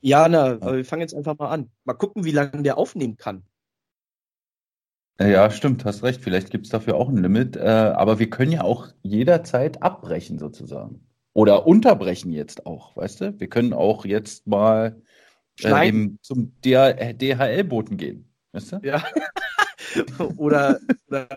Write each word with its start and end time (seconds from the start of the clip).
Ja, 0.00 0.28
na, 0.28 0.44
aber 0.44 0.76
wir 0.76 0.84
fangen 0.84 1.02
jetzt 1.02 1.14
einfach 1.14 1.38
mal 1.38 1.48
an. 1.48 1.70
Mal 1.84 1.94
gucken, 1.94 2.24
wie 2.24 2.30
lange 2.30 2.62
der 2.62 2.78
aufnehmen 2.78 3.16
kann. 3.16 3.44
Ja, 5.18 5.50
stimmt, 5.50 5.84
hast 5.84 6.02
recht. 6.02 6.20
Vielleicht 6.20 6.50
gibt 6.50 6.66
es 6.66 6.70
dafür 6.70 6.96
auch 6.96 7.08
ein 7.08 7.16
Limit. 7.16 7.56
Äh, 7.56 7.60
aber 7.60 8.18
wir 8.18 8.28
können 8.28 8.52
ja 8.52 8.62
auch 8.62 8.88
jederzeit 9.02 9.82
abbrechen, 9.82 10.38
sozusagen. 10.38 11.06
Oder 11.32 11.66
unterbrechen 11.66 12.32
jetzt 12.32 12.66
auch, 12.66 12.96
weißt 12.96 13.20
du? 13.20 13.40
Wir 13.40 13.48
können 13.48 13.72
auch 13.72 14.04
jetzt 14.04 14.46
mal 14.46 15.02
äh, 15.62 15.88
eben 15.88 16.18
zum 16.22 16.52
DHL-Boten 16.64 17.96
gehen, 17.96 18.32
weißt 18.52 18.72
du? 18.72 18.80
Ja. 18.82 19.04
oder, 20.36 20.80
oder 21.08 21.28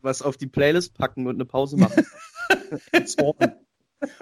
was 0.00 0.22
auf 0.22 0.36
die 0.36 0.46
Playlist 0.46 0.94
packen 0.94 1.26
und 1.26 1.34
eine 1.34 1.44
Pause 1.44 1.76
machen. 1.76 2.06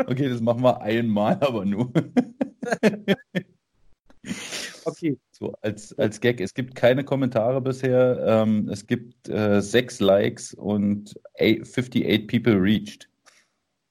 okay, 0.07 0.29
das 0.29 0.41
machen 0.41 0.63
wir 0.63 0.81
einmal, 0.81 1.39
aber 1.41 1.65
nur. 1.65 1.93
okay. 4.85 5.19
So, 5.31 5.55
als, 5.61 5.99
als 5.99 6.21
Gag. 6.21 6.41
Es 6.41 6.55
gibt 6.55 6.75
keine 6.75 7.05
Kommentare 7.05 7.61
bisher. 7.61 8.23
Ähm, 8.27 8.69
es 8.69 8.87
gibt 8.87 9.29
äh, 9.29 9.61
sechs 9.61 10.01
Likes 10.01 10.55
und 10.55 11.19
58 11.39 12.27
people 12.27 12.55
reached. 12.61 13.09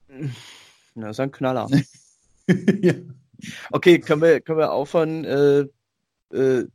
Na, 0.96 1.08
das 1.08 1.16
ist 1.16 1.20
ein 1.20 1.32
Knaller. 1.32 1.70
ja. 2.82 2.94
Okay, 3.72 4.00
können 4.00 4.22
wir, 4.22 4.42
können 4.42 4.60
wir 4.60 4.72
aufhören, 4.72 5.26
äh, 5.26 5.66
äh, 6.36 6.68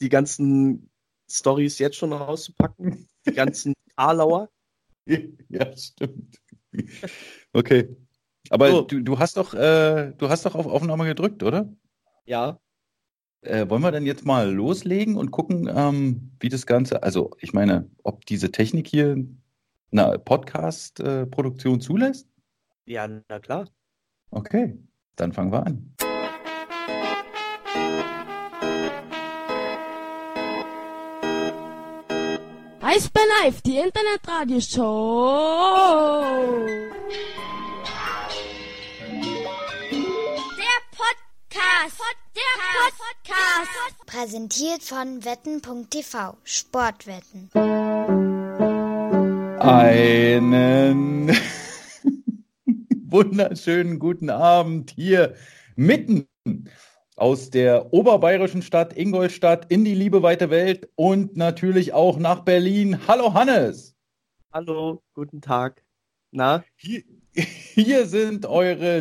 die 0.00 0.08
ganzen 0.08 0.90
Stories 1.28 1.78
jetzt 1.78 1.96
schon 1.96 2.12
rauszupacken? 2.12 3.08
Die 3.26 3.32
ganzen 3.32 3.74
Arlauer? 3.96 4.48
Ja, 5.50 5.76
stimmt. 5.76 6.40
Okay. 7.52 7.94
Aber 8.48 8.70
so. 8.70 8.82
du, 8.82 9.00
du 9.00 9.18
hast 9.18 9.36
doch, 9.36 9.52
äh, 9.52 10.12
du 10.16 10.30
hast 10.30 10.46
doch 10.46 10.54
auf 10.54 10.66
Aufnahme 10.66 11.04
gedrückt, 11.04 11.42
oder? 11.42 11.68
Ja. 12.24 12.58
Äh, 13.44 13.68
wollen 13.68 13.82
wir 13.82 13.92
dann 13.92 14.06
jetzt 14.06 14.24
mal 14.24 14.50
loslegen 14.50 15.16
und 15.16 15.30
gucken, 15.30 15.70
ähm, 15.72 16.30
wie 16.40 16.48
das 16.48 16.64
Ganze, 16.66 17.02
also 17.02 17.30
ich 17.40 17.52
meine, 17.52 17.90
ob 18.02 18.24
diese 18.24 18.50
Technik 18.50 18.88
hier 18.88 19.18
eine 19.92 20.18
Podcast-Produktion 20.18 21.82
zulässt? 21.82 22.26
Ja, 22.86 23.06
na 23.06 23.38
klar. 23.40 23.68
Okay, 24.30 24.78
dann 25.16 25.32
fangen 25.32 25.52
wir 25.52 25.66
an. 25.66 25.94
Eis 32.80 33.10
bei 33.10 33.20
Live, 33.42 33.60
die 33.60 33.76
Internetradioshow. 33.76 36.24
Der 40.56 40.80
Podcast. 40.96 41.20
Der 41.50 41.60
Podcast. 41.90 42.23
Präsentiert 44.06 44.82
von 44.82 45.24
wetten.tv. 45.24 46.36
Sportwetten. 46.44 47.50
Einen 49.60 51.30
wunderschönen 53.06 53.98
guten 53.98 54.30
Abend 54.30 54.90
hier 54.90 55.34
mitten 55.76 56.28
aus 57.16 57.50
der 57.50 57.92
oberbayerischen 57.92 58.62
Stadt 58.62 58.96
Ingolstadt 58.96 59.70
in 59.70 59.84
die 59.84 59.94
liebe 59.94 60.22
weite 60.22 60.50
Welt 60.50 60.88
und 60.96 61.36
natürlich 61.36 61.92
auch 61.92 62.18
nach 62.18 62.40
Berlin. 62.40 63.06
Hallo 63.06 63.34
Hannes. 63.34 63.94
Hallo, 64.52 65.02
guten 65.14 65.40
Tag. 65.40 65.84
Na? 66.30 66.64
Hier, 66.76 67.02
hier 67.32 68.06
sind 68.06 68.46
eure 68.46 69.00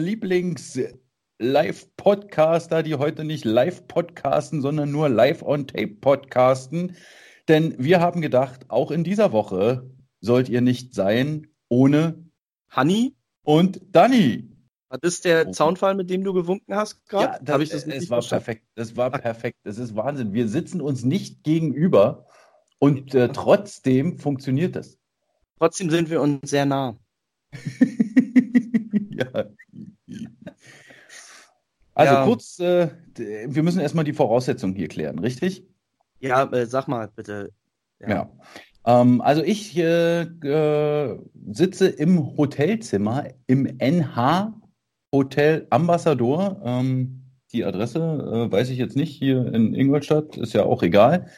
Lieblings-Live-Podcaster, 1.43 2.83
die 2.83 2.95
heute 2.95 3.25
nicht 3.25 3.43
live 3.43 3.85
podcasten, 3.87 4.61
sondern 4.61 4.91
nur 4.91 5.09
live 5.09 5.43
on 5.43 5.67
tape 5.67 5.95
podcasten. 5.95 6.95
Denn 7.49 7.75
wir 7.77 7.99
haben 7.99 8.21
gedacht, 8.21 8.69
auch 8.69 8.91
in 8.91 9.03
dieser 9.03 9.33
Woche 9.33 9.89
sollt 10.21 10.47
ihr 10.47 10.61
nicht 10.61 10.95
sein 10.95 11.47
ohne 11.67 12.23
Hanni 12.69 13.17
und 13.43 13.81
Danny. 13.91 14.49
Das 14.89 15.15
ist 15.15 15.25
der 15.25 15.49
oh. 15.49 15.51
Zaunfall, 15.51 15.95
mit 15.95 16.09
dem 16.09 16.23
du 16.23 16.33
gewunken 16.33 16.75
hast 16.75 17.05
gerade? 17.07 17.39
Ja, 17.45 17.57
das, 17.57 17.61
ich 17.61 17.69
das 17.71 17.85
es 17.85 18.09
war 18.09 18.21
perfekt. 18.21 18.63
Das 18.75 18.95
war 18.95 19.11
perfekt. 19.11 19.57
Das 19.63 19.77
ist 19.77 19.95
Wahnsinn. 19.95 20.33
Wir 20.33 20.47
sitzen 20.47 20.79
uns 20.81 21.03
nicht 21.03 21.43
gegenüber 21.43 22.27
und 22.79 23.13
äh, 23.15 23.29
trotzdem 23.29 24.17
funktioniert 24.17 24.75
das. 24.75 24.97
Trotzdem 25.57 25.89
sind 25.89 26.09
wir 26.09 26.21
uns 26.21 26.49
sehr 26.49 26.65
nah. 26.65 26.95
ja. 29.09 29.45
Also 31.95 32.13
ja. 32.13 32.25
kurz, 32.25 32.59
äh, 32.59 32.89
wir 33.15 33.63
müssen 33.63 33.79
erstmal 33.79 34.05
die 34.05 34.13
Voraussetzungen 34.13 34.75
hier 34.75 34.87
klären, 34.87 35.19
richtig? 35.19 35.65
Ja, 36.19 36.43
äh, 36.51 36.65
sag 36.65 36.87
mal 36.87 37.09
bitte. 37.15 37.51
Ja. 37.99 38.09
ja. 38.09 38.29
Ähm, 38.85 39.21
also 39.21 39.43
ich 39.43 39.77
äh, 39.77 41.17
sitze 41.51 41.87
im 41.87 42.37
Hotelzimmer 42.37 43.25
im 43.47 43.65
NH 43.77 44.53
Hotel 45.11 45.67
Ambassador. 45.69 46.61
Ähm, 46.63 47.23
die 47.51 47.63
Adresse 47.63 47.99
äh, 47.99 48.51
weiß 48.51 48.69
ich 48.69 48.79
jetzt 48.79 48.95
nicht. 48.95 49.15
Hier 49.15 49.53
in 49.53 49.75
Ingolstadt 49.75 50.37
ist 50.37 50.53
ja 50.53 50.63
auch 50.63 50.81
egal. 50.81 51.29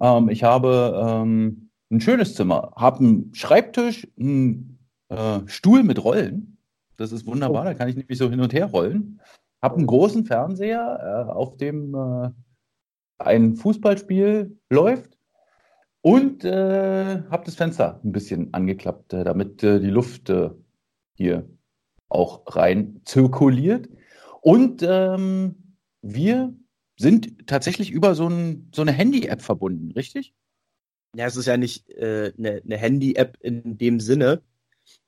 Ähm, 0.00 0.28
ich 0.28 0.44
habe 0.44 1.02
ähm, 1.02 1.70
ein 1.90 2.00
schönes 2.00 2.34
Zimmer, 2.34 2.72
habe 2.76 2.98
einen 2.98 3.34
Schreibtisch, 3.34 4.06
einen 4.18 4.78
äh, 5.08 5.40
Stuhl 5.46 5.82
mit 5.82 6.04
Rollen. 6.04 6.58
Das 6.96 7.12
ist 7.12 7.26
wunderbar, 7.26 7.64
da 7.64 7.74
kann 7.74 7.88
ich 7.88 7.96
nämlich 7.96 8.18
so 8.18 8.28
hin 8.28 8.40
und 8.40 8.52
her 8.52 8.66
rollen. 8.66 9.20
Habe 9.62 9.76
einen 9.76 9.86
großen 9.86 10.24
Fernseher, 10.24 11.26
äh, 11.28 11.32
auf 11.32 11.56
dem 11.56 11.94
äh, 11.94 12.30
ein 13.18 13.56
Fußballspiel 13.56 14.58
läuft. 14.70 15.18
Und 16.00 16.44
äh, 16.44 17.22
habe 17.28 17.44
das 17.44 17.56
Fenster 17.56 18.00
ein 18.04 18.12
bisschen 18.12 18.54
angeklappt, 18.54 19.12
äh, 19.12 19.24
damit 19.24 19.64
äh, 19.64 19.80
die 19.80 19.90
Luft 19.90 20.30
äh, 20.30 20.50
hier 21.14 21.48
auch 22.08 22.44
rein 22.46 23.00
zirkuliert. 23.04 23.88
Und 24.40 24.84
ähm, 24.86 25.76
wir 26.00 26.54
sind 26.96 27.48
tatsächlich 27.48 27.90
über 27.90 28.14
so, 28.14 28.28
ein, 28.28 28.70
so 28.74 28.82
eine 28.82 28.92
Handy-App 28.92 29.42
verbunden, 29.42 29.90
richtig? 29.92 30.34
Ja, 31.16 31.26
es 31.26 31.36
ist 31.36 31.46
ja 31.46 31.56
nicht 31.56 31.92
eine, 31.96 32.32
eine 32.36 32.76
Handy-App 32.76 33.38
in 33.40 33.78
dem 33.78 33.98
Sinne, 33.98 34.42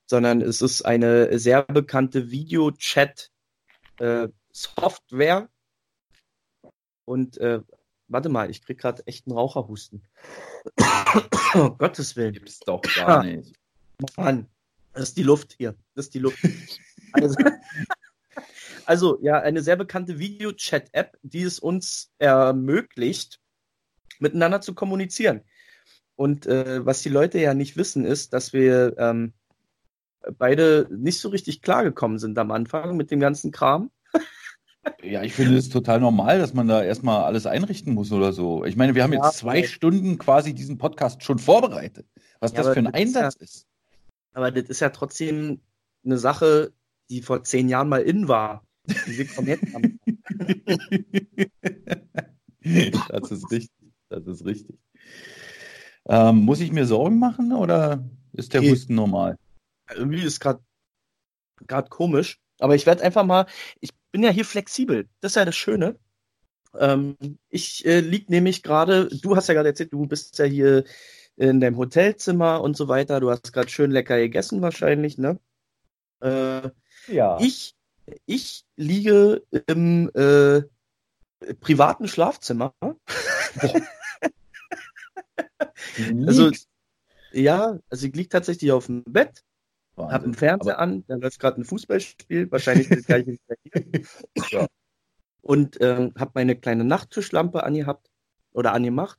sondern 0.06 0.40
es 0.40 0.62
ist 0.62 0.82
eine 0.82 1.38
sehr 1.38 1.62
bekannte 1.62 2.30
Video-Chat-Software. 2.30 4.32
Äh, 4.52 5.46
Und 7.04 7.38
äh, 7.38 7.60
warte 8.08 8.28
mal, 8.28 8.50
ich 8.50 8.62
krieg 8.62 8.78
gerade 8.78 9.06
echt 9.06 9.26
einen 9.26 9.36
Raucherhusten. 9.36 10.02
oh, 11.54 11.70
Gottes 11.70 12.16
Willen. 12.16 12.34
Gibt's 12.34 12.60
doch 12.60 12.82
gar 12.82 13.24
nicht. 13.24 13.54
Mann, 14.16 14.46
das 14.92 15.10
ist 15.10 15.16
die 15.16 15.22
Luft 15.22 15.54
hier. 15.58 15.74
Das 15.94 16.06
ist 16.06 16.14
die 16.14 16.20
Luft. 16.20 16.38
Also, 17.12 17.36
also 18.84 19.18
ja, 19.20 19.40
eine 19.40 19.62
sehr 19.62 19.76
bekannte 19.76 20.18
Video-Chat-App, 20.18 21.18
die 21.22 21.42
es 21.42 21.58
uns 21.58 22.12
ermöglicht, 22.18 23.40
miteinander 24.20 24.60
zu 24.60 24.74
kommunizieren. 24.74 25.42
Und 26.16 26.46
äh, 26.46 26.84
was 26.84 27.02
die 27.02 27.08
Leute 27.08 27.38
ja 27.38 27.54
nicht 27.54 27.76
wissen, 27.76 28.04
ist, 28.04 28.32
dass 28.32 28.52
wir 28.52 28.96
ähm, 28.98 29.32
beide 30.38 30.86
nicht 30.90 31.20
so 31.20 31.30
richtig 31.30 31.62
klargekommen 31.62 32.18
sind 32.18 32.38
am 32.38 32.50
Anfang 32.50 32.96
mit 32.96 33.10
dem 33.10 33.20
ganzen 33.20 33.52
Kram. 33.52 33.90
Ja, 35.02 35.22
ich 35.22 35.34
finde 35.34 35.56
es 35.56 35.68
total 35.68 36.00
normal, 36.00 36.38
dass 36.38 36.54
man 36.54 36.66
da 36.66 36.82
erstmal 36.82 37.24
alles 37.24 37.46
einrichten 37.46 37.94
muss 37.94 38.12
oder 38.12 38.32
so. 38.32 38.64
Ich 38.64 38.76
meine, 38.76 38.94
wir 38.94 39.02
haben 39.02 39.12
ja, 39.12 39.24
jetzt 39.24 39.38
zwei 39.38 39.62
Stunden 39.64 40.18
quasi 40.18 40.54
diesen 40.54 40.78
Podcast 40.78 41.22
schon 41.22 41.38
vorbereitet. 41.38 42.06
Was 42.40 42.52
ja, 42.52 42.62
das 42.62 42.72
für 42.72 42.78
ein 42.78 42.86
Einsatz 42.86 43.36
ist, 43.36 43.40
ja, 43.40 43.44
ist. 43.44 43.66
Aber 44.32 44.50
das 44.50 44.68
ist 44.68 44.80
ja 44.80 44.90
trotzdem 44.90 45.60
eine 46.04 46.18
Sache, 46.18 46.72
die 47.10 47.22
vor 47.22 47.44
zehn 47.44 47.68
Jahren 47.68 47.88
mal 47.88 48.02
in 48.02 48.28
war. 48.28 48.64
Die 48.86 49.26
kommen 49.26 49.48
jetzt 49.48 49.64
Das 53.08 53.30
ist 53.30 53.50
richtig. 53.50 53.92
Das 54.08 54.26
ist 54.26 54.44
richtig. 54.44 54.78
Ähm, 56.06 56.44
muss 56.44 56.60
ich 56.60 56.72
mir 56.72 56.86
Sorgen 56.86 57.18
machen 57.18 57.52
oder 57.52 58.04
ist 58.32 58.54
der 58.54 58.62
Husten 58.62 58.94
normal? 58.94 59.36
Irgendwie 59.94 60.22
ist 60.22 60.40
gerade 60.40 60.62
gerade 61.66 61.88
komisch. 61.88 62.40
Aber 62.58 62.74
ich 62.74 62.86
werde 62.86 63.02
einfach 63.02 63.24
mal, 63.24 63.46
ich 63.80 63.90
bin 64.12 64.22
ja 64.22 64.30
hier 64.30 64.44
flexibel. 64.44 65.08
Das 65.20 65.32
ist 65.32 65.36
ja 65.36 65.44
das 65.44 65.56
Schöne. 65.56 65.98
Ähm, 66.78 67.16
ich 67.48 67.84
äh, 67.84 68.00
lieg 68.00 68.30
nämlich 68.30 68.62
gerade, 68.62 69.08
du 69.08 69.36
hast 69.36 69.48
ja 69.48 69.54
gerade 69.54 69.70
erzählt, 69.70 69.92
du 69.92 70.06
bist 70.06 70.38
ja 70.38 70.44
hier 70.44 70.84
in 71.36 71.60
deinem 71.60 71.76
Hotelzimmer 71.76 72.60
und 72.60 72.76
so 72.76 72.88
weiter. 72.88 73.20
Du 73.20 73.30
hast 73.30 73.52
gerade 73.52 73.68
schön 73.68 73.90
lecker 73.90 74.18
gegessen 74.18 74.62
wahrscheinlich, 74.62 75.18
ne? 75.18 75.38
Äh, 76.20 76.70
ja. 77.08 77.38
Ich, 77.40 77.74
ich 78.26 78.64
liege 78.76 79.42
im 79.66 80.10
äh, 80.14 80.62
privaten 81.60 82.08
Schlafzimmer. 82.08 82.74
also, 86.26 86.50
ja, 87.32 87.78
also 87.88 88.06
ich 88.06 88.14
liege 88.14 88.28
tatsächlich 88.28 88.70
auf 88.72 88.86
dem 88.86 89.02
Bett, 89.04 89.42
Wahnsinn. 89.96 90.14
hab 90.14 90.24
einen 90.24 90.34
Fernseher 90.34 90.74
Aber 90.74 90.82
an, 90.82 91.04
da 91.06 91.16
läuft 91.16 91.38
gerade 91.40 91.60
ein 91.60 91.64
Fußballspiel, 91.64 92.50
wahrscheinlich 92.50 92.88
das 92.88 93.04
gleiche 93.04 93.32
wie. 93.32 93.38
Ja. 94.50 94.66
und 95.42 95.78
ähm, 95.80 96.12
habe 96.18 96.32
meine 96.34 96.56
kleine 96.56 96.84
Nachttischlampe 96.84 97.62
angehabt 97.64 98.10
oder 98.52 98.72
angemacht 98.72 99.18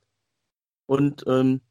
und 0.86 1.24
ähm, 1.28 1.62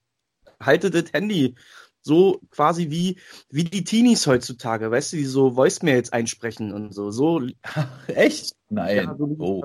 halte 0.60 0.90
das 0.90 1.12
Handy 1.12 1.54
so 2.02 2.40
quasi 2.50 2.90
wie, 2.90 3.18
wie 3.50 3.64
die 3.64 3.84
Teenies 3.84 4.26
heutzutage, 4.26 4.90
weißt 4.90 5.12
du, 5.12 5.16
die 5.18 5.24
so 5.24 5.56
Voicemails 5.56 6.12
einsprechen 6.12 6.72
und 6.72 6.94
so. 6.94 7.10
so 7.10 7.42
Echt? 8.08 8.56
Nein. 8.68 8.96
Ja, 8.96 9.16
so 9.16 9.36
oh. 9.38 9.62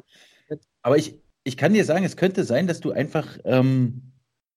Aber 0.82 0.98
ich, 0.98 1.20
ich 1.44 1.58
kann 1.58 1.74
dir 1.74 1.86
sagen, 1.86 2.06
es 2.06 2.18
könnte 2.18 2.44
sein, 2.44 2.68
dass 2.68 2.80
du 2.80 2.92
einfach 2.92 3.38
ähm, 3.46 4.12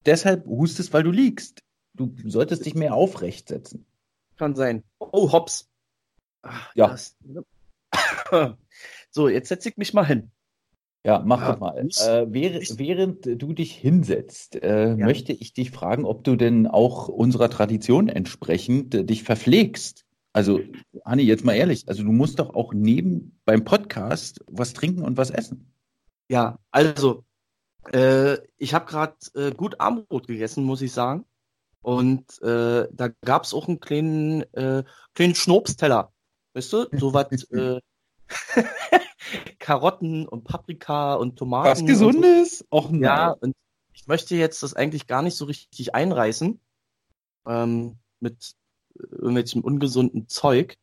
deshalb 0.07 0.47
hustest, 0.47 0.93
weil 0.93 1.03
du 1.03 1.11
liegst. 1.11 1.63
Du 1.95 2.15
solltest 2.25 2.67
dich 2.67 2.75
mehr 2.75 2.95
aufrecht 2.95 3.49
setzen. 3.49 3.87
Kann 4.39 4.55
sein. 4.55 4.85
Oh, 4.99 5.33
hops. 5.33 5.69
Ach, 6.43 6.73
ja. 6.75 6.89
Das, 6.89 7.17
so, 9.11 9.29
jetzt 9.29 9.49
setze 9.49 9.69
ich 9.69 9.77
mich 9.77 9.93
mal 9.93 10.07
hin. 10.07 10.31
Ja, 11.05 11.23
mach 11.25 11.41
ja, 11.41 11.53
doch 11.53 11.61
mal. 11.61 11.79
Äh, 11.79 12.27
während, 12.29 12.79
während 12.79 13.27
du 13.27 13.53
dich 13.53 13.75
hinsetzt, 13.75 14.57
äh, 14.63 14.91
ja. 14.91 14.97
möchte 14.97 15.33
ich 15.33 15.53
dich 15.53 15.71
fragen, 15.71 16.05
ob 16.05 16.25
du 16.25 16.37
denn 16.37 16.67
auch 16.67 17.09
unserer 17.09 17.51
Tradition 17.51 18.09
entsprechend 18.09 18.95
äh, 18.95 19.05
dich 19.05 19.23
verpflegst. 19.23 20.05
Also, 20.33 20.61
Anni, 21.05 21.23
jetzt 21.23 21.45
mal 21.45 21.55
ehrlich, 21.55 21.89
also 21.89 22.03
du 22.03 22.13
musst 22.13 22.39
doch 22.39 22.55
auch 22.55 22.75
neben 22.75 23.41
beim 23.45 23.65
Podcast 23.65 24.45
was 24.47 24.73
trinken 24.73 25.03
und 25.03 25.17
was 25.17 25.31
essen. 25.31 25.73
Ja, 26.29 26.59
also 26.71 27.25
äh, 27.93 28.37
ich 28.59 28.75
habe 28.75 28.87
gerade 28.87 29.17
äh, 29.35 29.53
gut 29.53 29.81
Armbrot 29.81 30.27
gegessen, 30.27 30.65
muss 30.65 30.83
ich 30.83 30.93
sagen. 30.93 31.25
Und 31.83 32.41
äh, 32.43 32.89
da 32.93 33.09
gab 33.25 33.45
es 33.45 33.55
auch 33.55 33.69
einen 33.69 33.81
kleinen, 33.81 34.43
äh, 34.55 34.85
kleinen 35.15 35.35
Schnobsteller. 35.35 36.13
Weißt 36.55 36.73
du, 36.73 36.87
so 36.93 37.15
was 37.15 37.45
äh, 37.51 37.81
Karotten 39.59 40.27
und 40.27 40.45
Paprika 40.45 41.15
und 41.15 41.37
Tomaten. 41.37 41.69
Was 41.69 41.85
Gesundes? 41.85 42.65
Und 42.71 42.99
so. 42.99 43.03
Ja, 43.03 43.31
und 43.31 43.55
ich 43.93 44.07
möchte 44.07 44.37
jetzt 44.37 44.63
das 44.63 44.75
eigentlich 44.75 45.07
gar 45.07 45.23
nicht 45.23 45.37
so 45.37 45.45
richtig 45.45 45.95
einreißen 45.95 46.61
ähm, 47.47 47.99
mit 48.21 48.55
irgendwelchem 48.95 49.63
ungesunden 49.63 50.29
Zeug. 50.29 50.77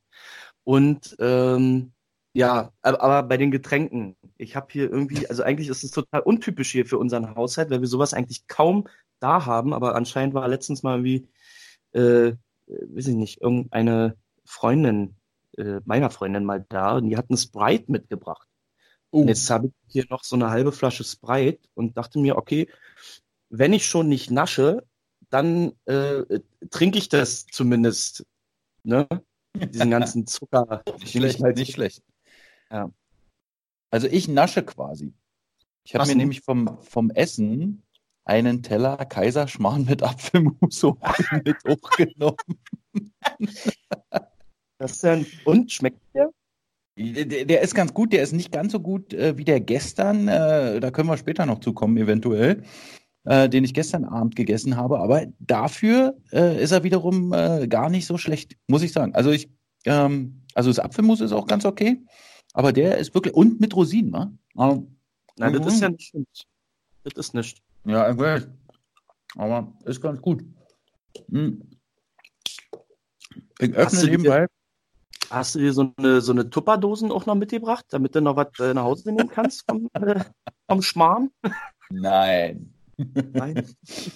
Und 0.64 1.16
ähm, 1.20 1.94
ja, 2.34 2.74
aber, 2.82 3.02
aber 3.02 3.24
bei 3.28 3.38
den 3.38 3.52
Getränken. 3.52 4.18
Ich 4.38 4.56
habe 4.56 4.68
hier 4.70 4.92
irgendwie, 4.92 5.28
also 5.30 5.44
eigentlich 5.44 5.70
ist 5.70 5.84
es 5.84 5.92
total 5.92 6.22
untypisch 6.22 6.72
hier 6.72 6.86
für 6.86 6.98
unseren 6.98 7.36
Haushalt, 7.36 7.70
weil 7.70 7.80
wir 7.80 7.88
sowas 7.88 8.14
eigentlich 8.14 8.48
kaum 8.48 8.88
da 9.20 9.46
haben. 9.46 9.74
Aber 9.74 9.96
anscheinend 9.96 10.34
war 10.34 10.48
letztens 10.48 10.84
mal 10.84 11.04
wie, 11.04 11.28
äh, 11.94 12.34
weiß 12.68 13.08
ich 13.08 13.16
nicht, 13.16 13.42
irgendeine 13.42 14.16
Freundin 14.44 15.16
äh, 15.58 15.82
meiner 15.86 16.10
Freundin 16.10 16.46
mal 16.46 16.66
da 16.68 16.98
und 16.98 17.10
die 17.10 17.18
hatten 17.18 17.38
Sprite 17.38 17.92
mitgebracht. 17.92 18.48
Uh. 19.12 19.22
Und 19.22 19.28
jetzt 19.30 19.50
habe 19.50 19.68
ich 19.68 19.74
hier 19.88 20.06
noch 20.10 20.24
so 20.24 20.36
eine 20.36 20.50
halbe 20.50 20.72
Flasche 20.72 21.04
Sprite 21.04 21.68
und 21.74 21.98
dachte 21.98 22.20
mir, 22.20 22.38
okay, 22.38 22.70
wenn 23.50 23.74
ich 23.74 23.86
schon 23.86 24.10
nicht 24.10 24.32
nasche, 24.32 24.86
dann 25.30 25.74
äh, 25.86 26.40
trinke 26.70 26.98
ich 26.98 27.10
das 27.10 27.46
zumindest. 27.48 28.26
Ne? 28.84 29.08
Diesen 29.54 29.92
ganzen 29.92 30.28
Zucker. 30.28 30.84
nicht 31.00 31.12
schlecht, 31.12 31.42
halt 31.42 31.58
nicht 31.58 31.74
schlecht. 31.74 32.04
Ja. 32.70 32.92
Also 33.90 34.08
ich 34.08 34.28
nasche 34.28 34.64
quasi. 34.64 35.14
Ich 35.84 35.96
habe 35.96 36.08
mir 36.08 36.16
nämlich 36.16 36.42
vom, 36.42 36.80
vom 36.82 37.12
Essen 37.12 37.84
einen 38.26 38.64
Teller 38.64 38.98
Kaiserschmarrn 38.98 39.86
mit 39.86 40.04
Apfelmus 40.04 40.84
mit 41.44 41.58
hochgenommen. 41.68 42.38
Das 44.78 44.92
ist 44.92 45.04
ja 45.04 45.18
und 45.46 45.72
schmeckt 45.72 46.02
der? 46.14 46.32
der? 46.98 47.46
Der 47.46 47.62
ist 47.62 47.76
ganz 47.76 47.94
gut, 47.94 48.12
der 48.12 48.24
ist 48.24 48.34
nicht 48.34 48.52
ganz 48.52 48.72
so 48.72 48.80
gut 48.80 49.14
äh, 49.14 49.38
wie 49.38 49.46
der 49.46 49.62
gestern. 49.62 50.28
Äh, 50.28 50.80
da 50.80 50.92
können 50.92 51.08
wir 51.08 51.18
später 51.18 51.46
noch 51.46 51.60
zukommen, 51.60 51.98
eventuell. 51.98 52.64
Äh, 53.26 53.50
den 53.50 53.64
ich 53.64 53.74
gestern 53.74 54.06
Abend 54.06 54.36
gegessen 54.36 54.78
habe. 54.78 55.00
Aber 55.00 55.26
dafür 55.40 56.16
äh, 56.32 56.62
ist 56.62 56.72
er 56.72 56.84
wiederum 56.84 57.34
äh, 57.34 57.68
gar 57.68 57.90
nicht 57.90 58.06
so 58.06 58.20
schlecht, 58.20 58.56
muss 58.68 58.84
ich 58.84 58.92
sagen. 58.92 59.16
Also 59.16 59.32
ich, 59.32 59.50
ähm, 59.86 60.44
also 60.54 60.70
das 60.70 60.78
Apfelmus 60.78 61.22
ist 61.22 61.32
auch 61.32 61.48
ganz 61.48 61.66
okay, 61.66 62.06
aber 62.54 62.72
der 62.72 63.00
ist 63.00 63.16
wirklich 63.16 63.34
und 63.34 63.60
mit 63.60 63.76
Rosinen? 63.76 64.38
Aber, 64.54 64.84
Nein, 65.38 65.54
das 65.54 65.74
ist 65.74 65.82
ja 65.82 65.90
nicht. 65.90 66.14
Das 67.04 67.14
ist 67.14 67.34
nicht. 67.34 67.64
Ja, 67.86 68.10
okay. 68.10 68.42
aber 69.36 69.74
ist 69.86 70.02
ganz 70.02 70.20
gut. 70.22 70.44
Hm. 71.30 71.70
Ich 73.60 73.74
öffne 73.74 74.04
nebenbei. 74.04 74.48
Hast 75.30 75.56
du 75.56 75.60
dir 75.60 75.74
so 75.74 75.94
eine, 75.98 76.22
so 76.22 76.32
eine 76.32 76.50
Tupperdosen 76.50 77.12
auch 77.12 77.26
noch 77.26 77.36
mitgebracht, 77.36 77.86
damit 77.90 78.16
du 78.16 78.22
noch 78.22 78.36
was 78.36 78.48
äh, 78.60 78.74
nach 78.74 78.84
Hause 78.84 79.12
nehmen 79.12 79.30
kannst 79.30 79.64
vom, 79.70 79.90
äh, 79.94 80.24
vom 80.68 80.82
Schmarrn? 80.82 81.32
Nein. 81.90 82.74
Nein. 82.98 83.76
Ich 83.84 84.12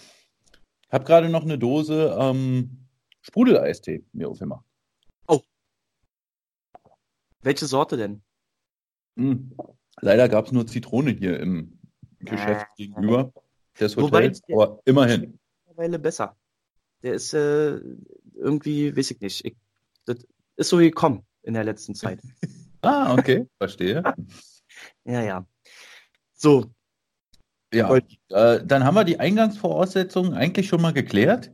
habe 0.91 1.05
gerade 1.05 1.29
noch 1.29 1.43
eine 1.43 1.59
Dose 1.59 2.15
ähm, 2.19 2.87
Sprudeleistee 3.21 4.03
mir 4.13 4.29
aufgemacht. 4.29 4.65
Oh. 5.27 5.41
Welche 7.41 7.67
Sorte 7.67 7.97
denn? 7.97 8.23
Hm. 9.15 9.55
Leider 10.01 10.29
gab 10.29 10.47
es 10.47 10.51
nur 10.51 10.65
Zitrone 10.65 11.11
hier 11.11 11.39
im 11.39 11.79
Geschäft 12.19 12.65
ah. 12.69 12.73
gegenüber 12.75 13.31
des 13.79 13.95
Hotels, 13.95 14.41
Wobei, 14.47 14.63
aber 14.63 14.81
immerhin. 14.85 15.39
Mittlerweile 15.67 15.99
besser. 15.99 16.35
Der 17.03 17.13
ist 17.13 17.33
äh, 17.33 17.79
irgendwie, 18.35 18.95
weiß 18.95 19.11
ich 19.11 19.21
nicht. 19.21 19.45
Ich, 19.45 19.55
das 20.05 20.17
ist 20.57 20.69
so 20.69 20.77
gekommen 20.77 21.25
in 21.43 21.53
der 21.53 21.63
letzten 21.63 21.95
Zeit. 21.95 22.19
ah, 22.81 23.13
okay, 23.13 23.47
verstehe. 23.57 24.03
ja, 25.05 25.21
ja. 25.21 25.45
So. 26.33 26.65
Ja, 27.73 27.95
äh, 28.29 28.65
dann 28.65 28.83
haben 28.83 28.95
wir 28.95 29.03
die 29.03 29.19
Eingangsvoraussetzungen 29.19 30.33
eigentlich 30.33 30.67
schon 30.67 30.81
mal 30.81 30.93
geklärt. 30.93 31.51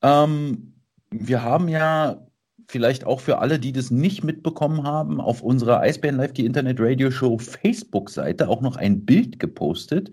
Ähm, 0.00 0.74
wir 1.10 1.42
haben 1.42 1.68
ja 1.68 2.24
vielleicht 2.68 3.04
auch 3.04 3.20
für 3.20 3.38
alle, 3.38 3.58
die 3.58 3.72
das 3.72 3.90
nicht 3.90 4.22
mitbekommen 4.22 4.84
haben, 4.84 5.20
auf 5.20 5.42
unserer 5.42 5.80
Eisbären 5.80 6.16
Live, 6.16 6.32
die 6.32 6.46
Internet 6.46 6.78
Radio 6.80 7.10
Show 7.10 7.38
Facebook-Seite 7.38 8.48
auch 8.48 8.60
noch 8.60 8.76
ein 8.76 9.04
Bild 9.04 9.40
gepostet, 9.40 10.12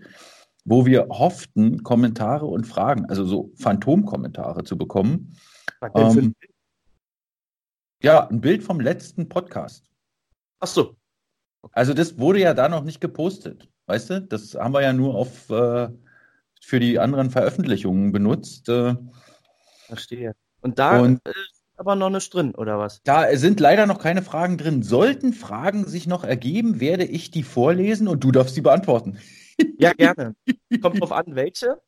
wo 0.64 0.86
wir 0.86 1.08
hofften, 1.08 1.82
Kommentare 1.82 2.46
und 2.46 2.66
Fragen, 2.66 3.06
also 3.06 3.24
so 3.24 3.52
Phantomkommentare 3.56 4.64
zu 4.64 4.76
bekommen. 4.76 5.36
Ähm, 5.94 6.34
ja, 8.02 8.26
ein 8.28 8.40
Bild 8.40 8.62
vom 8.62 8.80
letzten 8.80 9.28
Podcast. 9.28 9.90
Ach 10.60 10.68
so. 10.68 10.96
Also 11.72 11.94
das 11.94 12.18
wurde 12.18 12.40
ja 12.40 12.54
da 12.54 12.68
noch 12.68 12.84
nicht 12.84 13.00
gepostet, 13.00 13.68
weißt 13.86 14.10
du? 14.10 14.22
Das 14.22 14.54
haben 14.54 14.74
wir 14.74 14.82
ja 14.82 14.92
nur 14.92 15.14
auf 15.14 15.50
äh, 15.50 15.88
für 16.60 16.80
die 16.80 16.98
anderen 16.98 17.30
Veröffentlichungen 17.30 18.12
benutzt. 18.12 18.68
Äh, 18.68 18.94
Verstehe. 19.86 20.34
Und 20.60 20.78
da 20.78 21.00
und, 21.00 21.20
ist 21.26 21.64
aber 21.76 21.94
noch 21.94 22.10
nicht 22.10 22.32
drin, 22.34 22.54
oder 22.54 22.78
was? 22.78 23.02
Da 23.04 23.36
sind 23.36 23.60
leider 23.60 23.86
noch 23.86 24.00
keine 24.00 24.22
Fragen 24.22 24.58
drin. 24.58 24.82
Sollten 24.82 25.32
Fragen 25.32 25.86
sich 25.86 26.06
noch 26.06 26.24
ergeben, 26.24 26.80
werde 26.80 27.04
ich 27.04 27.30
die 27.30 27.44
vorlesen 27.44 28.08
und 28.08 28.24
du 28.24 28.32
darfst 28.32 28.54
sie 28.54 28.60
beantworten. 28.60 29.18
Ja, 29.78 29.92
gerne. 29.92 30.34
Kommt 30.82 31.00
drauf 31.00 31.12
an, 31.12 31.34
welche. 31.34 31.80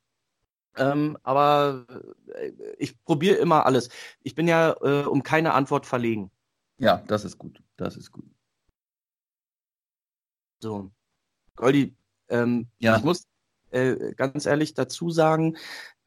Ähm, 0.77 1.19
aber 1.23 1.87
äh, 2.35 2.53
ich 2.79 3.03
probiere 3.05 3.37
immer 3.37 3.67
alles. 3.67 3.89
Ich 4.23 4.35
bin 4.35 4.47
ja 4.47 4.77
äh, 4.81 5.05
um 5.05 5.23
keine 5.23 5.55
Antwort 5.55 5.87
verlegen. 5.87 6.31
Ja, 6.79 7.03
das 7.07 7.25
ist 7.25 7.39
gut. 7.39 7.63
Das 7.77 7.97
ist 7.97 8.13
gut. 8.13 8.25
So. 10.61 10.91
Goldi, 11.57 11.95
ähm, 12.29 12.69
ja. 12.79 12.97
ich 12.97 13.05
muss 13.05 13.27
äh, 13.71 14.15
ganz 14.15 14.47
ehrlich 14.47 14.75
dazu 14.75 15.11
sagen, 15.11 15.57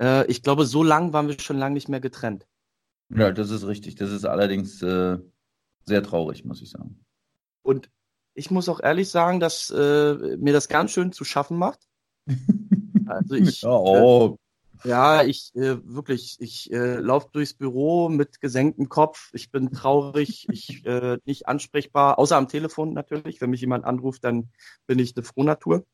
äh, 0.01 0.25
ich 0.27 0.41
glaube, 0.41 0.65
so 0.65 0.84
lang 0.84 1.13
waren 1.13 1.27
wir 1.27 1.39
schon 1.39 1.58
lange 1.58 1.74
nicht 1.74 1.89
mehr 1.89 2.00
getrennt. 2.00 2.48
Ja, 3.10 3.32
das 3.32 3.51
ist 3.51 3.67
richtig. 3.67 3.96
Das 3.96 4.12
ist 4.12 4.25
allerdings 4.25 4.82
äh, 4.82 5.17
sehr 5.86 6.03
traurig, 6.03 6.46
muss 6.46 6.62
ich 6.62 6.72
sagen. 6.72 7.05
Und 7.62 7.89
ich 8.34 8.52
muss 8.52 8.70
auch 8.70 8.80
ehrlich 8.82 9.10
sagen, 9.10 9.40
dass 9.40 9.70
äh, 9.70 10.38
mir 10.38 10.54
das 10.54 10.68
ganz 10.68 10.92
schön 10.92 11.12
zu 11.12 11.24
schaffen 11.24 11.58
macht. 11.58 11.80
Also 13.06 13.36
ich, 13.36 13.66
oh. 13.66 14.38
Ja, 14.86 15.24
ich 15.24 15.56
äh, 15.56 15.78
wirklich, 15.86 16.38
ich 16.40 16.72
äh, 16.72 16.96
laufe 16.96 17.30
durchs 17.32 17.54
Büro 17.54 18.10
mit 18.10 18.42
gesenktem 18.42 18.90
Kopf. 18.90 19.30
Ich 19.34 19.50
bin 19.50 19.72
traurig, 19.72 20.48
ich 20.52 20.86
äh, 20.86 21.18
nicht 21.25 21.48
ansprechbar, 21.48 22.20
außer 22.20 22.36
am 22.36 22.50
Telefon 22.50 22.94
natürlich. 22.94 23.40
Wenn 23.40 23.50
mich 23.50 23.62
jemand 23.62 23.86
anruft, 23.86 24.24
dann 24.24 24.50
bin 24.88 25.00
ich 25.00 25.16
eine 25.16 25.24
Frohnatur. 25.24 25.86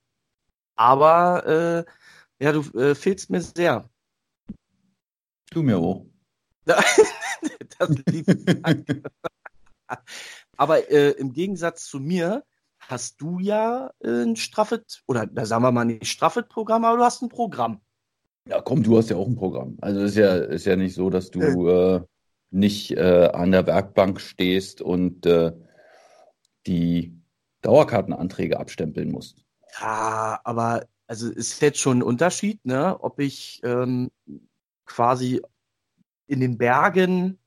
Aber 0.75 1.45
äh, 1.45 2.43
ja, 2.43 2.51
du 2.51 2.61
äh, 2.77 2.95
fehlst 2.95 3.29
mir 3.29 3.41
sehr. 3.41 3.89
Du 5.51 5.61
mir 5.61 5.77
auch. 5.77 6.05
das 6.65 7.89
liebe 8.05 8.35
Aber 10.59 10.91
äh, 10.91 11.11
im 11.11 11.31
Gegensatz 11.31 11.85
zu 11.85 12.01
mir 12.01 12.43
hast 12.79 13.21
du 13.21 13.39
ja 13.39 13.91
äh, 13.99 14.23
ein 14.23 14.35
straffet, 14.35 15.01
oder 15.07 15.25
da 15.25 15.45
sagen 15.45 15.63
wir 15.63 15.71
mal 15.71 15.85
nicht 15.85 16.05
straffet 16.05 16.49
Programm, 16.49 16.83
aber 16.83 16.97
du 16.97 17.03
hast 17.05 17.21
ein 17.21 17.29
Programm. 17.29 17.79
Ja, 18.45 18.59
komm, 18.59 18.83
du 18.83 18.97
hast 18.97 19.09
ja 19.09 19.15
auch 19.15 19.27
ein 19.27 19.37
Programm. 19.37 19.77
Also 19.79 20.01
ist 20.01 20.17
ja, 20.17 20.35
ist 20.35 20.65
ja 20.65 20.75
nicht 20.75 20.95
so, 20.95 21.09
dass 21.09 21.31
du 21.31 21.69
äh, 21.69 22.01
nicht 22.51 22.91
äh, 22.91 23.29
an 23.31 23.51
der 23.51 23.67
Werkbank 23.67 24.19
stehst 24.19 24.81
und 24.81 25.25
äh, 25.25 25.53
die 26.67 27.17
Dauerkartenanträge 27.61 28.59
abstempeln 28.59 29.11
musst. 29.11 29.45
Ja, 29.79 30.41
aber 30.43 30.87
also 31.07 31.31
ist 31.31 31.61
jetzt 31.61 31.79
schon 31.79 31.99
ein 31.99 32.03
Unterschied, 32.03 32.65
ne? 32.65 33.01
Ob 33.01 33.21
ich 33.21 33.61
ähm, 33.63 34.11
quasi 34.85 35.41
in 36.27 36.41
den 36.41 36.57
Bergen 36.57 37.39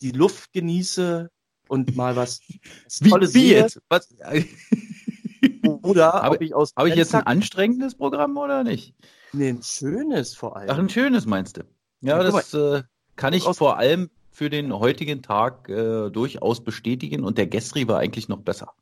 die 0.00 0.12
Luft 0.12 0.54
genieße 0.54 1.30
und 1.72 1.96
mal 1.96 2.16
was, 2.16 2.42
was 2.84 2.98
Tolles 2.98 3.32
wie, 3.32 3.44
wie 3.44 3.52
jetzt? 3.52 3.80
Was? 3.88 4.14
Oder 5.82 6.12
habe 6.12 6.44
ich 6.44 6.54
aus 6.54 6.74
Habe 6.76 6.90
ich 6.90 6.96
jetzt 6.96 7.14
ein 7.14 7.26
anstrengendes 7.26 7.94
Programm 7.94 8.36
oder 8.36 8.62
nicht? 8.62 8.94
Nee, 9.32 9.48
ein 9.48 9.62
schönes 9.62 10.34
vor 10.34 10.54
allem. 10.54 10.68
Ach, 10.68 10.78
ein 10.78 10.90
schönes 10.90 11.24
meinst 11.24 11.56
du? 11.56 11.62
Ja, 12.02 12.18
ja 12.18 12.22
das 12.22 12.52
äh, 12.52 12.82
kann 13.16 13.32
ich 13.32 13.44
vor 13.44 13.78
allem 13.78 14.10
für 14.30 14.50
den 14.50 14.72
heutigen 14.78 15.22
Tag 15.22 15.70
äh, 15.70 16.10
durchaus 16.10 16.62
bestätigen 16.62 17.24
und 17.24 17.38
der 17.38 17.46
Gestri 17.46 17.88
war 17.88 18.00
eigentlich 18.00 18.28
noch 18.28 18.40
besser. 18.40 18.74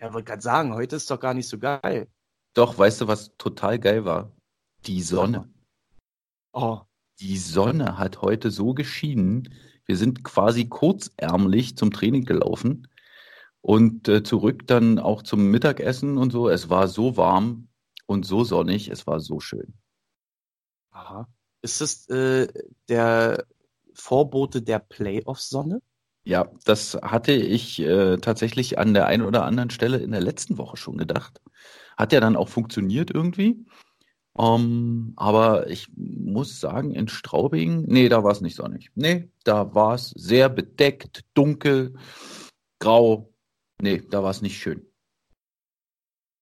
Ja, 0.00 0.12
wollte 0.12 0.26
gerade 0.26 0.42
sagen, 0.42 0.74
heute 0.74 0.96
ist 0.96 1.10
doch 1.12 1.20
gar 1.20 1.34
nicht 1.34 1.48
so 1.48 1.58
geil. 1.58 2.08
Doch, 2.54 2.76
weißt 2.76 3.02
du, 3.02 3.06
was 3.06 3.36
total 3.36 3.78
geil 3.78 4.04
war? 4.04 4.32
Die 4.86 5.00
Sonne. 5.00 5.48
Oh. 6.52 6.80
Die 7.20 7.36
Sonne 7.36 7.98
hat 7.98 8.22
heute 8.22 8.50
so 8.50 8.72
geschienen. 8.72 9.54
Wir 9.84 9.96
sind 9.98 10.24
quasi 10.24 10.68
kurzärmlich 10.68 11.76
zum 11.76 11.90
Training 11.90 12.24
gelaufen 12.24 12.88
und 13.60 14.08
äh, 14.08 14.22
zurück 14.22 14.66
dann 14.66 14.98
auch 14.98 15.22
zum 15.22 15.50
Mittagessen 15.50 16.16
und 16.16 16.32
so. 16.32 16.48
Es 16.48 16.70
war 16.70 16.88
so 16.88 17.18
warm 17.18 17.68
und 18.06 18.24
so 18.24 18.42
sonnig, 18.42 18.88
es 18.88 19.06
war 19.06 19.20
so 19.20 19.38
schön. 19.38 19.74
Aha. 20.92 21.28
Ist 21.60 21.82
das 21.82 22.08
äh, 22.08 22.48
der 22.88 23.44
Vorbote 23.92 24.62
der 24.62 24.78
Playoff-Sonne? 24.78 25.82
Ja, 26.24 26.50
das 26.64 26.94
hatte 27.02 27.32
ich 27.32 27.80
äh, 27.80 28.16
tatsächlich 28.16 28.78
an 28.78 28.94
der 28.94 29.06
einen 29.06 29.24
oder 29.24 29.44
anderen 29.44 29.68
Stelle 29.68 29.98
in 29.98 30.12
der 30.12 30.22
letzten 30.22 30.56
Woche 30.56 30.78
schon 30.78 30.96
gedacht. 30.96 31.42
Hat 31.98 32.14
ja 32.14 32.20
dann 32.20 32.36
auch 32.36 32.48
funktioniert 32.48 33.10
irgendwie. 33.10 33.66
Um, 34.40 34.62
ähm, 34.62 35.12
aber 35.16 35.68
ich 35.68 35.88
muss 35.94 36.60
sagen, 36.60 36.94
in 36.94 37.08
Straubing, 37.08 37.82
nee, 37.86 38.08
da 38.08 38.24
war 38.24 38.32
es 38.32 38.40
nicht 38.40 38.56
sonnig. 38.56 38.90
Nee, 38.94 39.30
da 39.44 39.74
war 39.74 39.94
es 39.94 40.14
sehr 40.16 40.48
bedeckt, 40.48 41.26
dunkel, 41.34 41.94
grau. 42.78 43.34
Nee, 43.82 44.02
da 44.08 44.22
war 44.22 44.30
es 44.30 44.40
nicht 44.40 44.56
schön. 44.56 44.86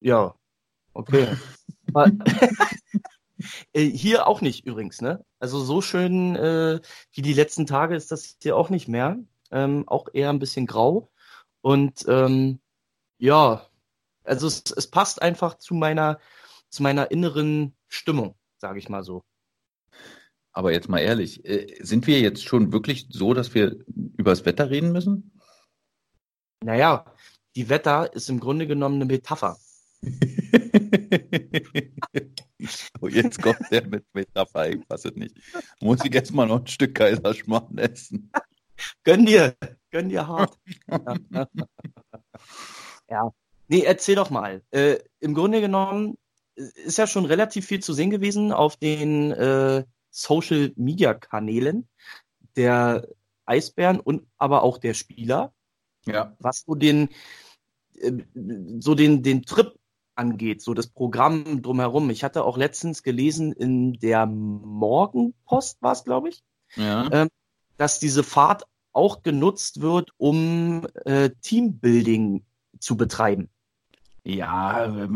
Ja, 0.00 0.36
okay. 0.92 1.26
Äh, 3.72 3.84
hier 3.84 4.26
auch 4.26 4.40
nicht 4.40 4.66
übrigens, 4.66 5.00
ne? 5.00 5.24
Also 5.38 5.60
so 5.60 5.80
schön 5.80 6.34
äh, 6.34 6.80
wie 7.12 7.22
die 7.22 7.34
letzten 7.34 7.66
Tage 7.66 7.94
ist 7.94 8.10
das 8.10 8.36
hier 8.42 8.56
auch 8.56 8.68
nicht 8.68 8.88
mehr. 8.88 9.16
Ähm, 9.52 9.84
auch 9.86 10.08
eher 10.12 10.30
ein 10.30 10.40
bisschen 10.40 10.66
grau. 10.66 11.10
Und 11.60 12.04
ähm, 12.08 12.60
ja, 13.18 13.64
also 14.24 14.48
es, 14.48 14.64
es 14.76 14.90
passt 14.90 15.22
einfach 15.22 15.58
zu 15.58 15.74
meiner, 15.74 16.18
zu 16.70 16.82
meiner 16.82 17.10
inneren 17.10 17.74
Stimmung, 17.88 18.36
sage 18.58 18.78
ich 18.78 18.88
mal 18.88 19.02
so. 19.02 19.22
Aber 20.52 20.72
jetzt 20.72 20.88
mal 20.88 20.98
ehrlich, 20.98 21.44
äh, 21.44 21.76
sind 21.80 22.06
wir 22.06 22.20
jetzt 22.20 22.44
schon 22.44 22.72
wirklich 22.72 23.06
so, 23.10 23.34
dass 23.34 23.54
wir 23.54 23.76
über 24.16 24.30
das 24.30 24.44
Wetter 24.44 24.70
reden 24.70 24.92
müssen? 24.92 25.32
Naja, 26.64 27.04
die 27.54 27.68
Wetter 27.68 28.12
ist 28.12 28.28
im 28.28 28.40
Grunde 28.40 28.66
genommen 28.66 28.96
eine 28.96 29.04
Metapher. 29.04 29.56
oh, 33.00 33.08
jetzt 33.08 33.40
kommt 33.42 33.70
der 33.70 33.86
mit 33.86 34.04
Metapher, 34.12 34.70
ich 34.70 34.84
fasse 34.86 35.08
nicht. 35.08 35.36
Muss 35.80 36.04
ich 36.04 36.12
jetzt 36.12 36.32
mal 36.32 36.46
noch 36.46 36.60
ein 36.60 36.66
Stück 36.66 36.94
Kaiserschmarrn 36.94 37.78
essen? 37.78 38.30
Gönn 39.04 39.26
dir, 39.26 39.56
gönn 39.90 40.08
dir 40.08 40.26
hart. 40.26 40.58
ja, 43.08 43.30
Nee, 43.70 43.82
erzähl 43.82 44.14
doch 44.14 44.30
mal. 44.30 44.62
Äh, 44.70 44.98
Im 45.20 45.34
Grunde 45.34 45.60
genommen 45.60 46.16
ist 46.58 46.98
ja 46.98 47.06
schon 47.06 47.24
relativ 47.24 47.66
viel 47.66 47.80
zu 47.80 47.92
sehen 47.92 48.10
gewesen 48.10 48.52
auf 48.52 48.76
den 48.76 49.32
äh, 49.32 49.84
Social 50.10 50.72
Media 50.76 51.14
Kanälen 51.14 51.88
der 52.56 53.06
Eisbären 53.46 54.00
und 54.00 54.26
aber 54.36 54.62
auch 54.62 54.78
der 54.78 54.94
Spieler. 54.94 55.52
Ja. 56.06 56.34
Was 56.38 56.64
so 56.66 56.74
den, 56.74 57.10
äh, 58.00 58.12
so 58.80 58.94
den, 58.94 59.22
den 59.22 59.42
Trip 59.42 59.78
angeht, 60.16 60.62
so 60.62 60.74
das 60.74 60.88
Programm 60.88 61.62
drumherum. 61.62 62.10
Ich 62.10 62.24
hatte 62.24 62.44
auch 62.44 62.56
letztens 62.56 63.02
gelesen 63.02 63.52
in 63.52 63.94
der 63.94 64.26
Morgenpost, 64.26 65.80
war 65.80 65.92
es, 65.92 66.04
glaube 66.04 66.30
ich, 66.30 66.42
ja. 66.74 67.08
ähm, 67.12 67.28
dass 67.76 68.00
diese 68.00 68.24
Fahrt 68.24 68.64
auch 68.92 69.22
genutzt 69.22 69.80
wird, 69.80 70.10
um 70.16 70.86
äh, 71.04 71.30
Teambuilding 71.42 72.44
zu 72.80 72.96
betreiben. 72.96 73.48
Ja, 74.24 75.08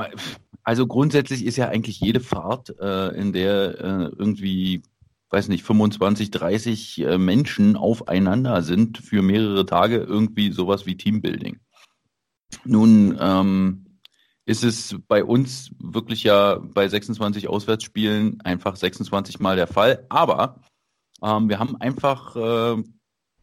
also 0.64 0.86
grundsätzlich 0.86 1.44
ist 1.44 1.56
ja 1.56 1.68
eigentlich 1.68 2.00
jede 2.00 2.20
Fahrt, 2.20 2.78
äh, 2.80 3.08
in 3.16 3.32
der 3.32 3.80
äh, 3.80 4.10
irgendwie, 4.16 4.82
weiß 5.30 5.48
nicht, 5.48 5.64
25, 5.64 6.30
30 6.30 7.00
äh, 7.00 7.18
Menschen 7.18 7.76
aufeinander 7.76 8.62
sind 8.62 8.98
für 8.98 9.22
mehrere 9.22 9.66
Tage 9.66 9.96
irgendwie 9.96 10.52
sowas 10.52 10.86
wie 10.86 10.96
Teambuilding. 10.96 11.58
Nun 12.64 13.18
ähm, 13.20 13.98
ist 14.44 14.62
es 14.62 14.96
bei 15.08 15.24
uns 15.24 15.70
wirklich 15.78 16.22
ja 16.24 16.58
bei 16.60 16.88
26 16.88 17.48
Auswärtsspielen 17.48 18.40
einfach 18.42 18.76
26 18.76 19.40
Mal 19.40 19.56
der 19.56 19.66
Fall, 19.66 20.06
aber 20.08 20.60
ähm, 21.22 21.48
wir 21.48 21.58
haben 21.58 21.76
einfach 21.80 22.36
äh, 22.36 22.82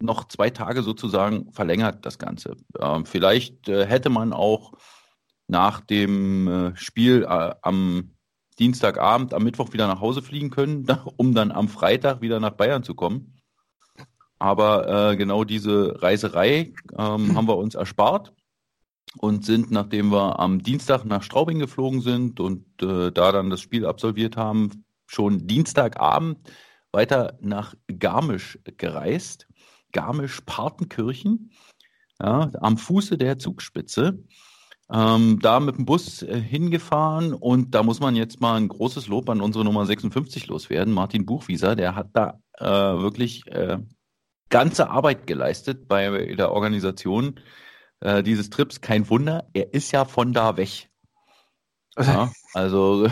noch 0.02 0.28
zwei 0.28 0.50
Tage 0.50 0.84
sozusagen 0.84 1.52
verlängert 1.52 2.06
das 2.06 2.18
Ganze. 2.18 2.56
Ähm, 2.80 3.06
vielleicht 3.06 3.68
äh, 3.68 3.86
hätte 3.86 4.10
man 4.10 4.34
auch 4.34 4.74
nach 5.50 5.82
dem 5.82 6.48
äh, 6.48 6.76
Spiel 6.76 7.24
äh, 7.24 7.56
am 7.62 8.12
Dienstagabend, 8.60 9.34
am 9.34 9.44
Mittwoch 9.44 9.74
wieder 9.74 9.88
nach 9.88 10.00
Hause 10.00 10.22
fliegen 10.22 10.52
können, 10.52 10.86
um 11.18 11.34
dann 11.34 11.52
am 11.52 11.68
Freitag 11.68 12.22
wieder 12.22 12.40
nach 12.40 12.52
Bayern 12.52 12.84
zu 12.84 12.94
kommen. 12.94 13.42
Aber 14.38 15.12
äh, 15.12 15.18
genau 15.18 15.44
diese 15.44 16.02
Reiserei 16.02 16.74
ähm, 16.98 17.36
haben 17.36 17.48
wir 17.48 17.58
uns 17.58 17.76
erspart 17.76 18.34
und 19.18 19.44
sind, 19.44 19.72
nachdem 19.72 20.12
wir 20.12 20.40
am 20.40 20.62
Dienstag 20.62 21.04
nach 21.04 21.24
Straubing 21.24 21.60
geflogen 21.60 22.02
sind 22.02 22.40
und 22.40 22.66
äh, 22.82 23.12
da 23.12 23.32
dann 23.32 23.50
das 23.50 23.60
Spiel 23.60 23.86
absolviert 23.86 24.38
haben, 24.38 24.86
schon 25.08 25.48
Dienstagabend 25.48 26.38
weiter 26.92 27.38
nach 27.42 27.76
Garmisch 27.88 28.60
gereist. 28.78 29.48
Garmisch-Partenkirchen, 29.92 31.52
ja, 32.22 32.52
am 32.62 32.78
Fuße 32.78 33.18
der 33.18 33.40
Zugspitze 33.40 34.24
ähm, 34.92 35.40
da 35.42 35.60
mit 35.60 35.78
dem 35.78 35.86
Bus 35.86 36.24
äh, 36.24 36.40
hingefahren 36.42 37.34
und 37.34 37.76
da 37.76 37.84
muss 37.84 38.00
man 38.00 38.16
jetzt 38.16 38.42
mal 38.42 38.56
ein 38.56 38.68
großes 38.68 39.08
Lob 39.08 39.30
an 39.30 39.42
unsere 39.42 39.64
Nummer 39.64 39.86
56 39.86 40.48
loswerden, 40.48 40.94
Martin 40.94 41.26
Buchwieser, 41.26 41.76
der 41.76 41.96
hat 41.96 42.10
da 42.14 42.40
äh, 42.58 42.66
wirklich 42.66 43.46
äh, 43.48 43.78
ganze 44.50 44.90
Arbeit 44.90 45.28
geleistet 45.28 45.88
bei 45.88 46.34
der 46.36 46.52
Organisation 46.52 47.40
äh, 48.02 48.24
dieses 48.24 48.50
Trips. 48.50 48.82
Kein 48.82 49.10
Wunder, 49.10 49.48
er 49.54 49.74
ist 49.74 49.92
ja 49.92 50.06
von 50.06 50.34
da 50.34 50.58
weg. 50.58 50.90
Ja, 51.98 52.32
also 52.54 53.08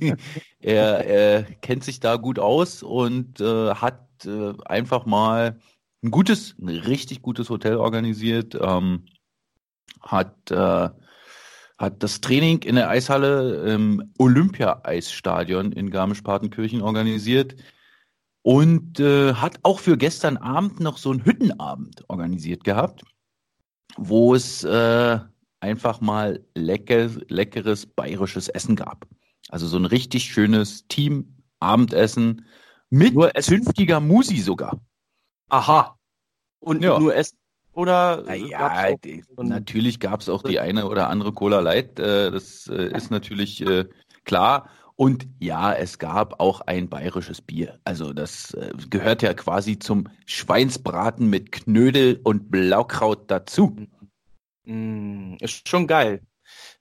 er, 0.60 1.06
er, 1.06 1.42
kennt 1.42 1.84
sich 1.84 2.00
da 2.00 2.16
gut 2.16 2.38
aus 2.38 2.82
und 2.82 3.40
äh, 3.40 3.74
hat 3.74 4.08
äh, 4.24 4.54
einfach 4.64 5.04
mal 5.04 5.60
ein 6.02 6.10
gutes, 6.10 6.54
ein 6.58 6.68
richtig 6.68 7.22
gutes 7.22 7.50
Hotel 7.50 7.76
organisiert. 7.76 8.56
Ähm, 8.60 9.06
hat, 10.00 10.50
äh, 10.50 10.88
hat 11.78 12.02
das 12.02 12.20
Training 12.20 12.62
in 12.62 12.76
der 12.76 12.88
Eishalle 12.88 13.72
im 13.72 14.12
Olympia-Eisstadion 14.18 15.72
in 15.72 15.90
Garmisch-Partenkirchen 15.90 16.82
organisiert 16.82 17.56
und 18.42 19.00
äh, 19.00 19.34
hat 19.34 19.58
auch 19.62 19.80
für 19.80 19.96
gestern 19.96 20.36
Abend 20.36 20.80
noch 20.80 20.98
so 20.98 21.10
einen 21.10 21.24
Hüttenabend 21.24 22.04
organisiert 22.08 22.62
gehabt, 22.64 23.02
wo 23.96 24.34
es 24.34 24.62
äh, 24.64 25.18
einfach 25.60 26.00
mal 26.00 26.44
lecker, 26.54 27.08
leckeres 27.28 27.86
bayerisches 27.86 28.48
Essen 28.48 28.76
gab. 28.76 29.06
Also 29.48 29.66
so 29.66 29.78
ein 29.78 29.86
richtig 29.86 30.24
schönes 30.24 30.86
Team-Abendessen 30.88 32.44
mit 32.90 33.14
nur 33.14 33.32
zünftiger 33.34 34.00
Musi 34.00 34.36
sogar. 34.36 34.78
Aha. 35.48 35.98
Und 36.60 36.82
ja. 36.82 36.98
nur 36.98 37.14
Essen 37.14 37.38
oder 37.74 38.34
ja, 38.34 38.88
natürlich 39.36 40.00
gab 40.00 40.20
es 40.20 40.28
auch 40.28 40.42
die 40.42 40.60
eine 40.60 40.86
oder 40.86 41.08
andere 41.10 41.32
Cola 41.32 41.60
Light. 41.60 41.98
Äh, 41.98 42.30
das 42.30 42.68
äh, 42.68 42.96
ist 42.96 43.10
natürlich 43.10 43.60
äh, 43.66 43.86
klar. 44.24 44.68
Und 44.96 45.26
ja, 45.40 45.72
es 45.72 45.98
gab 45.98 46.40
auch 46.40 46.60
ein 46.60 46.88
bayerisches 46.88 47.40
Bier. 47.40 47.80
Also 47.84 48.12
das 48.12 48.54
äh, 48.54 48.70
gehört 48.90 49.22
ja 49.22 49.34
quasi 49.34 49.78
zum 49.78 50.08
Schweinsbraten 50.26 51.28
mit 51.28 51.50
Knödel 51.50 52.20
und 52.22 52.50
Blaukraut 52.50 53.28
dazu. 53.28 53.76
Mm, 54.64 55.34
ist 55.40 55.68
schon 55.68 55.88
geil. 55.88 56.20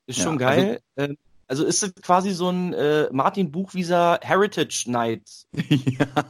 Ist 0.06 0.20
ja, 0.20 0.26
schon 0.26 0.38
geil. 0.38 0.80
Also, 0.96 1.16
Also 1.48 1.66
ist 1.66 1.84
es 1.84 1.94
quasi 1.96 2.32
so 2.32 2.50
ein 2.50 2.74
äh, 2.74 3.10
Martin 3.12 3.52
Buchwieser 3.52 4.20
Heritage 4.22 4.86
Night. 4.88 5.30
ja, 5.54 6.24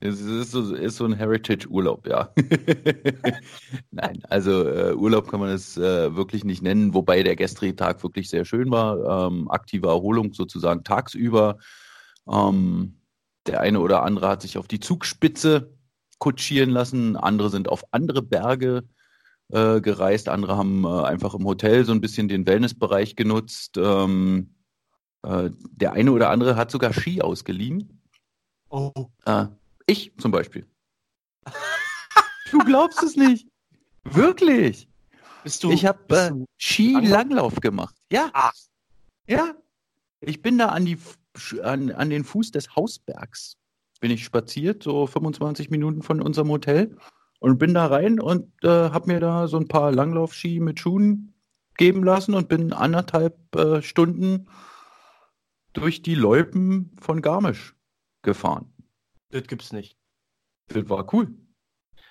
es 0.00 0.20
ist 0.20 0.50
so, 0.50 0.74
ist 0.74 0.96
so 0.96 1.04
ein 1.04 1.12
Heritage-Urlaub, 1.12 2.06
ja. 2.06 2.32
Nein, 3.90 4.22
also 4.28 4.68
äh, 4.68 4.94
Urlaub 4.94 5.28
kann 5.30 5.40
man 5.40 5.50
es 5.50 5.76
äh, 5.76 6.14
wirklich 6.16 6.44
nicht 6.44 6.62
nennen, 6.62 6.92
wobei 6.92 7.22
der 7.22 7.36
gestrige 7.36 7.76
Tag 7.76 8.02
wirklich 8.02 8.28
sehr 8.28 8.44
schön 8.44 8.70
war. 8.70 9.28
Ähm, 9.28 9.50
aktive 9.50 9.88
Erholung 9.88 10.34
sozusagen 10.34 10.82
tagsüber. 10.82 11.58
Ähm, 12.28 12.96
der 13.46 13.60
eine 13.60 13.80
oder 13.80 14.02
andere 14.02 14.28
hat 14.28 14.42
sich 14.42 14.58
auf 14.58 14.68
die 14.68 14.80
Zugspitze 14.80 15.72
kutschieren 16.18 16.70
lassen, 16.70 17.16
andere 17.16 17.48
sind 17.48 17.68
auf 17.68 17.84
andere 17.92 18.22
Berge 18.22 18.84
äh, 19.52 19.80
gereist, 19.80 20.28
andere 20.28 20.56
haben 20.56 20.84
äh, 20.84 21.02
einfach 21.04 21.34
im 21.34 21.44
Hotel 21.44 21.84
so 21.84 21.92
ein 21.92 22.00
bisschen 22.00 22.28
den 22.28 22.46
Wellnessbereich 22.46 23.16
genutzt. 23.16 23.76
Ähm, 23.76 24.54
äh, 25.22 25.50
der 25.72 25.92
eine 25.92 26.12
oder 26.12 26.30
andere 26.30 26.56
hat 26.56 26.70
sogar 26.70 26.92
Ski 26.92 27.22
ausgeliehen. 27.22 28.02
Oh. 28.68 28.92
Äh, 29.24 29.46
ich 29.86 30.12
zum 30.18 30.30
Beispiel. 30.30 30.66
du 32.50 32.58
glaubst 32.60 33.02
es 33.02 33.16
nicht. 33.16 33.48
Wirklich. 34.04 34.88
Bist 35.42 35.64
du? 35.64 35.70
Ich 35.70 35.86
habe 35.86 36.16
äh, 36.16 36.30
Skilanglauf 36.58 37.56
gemacht. 37.56 37.94
Ja. 38.12 38.30
Ach. 38.32 38.52
Ja. 39.26 39.54
Ich 40.20 40.42
bin 40.42 40.58
da 40.58 40.66
an, 40.66 40.84
die, 40.84 40.98
an, 41.62 41.90
an 41.92 42.10
den 42.10 42.24
Fuß 42.24 42.50
des 42.50 42.76
Hausbergs. 42.76 43.56
Bin 44.00 44.10
ich 44.10 44.24
spaziert, 44.24 44.82
so 44.82 45.06
25 45.06 45.70
Minuten 45.70 46.02
von 46.02 46.20
unserem 46.22 46.50
Hotel. 46.50 46.96
Und 47.40 47.58
bin 47.58 47.74
da 47.74 47.86
rein 47.86 48.20
und 48.20 48.48
äh, 48.62 48.68
habe 48.68 49.12
mir 49.12 49.20
da 49.20 49.48
so 49.48 49.56
ein 49.56 49.66
paar 49.66 49.92
Langlaufski 49.92 50.60
mit 50.60 50.78
Schuhen 50.78 51.34
geben 51.76 52.04
lassen 52.04 52.34
und 52.34 52.48
bin 52.48 52.72
anderthalb 52.72 53.56
äh, 53.56 53.82
Stunden 53.82 54.46
durch 55.72 56.02
die 56.02 56.14
Loipen 56.14 56.96
von 57.00 57.22
Garmisch 57.22 57.74
gefahren. 58.22 58.72
Das 59.30 59.44
gibt's 59.44 59.72
nicht. 59.72 59.96
Das 60.68 60.88
war 60.88 61.12
cool. 61.14 61.34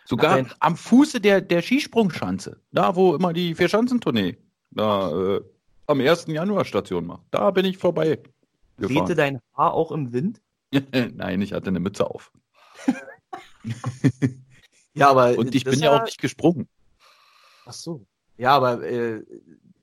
Sogar 0.06 0.38
Nein. 0.38 0.52
am 0.60 0.76
Fuße 0.76 1.22
der, 1.22 1.42
der 1.42 1.62
Skisprungschanze, 1.62 2.62
da 2.72 2.96
wo 2.96 3.16
immer 3.16 3.32
die 3.32 3.54
Vierschanzentournee 3.54 4.38
da 4.72 5.12
äh, 5.12 5.42
am 5.88 6.00
1. 6.00 6.28
Januar 6.28 6.66
Station 6.66 7.06
macht. 7.06 7.24
Da 7.32 7.52
bin 7.52 7.66
ich 7.66 7.78
vorbei. 7.78 8.20
Wehte 8.78 9.16
dein 9.16 9.40
Haar 9.56 9.74
auch 9.74 9.92
im 9.92 10.14
Wind? 10.14 10.42
Nein, 11.14 11.42
ich 11.42 11.54
hatte 11.54 11.68
eine 11.68 11.80
Mütze 11.80 12.10
auf. 12.10 12.32
Ja, 14.94 15.10
aber. 15.10 15.38
Und 15.38 15.56
ich 15.56 15.64
bin 15.64 15.80
ja 15.80 15.98
auch 15.98 16.06
nicht 16.06 16.20
gesprungen. 16.20 16.68
Ach 17.66 17.74
so. 17.74 18.06
Ja, 18.38 18.56
aber 18.56 18.84
äh, 18.84 19.24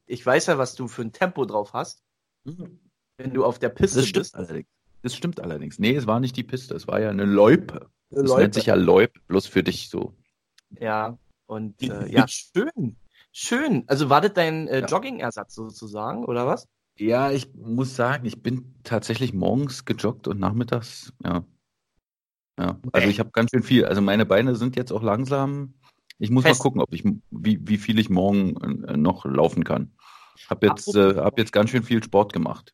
ich 0.06 0.24
weiß 0.24 0.46
ja, 0.46 0.58
was 0.58 0.74
du 0.74 0.88
für 0.88 1.02
ein 1.02 1.12
Tempo 1.12 1.44
drauf 1.44 1.72
hast. 1.72 2.02
Mhm. 2.44 2.80
Wenn 3.18 3.32
du 3.32 3.44
auf 3.44 3.58
der 3.58 3.68
Piste 3.70 3.98
das 3.98 4.08
stimmt 4.08 4.24
bist. 4.24 4.34
Allerdings. 4.34 4.68
Das 5.02 5.14
stimmt 5.14 5.40
allerdings. 5.40 5.78
Nee, 5.78 5.94
es 5.94 6.06
war 6.06 6.20
nicht 6.20 6.36
die 6.36 6.42
Piste, 6.42 6.74
es 6.74 6.88
war 6.88 7.00
ja 7.00 7.10
eine 7.10 7.24
Loipe. 7.24 7.90
Eine 8.10 8.22
das 8.22 8.28
Loipe. 8.28 8.42
nennt 8.42 8.54
sich 8.54 8.66
ja 8.66 8.74
Loip, 8.74 9.12
bloß 9.28 9.46
für 9.46 9.62
dich 9.62 9.88
so. 9.88 10.14
Ja, 10.80 11.18
und 11.46 11.80
äh, 11.82 12.10
ja, 12.10 12.26
schön. 12.28 12.96
Schön. 13.30 13.84
Also 13.86 14.10
war 14.10 14.20
das 14.20 14.32
dein 14.32 14.66
äh, 14.68 14.80
ja. 14.80 14.86
Joggingersatz 14.86 15.54
sozusagen, 15.54 16.24
oder 16.24 16.46
was? 16.46 16.66
Ja, 16.96 17.30
ich 17.30 17.54
muss 17.54 17.94
sagen, 17.94 18.24
ich 18.24 18.42
bin 18.42 18.74
tatsächlich 18.82 19.34
morgens 19.34 19.84
gejoggt 19.84 20.28
und 20.28 20.40
nachmittags, 20.40 21.12
ja, 21.22 21.44
ja, 22.58 22.78
also 22.92 23.08
ich 23.08 23.18
habe 23.20 23.30
ganz 23.32 23.50
schön 23.50 23.62
viel. 23.62 23.84
Also 23.84 24.00
meine 24.00 24.26
Beine 24.26 24.56
sind 24.56 24.76
jetzt 24.76 24.92
auch 24.92 25.02
langsam. 25.02 25.74
Ich 26.18 26.30
muss 26.30 26.44
Fest. 26.44 26.60
mal 26.60 26.62
gucken, 26.62 26.80
ob 26.80 26.92
ich 26.92 27.04
wie, 27.30 27.58
wie 27.62 27.76
viel 27.76 27.98
ich 27.98 28.08
morgen 28.08 28.84
äh, 28.84 28.96
noch 28.96 29.24
laufen 29.24 29.64
kann. 29.64 29.92
Hab 30.48 30.62
jetzt 30.62 30.94
äh, 30.94 31.16
hab 31.16 31.38
jetzt 31.38 31.52
ganz 31.52 31.70
schön 31.70 31.82
viel 31.82 32.02
Sport 32.02 32.32
gemacht. 32.32 32.72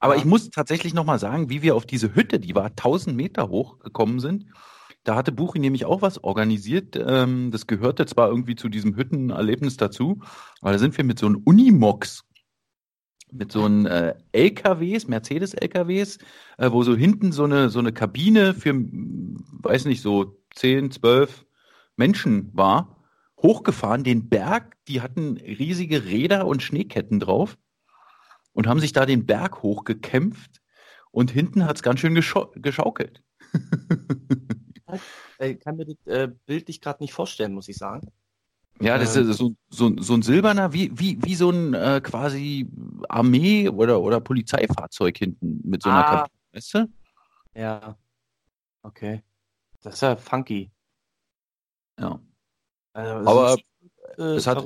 Aber 0.00 0.14
ja. 0.14 0.20
ich 0.20 0.26
muss 0.26 0.50
tatsächlich 0.50 0.92
noch 0.92 1.04
mal 1.04 1.18
sagen, 1.18 1.48
wie 1.48 1.62
wir 1.62 1.76
auf 1.76 1.86
diese 1.86 2.14
Hütte, 2.14 2.38
die 2.38 2.54
war 2.54 2.66
1000 2.66 3.16
Meter 3.16 3.48
hoch 3.48 3.78
gekommen 3.78 4.20
sind. 4.20 4.46
Da 5.04 5.16
hatte 5.16 5.32
Buchi 5.32 5.58
nämlich 5.58 5.84
auch 5.84 6.02
was 6.02 6.22
organisiert. 6.22 6.96
Ähm, 6.96 7.50
das 7.50 7.66
gehörte 7.66 8.04
zwar 8.06 8.28
irgendwie 8.28 8.56
zu 8.56 8.68
diesem 8.68 8.96
Hüttenerlebnis 8.96 9.76
dazu, 9.76 10.20
aber 10.60 10.72
da 10.72 10.78
sind 10.78 10.96
wir 10.96 11.04
mit 11.04 11.18
so 11.18 11.26
einem 11.26 11.42
Unimox 11.44 12.24
mit 13.34 13.52
so 13.52 13.64
einem 13.64 13.86
äh, 13.86 14.14
LKWs, 14.32 15.08
Mercedes-LKWs, 15.08 16.18
äh, 16.58 16.70
wo 16.70 16.82
so 16.82 16.96
hinten 16.96 17.32
so 17.32 17.44
eine, 17.44 17.68
so 17.68 17.80
eine 17.80 17.92
Kabine 17.92 18.54
für, 18.54 18.74
weiß 18.74 19.84
nicht, 19.86 20.02
so 20.02 20.40
10, 20.54 20.92
12 20.92 21.44
Menschen 21.96 22.50
war, 22.54 23.04
hochgefahren, 23.42 24.04
den 24.04 24.28
Berg, 24.28 24.76
die 24.86 25.00
hatten 25.00 25.36
riesige 25.36 26.04
Räder 26.04 26.46
und 26.46 26.62
Schneeketten 26.62 27.20
drauf 27.20 27.58
und 28.52 28.66
haben 28.66 28.80
sich 28.80 28.92
da 28.92 29.04
den 29.04 29.26
Berg 29.26 29.62
hochgekämpft 29.62 30.62
und 31.10 31.30
hinten 31.30 31.64
hat 31.64 31.76
es 31.76 31.82
ganz 31.82 32.00
schön 32.00 32.14
geschau 32.14 32.52
geschaukelt. 32.56 33.22
ich 33.52 35.00
äh, 35.38 35.54
kann 35.56 35.76
mir 35.76 35.86
das 35.86 36.06
äh, 36.06 36.28
bildlich 36.46 36.80
gerade 36.80 37.02
nicht 37.02 37.12
vorstellen, 37.12 37.52
muss 37.52 37.68
ich 37.68 37.76
sagen. 37.76 38.12
Ja, 38.80 38.98
das 38.98 39.16
ähm, 39.16 39.30
ist 39.30 39.38
so, 39.38 39.54
so, 39.70 39.92
so 39.98 40.14
ein 40.14 40.22
silberner, 40.22 40.72
wie, 40.72 40.90
wie, 40.98 41.22
wie 41.22 41.34
so 41.34 41.50
ein 41.50 41.74
äh, 41.74 42.00
quasi 42.02 42.68
Armee- 43.08 43.68
oder, 43.68 44.00
oder 44.00 44.20
Polizeifahrzeug 44.20 45.16
hinten 45.16 45.60
mit 45.64 45.82
so 45.82 45.90
einer 45.90 46.06
ah, 46.06 46.10
Kabine, 46.10 46.38
weißt 46.52 46.74
du? 46.74 46.88
Ja. 47.54 47.96
Okay. 48.82 49.22
Das 49.82 49.94
ist 49.94 50.00
ja 50.00 50.16
funky. 50.16 50.70
Ja. 52.00 52.20
Also, 52.94 53.30
Aber 53.30 53.54
ist, 53.54 53.64
äh, 54.18 54.22
es 54.22 54.46
hat, 54.46 54.64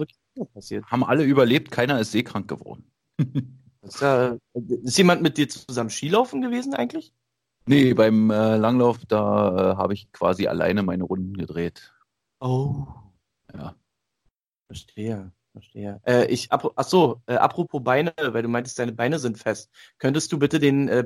passiert. 0.55 0.85
haben 0.87 1.05
alle 1.05 1.25
überlebt, 1.25 1.71
keiner 1.71 2.01
ist 2.01 2.13
seekrank 2.13 2.49
geworden. 2.49 2.91
ist, 3.83 4.01
ja, 4.01 4.37
ist 4.55 4.99
jemand 4.99 5.23
mit 5.23 5.37
dir 5.37 5.49
zusammen 5.49 5.91
Skilaufen 5.91 6.41
gewesen 6.41 6.75
eigentlich? 6.75 7.13
Nee, 7.67 7.93
beim 7.93 8.31
äh, 8.31 8.57
Langlauf, 8.57 9.05
da 9.07 9.73
äh, 9.73 9.77
habe 9.77 9.93
ich 9.93 10.11
quasi 10.13 10.47
alleine 10.47 10.83
meine 10.83 11.05
Runden 11.05 11.37
gedreht. 11.37 11.93
Oh. 12.41 12.87
Ja. 13.53 13.75
Verstehe, 14.69 15.33
verstehe. 15.53 16.01
Äh, 16.07 16.27
ich, 16.27 16.53
ap 16.53 16.73
ach 16.77 16.85
so, 16.85 17.23
äh, 17.27 17.35
apropos 17.35 17.83
Beine, 17.83 18.13
weil 18.19 18.43
du 18.43 18.49
meintest, 18.49 18.79
deine 18.79 18.93
Beine 18.93 19.19
sind 19.19 19.39
fest. 19.39 19.71
Könntest 19.99 20.31
du 20.31 20.39
bitte 20.39 20.59
den 20.59 20.89
äh, 20.89 21.05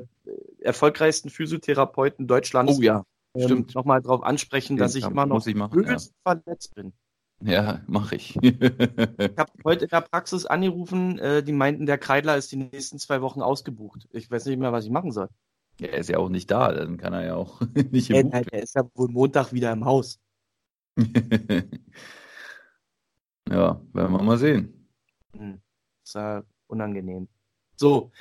erfolgreichsten 0.59 1.29
Physiotherapeuten 1.29 2.27
Deutschlands 2.27 2.77
oh, 2.77 2.81
ja. 2.81 3.05
ähm, 3.35 3.65
nochmal 3.73 4.01
darauf 4.01 4.23
ansprechen, 4.23 4.77
dass 4.77 4.95
ich 4.95 5.05
immer 5.05 5.25
noch 5.25 5.47
ich 5.47 5.55
machen, 5.55 5.85
ja. 5.85 5.97
verletzt 6.23 6.75
bin? 6.75 6.93
Ja, 7.41 7.81
mache 7.87 8.15
ich. 8.15 8.35
ich 8.41 9.37
habe 9.37 9.51
heute 9.63 9.85
in 9.85 9.89
der 9.89 10.01
Praxis 10.01 10.45
angerufen, 10.45 11.19
äh, 11.19 11.41
die 11.41 11.51
meinten, 11.51 11.85
der 11.85 11.97
Kreidler 11.97 12.37
ist 12.37 12.51
die 12.51 12.57
nächsten 12.57 12.99
zwei 12.99 13.21
Wochen 13.21 13.41
ausgebucht. 13.41 14.07
Ich 14.11 14.29
weiß 14.29 14.45
nicht 14.45 14.59
mehr, 14.59 14.71
was 14.71 14.85
ich 14.85 14.91
machen 14.91 15.11
soll. 15.11 15.29
Ja, 15.79 15.87
er 15.87 15.97
ist 15.99 16.09
ja 16.09 16.19
auch 16.19 16.29
nicht 16.29 16.51
da, 16.51 16.71
dann 16.71 16.97
kann 16.97 17.13
er 17.13 17.25
ja 17.25 17.35
auch 17.35 17.61
nicht 17.91 18.09
im 18.09 18.31
äh, 18.31 18.43
Er 18.51 18.63
ist 18.63 18.75
ja 18.75 18.83
wohl 18.93 19.09
Montag 19.09 19.53
wieder 19.53 19.71
im 19.71 19.85
Haus. 19.85 20.19
Ja, 23.49 23.81
werden 23.93 24.13
wir 24.13 24.23
mal 24.23 24.37
sehen. 24.37 24.89
Hm. 25.35 25.61
Ist 26.03 26.15
ja 26.15 26.43
unangenehm. 26.67 27.27
So, 27.75 28.11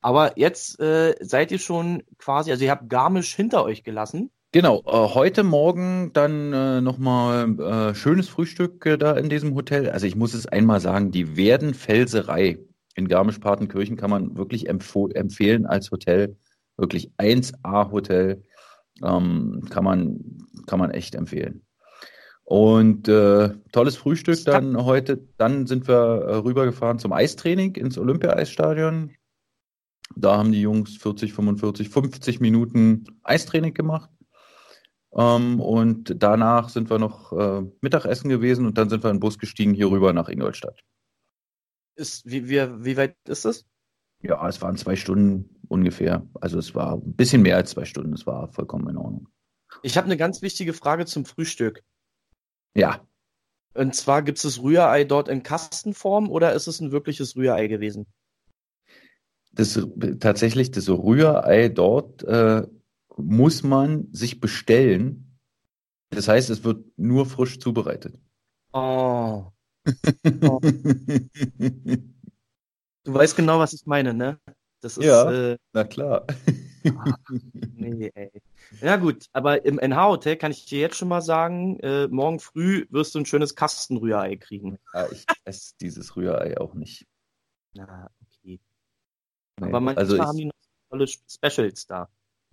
aber 0.00 0.38
jetzt 0.38 0.80
äh, 0.80 1.14
seid 1.20 1.50
ihr 1.50 1.58
schon 1.58 2.02
quasi, 2.18 2.50
also 2.50 2.64
ihr 2.64 2.70
habt 2.70 2.88
Garmisch 2.88 3.34
hinter 3.34 3.64
euch 3.64 3.84
gelassen. 3.84 4.30
Genau, 4.52 4.82
äh, 4.86 5.14
heute 5.14 5.44
Morgen 5.44 6.12
dann 6.14 6.52
äh, 6.52 6.80
nochmal 6.80 7.58
äh, 7.60 7.94
schönes 7.94 8.28
Frühstück 8.28 8.86
äh, 8.86 8.96
da 8.96 9.12
in 9.12 9.28
diesem 9.28 9.54
Hotel. 9.54 9.90
Also 9.90 10.06
ich 10.06 10.16
muss 10.16 10.32
es 10.32 10.46
einmal 10.46 10.80
sagen, 10.80 11.10
die 11.10 11.36
Werdenfelserei 11.36 12.58
in 12.94 13.08
Garmisch-Partenkirchen 13.08 13.96
kann 13.96 14.10
man 14.10 14.36
wirklich 14.36 14.68
empfehlen 14.68 15.66
als 15.66 15.90
Hotel. 15.90 16.36
Wirklich 16.76 17.10
1A-Hotel 17.18 18.42
ähm, 19.02 19.66
kann, 19.68 19.84
man, 19.84 20.38
kann 20.66 20.78
man 20.78 20.92
echt 20.92 21.14
empfehlen. 21.14 21.66
Und 22.48 23.08
äh, 23.08 23.50
tolles 23.72 23.98
Frühstück 23.98 24.42
dann 24.46 24.82
heute. 24.82 25.22
Dann 25.36 25.66
sind 25.66 25.86
wir 25.86 25.94
äh, 25.94 26.34
rübergefahren 26.36 26.98
zum 26.98 27.12
Eistraining 27.12 27.74
ins 27.74 27.98
Olympia-Eisstadion. 27.98 29.14
Da 30.16 30.38
haben 30.38 30.50
die 30.50 30.62
Jungs 30.62 30.96
40, 30.96 31.34
45, 31.34 31.90
50 31.90 32.40
Minuten 32.40 33.04
Eistraining 33.22 33.74
gemacht. 33.74 34.08
Ähm, 35.12 35.60
und 35.60 36.14
danach 36.22 36.70
sind 36.70 36.88
wir 36.88 36.98
noch 36.98 37.34
äh, 37.34 37.66
Mittagessen 37.82 38.30
gewesen 38.30 38.64
und 38.64 38.78
dann 38.78 38.88
sind 38.88 39.04
wir 39.04 39.10
in 39.10 39.16
den 39.16 39.20
Bus 39.20 39.38
gestiegen 39.38 39.74
hier 39.74 39.90
rüber 39.90 40.14
nach 40.14 40.30
Ingolstadt. 40.30 40.80
Ist, 41.96 42.24
wie, 42.24 42.48
wie, 42.48 42.66
wie 42.82 42.96
weit 42.96 43.14
ist 43.28 43.44
es? 43.44 43.66
Ja, 44.22 44.48
es 44.48 44.62
waren 44.62 44.78
zwei 44.78 44.96
Stunden 44.96 45.54
ungefähr. 45.68 46.26
Also 46.40 46.58
es 46.58 46.74
war 46.74 46.94
ein 46.94 47.14
bisschen 47.14 47.42
mehr 47.42 47.56
als 47.56 47.72
zwei 47.72 47.84
Stunden. 47.84 48.14
Es 48.14 48.26
war 48.26 48.48
vollkommen 48.48 48.88
in 48.88 48.96
Ordnung. 48.96 49.28
Ich 49.82 49.98
habe 49.98 50.06
eine 50.06 50.16
ganz 50.16 50.40
wichtige 50.40 50.72
Frage 50.72 51.04
zum 51.04 51.26
Frühstück. 51.26 51.84
Ja. 52.74 53.06
Und 53.74 53.94
zwar 53.94 54.22
gibt 54.22 54.38
es 54.38 54.42
das 54.42 54.62
Rührei 54.62 55.04
dort 55.04 55.28
in 55.28 55.42
Kastenform 55.42 56.30
oder 56.30 56.52
ist 56.52 56.66
es 56.66 56.80
ein 56.80 56.90
wirkliches 56.90 57.36
Rührei 57.36 57.66
gewesen? 57.68 58.06
Das, 59.52 59.80
tatsächlich, 60.20 60.70
das 60.70 60.88
Rührei 60.88 61.68
dort 61.68 62.22
äh, 62.24 62.66
muss 63.16 63.62
man 63.62 64.08
sich 64.12 64.40
bestellen. 64.40 65.38
Das 66.10 66.28
heißt, 66.28 66.50
es 66.50 66.64
wird 66.64 66.84
nur 66.96 67.26
frisch 67.26 67.58
zubereitet. 67.58 68.18
Oh. 68.72 69.44
oh. 70.42 70.60
Du 73.04 73.14
weißt 73.14 73.36
genau, 73.36 73.58
was 73.58 73.72
ich 73.72 73.86
meine, 73.86 74.12
ne? 74.12 74.38
Das 74.82 74.98
ist. 74.98 75.04
Ja, 75.04 75.32
äh, 75.32 75.56
na 75.72 75.84
klar. 75.84 76.26
Ach, 76.96 77.16
nee, 77.74 78.10
ey. 78.14 78.30
Ja, 78.80 78.96
gut, 78.96 79.26
aber 79.32 79.64
im 79.64 79.78
NH-Hotel 79.78 80.36
kann 80.36 80.50
ich 80.50 80.66
dir 80.66 80.80
jetzt 80.80 80.96
schon 80.96 81.08
mal 81.08 81.22
sagen, 81.22 81.78
äh, 81.80 82.08
morgen 82.08 82.40
früh 82.40 82.86
wirst 82.90 83.14
du 83.14 83.20
ein 83.20 83.26
schönes 83.26 83.54
Kastenrührei 83.54 84.36
kriegen. 84.36 84.78
Ja, 84.94 85.10
ich 85.10 85.24
esse 85.44 85.74
dieses 85.80 86.16
Rührei 86.16 86.58
auch 86.58 86.74
nicht. 86.74 87.06
Na, 87.74 88.10
okay. 88.20 88.60
Nee, 89.60 89.66
aber 89.66 89.80
manchmal 89.80 90.04
also 90.04 90.16
ich, 90.16 90.22
haben 90.22 90.36
die 90.36 90.46
noch 90.46 90.52
tolle 90.90 91.06
Specials 91.06 91.86
da. 91.86 92.08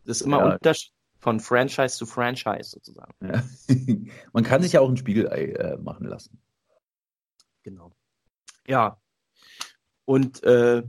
Das 0.05 0.17
ist 0.17 0.25
immer 0.25 0.39
ja. 0.39 0.53
Unterschied 0.53 0.93
von 1.19 1.39
Franchise 1.39 1.97
zu 1.97 2.05
Franchise 2.05 2.69
sozusagen. 2.69 3.13
Ja. 3.21 3.43
Man 4.33 4.43
kann 4.43 4.61
sich 4.61 4.73
ja 4.73 4.81
auch 4.81 4.89
ein 4.89 4.97
Spiegelei 4.97 5.45
äh, 5.53 5.77
machen 5.77 6.05
lassen. 6.05 6.39
Genau. 7.63 7.91
Ja. 8.67 9.01
Und 10.05 10.43
äh, 10.43 10.83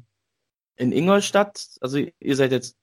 in 0.76 0.92
Ingolstadt, 0.92 1.78
also 1.80 1.96
ihr 1.96 2.36
seid 2.36 2.52
jetzt 2.52 2.76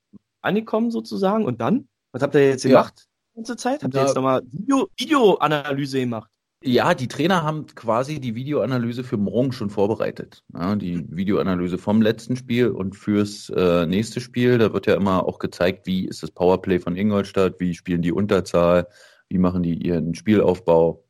angekommen 0.43 0.91
sozusagen 0.91 1.45
und 1.45 1.61
dann? 1.61 1.87
Was 2.11 2.21
habt 2.21 2.35
ihr 2.35 2.47
jetzt 2.47 2.63
gemacht 2.63 2.93
ja. 2.97 3.05
die 3.31 3.35
ganze 3.37 3.55
Zeit? 3.55 3.83
Habt 3.83 3.95
ihr 3.95 4.01
jetzt 4.01 4.15
nochmal 4.15 4.41
Video, 4.45 4.87
Videoanalyse 4.97 5.99
gemacht? 5.99 6.29
Ja, 6.65 6.93
die 6.93 7.09
Trainer 7.09 7.43
haben 7.43 7.65
quasi 7.65 8.21
die 8.21 8.35
Videoanalyse 8.35 9.03
für 9.03 9.17
morgen 9.17 9.51
schon 9.51 9.69
vorbereitet. 9.69 10.43
Ja, 10.53 10.75
die 10.75 11.05
Videoanalyse 11.09 11.77
vom 11.77 12.01
letzten 12.01 12.37
Spiel 12.37 12.69
und 12.69 12.95
fürs 12.95 13.49
äh, 13.49 13.85
nächste 13.85 14.21
Spiel. 14.21 14.57
Da 14.57 14.71
wird 14.71 14.87
ja 14.87 14.95
immer 14.95 15.25
auch 15.25 15.39
gezeigt, 15.39 15.87
wie 15.87 16.05
ist 16.07 16.23
das 16.23 16.31
Powerplay 16.31 16.79
von 16.79 16.95
Ingolstadt, 16.95 17.59
wie 17.59 17.73
spielen 17.73 18.01
die 18.01 18.13
Unterzahl, 18.13 18.87
wie 19.27 19.39
machen 19.39 19.61
die 19.61 19.75
ihren 19.85 20.15
Spielaufbau. 20.15 21.03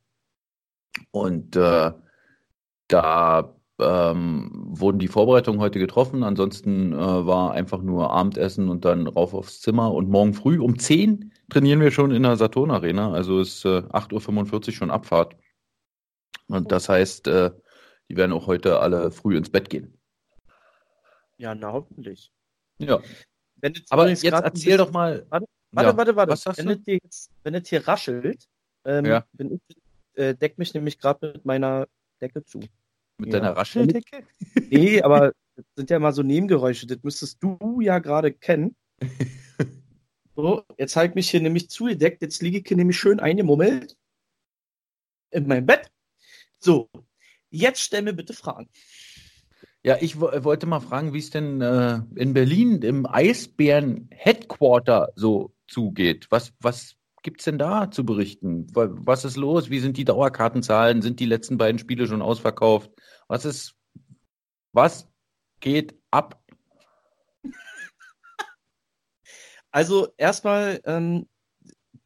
Und 1.12 1.54
äh, 1.54 1.92
da 2.88 3.53
ähm, 3.80 4.50
wurden 4.54 4.98
die 4.98 5.08
Vorbereitungen 5.08 5.60
heute 5.60 5.78
getroffen. 5.78 6.22
Ansonsten 6.22 6.92
äh, 6.92 6.96
war 6.96 7.52
einfach 7.52 7.82
nur 7.82 8.10
Abendessen 8.10 8.68
und 8.68 8.84
dann 8.84 9.06
rauf 9.06 9.34
aufs 9.34 9.60
Zimmer. 9.60 9.92
Und 9.92 10.08
morgen 10.08 10.34
früh 10.34 10.60
um 10.60 10.78
10 10.78 11.32
trainieren 11.50 11.80
wir 11.80 11.90
schon 11.90 12.12
in 12.12 12.22
der 12.22 12.36
Saturn 12.36 12.70
Arena. 12.70 13.12
Also 13.12 13.40
ist 13.40 13.64
äh, 13.64 13.78
8.45 13.78 14.52
Uhr 14.52 14.72
schon 14.72 14.90
Abfahrt. 14.90 15.36
Und 16.46 16.70
das 16.70 16.88
heißt, 16.88 17.26
äh, 17.28 17.50
die 18.08 18.16
werden 18.16 18.32
auch 18.32 18.46
heute 18.46 18.80
alle 18.80 19.10
früh 19.10 19.36
ins 19.36 19.50
Bett 19.50 19.70
gehen. 19.70 19.98
Ja, 21.36 21.54
na 21.54 21.72
hoffentlich. 21.72 22.32
Ja. 22.78 23.00
Aber 23.90 24.08
jetzt 24.08 24.24
erzähl 24.24 24.76
doch 24.76 24.92
mal. 24.92 25.26
Warte, 25.30 25.46
warte, 25.72 25.88
ja. 25.88 25.96
warte. 25.96 26.16
warte. 26.16 26.32
Was 26.32 26.58
wenn, 26.58 26.66
du? 26.66 26.72
Es 26.74 26.80
hier, 26.84 26.98
wenn 27.42 27.54
es 27.54 27.68
hier 27.68 27.88
raschelt, 27.88 28.46
ähm, 28.84 29.06
ja. 29.06 29.24
ich, 29.38 29.76
äh, 30.14 30.34
deck 30.34 30.58
mich 30.58 30.74
nämlich 30.74 30.98
gerade 30.98 31.32
mit 31.32 31.44
meiner 31.44 31.88
Decke 32.20 32.44
zu. 32.44 32.60
Mit 33.18 33.32
ja. 33.32 33.40
deiner 33.40 33.56
Rascheldecke? 33.56 34.24
Nee, 34.70 35.02
aber 35.02 35.32
das 35.56 35.64
sind 35.76 35.90
ja 35.90 35.98
mal 35.98 36.12
so 36.12 36.22
Nebengeräusche. 36.22 36.86
Das 36.86 36.98
müsstest 37.02 37.42
du 37.42 37.80
ja 37.80 37.98
gerade 37.98 38.32
kennen. 38.32 38.76
So, 40.36 40.64
jetzt 40.78 40.96
habe 40.96 41.06
ich 41.06 41.14
mich 41.14 41.30
hier 41.30 41.40
nämlich 41.40 41.70
zugedeckt. 41.70 42.20
Jetzt 42.20 42.42
liege 42.42 42.58
ich 42.58 42.64
hier 42.66 42.76
nämlich 42.76 42.98
schön 42.98 43.20
eingemummelt 43.20 43.96
in 45.30 45.46
meinem 45.46 45.66
Bett. 45.66 45.90
So, 46.58 46.90
jetzt 47.50 47.80
stell 47.80 48.02
mir 48.02 48.14
bitte 48.14 48.34
Fragen. 48.34 48.68
Ja, 49.84 49.98
ich 50.00 50.18
wollte 50.18 50.66
mal 50.66 50.80
fragen, 50.80 51.12
wie 51.12 51.18
es 51.18 51.30
denn 51.30 51.60
äh, 51.60 52.00
in 52.16 52.32
Berlin 52.32 52.82
im 52.82 53.06
Eisbären 53.06 54.08
Headquarter 54.10 55.12
so 55.14 55.54
zugeht. 55.68 56.26
Was, 56.30 56.52
was 56.58 56.96
gibt 57.24 57.40
es 57.40 57.46
denn 57.46 57.58
da 57.58 57.90
zu 57.90 58.04
berichten? 58.04 58.68
Was 58.74 59.24
ist 59.24 59.36
los? 59.36 59.70
Wie 59.70 59.80
sind 59.80 59.96
die 59.96 60.04
Dauerkartenzahlen? 60.04 61.02
Sind 61.02 61.18
die 61.18 61.26
letzten 61.26 61.58
beiden 61.58 61.80
Spiele 61.80 62.06
schon 62.06 62.22
ausverkauft? 62.22 62.92
Was 63.26 63.44
ist, 63.44 63.74
was 64.72 65.08
geht 65.58 65.98
ab? 66.12 66.40
Also 69.70 70.06
erstmal 70.18 70.80
ähm, 70.84 71.26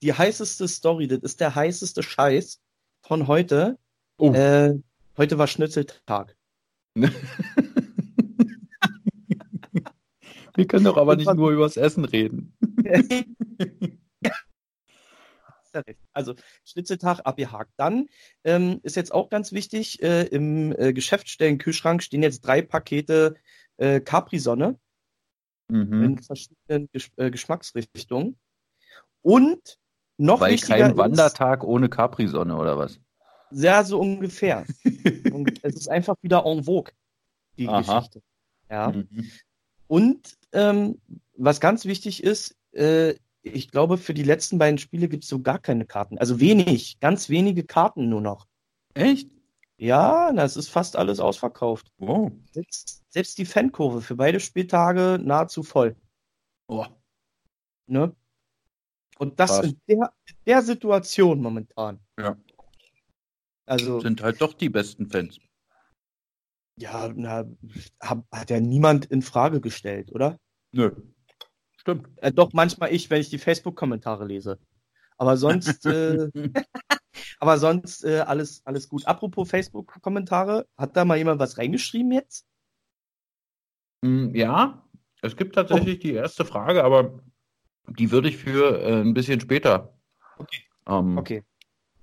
die 0.01 0.15
heißeste 0.15 0.67
Story, 0.67 1.07
das 1.07 1.19
ist 1.19 1.39
der 1.41 1.55
heißeste 1.55 2.03
Scheiß 2.03 2.63
von 3.03 3.27
heute. 3.27 3.79
Oh. 4.17 4.33
Äh, 4.33 4.81
heute 5.19 5.37
war 5.37 5.47
Schnitzeltag. 5.47 6.35
Wir 6.95 7.11
können 10.67 10.85
doch 10.85 10.97
aber 10.97 11.17
nicht 11.17 11.35
nur 11.35 11.51
übers 11.51 11.77
Essen 11.77 12.07
reden. 12.07 12.57
Also 16.13 16.35
Schnitzeltag 16.65 17.21
abgehakt. 17.25 17.73
Dann 17.77 18.07
ähm, 18.45 18.81
ist 18.83 18.97
jetzt 18.97 19.13
auch 19.13 19.29
ganz 19.29 19.53
wichtig, 19.53 20.03
äh, 20.03 20.25
im 20.25 20.73
äh, 20.79 20.93
Geschäftsstellen-Kühlschrank 20.93 22.03
stehen 22.03 22.23
jetzt 22.23 22.41
drei 22.41 22.63
Pakete 22.63 23.37
äh, 23.77 24.01
Capri-Sonne 24.01 24.79
mhm. 25.69 26.03
in 26.03 26.19
verschiedenen 26.19 26.89
Gesch 26.93 27.11
äh, 27.17 27.31
Geschmacksrichtungen. 27.31 28.39
Und 29.23 29.79
noch 30.17 30.41
Weil 30.41 30.53
wichtiger 30.53 30.79
kein 30.79 30.97
Wandertag 30.97 31.65
ohne 31.65 31.89
Capri-Sonne 31.89 32.57
oder 32.57 32.79
was? 32.79 33.01
Ja, 33.51 33.85
so 33.85 34.01
ungefähr. 34.01 34.67
Es 35.63 35.75
ist 35.75 35.89
einfach 35.89 36.17
wieder 36.23 36.45
en 36.45 36.65
vogue, 36.65 36.93
die 37.57 37.69
Aha. 37.69 37.81
Geschichte. 37.81 38.23
Ja. 38.71 38.93
Mhm. 38.93 39.31
Und 39.87 40.37
ähm, 40.53 41.01
was 41.37 41.61
ganz 41.61 41.85
wichtig 41.85 42.23
ist, 42.23 42.57
äh, 42.73 43.15
ich 43.53 43.71
glaube, 43.71 43.99
für 43.99 44.15
die 44.15 44.23
letzten 44.23 44.59
beiden 44.59 44.79
Spiele 44.79 45.09
gibt 45.09 45.25
es 45.25 45.31
so 45.31 45.41
gar 45.41 45.59
keine 45.59 45.87
Karten. 45.87 46.19
Also 46.19 46.41
wenig, 46.41 47.01
ganz 47.01 47.29
wenige 47.29 47.65
Karten 47.65 48.09
nur 48.09 48.21
noch. 48.21 48.47
Echt? 48.95 49.31
Ja, 49.77 50.33
das 50.33 50.57
ist 50.57 50.69
fast 50.69 50.97
alles 50.97 51.21
ausverkauft. 51.21 51.93
Oh. 51.99 52.31
Selbst, 52.51 53.03
selbst 53.09 53.39
die 53.39 53.45
Fankurve 53.45 54.01
für 54.01 54.17
beide 54.17 54.41
Spieltage 54.41 55.21
nahezu 55.23 55.63
voll. 55.63 55.97
Oh. 56.67 56.87
Ne? 57.87 58.15
Und 59.19 59.39
das 59.39 59.51
Krass. 59.51 59.67
in 59.67 59.81
der, 59.89 60.13
der 60.47 60.63
Situation 60.63 61.41
momentan. 61.41 62.01
Ja. 62.19 62.37
Also. 63.67 64.01
Sind 64.01 64.23
halt 64.23 64.41
doch 64.41 64.55
die 64.55 64.69
besten 64.69 65.09
Fans. 65.09 65.39
Ja, 66.77 67.13
na, 67.15 67.45
hat, 68.01 68.25
hat 68.33 68.51
ja 68.51 68.61
niemand 68.61 69.07
in 69.07 69.23
Frage 69.23 69.61
gestellt, 69.61 70.13
oder? 70.13 70.39
Nö. 70.73 70.93
Stimmt. 71.89 72.07
Äh, 72.17 72.33
doch, 72.33 72.53
manchmal 72.53 72.93
ich, 72.93 73.09
wenn 73.09 73.23
ich 73.23 73.31
die 73.31 73.39
Facebook-Kommentare 73.39 74.27
lese. 74.27 74.59
Aber 75.17 75.39
sonst, 75.39 75.87
äh, 75.87 76.29
aber 77.41 77.57
sonst 77.57 78.05
äh, 78.05 78.21
alles, 78.21 78.61
alles 78.67 78.91
gut. 78.91 79.07
Apropos 79.07 79.49
Facebook-Kommentare, 79.49 80.67
hat 80.77 80.99
da 80.99 81.07
mal 81.07 81.17
jemand 81.17 81.41
was 81.41 81.57
reingeschrieben 81.57 82.13
jetzt? 82.13 82.47
Mm, 84.03 84.35
ja, 84.35 84.87
es 85.23 85.35
gibt 85.35 85.55
tatsächlich 85.55 85.97
oh. 85.97 86.03
die 86.03 86.13
erste 86.13 86.45
Frage, 86.45 86.85
aber 86.85 87.21
die 87.89 88.11
würde 88.11 88.29
ich 88.29 88.37
für 88.37 88.83
äh, 88.83 89.01
ein 89.01 89.15
bisschen 89.15 89.41
später. 89.41 89.99
Okay. 90.37 90.61
Ähm, 90.87 91.17
okay. 91.17 91.43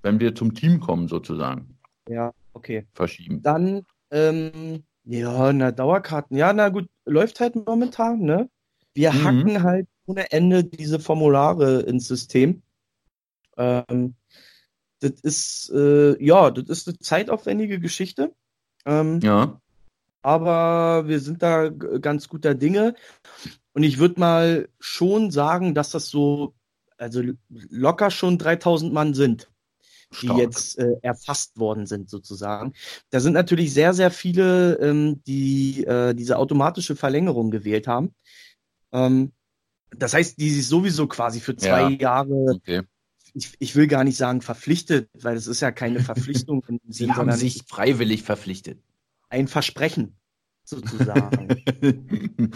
Wenn 0.01 0.19
wir 0.19 0.33
zum 0.33 0.55
Team 0.55 0.79
kommen, 0.79 1.07
sozusagen. 1.07 1.77
Ja, 2.09 2.33
okay. 2.53 2.87
Verschieben. 2.93 3.43
Dann, 3.43 3.85
ähm, 4.09 4.83
ja, 5.03 5.53
na, 5.53 5.71
Dauerkarten. 5.71 6.35
Ja, 6.35 6.53
na 6.53 6.69
gut, 6.69 6.87
läuft 7.05 7.39
halt 7.39 7.55
momentan, 7.55 8.21
ne? 8.21 8.49
Wir 8.95 9.11
mhm. 9.11 9.23
hacken 9.23 9.63
halt 9.63 9.87
ohne 10.07 10.31
Ende 10.31 10.63
diese 10.63 10.99
Formulare 10.99 11.81
ins 11.81 12.07
System. 12.07 12.63
Ähm, 13.57 14.15
das 14.99 15.11
ist, 15.21 15.71
äh, 15.73 16.23
ja, 16.23 16.49
das 16.49 16.65
ist 16.69 16.87
eine 16.87 16.97
zeitaufwendige 16.97 17.79
Geschichte. 17.79 18.33
Ähm, 18.85 19.19
ja. 19.21 19.59
Aber 20.21 21.07
wir 21.07 21.19
sind 21.19 21.43
da 21.43 21.69
ganz 21.69 22.29
guter 22.29 22.55
Dinge. 22.55 22.95
Und 23.73 23.83
ich 23.83 23.99
würde 23.99 24.19
mal 24.19 24.69
schon 24.79 25.29
sagen, 25.29 25.75
dass 25.75 25.91
das 25.91 26.09
so, 26.09 26.55
also 26.97 27.21
locker 27.49 28.09
schon 28.09 28.37
3000 28.37 28.93
Mann 28.93 29.13
sind, 29.13 29.51
die 30.21 30.27
Stark. 30.27 30.39
jetzt 30.39 30.79
äh, 30.79 30.95
erfasst 31.01 31.59
worden 31.59 31.85
sind, 31.85 32.09
sozusagen. 32.09 32.73
Da 33.09 33.19
sind 33.19 33.33
natürlich 33.33 33.73
sehr, 33.73 33.93
sehr 33.93 34.11
viele, 34.11 34.79
ähm, 34.79 35.21
die 35.27 35.83
äh, 35.83 36.13
diese 36.13 36.37
automatische 36.37 36.95
Verlängerung 36.95 37.51
gewählt 37.51 37.87
haben. 37.87 38.15
Ähm, 38.95 39.31
das 39.91 40.13
heißt, 40.13 40.39
die 40.39 40.49
sich 40.49 40.67
sowieso 40.67 41.07
quasi 41.07 41.39
für 41.39 41.55
zwei 41.55 41.81
ja. 41.81 41.89
Jahre, 41.89 42.33
okay. 42.55 42.81
ich, 43.33 43.53
ich 43.59 43.75
will 43.75 43.87
gar 43.87 44.03
nicht 44.03 44.17
sagen 44.17 44.41
verpflichtet, 44.41 45.09
weil 45.13 45.35
es 45.35 45.47
ist 45.47 45.61
ja 45.61 45.71
keine 45.71 45.99
Verpflichtung. 45.99 46.63
Sie 46.87 47.11
haben 47.11 47.31
sich 47.33 47.63
freiwillig 47.67 48.23
verpflichtet. 48.23 48.79
Ein 49.29 49.47
Versprechen, 49.47 50.15
sozusagen. 50.63 51.63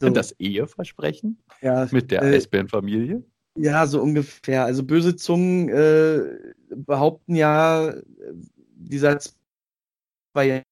so. 0.00 0.10
Das 0.10 0.32
Eheversprechen? 0.32 1.38
Ja, 1.60 1.88
Mit 1.90 2.10
der 2.10 2.22
äh, 2.22 2.36
Eisbärenfamilie? 2.36 3.24
Ja, 3.56 3.86
so 3.86 4.00
ungefähr. 4.00 4.64
Also 4.64 4.84
böse 4.84 5.16
Zungen 5.16 5.68
äh, 5.68 6.54
behaupten 6.74 7.34
ja, 7.34 7.94
dieser 8.74 9.18
zwei 9.18 10.46
Jahre 10.46 10.64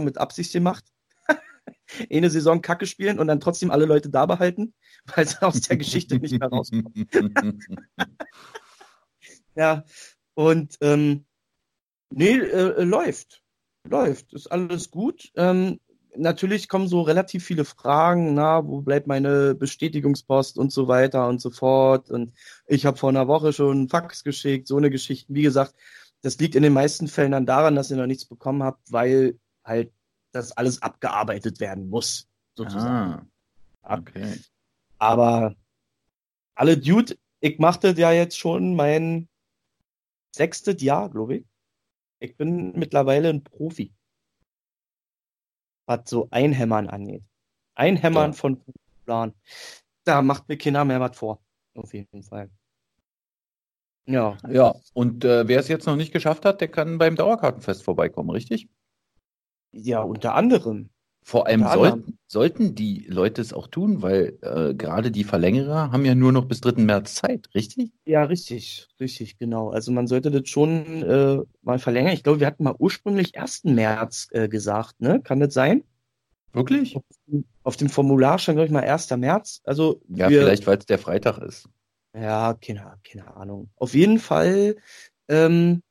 mit 0.00 0.18
Absicht 0.18 0.52
gemacht 0.52 0.93
eine 2.10 2.30
Saison 2.30 2.62
Kacke 2.62 2.86
spielen 2.86 3.18
und 3.18 3.26
dann 3.26 3.40
trotzdem 3.40 3.70
alle 3.70 3.86
Leute 3.86 4.10
da 4.10 4.26
behalten, 4.26 4.74
weil 5.14 5.26
sie 5.26 5.42
aus 5.42 5.60
der 5.62 5.76
Geschichte 5.76 6.18
nicht 6.18 6.38
mehr 6.38 6.48
rauskommen. 6.48 7.08
ja, 9.54 9.84
und 10.34 10.76
ähm, 10.80 11.26
nee, 12.10 12.36
äh, 12.38 12.82
läuft. 12.82 13.42
Läuft. 13.86 14.32
Ist 14.32 14.50
alles 14.50 14.90
gut. 14.90 15.30
Ähm, 15.36 15.78
natürlich 16.16 16.68
kommen 16.68 16.88
so 16.88 17.02
relativ 17.02 17.44
viele 17.44 17.64
Fragen, 17.64 18.34
na, 18.34 18.66
wo 18.66 18.80
bleibt 18.80 19.06
meine 19.06 19.54
Bestätigungspost 19.54 20.58
und 20.58 20.72
so 20.72 20.88
weiter 20.88 21.28
und 21.28 21.40
so 21.40 21.50
fort. 21.50 22.10
Und 22.10 22.32
ich 22.66 22.86
habe 22.86 22.96
vor 22.96 23.10
einer 23.10 23.28
Woche 23.28 23.52
schon 23.52 23.78
einen 23.78 23.88
Fax 23.88 24.24
geschickt, 24.24 24.68
so 24.68 24.76
eine 24.76 24.90
Geschichte. 24.90 25.32
Wie 25.34 25.42
gesagt, 25.42 25.74
das 26.22 26.38
liegt 26.38 26.54
in 26.54 26.62
den 26.62 26.72
meisten 26.72 27.08
Fällen 27.08 27.32
dann 27.32 27.46
daran, 27.46 27.74
dass 27.74 27.90
ihr 27.90 27.96
noch 27.96 28.06
nichts 28.06 28.24
bekommen 28.24 28.62
habt, 28.62 28.90
weil 28.90 29.38
halt 29.62 29.92
das 30.34 30.52
alles 30.52 30.82
abgearbeitet 30.82 31.60
werden 31.60 31.88
muss, 31.88 32.28
sozusagen. 32.56 33.30
Ah, 33.82 33.98
okay. 33.98 34.40
Aber 34.98 35.54
alle 36.54 36.76
Dude, 36.76 37.16
ich 37.40 37.58
machte 37.58 37.94
ja 37.96 38.12
jetzt 38.12 38.38
schon 38.38 38.74
mein 38.74 39.28
sechstes 40.34 40.82
Jahr, 40.82 41.10
glaube 41.10 41.36
ich. 41.36 41.44
Ich 42.18 42.36
bin 42.36 42.72
mittlerweile 42.72 43.28
ein 43.28 43.44
Profi. 43.44 43.92
Was 45.86 46.08
so 46.08 46.28
Einhämmern 46.30 46.88
angeht. 46.88 47.22
Einhämmern 47.74 48.30
ja. 48.30 48.36
von 48.36 48.62
Plan. 49.04 49.34
Da 50.04 50.22
macht 50.22 50.48
mir 50.48 50.56
keiner 50.56 50.84
mehr 50.84 51.00
was 51.00 51.16
vor. 51.16 51.42
Auf 51.74 51.92
jeden 51.92 52.22
Fall. 52.22 52.50
Ja. 54.06 54.36
Ja, 54.48 54.74
und 54.92 55.24
äh, 55.24 55.48
wer 55.48 55.60
es 55.60 55.68
jetzt 55.68 55.86
noch 55.86 55.96
nicht 55.96 56.12
geschafft 56.12 56.44
hat, 56.44 56.60
der 56.60 56.68
kann 56.68 56.98
beim 56.98 57.16
Dauerkartenfest 57.16 57.82
vorbeikommen, 57.82 58.30
richtig? 58.30 58.68
Ja, 59.74 60.02
unter 60.02 60.34
anderem. 60.34 60.90
Vor 61.26 61.46
allem 61.46 61.66
sollten, 61.66 62.18
sollten 62.26 62.74
die 62.74 63.06
Leute 63.08 63.40
es 63.40 63.54
auch 63.54 63.66
tun, 63.66 64.02
weil 64.02 64.38
äh, 64.42 64.74
gerade 64.74 65.10
die 65.10 65.24
Verlängerer 65.24 65.90
haben 65.90 66.04
ja 66.04 66.14
nur 66.14 66.32
noch 66.32 66.44
bis 66.44 66.60
3. 66.60 66.82
März 66.82 67.14
Zeit, 67.14 67.48
richtig? 67.54 67.92
Ja, 68.04 68.24
richtig, 68.24 68.88
richtig, 69.00 69.38
genau. 69.38 69.70
Also 69.70 69.90
man 69.90 70.06
sollte 70.06 70.30
das 70.30 70.50
schon 70.50 71.02
äh, 71.02 71.38
mal 71.62 71.78
verlängern. 71.78 72.12
Ich 72.12 72.24
glaube, 72.24 72.40
wir 72.40 72.46
hatten 72.46 72.62
mal 72.64 72.74
ursprünglich 72.78 73.38
1. 73.38 73.64
März 73.64 74.28
äh, 74.32 74.48
gesagt, 74.48 75.00
ne? 75.00 75.22
Kann 75.22 75.40
das 75.40 75.54
sein? 75.54 75.82
Wirklich? 76.52 76.98
Auf, 77.62 77.78
dem 77.78 77.88
Formular 77.88 78.38
stand, 78.38 78.56
glaube 78.56 78.66
ich, 78.66 78.72
mal 78.72 78.84
1. 78.84 79.10
März. 79.16 79.62
Also 79.64 80.02
ja, 80.08 80.28
wir, 80.28 80.42
vielleicht, 80.42 80.66
weil 80.66 80.76
es 80.76 80.84
der 80.84 80.98
Freitag 80.98 81.38
ist. 81.38 81.70
Ja, 82.14 82.52
keine, 82.52 82.98
keine 83.02 83.34
Ahnung. 83.34 83.70
Auf 83.76 83.94
jeden 83.94 84.18
Fall 84.18 84.76
ähm, 85.28 85.82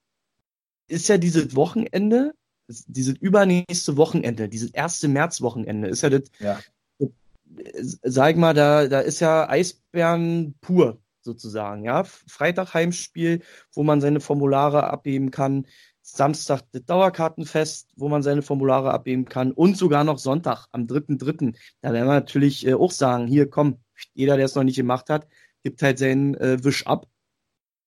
ist 0.87 1.09
ja 1.09 1.17
dieses 1.17 1.55
Wochenende 1.55 2.33
dieses 2.67 3.15
übernächste 3.17 3.97
Wochenende, 3.97 4.49
dieses 4.49 4.71
erste 4.71 5.07
Märzwochenende, 5.07 5.87
ist 5.89 6.01
ja 6.01 6.09
das, 6.09 6.23
ja. 6.39 6.59
das, 6.99 7.99
sag 8.03 8.37
mal, 8.37 8.53
da, 8.53 8.87
da 8.87 8.99
ist 8.99 9.19
ja 9.19 9.49
Eisbären 9.49 10.55
pur, 10.61 10.99
sozusagen, 11.21 11.83
ja. 11.83 12.03
Freitag 12.03 12.73
Heimspiel, 12.73 13.41
wo 13.73 13.83
man 13.83 14.01
seine 14.01 14.19
Formulare 14.19 14.85
abgeben 14.85 15.31
kann. 15.31 15.65
Samstag 16.01 16.61
das 16.73 16.83
Dauerkartenfest, 16.85 17.91
wo 17.95 18.09
man 18.09 18.23
seine 18.23 18.41
Formulare 18.41 18.93
abgeben 18.93 19.25
kann. 19.25 19.53
Und 19.53 19.77
sogar 19.77 20.03
noch 20.03 20.19
Sonntag, 20.19 20.67
am 20.71 20.85
3.3. 20.85 21.55
Da 21.81 21.93
werden 21.93 22.07
wir 22.07 22.13
natürlich 22.13 22.67
äh, 22.67 22.73
auch 22.73 22.91
sagen, 22.91 23.25
hier, 23.25 23.49
komm, 23.49 23.79
jeder, 24.13 24.35
der 24.35 24.45
es 24.45 24.55
noch 24.55 24.63
nicht 24.63 24.75
gemacht 24.75 25.09
hat, 25.09 25.27
gibt 25.63 25.81
halt 25.81 25.97
seinen 25.97 26.35
äh, 26.35 26.61
Wisch 26.63 26.85
ab. 26.87 27.07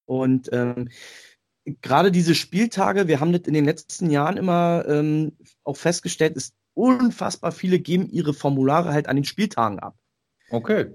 Und 0.07 0.49
ähm, 0.53 0.89
gerade 1.81 2.13
diese 2.13 2.35
Spieltage, 2.35 3.09
wir 3.09 3.21
haben 3.21 3.33
das 3.33 3.43
in 3.43 3.55
den 3.55 3.65
letzten 3.65 4.11
Jahren 4.11 4.37
immer 4.37 4.85
ähm, 4.87 5.33
auch 5.65 5.77
festgestellt, 5.77 6.37
ist 6.37 6.55
unfassbar 6.75 7.53
viele 7.53 7.79
geben 7.79 8.09
ihre 8.11 8.35
Formulare 8.35 8.93
halt 8.93 9.09
an 9.09 9.17
den 9.17 9.25
Spieltagen 9.25 9.79
ab. 9.79 9.97
Okay. 10.51 10.87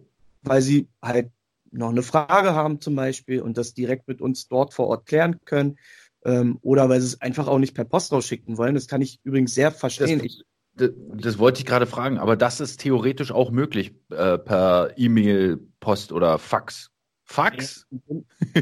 Weil 0.44 0.62
sie 0.62 0.88
halt 1.02 1.32
noch 1.72 1.90
eine 1.90 2.04
Frage 2.04 2.54
haben 2.54 2.82
zum 2.82 2.96
Beispiel 2.96 3.42
und 3.42 3.58
das 3.58 3.74
direkt 3.74 4.08
mit 4.08 4.22
uns 4.22 4.48
dort 4.48 4.74
vor 4.74 4.88
Ort 4.88 5.06
klären 5.06 5.40
können. 5.46 5.78
Ähm, 6.24 6.60
oder 6.62 6.88
weil 6.88 7.02
sie 7.02 7.08
es 7.08 7.22
einfach 7.22 7.48
auch 7.48 7.58
nicht 7.58 7.74
per 7.74 7.86
Post 7.86 8.12
rausschicken 8.12 8.58
wollen. 8.58 8.76
Das 8.76 8.88
kann 8.88 9.02
ich 9.02 9.20
übrigens 9.24 9.56
sehr 9.56 9.72
verstehen. 9.72 10.20
Das, 10.20 10.26
ich, 10.26 10.44
das, 10.76 10.92
das 11.16 11.40
wollte 11.40 11.60
ich 11.60 11.66
gerade 11.66 11.88
fragen, 11.88 12.20
aber 12.20 12.36
das 12.36 12.60
ist 12.60 12.80
theoretisch 12.80 13.32
auch 13.32 13.50
möglich 13.50 13.96
äh, 14.12 14.38
per 14.38 14.94
E-Mail, 14.98 15.60
Post 15.80 16.12
oder 16.12 16.38
Fax. 16.38 16.92
Fax? 17.24 17.88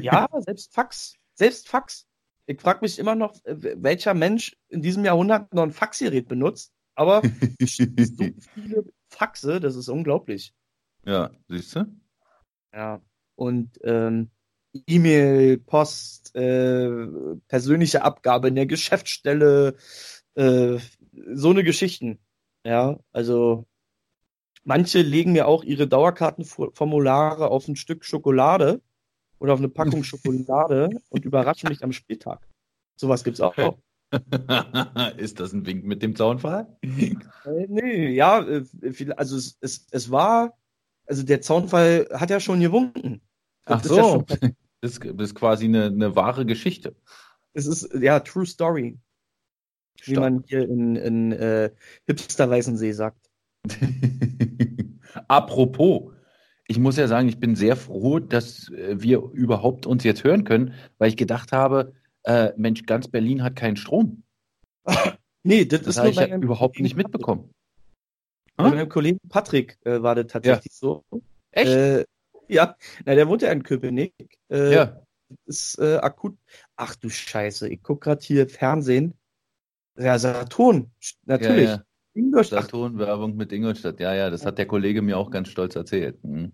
Ja, 0.01 0.27
selbst 0.39 0.73
Fax. 0.73 1.18
Selbst 1.39 1.69
Fax. 1.69 2.05
Ich 2.47 2.59
frage 2.59 2.79
mich 2.81 2.99
immer 2.99 3.15
noch, 3.15 3.33
äh, 3.45 3.55
welcher 3.81 4.13
Mensch 4.13 4.57
in 4.67 4.81
diesem 4.81 5.05
Jahrhundert 5.05 5.53
noch 5.53 5.63
ein 5.63 5.71
Faxgerät 5.71 6.27
benutzt. 6.27 6.73
Aber 6.95 7.21
so 7.23 7.29
viele 8.53 8.83
Faxe, 9.07 9.61
das 9.61 9.77
ist 9.77 9.87
unglaublich. 9.87 10.53
Ja, 11.05 11.31
siehst 11.47 11.77
du? 11.77 11.85
Ja. 12.73 13.01
Und 13.35 13.79
ähm, 13.83 14.31
E-Mail, 14.85 15.59
Post, 15.59 16.35
äh, 16.35 17.07
persönliche 17.47 18.03
Abgabe 18.03 18.49
in 18.49 18.55
der 18.55 18.65
Geschäftsstelle, 18.65 19.77
äh, 20.35 20.77
so 21.33 21.51
eine 21.51 21.63
Geschichten. 21.63 22.19
Ja, 22.65 22.99
also 23.13 23.65
manche 24.65 25.03
legen 25.03 25.31
mir 25.31 25.47
auch 25.47 25.63
ihre 25.63 25.87
Dauerkartenformulare 25.87 27.49
auf 27.49 27.69
ein 27.69 27.77
Stück 27.77 28.03
Schokolade 28.03 28.81
oder 29.39 29.53
auf 29.53 29.59
eine 29.59 29.69
Packung 29.69 30.03
Schokolade 30.03 30.89
und 31.09 31.25
überraschen 31.25 31.69
mich 31.69 31.83
am 31.83 31.91
Spieltag. 31.91 32.47
Sowas 32.95 33.23
gibt's 33.23 33.41
auch. 33.41 33.57
Okay. 33.57 33.75
Ist 35.17 35.39
das 35.39 35.53
ein 35.53 35.65
Wink 35.65 35.85
mit 35.85 36.01
dem 36.01 36.15
Zaunfall? 36.15 36.67
Äh, 36.81 37.15
nee, 37.67 38.09
ja, 38.09 38.39
äh, 38.41 38.63
also 39.15 39.37
es, 39.37 39.57
es, 39.61 39.87
es 39.91 40.11
war, 40.11 40.57
also 41.05 41.23
der 41.23 41.41
Zaunfall 41.41 42.07
hat 42.11 42.29
ja 42.29 42.39
schon 42.39 42.59
gewunken. 42.59 43.21
Ach 43.65 43.81
das 43.81 43.89
so, 43.89 44.25
ist 44.27 44.41
ja 44.41 44.49
das, 44.81 44.97
ist 44.97 45.35
quasi 45.35 45.65
eine, 45.65 45.85
eine 45.85 46.15
wahre 46.15 46.45
Geschichte. 46.45 46.95
Es 47.53 47.67
ist, 47.67 47.93
ja, 47.93 48.19
True 48.19 48.45
Story. 48.45 48.97
Wie 50.03 50.11
Stopp. 50.11 50.23
man 50.23 50.43
hier 50.47 50.63
in, 50.63 50.95
in 50.95 51.31
äh, 51.33 51.71
Hipster-Weißensee 52.07 52.93
sagt. 52.93 53.29
Apropos, 55.27 56.13
ich 56.69 56.77
muss 56.77 56.97
ja 56.97 57.07
sagen, 57.07 57.27
ich 57.27 57.39
bin 57.39 57.55
sehr 57.55 57.75
froh, 57.75 58.19
dass 58.19 58.69
äh, 58.69 59.01
wir 59.01 59.23
überhaupt 59.33 59.87
uns 59.87 60.03
jetzt 60.03 60.23
hören 60.23 60.43
können, 60.43 60.75
weil 60.99 61.09
ich 61.09 61.17
gedacht 61.17 61.51
habe, 61.51 61.93
äh, 62.23 62.51
Mensch, 62.57 62.85
ganz 62.85 63.07
Berlin 63.07 63.43
hat 63.43 63.55
keinen 63.55 63.75
Strom. 63.75 64.21
nee, 65.43 65.65
das, 65.65 65.81
das 65.81 65.97
habe 65.97 66.09
ich 66.09 66.17
ja 66.17 66.27
überhaupt 66.27 66.79
nicht 66.79 66.95
mitbekommen. 66.95 67.49
Bei 68.55 68.65
hm? 68.65 68.75
meinem 68.75 68.89
Kollegen 68.89 69.19
Patrick 69.29 69.79
äh, 69.83 70.03
war 70.03 70.13
das 70.13 70.27
tatsächlich 70.27 70.73
ja. 70.73 70.79
so. 70.79 71.03
Echt? 71.51 71.71
Äh, 71.71 72.05
ja, 72.47 72.75
na, 73.03 73.15
der 73.15 73.27
wohnt 73.27 73.41
ja 73.41 73.51
in 73.51 73.63
Köpenick. 73.63 74.13
Äh, 74.51 74.73
ja. 74.73 75.01
Ist 75.45 75.79
äh, 75.79 75.95
akut. 75.97 76.37
Ach 76.75 76.95
du 76.95 77.09
Scheiße, 77.09 77.67
ich 77.67 77.81
guck 77.81 78.01
gerade 78.01 78.21
hier 78.23 78.47
Fernsehen. 78.47 79.15
Ja, 79.97 80.19
Saturn, 80.19 80.91
natürlich. 81.25 81.69
Ja, 81.69 81.75
ja. 81.77 81.83
Ingolstadt. 82.13 82.65
Saturn-Werbung 82.65 83.35
mit 83.35 83.51
Ingolstadt. 83.51 83.99
Ja, 83.99 84.13
ja, 84.13 84.29
das 84.29 84.45
hat 84.45 84.59
der 84.59 84.67
Kollege 84.67 85.01
mir 85.01 85.17
auch 85.17 85.31
ganz 85.31 85.49
stolz 85.49 85.75
erzählt. 85.75 86.23
Mhm. 86.23 86.51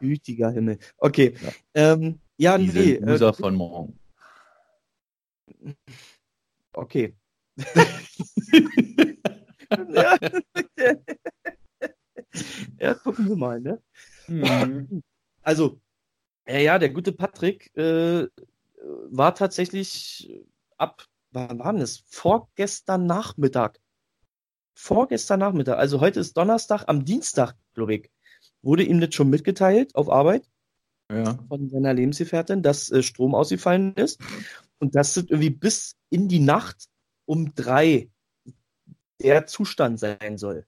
Gütiger 0.00 0.50
Himmel. 0.50 0.78
Okay. 0.98 1.34
Ja, 1.40 1.52
ähm, 1.74 2.20
ja 2.36 2.58
Diese 2.58 2.78
nee. 2.78 3.00
User 3.02 3.28
äh, 3.28 3.32
von 3.32 3.54
morgen. 3.54 3.98
Okay. 6.72 7.16
ja. 9.92 10.16
ja, 12.80 12.94
gucken 12.94 13.28
wir 13.28 13.36
mal, 13.36 13.60
ne? 13.60 13.82
Mhm. 14.26 15.02
Also, 15.42 15.80
ja, 16.46 16.58
ja, 16.58 16.78
der 16.78 16.90
gute 16.90 17.12
Patrick 17.12 17.74
äh, 17.74 18.26
war 19.10 19.34
tatsächlich 19.34 20.30
ab, 20.76 21.06
wann 21.30 21.58
war 21.58 21.72
das? 21.72 22.04
Vorgestern 22.06 23.06
Nachmittag 23.06 23.80
vorgestern 24.78 25.40
Nachmittag, 25.40 25.76
also 25.76 26.00
heute 26.00 26.20
ist 26.20 26.36
Donnerstag, 26.36 26.84
am 26.86 27.04
Dienstag, 27.04 27.56
glaube 27.74 27.94
ich, 27.96 28.10
wurde 28.62 28.82
ihm 28.82 29.00
das 29.00 29.14
schon 29.14 29.30
mitgeteilt 29.30 29.94
auf 29.94 30.10
Arbeit 30.10 30.48
ja. 31.10 31.38
von 31.48 31.68
seiner 31.68 31.94
Lebensgefährtin, 31.94 32.62
dass 32.62 32.90
äh, 32.90 33.02
Strom 33.02 33.34
ausgefallen 33.34 33.94
ist 33.94 34.20
und 34.78 34.94
dass 34.94 35.14
das 35.14 35.24
irgendwie 35.24 35.50
bis 35.50 35.96
in 36.10 36.28
die 36.28 36.40
Nacht 36.40 36.86
um 37.26 37.54
drei 37.54 38.10
der 39.20 39.46
Zustand 39.46 39.98
sein 39.98 40.38
soll. 40.38 40.64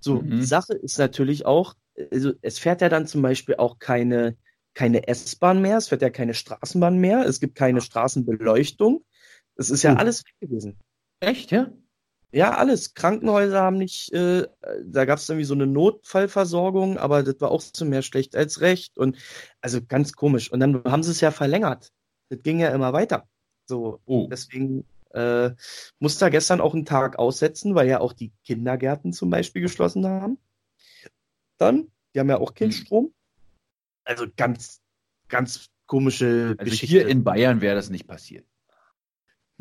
So, 0.00 0.22
mhm. 0.22 0.30
die 0.30 0.44
Sache 0.44 0.74
ist 0.74 0.98
natürlich 0.98 1.44
auch, 1.44 1.74
also 2.10 2.32
es 2.40 2.58
fährt 2.58 2.80
ja 2.80 2.88
dann 2.88 3.06
zum 3.06 3.22
Beispiel 3.22 3.56
auch 3.56 3.78
keine, 3.78 4.36
keine 4.74 5.06
S-Bahn 5.08 5.60
mehr, 5.60 5.76
es 5.76 5.88
fährt 5.88 6.02
ja 6.02 6.10
keine 6.10 6.34
Straßenbahn 6.34 6.96
mehr, 6.98 7.26
es 7.26 7.40
gibt 7.40 7.54
keine 7.54 7.80
Straßenbeleuchtung. 7.80 9.04
Es 9.56 9.68
ist 9.68 9.82
ja 9.82 9.92
oh. 9.92 9.96
alles 9.96 10.24
weg 10.24 10.34
gewesen. 10.40 10.78
Echt, 11.20 11.50
ja? 11.50 11.70
Ja, 12.32 12.56
alles. 12.56 12.94
Krankenhäuser 12.94 13.60
haben 13.60 13.76
nicht, 13.76 14.12
äh, 14.12 14.46
da 14.84 15.04
gab 15.04 15.18
es 15.18 15.28
irgendwie 15.28 15.44
so 15.44 15.54
eine 15.54 15.66
Notfallversorgung, 15.66 16.96
aber 16.96 17.22
das 17.22 17.40
war 17.40 17.50
auch 17.50 17.60
so 17.60 17.84
mehr 17.84 18.02
schlecht 18.02 18.36
als 18.36 18.60
recht. 18.60 18.96
Und 18.98 19.16
also 19.60 19.80
ganz 19.82 20.12
komisch. 20.12 20.52
Und 20.52 20.60
dann 20.60 20.84
haben 20.84 21.02
sie 21.02 21.10
es 21.10 21.20
ja 21.20 21.32
verlängert. 21.32 21.92
Das 22.28 22.42
ging 22.42 22.60
ja 22.60 22.70
immer 22.70 22.92
weiter. 22.92 23.28
So, 23.66 24.00
oh. 24.04 24.28
deswegen 24.30 24.84
äh, 25.10 25.50
musste 25.98 26.26
er 26.26 26.30
gestern 26.30 26.60
auch 26.60 26.74
einen 26.74 26.84
Tag 26.84 27.18
aussetzen, 27.18 27.74
weil 27.74 27.88
ja 27.88 28.00
auch 28.00 28.12
die 28.12 28.32
Kindergärten 28.44 29.12
zum 29.12 29.30
Beispiel 29.30 29.62
geschlossen 29.62 30.06
haben. 30.06 30.38
Dann, 31.58 31.90
die 32.14 32.20
haben 32.20 32.28
ja 32.28 32.38
auch 32.38 32.52
hm. 32.56 32.72
Strom. 32.72 33.12
Also 34.04 34.26
ganz, 34.36 34.80
ganz 35.28 35.68
komische 35.86 36.54
also 36.58 36.70
Geschichte. 36.70 36.86
Hier 36.86 37.08
in 37.08 37.24
Bayern 37.24 37.60
wäre 37.60 37.74
das 37.74 37.90
nicht 37.90 38.06
passiert. 38.06 38.46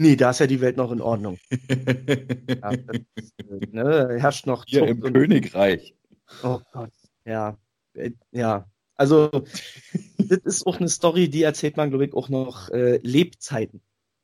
Nee, 0.01 0.15
da 0.15 0.29
ist 0.29 0.39
ja 0.39 0.47
die 0.47 0.61
Welt 0.61 0.77
noch 0.77 0.93
in 0.93 1.01
Ordnung. 1.01 1.39
ja, 1.51 2.71
das, 2.71 3.33
ne, 3.69 4.15
herrscht 4.17 4.47
noch 4.47 4.63
Hier 4.65 4.87
im 4.87 5.03
und, 5.03 5.11
Königreich. 5.11 5.93
Oh 6.41 6.61
Gott, 6.71 6.93
ja. 7.25 7.57
Äh, 7.95 8.11
ja. 8.31 8.71
Also, 8.95 9.29
das 10.17 10.39
ist 10.45 10.65
auch 10.65 10.79
eine 10.79 10.87
Story, 10.87 11.29
die 11.29 11.43
erzählt 11.43 11.75
man, 11.75 11.89
glaube 11.89 12.05
ich, 12.05 12.13
auch 12.13 12.29
noch 12.29 12.69
äh, 12.69 13.01
Lebzeiten 13.03 13.81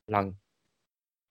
lang. 0.08 0.38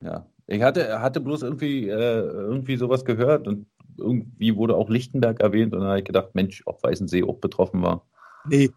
Ja. 0.02 0.26
Ich 0.46 0.60
hatte, 0.60 1.00
hatte 1.00 1.20
bloß 1.20 1.40
irgendwie, 1.40 1.88
äh, 1.88 1.94
irgendwie 1.94 2.76
sowas 2.76 3.06
gehört 3.06 3.48
und 3.48 3.66
irgendwie 3.96 4.56
wurde 4.56 4.76
auch 4.76 4.90
Lichtenberg 4.90 5.40
erwähnt 5.40 5.72
und 5.72 5.80
dann 5.80 5.88
habe 5.88 6.00
ich 6.00 6.04
gedacht, 6.04 6.34
Mensch, 6.34 6.62
ob 6.66 6.82
Weißensee 6.82 7.22
auch 7.22 7.38
betroffen 7.38 7.80
war. 7.80 8.06
Nee. 8.46 8.68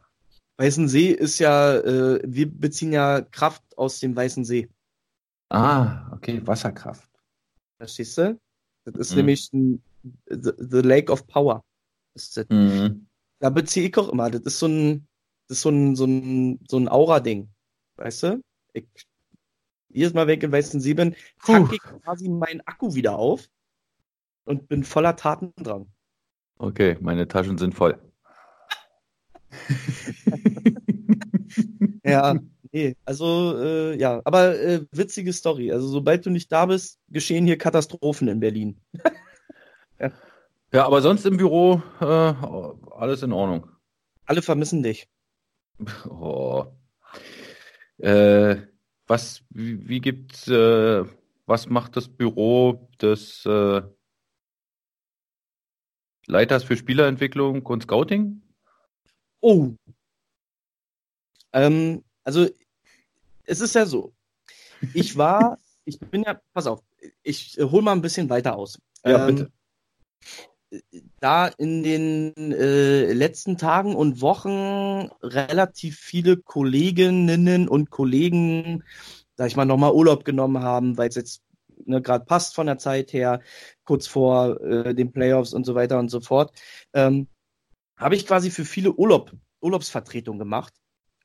Weißensee 0.55 1.11
ist 1.11 1.39
ja, 1.39 1.75
äh, 1.75 2.21
wir 2.23 2.49
beziehen 2.49 2.93
ja 2.93 3.19
Kraft 3.19 3.77
aus 3.77 3.99
dem 3.99 4.15
Weißen 4.15 4.45
See. 4.45 4.69
Ah, 5.49 6.09
okay, 6.11 6.45
Wasserkraft. 6.45 7.09
Verstehst 7.77 8.17
du? 8.17 8.39
Das 8.83 8.95
ist 8.95 9.11
mhm. 9.11 9.17
nämlich 9.17 9.53
ein, 9.53 9.81
the, 10.29 10.51
the, 10.57 10.81
Lake 10.81 11.11
of 11.11 11.25
Power. 11.27 11.63
Mhm. 12.49 13.07
Da 13.39 13.49
beziehe 13.49 13.87
ich 13.87 13.97
auch 13.97 14.09
immer. 14.09 14.29
Das 14.29 14.41
ist 14.41 14.59
so 14.59 14.67
ein, 14.67 15.07
das 15.47 15.57
ist 15.57 15.63
so 15.63 15.69
ein, 15.69 15.95
so 15.95 16.05
ein, 16.05 16.59
so 16.67 16.77
ein 16.77 16.89
Aura-Ding. 16.89 17.49
Weißt 17.95 18.23
du? 18.23 18.41
Ich, 18.73 18.85
jedes 19.89 20.13
Mal, 20.13 20.27
wenn 20.27 20.37
ich 20.37 20.43
in 20.43 20.51
Weißen 20.51 20.81
See 20.81 20.93
bin, 20.93 21.15
tanke 21.45 21.75
ich 21.75 21.81
quasi 21.81 22.27
meinen 22.29 22.61
Akku 22.61 22.95
wieder 22.95 23.17
auf 23.17 23.47
und 24.45 24.67
bin 24.67 24.83
voller 24.83 25.15
Taten 25.15 25.53
dran. 25.57 25.87
Okay, 26.57 26.97
meine 27.01 27.27
Taschen 27.27 27.57
sind 27.57 27.75
voll. 27.75 27.99
ja, 32.03 32.35
Nee, 32.77 32.95
also 33.05 33.57
äh, 33.59 33.97
ja, 33.97 34.21
aber 34.23 34.59
äh, 34.59 34.85
witzige 34.91 35.33
Story. 35.33 35.71
Also 35.71 35.87
sobald 35.87 36.23
du 36.27 36.29
nicht 36.29 36.51
da 36.51 36.67
bist, 36.67 36.99
geschehen 37.07 37.47
hier 37.47 37.57
Katastrophen 37.57 38.27
in 38.27 38.39
Berlin. 38.39 38.79
ja. 39.99 40.11
ja. 40.71 40.85
aber 40.85 41.01
sonst 41.01 41.25
im 41.25 41.37
Büro 41.37 41.81
äh, 41.99 42.05
alles 42.05 43.23
in 43.23 43.33
Ordnung. 43.33 43.67
Alle 44.25 44.43
vermissen 44.43 44.83
dich. 44.83 45.09
Oh. 46.07 46.65
Äh, 47.97 48.57
was, 49.07 49.41
wie, 49.49 49.89
wie 49.89 49.99
gibt, 49.99 50.47
äh, 50.47 51.03
was 51.47 51.65
macht 51.67 51.97
das 51.97 52.07
Büro 52.07 52.91
des 53.01 53.43
äh, 53.47 53.81
Leiters 56.27 56.63
für 56.63 56.77
Spielerentwicklung 56.77 57.65
und 57.65 57.83
Scouting? 57.83 58.43
Oh. 59.41 59.71
Ähm, 61.53 62.03
also, 62.23 62.47
es 63.47 63.61
ist 63.61 63.73
ja 63.73 63.85
so. 63.85 64.13
Ich 64.93 65.17
war, 65.17 65.57
ich 65.85 65.99
bin 65.99 66.23
ja, 66.23 66.39
pass 66.53 66.67
auf, 66.67 66.83
ich 67.23 67.57
äh, 67.57 67.63
hole 67.63 67.81
mal 67.81 67.93
ein 67.93 68.01
bisschen 68.01 68.29
weiter 68.29 68.55
aus. 68.55 68.79
Ja, 69.03 69.27
ähm, 69.27 69.35
bitte. 69.35 69.51
Da 71.21 71.47
in 71.47 71.81
den 71.81 72.33
äh, 72.35 73.13
letzten 73.13 73.57
Tagen 73.57 73.95
und 73.95 74.21
Wochen 74.21 75.09
relativ 75.23 75.97
viele 75.97 76.37
Kolleginnen 76.37 77.69
und 77.69 77.89
Kollegen, 77.89 78.83
sag 79.35 79.47
ich 79.47 79.55
mal, 79.55 79.65
nochmal 79.65 79.93
Urlaub 79.93 80.25
genommen 80.25 80.61
haben, 80.61 80.97
weil 80.97 81.07
es 81.07 81.15
jetzt 81.15 81.41
ne, 81.85 82.01
gerade 82.01 82.25
passt 82.25 82.53
von 82.53 82.67
der 82.67 82.77
Zeit 82.77 83.13
her, 83.13 83.41
kurz 83.85 84.07
vor 84.07 84.59
äh, 84.61 84.93
den 84.93 85.13
Playoffs 85.13 85.53
und 85.53 85.65
so 85.65 85.73
weiter 85.73 85.99
und 85.99 86.09
so 86.09 86.19
fort, 86.19 86.51
ähm, 86.93 87.27
habe 87.95 88.15
ich 88.15 88.27
quasi 88.27 88.51
für 88.51 88.65
viele 88.65 88.91
Urlaub, 88.91 89.31
Urlaubsvertretungen 89.61 90.37
gemacht 90.37 90.73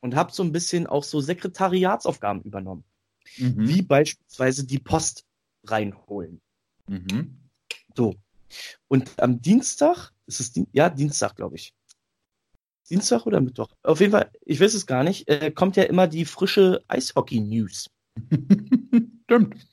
und 0.03 0.15
habe 0.17 0.33
so 0.33 0.43
ein 0.43 0.53
bisschen 0.53 0.87
auch 0.87 1.05
so 1.05 1.21
Sekretariatsaufgaben 1.21 2.43
übernommen. 2.43 2.85
Mhm. 3.39 3.69
Wie 3.69 3.83
beispielsweise 3.83 4.67
die 4.67 4.79
Post 4.79 5.25
reinholen. 5.65 6.43
Mhm. 6.89 7.39
So. 7.97 8.15
Und 8.89 9.19
am 9.19 9.41
Dienstag, 9.41 10.13
ist 10.27 10.41
es 10.41 10.53
Dien 10.53 10.67
ja 10.73 10.91
Dienstag, 10.91 11.37
glaube 11.37 11.57
ich. 11.57 11.73
Dienstag 12.91 13.25
oder 13.27 13.41
Mittwoch? 13.41 13.69
Auf 13.83 14.01
jeden 14.01 14.13
Fall, 14.13 14.31
ich 14.45 14.61
weiß 14.61 14.75
es 14.75 14.87
gar 14.87 15.05
nicht, 15.05 15.29
äh, 15.29 15.51
kommt 15.51 15.77
ja 15.77 15.85
immer 15.85 16.09
die 16.09 16.25
frische 16.25 16.85
Eishockey-News. 16.89 17.89
Stimmt. 19.25 19.67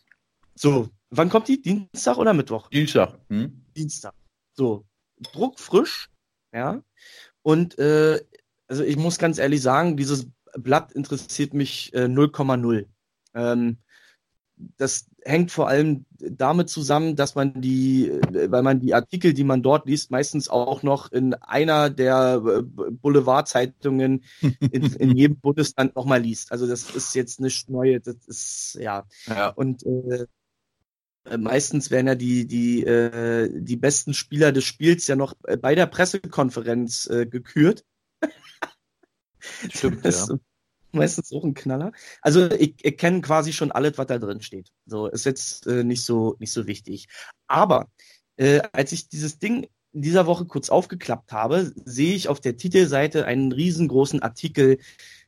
So, 0.55 0.89
wann 1.09 1.29
kommt 1.29 1.47
die? 1.47 1.61
Dienstag 1.61 2.17
oder 2.17 2.33
Mittwoch? 2.33 2.69
Dienstag. 2.69 3.19
Hm? 3.29 3.65
Dienstag. 3.75 4.13
So, 4.53 4.85
druckfrisch, 5.19 6.09
ja. 6.53 6.81
Und 7.41 7.77
äh, 7.79 8.23
also 8.69 8.83
ich 8.83 8.97
muss 8.97 9.17
ganz 9.17 9.39
ehrlich 9.39 9.61
sagen, 9.61 9.97
dieses 9.97 10.27
Blatt 10.53 10.91
interessiert 10.93 11.53
mich 11.53 11.93
äh, 11.93 12.05
0,0. 12.05 12.85
Ähm, 13.33 13.77
das 14.77 15.07
hängt 15.23 15.51
vor 15.51 15.67
allem 15.67 16.05
damit 16.19 16.69
zusammen, 16.69 17.15
dass 17.15 17.35
man 17.35 17.61
die, 17.61 18.09
äh, 18.09 18.51
weil 18.51 18.61
man 18.61 18.79
die 18.79 18.93
Artikel, 18.93 19.33
die 19.33 19.43
man 19.43 19.63
dort 19.63 19.87
liest, 19.87 20.11
meistens 20.11 20.49
auch 20.49 20.83
noch 20.83 21.11
in 21.11 21.33
einer 21.33 21.89
der 21.89 22.41
äh, 22.45 22.61
Boulevardzeitungen 22.61 24.23
in, 24.71 24.93
in 24.93 25.17
jedem 25.17 25.39
Bundesland 25.39 25.95
nochmal 25.95 26.21
liest. 26.21 26.51
Also 26.51 26.67
das 26.67 26.89
ist 26.91 27.15
jetzt 27.15 27.39
nicht 27.39 27.69
neu, 27.69 27.99
das 27.99 28.15
ist 28.27 28.77
ja. 28.79 29.05
ja. 29.27 29.49
Und 29.49 29.83
äh, 29.85 30.27
meistens 31.37 31.91
werden 31.91 32.07
ja 32.07 32.15
die 32.15 32.47
die 32.47 32.83
äh, 32.83 33.49
die 33.53 33.77
besten 33.77 34.13
Spieler 34.13 34.51
des 34.51 34.63
Spiels 34.63 35.07
ja 35.07 35.15
noch 35.15 35.35
bei 35.61 35.75
der 35.75 35.85
Pressekonferenz 35.85 37.07
äh, 37.07 37.25
gekürt. 37.25 37.85
Stimmt, 39.69 40.05
das 40.05 40.27
ja. 40.29 40.37
Meistens 40.91 41.31
auch 41.31 41.43
ein 41.43 41.53
Knaller. 41.53 41.91
Also 42.21 42.49
ich, 42.49 42.73
ich 42.81 42.97
kenne 42.97 43.21
quasi 43.21 43.53
schon 43.53 43.71
alles, 43.71 43.97
was 43.97 44.07
da 44.07 44.17
drin 44.17 44.41
steht. 44.41 44.69
So 44.87 45.07
ist 45.07 45.25
jetzt 45.25 45.67
äh, 45.67 45.83
nicht 45.83 46.03
so 46.03 46.35
nicht 46.39 46.51
so 46.51 46.65
wichtig. 46.65 47.07
Aber 47.47 47.89
äh, 48.37 48.61
als 48.71 48.91
ich 48.91 49.07
dieses 49.07 49.37
Ding 49.37 49.67
in 49.91 50.01
dieser 50.01 50.25
Woche 50.25 50.45
kurz 50.45 50.69
aufgeklappt 50.69 51.31
habe, 51.31 51.71
sehe 51.85 52.15
ich 52.15 52.27
auf 52.27 52.39
der 52.39 52.57
Titelseite 52.57 53.25
einen 53.25 53.51
riesengroßen 53.51 54.21
Artikel 54.21 54.79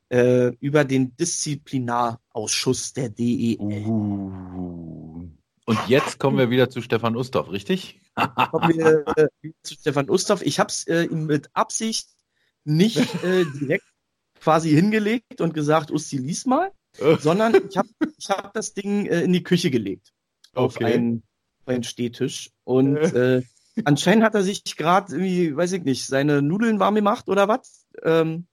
äh, 0.09 0.47
über 0.59 0.83
den 0.83 1.15
Disziplinarausschuss 1.15 2.93
der 2.93 3.09
DEL. 3.09 3.59
Uh. 3.59 5.29
Und 5.65 5.79
jetzt 5.87 6.19
kommen 6.19 6.37
wir 6.37 6.49
wieder 6.49 6.69
zu 6.69 6.81
Stefan 6.81 7.15
Ustorf, 7.15 7.51
richtig? 7.51 8.01
kommen 8.15 8.77
wir 8.77 9.05
äh, 9.15 9.27
zu 9.63 9.75
Stefan 9.75 10.09
Ustorf. 10.09 10.41
Ich 10.41 10.59
habe 10.59 10.69
es 10.69 10.85
äh, 10.87 11.03
ihm 11.03 11.27
mit 11.27 11.49
Absicht 11.53 12.09
nicht 12.63 13.23
äh, 13.23 13.45
direkt 13.59 13.85
quasi 14.39 14.71
hingelegt 14.71 15.41
und 15.41 15.53
gesagt, 15.53 15.91
Usti, 15.91 16.17
lies 16.17 16.45
mal, 16.45 16.71
sondern 17.19 17.55
ich 17.69 17.77
habe 17.77 17.89
ich 18.17 18.29
hab 18.29 18.53
das 18.53 18.73
Ding 18.73 19.05
äh, 19.05 19.21
in 19.21 19.33
die 19.33 19.43
Küche 19.43 19.71
gelegt. 19.71 20.13
Auf, 20.53 20.75
okay. 20.75 20.93
einen, 20.93 21.23
einen 21.65 21.83
Stehtisch. 21.83 22.51
Und 22.63 22.97
äh, 22.97 23.43
anscheinend 23.85 24.23
hat 24.23 24.35
er 24.35 24.43
sich 24.43 24.63
gerade 24.75 25.13
irgendwie, 25.13 25.55
weiß 25.55 25.71
ich 25.73 25.83
nicht, 25.83 26.05
seine 26.05 26.41
Nudeln 26.41 26.79
warm 26.79 26.95
gemacht 26.95 27.29
oder 27.29 27.47
was. 27.47 27.85
Ähm, 28.03 28.47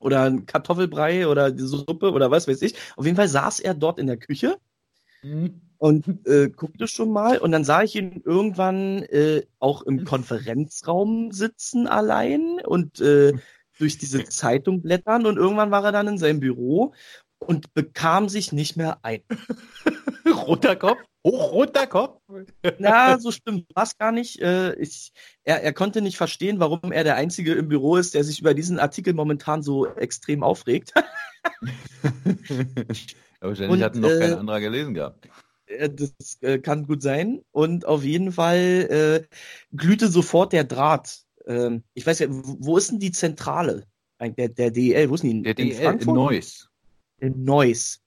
oder 0.00 0.24
ein 0.24 0.46
Kartoffelbrei 0.46 1.26
oder 1.26 1.50
die 1.50 1.64
Suppe 1.64 2.12
oder 2.12 2.30
was 2.30 2.46
weiß 2.46 2.62
ich. 2.62 2.74
Auf 2.96 3.04
jeden 3.04 3.16
Fall 3.16 3.28
saß 3.28 3.60
er 3.60 3.74
dort 3.74 3.98
in 3.98 4.06
der 4.06 4.16
Küche 4.16 4.58
mhm. 5.22 5.60
Und 5.78 6.26
äh, 6.26 6.50
guckte 6.50 6.86
schon 6.86 7.10
mal. 7.10 7.38
Und 7.38 7.52
dann 7.52 7.64
sah 7.64 7.82
ich 7.82 7.96
ihn 7.96 8.22
irgendwann 8.24 9.02
äh, 9.04 9.42
auch 9.58 9.82
im 9.82 10.04
Konferenzraum 10.04 11.32
sitzen 11.32 11.86
allein 11.86 12.60
und 12.64 13.00
äh, 13.00 13.32
durch 13.78 13.96
diese 13.96 14.24
Zeitung 14.24 14.82
blättern 14.82 15.24
und 15.24 15.36
irgendwann 15.36 15.70
war 15.70 15.84
er 15.84 15.92
dann 15.92 16.08
in 16.08 16.18
seinem 16.18 16.40
Büro 16.40 16.92
und 17.38 17.72
bekam 17.74 18.28
sich 18.28 18.52
nicht 18.52 18.76
mehr 18.76 18.98
ein. 19.02 19.22
roter 20.46 20.76
Kopf? 20.76 20.98
Hochroter 21.24 21.86
Kopf? 21.86 22.20
Na, 22.78 23.18
so 23.18 23.30
stimmt 23.30 23.66
war 23.74 23.84
es 23.84 23.96
gar 23.98 24.12
nicht. 24.12 24.40
Äh, 24.40 24.74
ich, 24.76 25.12
er, 25.44 25.62
er 25.62 25.72
konnte 25.72 26.00
nicht 26.00 26.16
verstehen, 26.16 26.58
warum 26.58 26.92
er 26.92 27.04
der 27.04 27.16
Einzige 27.16 27.54
im 27.54 27.68
Büro 27.68 27.96
ist, 27.96 28.14
der 28.14 28.24
sich 28.24 28.40
über 28.40 28.54
diesen 28.54 28.78
Artikel 28.78 29.14
momentan 29.14 29.62
so 29.62 29.86
extrem 29.86 30.42
aufregt. 30.42 30.92
wahrscheinlich 33.40 33.70
und, 33.70 33.82
hatten 33.82 34.00
noch 34.00 34.10
äh, 34.10 34.18
kein 34.18 34.34
anderer 34.34 34.60
gelesen 34.60 34.94
gehabt. 34.94 35.28
Das 35.68 36.38
äh, 36.40 36.58
kann 36.58 36.86
gut 36.86 37.02
sein. 37.02 37.42
Und 37.52 37.84
auf 37.84 38.02
jeden 38.02 38.32
Fall 38.32 39.26
äh, 39.30 39.76
glühte 39.76 40.08
sofort 40.08 40.52
der 40.52 40.64
Draht 40.64 41.28
ähm, 41.48 41.82
ich 41.94 42.06
weiß 42.06 42.20
ja, 42.20 42.26
wo 42.30 42.76
ist 42.76 42.90
denn 42.90 43.00
die 43.00 43.10
Zentrale 43.10 43.86
der, 44.20 44.48
der 44.48 44.70
DEL? 44.70 45.10
Wo 45.10 45.14
ist 45.14 45.24
denn 45.24 45.42
die? 45.42 45.54
Der 45.54 45.58
in 45.58 45.70
DEL 45.70 45.82
Frankfurt? 45.82 46.08
in 46.08 46.14
Neuss. 46.14 46.68
In 47.18 47.44
Neuss. 47.44 48.00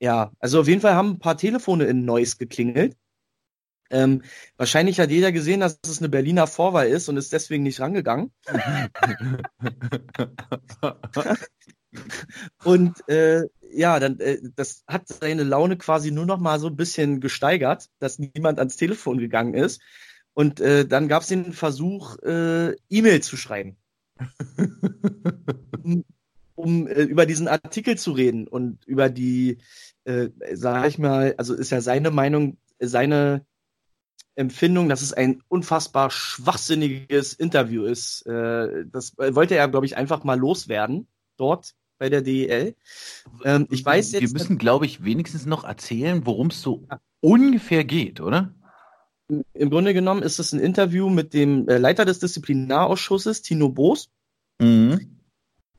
Ja, 0.00 0.32
also 0.40 0.60
auf 0.60 0.68
jeden 0.68 0.80
Fall 0.80 0.94
haben 0.94 1.10
ein 1.10 1.18
paar 1.20 1.36
Telefone 1.36 1.84
in 1.84 2.04
Neuss 2.04 2.36
geklingelt. 2.36 2.96
Ähm, 3.90 4.22
wahrscheinlich 4.56 4.98
hat 4.98 5.10
jeder 5.10 5.32
gesehen, 5.32 5.60
dass 5.60 5.78
es 5.86 5.98
eine 5.98 6.08
Berliner 6.08 6.46
Vorwahl 6.46 6.88
ist 6.88 7.08
und 7.08 7.16
ist 7.16 7.32
deswegen 7.32 7.62
nicht 7.62 7.78
rangegangen. 7.78 8.32
und 12.64 13.08
äh, 13.08 13.44
ja, 13.72 13.98
dann 13.98 14.18
äh, 14.20 14.38
das 14.56 14.84
hat 14.86 15.08
seine 15.08 15.44
Laune 15.44 15.76
quasi 15.76 16.10
nur 16.10 16.26
noch 16.26 16.38
mal 16.38 16.58
so 16.60 16.68
ein 16.68 16.76
bisschen 16.76 17.20
gesteigert, 17.20 17.88
dass 17.98 18.18
niemand 18.18 18.58
ans 18.58 18.76
Telefon 18.76 19.18
gegangen 19.18 19.54
ist. 19.54 19.80
Und 20.34 20.60
äh, 20.60 20.86
dann 20.86 21.08
gab 21.08 21.22
es 21.22 21.28
den 21.28 21.52
Versuch, 21.52 22.18
äh, 22.22 22.74
E-Mail 22.88 23.22
zu 23.22 23.36
schreiben. 23.36 23.76
um 26.54 26.86
äh, 26.86 27.02
über 27.02 27.26
diesen 27.26 27.48
Artikel 27.48 27.98
zu 27.98 28.12
reden 28.12 28.46
und 28.46 28.84
über 28.86 29.08
die, 29.08 29.58
äh, 30.04 30.28
sag 30.52 30.88
ich 30.88 30.98
mal, 30.98 31.34
also 31.36 31.54
ist 31.54 31.70
ja 31.70 31.80
seine 31.80 32.10
Meinung, 32.10 32.58
seine 32.78 33.44
Empfindung, 34.34 34.88
dass 34.88 35.02
es 35.02 35.12
ein 35.12 35.42
unfassbar 35.48 36.10
schwachsinniges 36.10 37.34
Interview 37.34 37.84
ist. 37.84 38.26
Äh, 38.26 38.86
das 38.86 39.16
wollte 39.18 39.56
er, 39.56 39.68
glaube 39.68 39.86
ich, 39.86 39.96
einfach 39.96 40.24
mal 40.24 40.38
loswerden 40.38 41.08
dort 41.36 41.74
bei 42.02 42.08
der 42.08 42.20
DEL. 42.20 42.74
Ähm, 43.44 43.68
ich 43.70 43.84
weiß 43.84 44.10
jetzt. 44.10 44.22
Wir 44.22 44.30
müssen, 44.32 44.58
glaube 44.58 44.86
ich, 44.86 45.04
wenigstens 45.04 45.46
noch 45.46 45.62
erzählen, 45.62 46.26
worum 46.26 46.48
es 46.48 46.60
so 46.60 46.84
ja. 46.90 47.00
ungefähr 47.20 47.84
geht, 47.84 48.20
oder? 48.20 48.52
Im 49.28 49.70
Grunde 49.70 49.94
genommen 49.94 50.24
ist 50.24 50.40
es 50.40 50.52
ein 50.52 50.58
Interview 50.58 51.08
mit 51.08 51.32
dem 51.32 51.68
äh, 51.68 51.78
Leiter 51.78 52.04
des 52.04 52.18
Disziplinarausschusses, 52.18 53.42
Tino 53.42 53.68
Boos. 53.68 54.10
Mhm. 54.60 55.20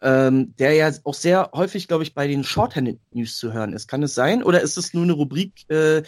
Ähm, 0.02 0.56
der 0.58 0.74
ja 0.74 0.92
auch 1.04 1.14
sehr 1.14 1.52
häufig, 1.54 1.90
glaube 1.90 2.04
ich, 2.04 2.14
bei 2.14 2.26
den 2.26 2.46
Shorthanded 2.46 3.02
News 3.12 3.38
zu 3.38 3.52
hören 3.52 3.74
ist. 3.74 3.88
Kann 3.90 4.02
es 4.02 4.16
sein? 4.16 4.44
Oder 4.44 4.62
ist 4.62 4.78
es 4.78 4.94
nur 4.94 5.04
eine 5.04 5.14
Rubrik 5.14 5.70
äh, 5.70 6.04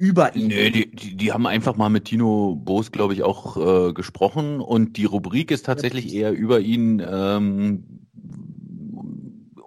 über 0.00 0.34
ihn. 0.34 0.46
Nee, 0.46 0.70
die, 0.70 0.90
die, 0.90 1.14
die 1.14 1.32
haben 1.32 1.46
einfach 1.46 1.76
mal 1.76 1.90
mit 1.90 2.06
Tino 2.06 2.54
Boos, 2.56 2.90
glaube 2.90 3.12
ich, 3.12 3.22
auch 3.22 3.56
äh, 3.56 3.92
gesprochen 3.92 4.60
und 4.60 4.96
die 4.96 5.04
Rubrik 5.04 5.50
ist 5.50 5.66
tatsächlich 5.66 6.14
eher 6.14 6.32
über 6.32 6.60
ihn, 6.60 7.04
ähm, 7.06 8.08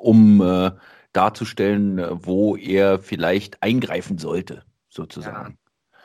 um 0.03 0.41
äh, 0.41 0.71
darzustellen, 1.13 2.01
wo 2.25 2.55
er 2.55 2.99
vielleicht 2.99 3.61
eingreifen 3.61 4.17
sollte, 4.17 4.63
sozusagen. 4.89 5.51
Ja. 5.51 5.63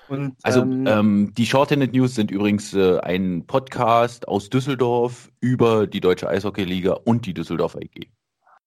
Und, 0.08 0.36
also 0.42 0.62
ähm, 0.62 0.86
ähm, 0.86 1.34
die 1.36 1.44
Shorthanded 1.44 1.92
News 1.92 2.14
sind 2.14 2.30
übrigens 2.30 2.72
äh, 2.72 2.98
ein 3.00 3.46
Podcast 3.46 4.26
aus 4.26 4.48
Düsseldorf 4.48 5.30
über 5.40 5.86
die 5.86 6.00
Deutsche 6.00 6.28
Eishockeyliga 6.28 6.92
und 6.92 7.26
die 7.26 7.34
Düsseldorfer 7.34 7.82
EG. 7.82 8.06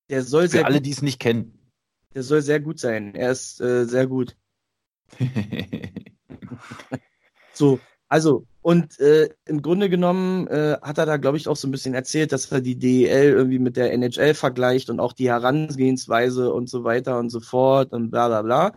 Der 0.10 0.22
soll 0.22 0.50
Für 0.50 0.66
alle, 0.66 0.82
die 0.82 0.92
es 0.92 1.02
nicht 1.02 1.20
kennen. 1.20 1.58
Der 2.14 2.22
soll 2.24 2.42
sehr 2.42 2.60
gut 2.60 2.80
sein. 2.80 3.16
Er 3.16 3.32
ist 3.32 3.60
äh, 3.62 3.86
sehr 3.86 4.06
gut. 4.06 4.36
so, 7.54 7.80
also, 8.08 8.46
und 8.62 9.00
äh, 9.00 9.30
im 9.46 9.62
Grunde 9.62 9.90
genommen 9.90 10.48
äh, 10.48 10.78
hat 10.82 11.00
er 11.00 11.08
da, 11.08 11.18
glaube 11.18 11.38
ich, 11.38 11.48
auch 11.48 11.56
so 11.56 11.68
ein 11.68 11.72
bisschen 11.72 11.96
erzählt, 11.96 12.32
dass 12.32 12.52
er 12.52 12.62
die 12.62 12.78
DEL 12.78 13.32
irgendwie 13.32 13.60
mit 13.60 13.76
der 13.76 13.92
NHL 13.92 14.36
vergleicht 14.36 14.90
und 14.90 15.00
auch 15.00 15.14
die 15.14 15.30
Herangehensweise 15.30 16.54
und 16.54 16.70
so 16.70 16.84
weiter 16.84 17.18
und 17.18 17.30
so 17.32 17.40
fort 17.40 17.92
und 17.92 18.12
bla 18.12 18.28
bla 18.28 18.42
bla. 18.44 18.74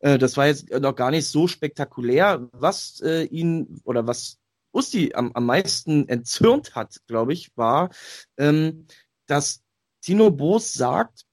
Äh, 0.00 0.18
das 0.18 0.36
war 0.36 0.46
jetzt 0.46 0.70
noch 0.70 0.94
gar 0.94 1.10
nicht 1.10 1.26
so 1.26 1.48
spektakulär. 1.48 2.48
Was 2.52 3.00
äh, 3.00 3.24
ihn 3.24 3.80
oder 3.84 4.06
was 4.06 4.38
Usti 4.74 5.12
am, 5.14 5.32
am 5.32 5.46
meisten 5.46 6.06
entzürnt 6.08 6.74
hat, 6.74 6.98
glaube 7.06 7.32
ich, 7.32 7.56
war, 7.56 7.90
ähm, 8.36 8.86
dass 9.26 9.62
Tino 10.02 10.30
Boos 10.30 10.74
sagt, 10.74 11.24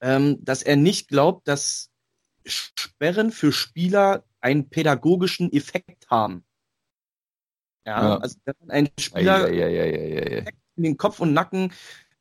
ähm, 0.00 0.38
dass 0.44 0.64
er 0.64 0.74
nicht 0.74 1.08
glaubt, 1.08 1.46
dass 1.46 1.90
Sperren 2.44 3.30
für 3.30 3.52
Spieler 3.52 4.24
einen 4.40 4.68
pädagogischen 4.68 5.52
Effekt 5.52 6.10
haben. 6.10 6.44
Ja, 7.88 8.02
ja. 8.02 8.16
also 8.18 8.36
wenn 8.44 8.54
man 8.60 8.70
einen 8.70 8.88
Spieler 9.00 9.50
ja, 9.50 9.66
ja, 9.66 10.44
in 10.76 10.82
den 10.82 10.98
Kopf 10.98 11.20
und 11.20 11.32
Nacken 11.32 11.72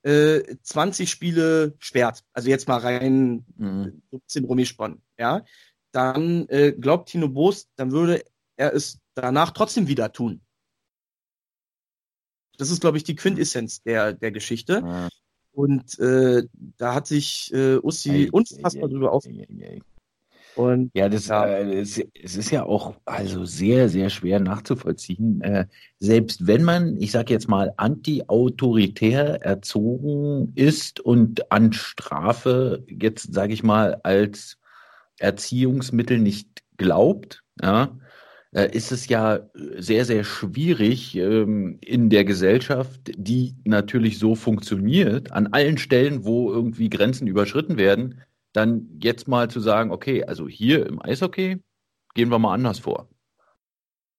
äh, 0.03 0.55
20 0.61 1.09
Spiele 1.09 1.75
sperrt, 1.79 2.23
also 2.31 2.49
jetzt 2.49 2.69
mal 2.69 2.77
rein 2.77 3.45
mhm. 3.57 4.01
17 4.11 4.45
rumgesponnen, 4.45 5.01
ja, 5.17 5.43
dann 5.91 6.47
äh, 6.47 6.71
glaubt 6.71 7.09
Tino 7.09 7.27
Boos, 7.27 7.67
dann 7.75 7.91
würde 7.91 8.23
er 8.55 8.73
es 8.73 8.99
danach 9.13 9.51
trotzdem 9.51 9.89
wieder 9.89 10.13
tun. 10.13 10.41
Das 12.57 12.71
ist, 12.71 12.79
glaube 12.79 12.97
ich, 12.97 13.03
die 13.03 13.15
Quintessenz 13.15 13.83
der, 13.83 14.13
der 14.13 14.31
Geschichte. 14.31 14.81
Ja. 14.85 15.09
Und 15.51 15.99
äh, 15.99 16.43
da 16.77 16.93
hat 16.93 17.07
sich 17.07 17.51
äh, 17.53 17.77
Ussi 17.77 18.29
unfassbar 18.31 18.87
drüber 18.87 19.11
aufgeregt. 19.11 19.51
Und 20.57 20.89
ja, 20.95 21.07
das, 21.07 21.27
ja. 21.27 21.45
Äh, 21.45 21.79
es, 21.79 22.01
es, 22.19 22.35
ist 22.35 22.49
ja 22.49 22.63
auch 22.63 22.95
also 23.05 23.45
sehr, 23.45 23.89
sehr 23.89 24.09
schwer 24.09 24.39
nachzuvollziehen. 24.39 25.41
Äh, 25.41 25.67
selbst 25.99 26.47
wenn 26.47 26.63
man, 26.63 26.97
ich 26.97 27.11
sage 27.11 27.31
jetzt 27.31 27.47
mal, 27.47 27.73
anti-autoritär 27.77 29.43
erzogen 29.43 30.53
ist 30.55 30.99
und 30.99 31.51
an 31.51 31.73
Strafe 31.73 32.83
jetzt, 32.87 33.33
sage 33.33 33.53
ich 33.53 33.61
mal, 33.61 33.99
als 34.01 34.57
Erziehungsmittel 35.19 36.17
nicht 36.17 36.63
glaubt, 36.77 37.43
ja, 37.61 37.95
äh, 38.51 38.75
ist 38.75 38.91
es 38.91 39.07
ja 39.07 39.41
sehr, 39.77 40.05
sehr 40.05 40.23
schwierig 40.23 41.15
ähm, 41.15 41.77
in 41.81 42.09
der 42.09 42.25
Gesellschaft, 42.25 43.11
die 43.15 43.53
natürlich 43.63 44.17
so 44.17 44.33
funktioniert, 44.33 45.31
an 45.33 45.47
allen 45.47 45.77
Stellen, 45.77 46.25
wo 46.25 46.51
irgendwie 46.51 46.89
Grenzen 46.89 47.27
überschritten 47.27 47.77
werden, 47.77 48.21
dann 48.57 48.99
jetzt 49.01 49.27
mal 49.27 49.49
zu 49.49 49.59
sagen, 49.59 49.91
okay, 49.91 50.23
also 50.23 50.47
hier 50.47 50.85
im 50.85 51.01
Eishockey 51.01 51.61
gehen 52.15 52.29
wir 52.29 52.39
mal 52.39 52.53
anders 52.53 52.79
vor. 52.79 53.07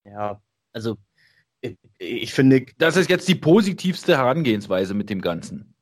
Ja, 0.04 0.40
also 0.72 0.96
ich, 1.98 2.32
finde. 2.32 2.66
Das 2.78 2.96
ist 2.96 3.10
jetzt 3.10 3.28
die 3.28 3.34
positivste 3.34 4.16
Herangehensweise 4.16 4.94
mit 4.94 5.10
dem 5.10 5.20
Ganzen. 5.20 5.74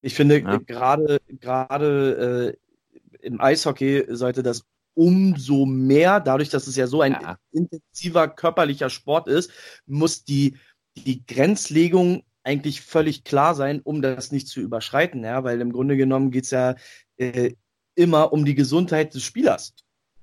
Ich 0.00 0.14
finde 0.14 0.40
ja. 0.40 0.58
gerade 0.58 1.18
gerade 1.26 2.56
äh, 2.56 3.26
im 3.26 3.40
Eishockey 3.40 4.04
sollte 4.08 4.44
das 4.44 4.64
umso 4.94 5.66
mehr, 5.66 6.20
dadurch, 6.20 6.50
dass 6.50 6.66
es 6.66 6.76
ja 6.76 6.86
so 6.86 7.00
ein 7.02 7.12
ja. 7.12 7.36
intensiver 7.50 8.28
körperlicher 8.28 8.90
Sport 8.90 9.28
ist, 9.28 9.50
muss 9.86 10.24
die, 10.24 10.56
die 10.96 11.24
Grenzlegung 11.26 12.22
eigentlich 12.42 12.80
völlig 12.80 13.24
klar 13.24 13.54
sein, 13.54 13.80
um 13.82 14.02
das 14.02 14.32
nicht 14.32 14.48
zu 14.48 14.60
überschreiten, 14.60 15.22
ja, 15.24 15.44
weil 15.44 15.60
im 15.60 15.72
Grunde 15.72 15.96
genommen 15.96 16.30
geht 16.30 16.44
es 16.44 16.50
ja 16.50 16.76
äh, 17.16 17.54
immer 17.98 18.32
um 18.32 18.44
die 18.44 18.54
Gesundheit 18.54 19.14
des 19.14 19.24
Spielers. 19.24 19.74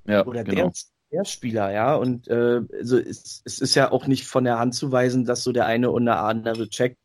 Ja, 0.07 0.25
oder 0.25 0.43
genau. 0.43 0.69
der, 0.69 0.71
der 1.11 1.25
Spieler, 1.25 1.71
ja. 1.71 1.95
Und 1.95 2.27
äh, 2.27 2.61
also 2.73 2.97
es, 2.97 3.41
es 3.43 3.59
ist 3.59 3.75
ja 3.75 3.91
auch 3.91 4.07
nicht 4.07 4.25
von 4.25 4.45
der 4.45 4.59
Hand 4.59 4.75
zu 4.75 4.91
weisen, 4.91 5.25
dass 5.25 5.43
so 5.43 5.51
der 5.51 5.65
eine 5.65 5.91
oder 5.91 6.23
andere 6.23 6.69
Check 6.69 6.97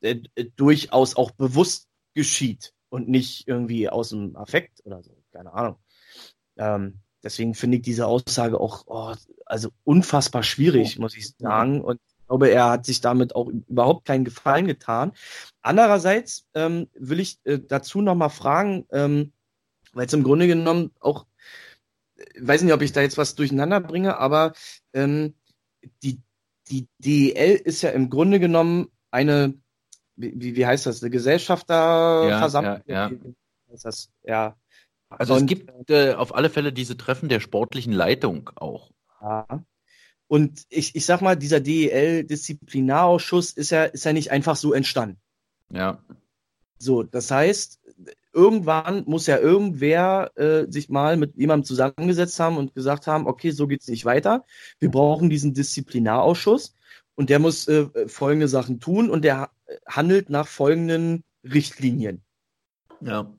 äh, 0.00 0.22
äh, 0.34 0.46
durchaus 0.56 1.16
auch 1.16 1.30
bewusst 1.32 1.88
geschieht 2.14 2.72
und 2.88 3.08
nicht 3.08 3.46
irgendwie 3.46 3.88
aus 3.88 4.10
dem 4.10 4.34
Affekt 4.36 4.80
oder 4.84 5.02
so. 5.02 5.16
Keine 5.32 5.52
Ahnung. 5.52 5.76
Ähm, 6.56 7.00
deswegen 7.22 7.54
finde 7.54 7.78
ich 7.78 7.82
diese 7.82 8.06
Aussage 8.06 8.58
auch 8.58 8.84
oh, 8.86 9.14
also 9.44 9.70
unfassbar 9.84 10.42
schwierig, 10.42 10.98
muss 10.98 11.16
ich 11.16 11.34
sagen. 11.36 11.82
Und 11.82 12.00
ich 12.24 12.26
glaube, 12.28 12.48
er 12.48 12.70
hat 12.70 12.86
sich 12.86 13.02
damit 13.02 13.34
auch 13.34 13.48
überhaupt 13.48 14.06
keinen 14.06 14.24
Gefallen 14.24 14.66
getan. 14.66 15.12
Andererseits 15.60 16.46
ähm, 16.54 16.88
will 16.94 17.20
ich 17.20 17.40
äh, 17.44 17.58
dazu 17.58 18.00
nochmal 18.00 18.30
fragen, 18.30 18.86
ähm, 18.90 19.33
weil 19.94 20.06
es 20.06 20.12
im 20.12 20.22
Grunde 20.22 20.46
genommen 20.46 20.90
auch, 21.00 21.26
ich 22.16 22.46
weiß 22.46 22.62
nicht, 22.62 22.72
ob 22.72 22.82
ich 22.82 22.92
da 22.92 23.00
jetzt 23.00 23.18
was 23.18 23.34
durcheinander 23.34 23.80
bringe, 23.80 24.18
aber 24.18 24.52
ähm, 24.92 25.34
die, 26.02 26.20
die 26.68 26.88
DEL 26.98 27.56
ist 27.56 27.82
ja 27.82 27.90
im 27.90 28.10
Grunde 28.10 28.40
genommen 28.40 28.88
eine, 29.10 29.54
wie, 30.16 30.56
wie 30.56 30.66
heißt 30.66 30.86
das, 30.86 31.02
eine 31.02 31.10
Gesellschafterversammlung? 31.10 32.82
Ja, 32.86 33.08
ja, 33.08 33.10
ja. 33.10 33.32
Ist 33.72 33.84
das, 33.84 34.10
ja. 34.22 34.56
Also 35.08 35.34
Und, 35.34 35.42
es 35.42 35.46
gibt 35.46 35.90
äh, 35.90 36.14
auf 36.14 36.34
alle 36.34 36.50
Fälle 36.50 36.72
diese 36.72 36.96
Treffen 36.96 37.28
der 37.28 37.40
sportlichen 37.40 37.92
Leitung 37.92 38.50
auch. 38.56 38.90
Ja. 39.20 39.64
Und 40.26 40.64
ich, 40.68 40.94
ich 40.96 41.06
sag 41.06 41.20
mal, 41.20 41.36
dieser 41.36 41.60
DEL-Disziplinarausschuss 41.60 43.52
ist 43.52 43.70
ja, 43.70 43.84
ist 43.84 44.04
ja 44.04 44.12
nicht 44.12 44.30
einfach 44.30 44.56
so 44.56 44.72
entstanden. 44.72 45.20
Ja. 45.70 46.02
So, 46.78 47.02
das 47.02 47.30
heißt, 47.30 47.80
irgendwann 48.34 49.04
muss 49.06 49.26
ja 49.26 49.38
irgendwer 49.38 50.32
äh, 50.36 50.70
sich 50.70 50.88
mal 50.88 51.16
mit 51.16 51.36
jemandem 51.36 51.64
zusammengesetzt 51.64 52.38
haben 52.40 52.56
und 52.56 52.74
gesagt 52.74 53.06
haben, 53.06 53.26
okay, 53.26 53.50
so 53.50 53.66
geht's 53.66 53.88
nicht 53.88 54.04
weiter. 54.04 54.44
Wir 54.80 54.90
brauchen 54.90 55.30
diesen 55.30 55.54
Disziplinarausschuss 55.54 56.74
und 57.14 57.30
der 57.30 57.38
muss 57.38 57.68
äh, 57.68 58.08
folgende 58.08 58.48
Sachen 58.48 58.80
tun 58.80 59.08
und 59.10 59.24
der 59.24 59.50
handelt 59.86 60.30
nach 60.30 60.48
folgenden 60.48 61.24
Richtlinien. 61.44 62.22
Ja. 63.00 63.32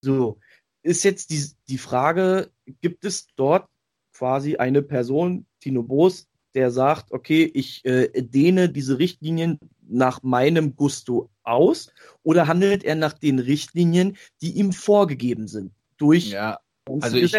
So, 0.00 0.38
ist 0.82 1.02
jetzt 1.04 1.30
die, 1.30 1.42
die 1.68 1.78
Frage, 1.78 2.50
gibt 2.80 3.04
es 3.04 3.26
dort 3.36 3.68
quasi 4.12 4.56
eine 4.56 4.82
Person, 4.82 5.46
Tino 5.60 5.82
Boos, 5.82 6.28
der 6.54 6.70
sagt, 6.70 7.10
okay, 7.10 7.50
ich 7.52 7.84
äh, 7.84 8.10
dehne 8.22 8.68
diese 8.68 8.98
Richtlinien 8.98 9.58
nach 9.88 10.22
meinem 10.22 10.76
Gusto 10.76 11.30
aus 11.42 11.92
oder 12.22 12.46
handelt 12.46 12.84
er 12.84 12.94
nach 12.94 13.12
den 13.12 13.38
Richtlinien, 13.38 14.16
die 14.40 14.52
ihm 14.52 14.72
vorgegeben 14.72 15.48
sind 15.48 15.72
durch 15.96 16.30
ja, 16.30 16.58
also 17.00 17.16
ich, 17.16 17.34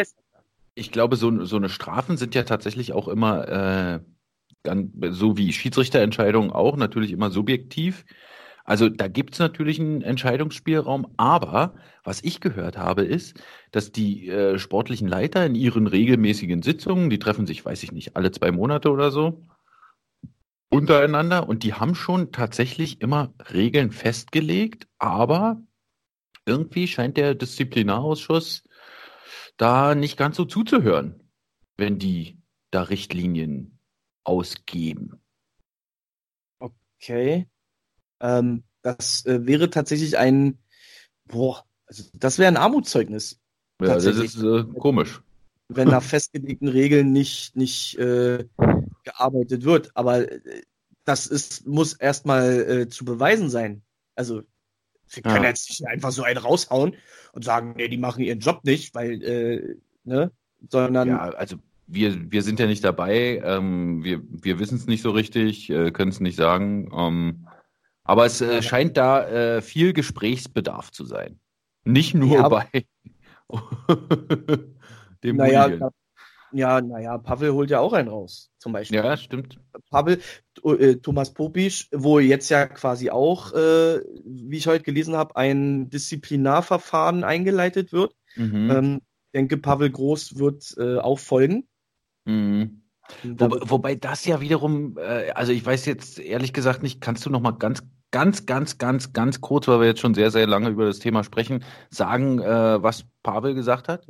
ich 0.75 0.91
glaube, 0.91 1.15
so, 1.15 1.45
so 1.45 1.55
eine 1.55 1.69
Strafen 1.69 2.17
sind 2.17 2.35
ja 2.35 2.43
tatsächlich 2.43 2.93
auch 2.93 3.07
immer, 3.07 3.47
äh, 3.47 3.99
dann, 4.63 4.91
so 5.09 5.37
wie 5.37 5.53
Schiedsrichterentscheidungen 5.53 6.51
auch, 6.51 6.75
natürlich 6.75 7.11
immer 7.11 7.29
subjektiv. 7.29 8.05
Also 8.63 8.89
da 8.89 9.07
gibt 9.07 9.33
es 9.33 9.39
natürlich 9.39 9.79
einen 9.79 10.01
Entscheidungsspielraum, 10.01 11.07
aber 11.17 11.75
was 12.03 12.23
ich 12.23 12.41
gehört 12.41 12.77
habe, 12.77 13.03
ist, 13.03 13.39
dass 13.71 13.91
die 13.91 14.27
äh, 14.27 14.57
sportlichen 14.57 15.07
Leiter 15.07 15.45
in 15.45 15.53
ihren 15.53 15.85
regelmäßigen 15.85 16.63
Sitzungen, 16.63 17.11
die 17.11 17.19
treffen 17.19 17.45
sich, 17.45 17.63
weiß 17.63 17.83
ich 17.83 17.91
nicht, 17.91 18.15
alle 18.15 18.31
zwei 18.31 18.51
Monate 18.51 18.89
oder 18.89 19.11
so, 19.11 19.43
untereinander 20.75 21.47
und 21.47 21.63
die 21.63 21.73
haben 21.73 21.95
schon 21.95 22.31
tatsächlich 22.31 23.01
immer 23.01 23.33
Regeln 23.53 23.91
festgelegt, 23.91 24.87
aber 24.99 25.61
irgendwie 26.45 26.87
scheint 26.87 27.17
der 27.17 27.33
Disziplinarausschuss 27.35 28.63
da 29.57 29.95
nicht 29.95 30.17
ganz 30.17 30.35
so 30.35 30.45
zuzuhören, 30.45 31.31
wenn 31.77 31.97
die 31.97 32.41
da 32.71 32.83
Richtlinien 32.83 33.79
ausgeben. 34.23 35.21
Okay. 36.59 37.47
Ähm, 38.19 38.63
das 38.81 39.25
äh, 39.25 39.45
wäre 39.45 39.69
tatsächlich 39.69 40.17
ein, 40.17 40.59
boah, 41.25 41.63
also 41.87 42.03
das 42.13 42.37
wäre 42.37 42.49
ein 42.49 42.57
Armutszeugnis. 42.57 43.39
Ja, 43.81 43.95
das 43.95 44.05
ist 44.05 44.41
äh, 44.41 44.63
komisch. 44.79 45.21
Wenn 45.67 45.87
nach 45.87 46.03
festgelegten 46.03 46.67
Regeln 46.67 47.11
nicht, 47.11 47.55
nicht 47.55 47.97
äh, 47.97 48.45
gearbeitet 49.05 49.63
wird. 49.63 49.91
Aber 49.95 50.31
äh, 50.31 50.61
das 51.05 51.27
ist, 51.27 51.65
muss 51.65 51.93
erstmal 51.93 52.61
äh, 52.61 52.89
zu 52.89 53.05
beweisen 53.05 53.49
sein. 53.49 53.83
Also 54.15 54.41
wir 55.09 55.23
können 55.23 55.43
ja. 55.43 55.49
jetzt 55.49 55.69
nicht 55.69 55.87
einfach 55.87 56.11
so 56.11 56.23
einen 56.23 56.37
raushauen 56.37 56.95
und 57.33 57.45
sagen, 57.45 57.75
nee, 57.77 57.87
die 57.87 57.97
machen 57.97 58.23
ihren 58.23 58.39
Job 58.39 58.63
nicht, 58.63 58.95
weil, 58.95 59.21
äh, 59.23 59.75
ne, 60.03 60.31
sondern. 60.69 61.07
Ja, 61.09 61.29
also 61.29 61.57
wir, 61.87 62.31
wir 62.31 62.41
sind 62.41 62.59
ja 62.59 62.65
nicht 62.65 62.83
dabei, 62.83 63.41
ähm, 63.43 64.03
wir, 64.03 64.21
wir 64.29 64.59
wissen 64.59 64.75
es 64.75 64.87
nicht 64.87 65.03
so 65.03 65.11
richtig, 65.11 65.69
äh, 65.69 65.91
können 65.91 66.11
es 66.11 66.19
nicht 66.19 66.35
sagen. 66.35 66.89
Ähm, 66.95 67.47
aber 68.03 68.25
es 68.25 68.41
äh, 68.41 68.61
scheint 68.61 68.97
da 68.97 69.27
äh, 69.27 69.61
viel 69.61 69.93
Gesprächsbedarf 69.93 70.91
zu 70.91 71.05
sein. 71.05 71.39
Nicht 71.83 72.15
nur 72.15 72.37
ja, 72.37 72.49
bei 72.49 72.67
dem 75.23 75.37
naja, 75.37 75.91
ja, 76.55 76.81
naja, 76.81 77.17
Pavel 77.17 77.53
holt 77.53 77.69
ja 77.69 77.79
auch 77.79 77.93
einen 77.93 78.07
raus, 78.07 78.51
zum 78.57 78.71
Beispiel. 78.71 78.97
Ja, 78.97 79.17
stimmt. 79.17 79.59
Pavel, 79.89 80.19
äh, 80.63 80.95
Thomas 80.95 81.33
Popisch, 81.33 81.89
wo 81.91 82.19
jetzt 82.19 82.49
ja 82.49 82.65
quasi 82.65 83.09
auch, 83.09 83.53
äh, 83.53 83.99
wie 84.23 84.57
ich 84.57 84.67
heute 84.67 84.83
gelesen 84.83 85.15
habe, 85.15 85.35
ein 85.35 85.89
Disziplinarverfahren 85.89 87.23
eingeleitet 87.23 87.91
wird. 87.91 88.15
Mhm. 88.35 88.71
Ähm, 88.71 89.01
denke, 89.33 89.57
Pavel 89.57 89.89
Groß 89.89 90.37
wird 90.37 90.73
äh, 90.77 90.97
auch 90.97 91.19
folgen. 91.19 91.67
Mhm. 92.23 92.81
Wo, 93.23 93.49
wobei 93.61 93.95
das 93.95 94.25
ja 94.25 94.41
wiederum, 94.41 94.97
äh, 94.97 95.31
also 95.31 95.51
ich 95.51 95.65
weiß 95.65 95.85
jetzt 95.85 96.19
ehrlich 96.19 96.53
gesagt 96.53 96.81
nicht, 96.83 97.01
kannst 97.01 97.25
du 97.25 97.29
noch 97.29 97.41
mal 97.41 97.51
ganz, 97.51 97.83
ganz, 98.11 98.45
ganz, 98.45 98.77
ganz, 98.77 99.13
ganz 99.13 99.41
kurz, 99.41 99.67
weil 99.67 99.81
wir 99.81 99.87
jetzt 99.87 99.99
schon 99.99 100.15
sehr, 100.15 100.31
sehr 100.31 100.47
lange 100.47 100.69
über 100.69 100.85
das 100.85 100.99
Thema 100.99 101.23
sprechen, 101.23 101.63
sagen, 101.89 102.39
äh, 102.39 102.81
was 102.81 103.05
Pavel 103.23 103.53
gesagt 103.53 103.89
hat? 103.89 104.07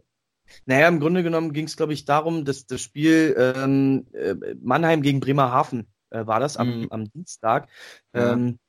Naja, 0.65 0.87
im 0.87 0.99
Grunde 0.99 1.23
genommen 1.23 1.53
ging 1.53 1.65
es, 1.65 1.77
glaube 1.77 1.93
ich, 1.93 2.05
darum, 2.05 2.45
dass 2.45 2.65
das 2.65 2.81
Spiel 2.81 3.35
ähm, 3.37 4.07
äh, 4.13 4.35
Mannheim 4.61 5.01
gegen 5.01 5.19
Bremerhaven 5.19 5.87
äh, 6.09 6.25
war 6.25 6.39
das 6.39 6.57
am, 6.57 6.81
mhm. 6.81 6.87
am 6.91 7.11
Dienstag. 7.11 7.67
Ähm, 8.13 8.59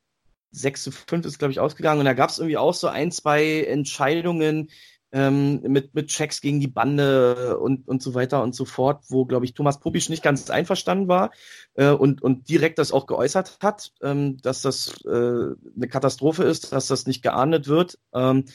6 0.52 0.82
zu 0.84 0.90
5 0.90 1.26
ist, 1.26 1.38
glaube 1.38 1.52
ich, 1.52 1.60
ausgegangen. 1.60 2.00
Und 2.00 2.06
da 2.06 2.14
gab 2.14 2.30
es 2.30 2.38
irgendwie 2.38 2.56
auch 2.56 2.74
so 2.74 2.88
ein, 2.88 3.12
zwei 3.12 3.62
Entscheidungen, 3.64 4.70
ähm, 5.12 5.62
mit, 5.62 5.94
mit 5.94 6.08
Checks 6.08 6.40
gegen 6.40 6.60
die 6.60 6.66
Bande 6.66 7.58
und, 7.58 7.86
und 7.88 8.02
so 8.02 8.14
weiter 8.14 8.42
und 8.42 8.54
so 8.54 8.64
fort, 8.64 9.04
wo, 9.08 9.24
glaube 9.24 9.44
ich, 9.44 9.54
Thomas 9.54 9.78
Popisch 9.80 10.08
nicht 10.08 10.22
ganz 10.22 10.50
einverstanden 10.50 11.08
war 11.08 11.30
äh, 11.74 11.90
und, 11.90 12.22
und 12.22 12.48
direkt 12.48 12.78
das 12.78 12.92
auch 12.92 13.06
geäußert 13.06 13.58
hat, 13.62 13.92
ähm, 14.02 14.38
dass 14.42 14.62
das 14.62 15.02
äh, 15.04 15.08
eine 15.08 15.88
Katastrophe 15.88 16.44
ist, 16.44 16.72
dass 16.72 16.88
das 16.88 17.06
nicht 17.06 17.22
geahndet 17.22 17.68
wird. 17.68 17.98
Ähm, 18.12 18.46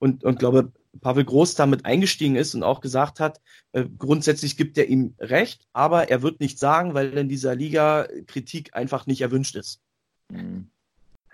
und, 0.00 0.24
und 0.24 0.40
glaube, 0.40 0.72
Pavel 1.00 1.24
Groß 1.24 1.54
damit 1.54 1.84
eingestiegen 1.84 2.34
ist 2.34 2.54
und 2.56 2.64
auch 2.64 2.80
gesagt 2.80 3.20
hat, 3.20 3.40
äh, 3.72 3.84
grundsätzlich 3.98 4.56
gibt 4.56 4.76
er 4.76 4.88
ihm 4.88 5.14
recht, 5.20 5.68
aber 5.72 6.10
er 6.10 6.22
wird 6.22 6.40
nicht 6.40 6.58
sagen, 6.58 6.94
weil 6.94 7.16
in 7.16 7.28
dieser 7.28 7.54
Liga 7.54 8.08
Kritik 8.26 8.74
einfach 8.74 9.06
nicht 9.06 9.20
erwünscht 9.20 9.54
ist. 9.54 9.80
Mhm. 10.28 10.68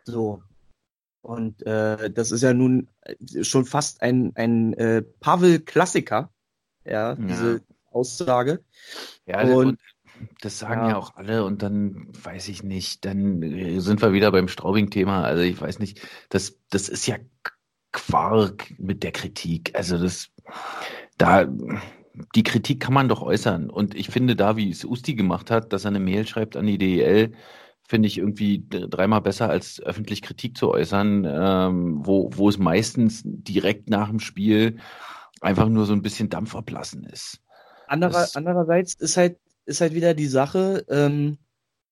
So, 0.04 0.42
und 1.22 1.66
äh, 1.66 2.10
das 2.10 2.30
ist 2.30 2.42
ja 2.42 2.52
nun 2.52 2.88
schon 3.42 3.64
fast 3.64 4.02
ein, 4.02 4.32
ein 4.36 4.74
äh, 4.74 5.02
Pavel-Klassiker, 5.02 6.30
ja, 6.84 6.92
ja, 6.92 7.14
diese 7.14 7.62
Aussage. 7.90 8.62
Ja, 9.26 9.42
und, 9.42 9.80
das 10.40 10.58
sagen 10.58 10.82
ja. 10.82 10.90
ja. 10.90 10.96
auch 10.96 11.16
alle 11.16 11.44
und 11.44 11.62
dann 11.62 12.08
weiß 12.22 12.48
ich 12.48 12.62
nicht, 12.62 13.04
dann 13.04 13.42
äh, 13.42 13.80
sind 13.80 14.02
wir 14.02 14.12
wieder 14.12 14.30
beim 14.32 14.48
Straubing-Thema. 14.48 15.22
Also 15.22 15.42
ich 15.42 15.60
weiß 15.60 15.78
nicht, 15.78 16.00
das, 16.28 16.58
das 16.70 16.88
ist 16.88 17.06
ja 17.06 17.16
Quark 17.96 18.74
mit 18.78 19.02
der 19.02 19.10
Kritik. 19.10 19.72
Also 19.74 19.96
das, 19.96 20.28
da, 21.16 21.46
die 22.34 22.42
Kritik 22.42 22.78
kann 22.78 22.92
man 22.92 23.08
doch 23.08 23.22
äußern. 23.22 23.70
Und 23.70 23.94
ich 23.94 24.10
finde 24.10 24.36
da, 24.36 24.56
wie 24.56 24.70
es 24.70 24.84
Usti 24.84 25.14
gemacht 25.14 25.50
hat, 25.50 25.72
dass 25.72 25.86
er 25.86 25.88
eine 25.88 26.00
Mail 26.00 26.26
schreibt 26.26 26.56
an 26.56 26.66
die 26.66 26.76
DEL, 26.76 27.32
finde 27.88 28.08
ich 28.08 28.18
irgendwie 28.18 28.66
dreimal 28.68 29.22
besser, 29.22 29.48
als 29.48 29.80
öffentlich 29.80 30.20
Kritik 30.20 30.58
zu 30.58 30.70
äußern, 30.70 31.24
ähm, 31.24 32.06
wo, 32.06 32.30
wo 32.34 32.50
es 32.50 32.58
meistens 32.58 33.22
direkt 33.24 33.88
nach 33.88 34.10
dem 34.10 34.20
Spiel 34.20 34.78
einfach 35.40 35.68
nur 35.68 35.86
so 35.86 35.94
ein 35.94 36.02
bisschen 36.02 36.28
Dampf 36.28 36.54
ablassen 36.54 37.04
ist. 37.04 37.40
Anderer, 37.86 38.28
andererseits 38.34 38.94
ist 38.94 39.16
halt, 39.16 39.38
ist 39.64 39.80
halt 39.80 39.94
wieder 39.94 40.12
die 40.12 40.26
Sache, 40.26 40.84
ähm, 40.90 41.38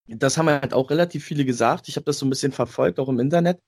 das 0.07 0.36
haben 0.36 0.50
halt 0.50 0.74
auch 0.74 0.90
relativ 0.90 1.24
viele 1.24 1.46
gesagt, 1.46 1.88
ich 1.88 1.96
habe 1.96 2.05
das 2.05 2.18
so 2.18 2.26
ein 2.26 2.30
bisschen 2.30 2.52
verfolgt, 2.52 2.98
auch 2.98 3.09
im 3.09 3.20
Internet, 3.20 3.61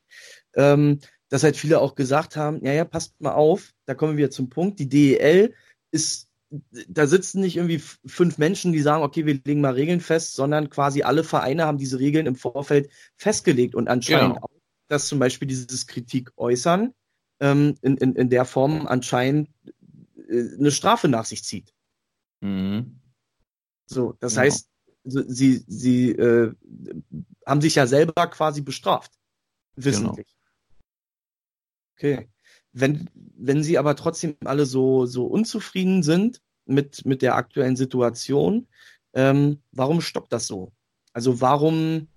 ähm, 0.54 0.98
dass 1.28 1.42
halt 1.42 1.56
viele 1.56 1.80
auch 1.80 1.94
gesagt 1.94 2.36
haben, 2.36 2.64
ja, 2.64 2.72
ja, 2.72 2.84
passt 2.84 3.20
mal 3.20 3.32
auf, 3.32 3.72
da 3.84 3.94
kommen 3.94 4.16
wir 4.16 4.30
zum 4.30 4.48
Punkt, 4.48 4.78
die 4.78 4.88
DEL 4.88 5.54
ist 5.90 6.28
da 6.88 7.06
sitzen 7.06 7.40
nicht 7.40 7.56
irgendwie 7.56 7.82
fünf 8.06 8.38
Menschen, 8.38 8.72
die 8.72 8.80
sagen, 8.80 9.02
okay, 9.02 9.26
wir 9.26 9.40
legen 9.44 9.60
mal 9.60 9.74
Regeln 9.74 10.00
fest, 10.00 10.34
sondern 10.34 10.70
quasi 10.70 11.02
alle 11.02 11.24
Vereine 11.24 11.66
haben 11.66 11.78
diese 11.78 11.98
Regeln 11.98 12.26
im 12.26 12.36
Vorfeld 12.36 12.90
festgelegt 13.16 13.74
und 13.74 13.88
anscheinend 13.88 14.34
genau. 14.34 14.46
auch, 14.46 14.60
dass 14.88 15.08
zum 15.08 15.18
Beispiel 15.18 15.48
dieses 15.48 15.86
Kritik 15.86 16.32
äußern 16.36 16.94
ähm, 17.40 17.76
in, 17.82 17.96
in, 17.96 18.14
in 18.14 18.30
der 18.30 18.44
Form 18.44 18.86
anscheinend 18.86 19.50
äh, 20.28 20.54
eine 20.58 20.70
Strafe 20.70 21.08
nach 21.08 21.24
sich 21.24 21.42
zieht. 21.42 21.74
Mhm. 22.40 23.00
So, 23.86 24.14
das 24.20 24.34
genau. 24.34 24.44
heißt, 24.44 24.68
sie, 25.04 25.64
sie 25.66 26.10
äh, 26.10 26.52
haben 27.44 27.60
sich 27.60 27.74
ja 27.74 27.86
selber 27.86 28.26
quasi 28.28 28.62
bestraft. 28.62 29.12
Wissentlich. 29.76 30.26
Genau. 30.26 30.35
Okay 31.96 32.28
wenn, 32.78 33.08
wenn 33.14 33.62
sie 33.62 33.78
aber 33.78 33.96
trotzdem 33.96 34.36
alle 34.44 34.66
so, 34.66 35.06
so 35.06 35.24
unzufrieden 35.24 36.02
sind 36.02 36.42
mit, 36.66 37.06
mit 37.06 37.22
der 37.22 37.34
aktuellen 37.34 37.74
Situation, 37.74 38.68
ähm, 39.14 39.62
warum 39.72 40.02
stoppt 40.02 40.32
das 40.32 40.46
so? 40.46 40.72
Also 41.14 41.40
warum 41.40 42.08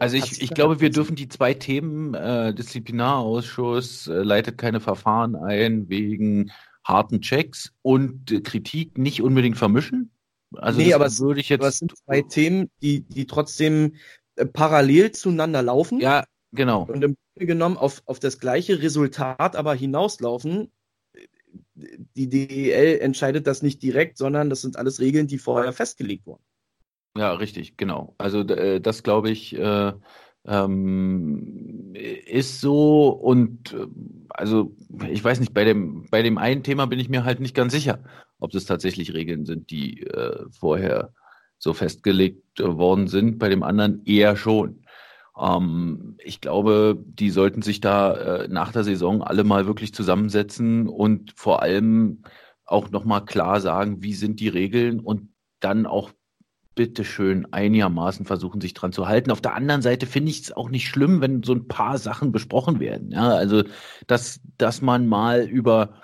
also 0.00 0.16
ich, 0.16 0.42
ich 0.42 0.50
glaube, 0.50 0.80
wir 0.80 0.90
dürfen 0.90 1.14
die 1.14 1.28
zwei 1.28 1.54
Themen, 1.54 2.14
äh, 2.14 2.52
Disziplinarausschuss 2.52 4.08
äh, 4.08 4.22
leitet 4.22 4.58
keine 4.58 4.80
Verfahren 4.80 5.36
ein 5.36 5.88
wegen 5.88 6.50
harten 6.82 7.20
Checks 7.20 7.72
und 7.80 8.32
äh, 8.32 8.40
Kritik 8.40 8.98
nicht 8.98 9.22
unbedingt 9.22 9.56
vermischen. 9.56 10.10
Also 10.56 10.80
nee, 10.80 10.92
aber 10.92 11.06
würde 11.18 11.40
ich 11.40 11.48
jetzt. 11.48 11.60
Aber 11.60 11.68
es 11.68 11.78
sind 11.78 11.96
zwei 11.96 12.22
Themen, 12.22 12.70
die, 12.82 13.02
die 13.02 13.26
trotzdem 13.26 13.94
äh, 14.34 14.44
parallel 14.44 15.12
zueinander 15.12 15.62
laufen. 15.62 16.00
Ja, 16.00 16.24
genau. 16.54 16.84
Und 16.84 17.02
im 17.02 17.16
genommen 17.36 17.76
auf, 17.76 18.02
auf 18.06 18.20
das 18.20 18.38
gleiche 18.38 18.80
Resultat 18.80 19.56
aber 19.56 19.74
hinauslaufen. 19.74 20.70
Die 21.74 22.28
DEL 22.28 23.00
entscheidet 23.00 23.46
das 23.46 23.62
nicht 23.62 23.82
direkt, 23.82 24.18
sondern 24.18 24.50
das 24.50 24.60
sind 24.60 24.76
alles 24.76 25.00
Regeln, 25.00 25.26
die 25.26 25.38
vorher 25.38 25.72
festgelegt 25.72 26.26
wurden. 26.26 26.42
Ja, 27.16 27.32
richtig, 27.32 27.76
genau. 27.76 28.14
Also 28.18 28.40
äh, 28.40 28.80
das 28.80 29.02
glaube 29.02 29.30
ich 29.30 29.56
äh, 29.56 29.92
ähm, 30.46 31.92
ist 31.94 32.60
so 32.60 33.08
und 33.08 33.72
äh, 33.72 33.86
also 34.28 34.76
ich 35.08 35.22
weiß 35.22 35.40
nicht, 35.40 35.54
bei 35.54 35.64
dem, 35.64 36.06
bei 36.10 36.22
dem 36.22 36.38
einen 36.38 36.62
Thema 36.62 36.86
bin 36.86 36.98
ich 36.98 37.08
mir 37.08 37.24
halt 37.24 37.40
nicht 37.40 37.54
ganz 37.54 37.72
sicher, 37.72 38.02
ob 38.40 38.50
das 38.50 38.64
tatsächlich 38.64 39.14
Regeln 39.14 39.46
sind, 39.46 39.70
die 39.70 40.02
äh, 40.02 40.44
vorher 40.50 41.12
so 41.58 41.72
festgelegt 41.72 42.60
äh, 42.60 42.76
worden 42.76 43.08
sind. 43.08 43.38
Bei 43.38 43.48
dem 43.48 43.62
anderen 43.62 44.04
eher 44.04 44.36
schon. 44.36 44.83
Ähm, 45.38 46.16
ich 46.22 46.40
glaube, 46.40 46.98
die 47.04 47.30
sollten 47.30 47.62
sich 47.62 47.80
da 47.80 48.14
äh, 48.14 48.48
nach 48.48 48.72
der 48.72 48.84
Saison 48.84 49.22
alle 49.22 49.44
mal 49.44 49.66
wirklich 49.66 49.94
zusammensetzen 49.94 50.88
und 50.88 51.32
vor 51.36 51.62
allem 51.62 52.22
auch 52.64 52.90
nochmal 52.90 53.24
klar 53.24 53.60
sagen, 53.60 54.02
wie 54.02 54.14
sind 54.14 54.40
die 54.40 54.48
Regeln 54.48 55.00
und 55.00 55.28
dann 55.60 55.86
auch 55.86 56.12
bitteschön 56.74 57.46
einigermaßen 57.52 58.26
versuchen, 58.26 58.60
sich 58.60 58.74
dran 58.74 58.92
zu 58.92 59.06
halten. 59.06 59.30
Auf 59.30 59.40
der 59.40 59.54
anderen 59.54 59.82
Seite 59.82 60.06
finde 60.06 60.30
ich 60.30 60.42
es 60.42 60.52
auch 60.52 60.70
nicht 60.70 60.88
schlimm, 60.88 61.20
wenn 61.20 61.42
so 61.42 61.52
ein 61.52 61.68
paar 61.68 61.98
Sachen 61.98 62.32
besprochen 62.32 62.80
werden. 62.80 63.12
Ja, 63.12 63.28
also, 63.28 63.62
dass, 64.06 64.40
dass 64.58 64.82
man 64.82 65.06
mal 65.06 65.42
über 65.42 66.00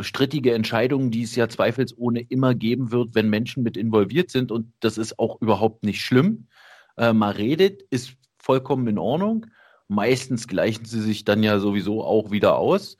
strittige 0.00 0.54
Entscheidungen, 0.54 1.10
die 1.10 1.22
es 1.22 1.34
ja 1.36 1.48
zweifelsohne 1.48 2.20
immer 2.20 2.54
geben 2.54 2.92
wird, 2.92 3.14
wenn 3.14 3.30
Menschen 3.30 3.62
mit 3.62 3.76
involviert 3.76 4.30
sind, 4.30 4.52
und 4.52 4.72
das 4.80 4.98
ist 4.98 5.18
auch 5.18 5.40
überhaupt 5.40 5.84
nicht 5.84 6.02
schlimm, 6.02 6.48
äh, 6.96 7.12
mal 7.12 7.32
redet, 7.32 7.82
ist 7.90 8.16
vollkommen 8.42 8.86
in 8.88 8.98
Ordnung. 8.98 9.46
Meistens 9.88 10.48
gleichen 10.48 10.84
sie 10.84 11.00
sich 11.00 11.24
dann 11.24 11.42
ja 11.42 11.58
sowieso 11.58 12.04
auch 12.04 12.30
wieder 12.30 12.56
aus. 12.56 12.98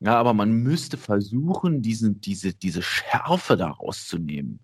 Ja, 0.00 0.16
aber 0.16 0.34
man 0.34 0.52
müsste 0.52 0.96
versuchen, 0.96 1.82
diesen, 1.82 2.20
diese, 2.20 2.54
diese 2.54 2.82
Schärfe 2.82 3.56
da 3.56 3.70
rauszunehmen. 3.70 4.60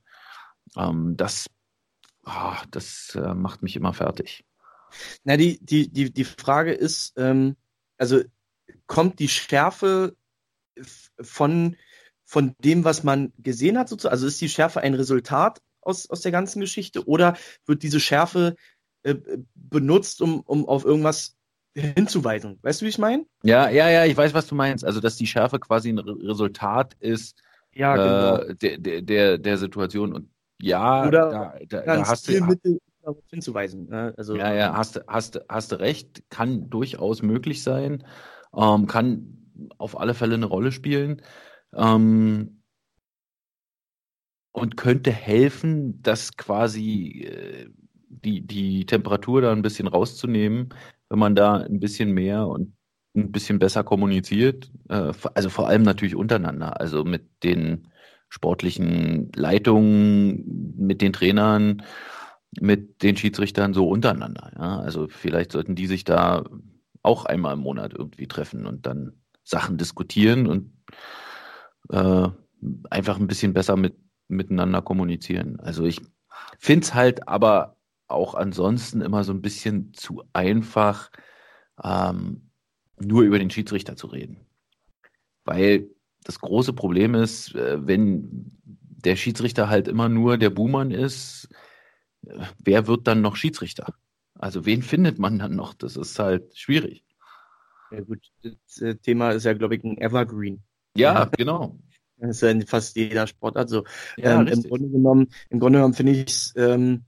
Ähm, 0.77 1.17
das 1.17 1.47
oh, 2.29 2.57
das 2.71 3.15
äh, 3.15 3.35
macht 3.35 3.63
mich 3.63 3.77
immer 3.77 3.93
fertig. 3.93 4.45
Na, 5.25 5.37
die, 5.37 5.59
die, 5.65 5.89
die, 5.91 6.13
die 6.13 6.25
Frage 6.25 6.73
ist, 6.73 7.15
ähm, 7.17 7.57
also 7.99 8.23
kommt 8.87 9.19
die 9.19 9.29
Schärfe 9.29 10.17
von, 11.21 11.77
von 12.25 12.55
dem, 12.59 12.85
was 12.85 13.05
man 13.05 13.33
gesehen 13.39 13.79
hat, 13.79 13.89
sozusagen? 13.89 14.13
Also 14.13 14.27
ist 14.27 14.41
die 14.41 14.49
Schärfe 14.49 14.81
ein 14.81 14.95
Resultat 14.95 15.61
aus, 15.81 16.09
aus 16.09 16.21
der 16.21 16.33
ganzen 16.33 16.61
Geschichte 16.61 17.07
oder 17.07 17.37
wird 17.67 17.83
diese 17.83 18.01
Schärfe 18.01 18.57
äh, 19.11 19.39
benutzt, 19.55 20.21
um, 20.23 20.41
um 20.41 20.67
auf 20.67 20.85
irgendwas 20.85 21.37
hinzuweisen? 21.75 22.59
Weißt 22.63 22.81
du, 22.81 22.87
wie 22.87 22.91
ich 22.91 22.99
meine? 22.99 23.25
Ja, 23.43 23.69
ja, 23.69 23.89
ja, 23.89 24.05
ich 24.05 24.17
weiß, 24.17 24.35
was 24.35 24.47
du 24.47 24.55
meinst. 24.55 24.85
Also, 24.85 25.01
dass 25.01 25.17
die 25.17 25.27
Schärfe 25.27 25.59
quasi 25.59 25.91
ein 25.91 25.99
Resultat 25.99 26.95
ist 27.01 27.43
ja, 27.75 27.97
genau. 27.97 28.51
äh, 28.51 28.55
der, 28.55 28.79
der, 28.79 29.03
der, 29.03 29.39
der 29.39 29.59
Situation. 29.59 30.13
Und 30.13 30.31
ja, 30.61 31.07
oder 31.07 31.31
da, 31.31 31.55
da, 31.69 31.97
da 31.97 32.07
hast 32.07 32.29
du. 32.29 32.45
Mittel 32.45 32.79
hinzuweisen. 33.31 33.89
Ne? 33.89 34.13
Also, 34.19 34.37
ja, 34.37 34.53
ja, 34.53 34.77
hast, 34.77 35.01
hast, 35.07 35.41
hast 35.49 35.73
du 35.73 35.81
recht, 35.81 36.25
kann 36.29 36.69
durchaus 36.69 37.23
möglich 37.23 37.63
sein, 37.63 38.05
ähm, 38.55 38.87
kann 38.87 39.39
auf 39.79 39.99
alle 39.99 40.13
Fälle 40.13 40.35
eine 40.35 40.45
Rolle 40.45 40.73
spielen 40.73 41.23
ähm, 41.75 42.61
und 44.53 44.77
könnte 44.77 45.11
helfen, 45.11 46.03
dass 46.03 46.37
quasi 46.37 47.23
äh, 47.23 47.71
die, 48.09 48.47
die 48.47 48.87
Temperatur 48.87 49.41
da 49.43 49.53
ein 49.53 49.63
bisschen 49.63 49.89
rauszunehmen, 49.89 50.71
wenn 51.09 51.19
man 51.19 51.35
da 51.35 51.57
ein 51.57 51.81
bisschen 51.81 52.13
mehr 52.13 52.47
und 52.47 52.75
ein 53.17 53.33
bisschen 53.33 53.59
besser 53.59 53.85
kommuniziert. 53.85 54.71
Äh, 54.89 55.13
also 55.35 55.51
vor 55.51 55.69
allem 55.69 55.83
natürlich 55.83 56.15
untereinander, 56.17 56.81
also 56.81 57.05
mit 57.05 57.27
den 57.43 57.89
sportlichen 58.29 59.33
Leitungen, 59.35 60.77
mit 60.77 61.01
den 61.01 61.13
Trainern, 61.13 61.83
mit 62.61 63.03
den 63.03 63.17
Schiedsrichtern 63.17 63.75
so 63.75 63.89
untereinander. 63.89 64.53
Ja? 64.57 64.81
Also 64.81 65.09
vielleicht 65.09 65.53
sollten 65.53 65.75
die 65.75 65.87
sich 65.87 66.05
da 66.05 66.45
auch 67.03 67.25
einmal 67.25 67.55
im 67.55 67.61
Monat 67.61 67.95
irgendwie 67.95 68.27
treffen 68.27 68.67
und 68.67 68.87
dann 68.87 69.13
Sachen 69.45 69.79
diskutieren 69.79 70.47
und 70.47 70.73
äh, 71.91 72.29
einfach 72.91 73.19
ein 73.19 73.27
bisschen 73.27 73.55
besser 73.55 73.77
mit, 73.77 73.97
miteinander 74.29 74.83
kommunizieren. 74.83 75.59
Also 75.61 75.85
ich 75.85 76.01
finde 76.59 76.85
es 76.85 76.95
halt 76.95 77.29
aber 77.29 77.78
auch 78.09 78.35
ansonsten 78.35 79.01
immer 79.01 79.25
so 79.25 79.33
ein 79.33 79.43
bisschen 79.43 79.93
zu 79.95 80.23
einfach, 80.33 81.11
ähm, 81.83 82.51
nur 82.99 83.23
über 83.23 83.39
den 83.39 83.51
Schiedsrichter 83.51 83.97
zu 83.97 84.09
reden. 84.09 84.47
Weil 85.45 85.89
das 86.25 86.41
große 86.41 86.73
Problem 86.73 87.15
ist, 87.15 87.55
äh, 87.55 87.87
wenn 87.87 88.59
der 88.63 89.17
Schiedsrichter 89.17 89.69
halt 89.69 89.87
immer 89.89 90.09
nur 90.09 90.39
der 90.39 90.51
Buhmann 90.51 90.91
ist, 90.91 91.49
wer 92.59 92.87
wird 92.87 93.07
dann 93.07 93.21
noch 93.21 93.37
Schiedsrichter? 93.37 93.95
Also 94.35 94.67
wen 94.67 94.83
findet 94.83 95.19
man 95.19 95.39
dann 95.39 95.55
noch? 95.55 95.75
Das 95.75 95.97
ist 95.97 96.19
halt 96.19 96.57
schwierig. 96.57 97.05
Ja 97.91 98.01
gut, 98.01 98.21
das 98.43 98.83
äh, 98.83 98.97
Thema 98.97 99.31
ist 99.31 99.45
ja, 99.45 99.55
glaube 99.55 99.77
ich, 99.77 99.85
ein 99.85 99.99
Evergreen. 99.99 100.63
Ja, 100.95 101.25
genau. 101.25 101.79
Das 102.17 102.31
ist 102.31 102.41
ja 102.43 102.51
in 102.51 102.67
fast 102.67 102.97
jeder 102.97 103.27
Sport. 103.27 103.57
Also 103.57 103.85
ja, 104.17 104.41
ähm, 104.41 104.49
im 104.49 104.63
Grunde 104.63 104.89
genommen, 104.89 105.29
im 105.51 105.61
Grunde 105.61 105.79
genommen 105.79 105.95
finde 105.95 106.13
ich 106.13 106.27
es, 106.27 106.55
ähm, 106.57 107.05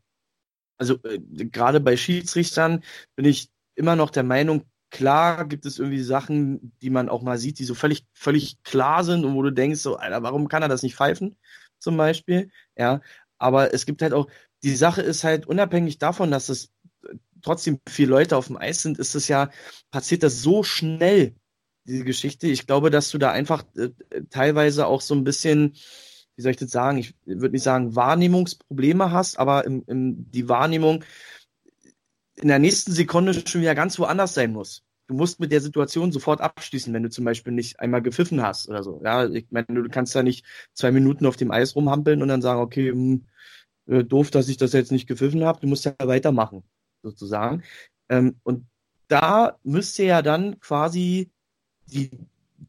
also 0.81 0.95
äh, 1.05 1.21
gerade 1.29 1.79
bei 1.79 1.97
Schiedsrichtern 1.97 2.83
bin 3.15 3.27
ich 3.27 3.51
immer 3.75 3.97
noch 3.97 4.11
der 4.11 4.23
Meinung, 4.25 4.65
klar 4.91 5.47
gibt 5.47 5.67
es 5.67 5.79
irgendwie 5.79 6.03
Sachen, 6.03 6.73
die 6.83 6.91
man 6.91 7.09
auch 7.09 7.23
mal 7.23 7.39
sieht, 7.39 7.59
die 7.59 7.65
so 7.65 7.75
völlig, 7.75 8.07
völlig 8.15 8.63
klar 8.63 9.05
sind 9.05 9.25
und 9.25 9.35
wo 9.35 9.43
du 9.43 9.53
denkst, 9.53 9.81
so, 9.81 9.97
Alter, 9.97 10.23
warum 10.23 10.49
kann 10.49 10.63
er 10.63 10.69
das 10.69 10.83
nicht 10.83 10.97
pfeifen? 10.97 11.37
Zum 11.79 11.97
Beispiel. 11.97 12.51
Ja. 12.77 13.01
Aber 13.39 13.73
es 13.73 13.87
gibt 13.87 14.03
halt 14.03 14.13
auch, 14.13 14.29
die 14.63 14.75
Sache 14.75 15.03
ist 15.03 15.23
halt 15.23 15.47
unabhängig 15.47 15.99
davon, 15.99 16.31
dass 16.31 16.49
es 16.49 16.73
trotzdem 17.43 17.79
viele 17.89 18.11
Leute 18.11 18.37
auf 18.37 18.49
dem 18.49 18.57
Eis 18.57 18.83
sind, 18.83 18.99
ist 18.99 19.15
es 19.15 19.29
ja, 19.29 19.51
passiert 19.91 20.23
das 20.23 20.43
so 20.43 20.63
schnell, 20.63 21.35
diese 21.87 22.05
Geschichte. 22.05 22.47
Ich 22.49 22.67
glaube, 22.67 22.91
dass 22.91 23.11
du 23.11 23.19
da 23.19 23.31
einfach 23.31 23.65
äh, 23.77 23.91
teilweise 24.31 24.87
auch 24.87 25.01
so 25.01 25.15
ein 25.15 25.25
bisschen, 25.25 25.75
wie 26.41 26.43
soll 26.43 26.53
ich 26.53 26.57
das 26.57 26.71
sagen, 26.71 26.97
ich 26.97 27.15
würde 27.27 27.53
nicht 27.53 27.63
sagen 27.63 27.95
Wahrnehmungsprobleme 27.95 29.13
hast, 29.13 29.39
aber 29.39 29.67
im, 29.67 29.85
im, 29.87 30.31
die 30.31 30.49
Wahrnehmung 30.49 31.05
in 32.37 32.49
der 32.49 32.59
nächsten 32.59 32.93
Sekunde 32.93 33.35
schon 33.47 33.61
wieder 33.61 33.75
ganz 33.75 33.99
woanders 33.99 34.33
sein 34.33 34.55
muss. 34.55 34.83
Du 35.07 35.15
musst 35.15 35.39
mit 35.39 35.53
der 35.53 35.61
Situation 35.61 36.13
sofort 36.13 36.41
abschließen, 36.41 36.95
wenn 36.95 37.03
du 37.03 37.11
zum 37.11 37.27
Beispiel 37.27 37.53
nicht 37.53 37.79
einmal 37.79 38.01
gepfiffen 38.01 38.41
hast 38.41 38.71
oder 38.71 38.83
so. 38.83 39.03
Ja, 39.05 39.29
ich 39.29 39.49
meine, 39.51 39.67
du 39.67 39.87
kannst 39.91 40.15
da 40.15 40.23
nicht 40.23 40.47
zwei 40.73 40.93
Minuten 40.93 41.27
auf 41.27 41.37
dem 41.37 41.51
Eis 41.51 41.77
rumhampeln 41.77 42.23
und 42.23 42.29
dann 42.29 42.41
sagen, 42.41 42.61
okay, 42.61 42.91
mh, 42.91 42.97
hm, 42.97 43.27
äh, 43.87 44.05
doof, 44.05 44.31
dass 44.31 44.49
ich 44.49 44.57
das 44.57 44.73
jetzt 44.73 44.93
nicht 44.93 45.09
gepfiffen 45.09 45.45
habe. 45.45 45.61
Du 45.61 45.67
musst 45.67 45.85
ja 45.85 45.93
weitermachen 45.99 46.63
sozusagen. 47.03 47.65
Ähm, 48.09 48.37
und 48.45 48.65
da 49.09 49.59
müsste 49.63 50.05
ja 50.05 50.23
dann 50.23 50.59
quasi 50.61 51.31
die 51.85 52.11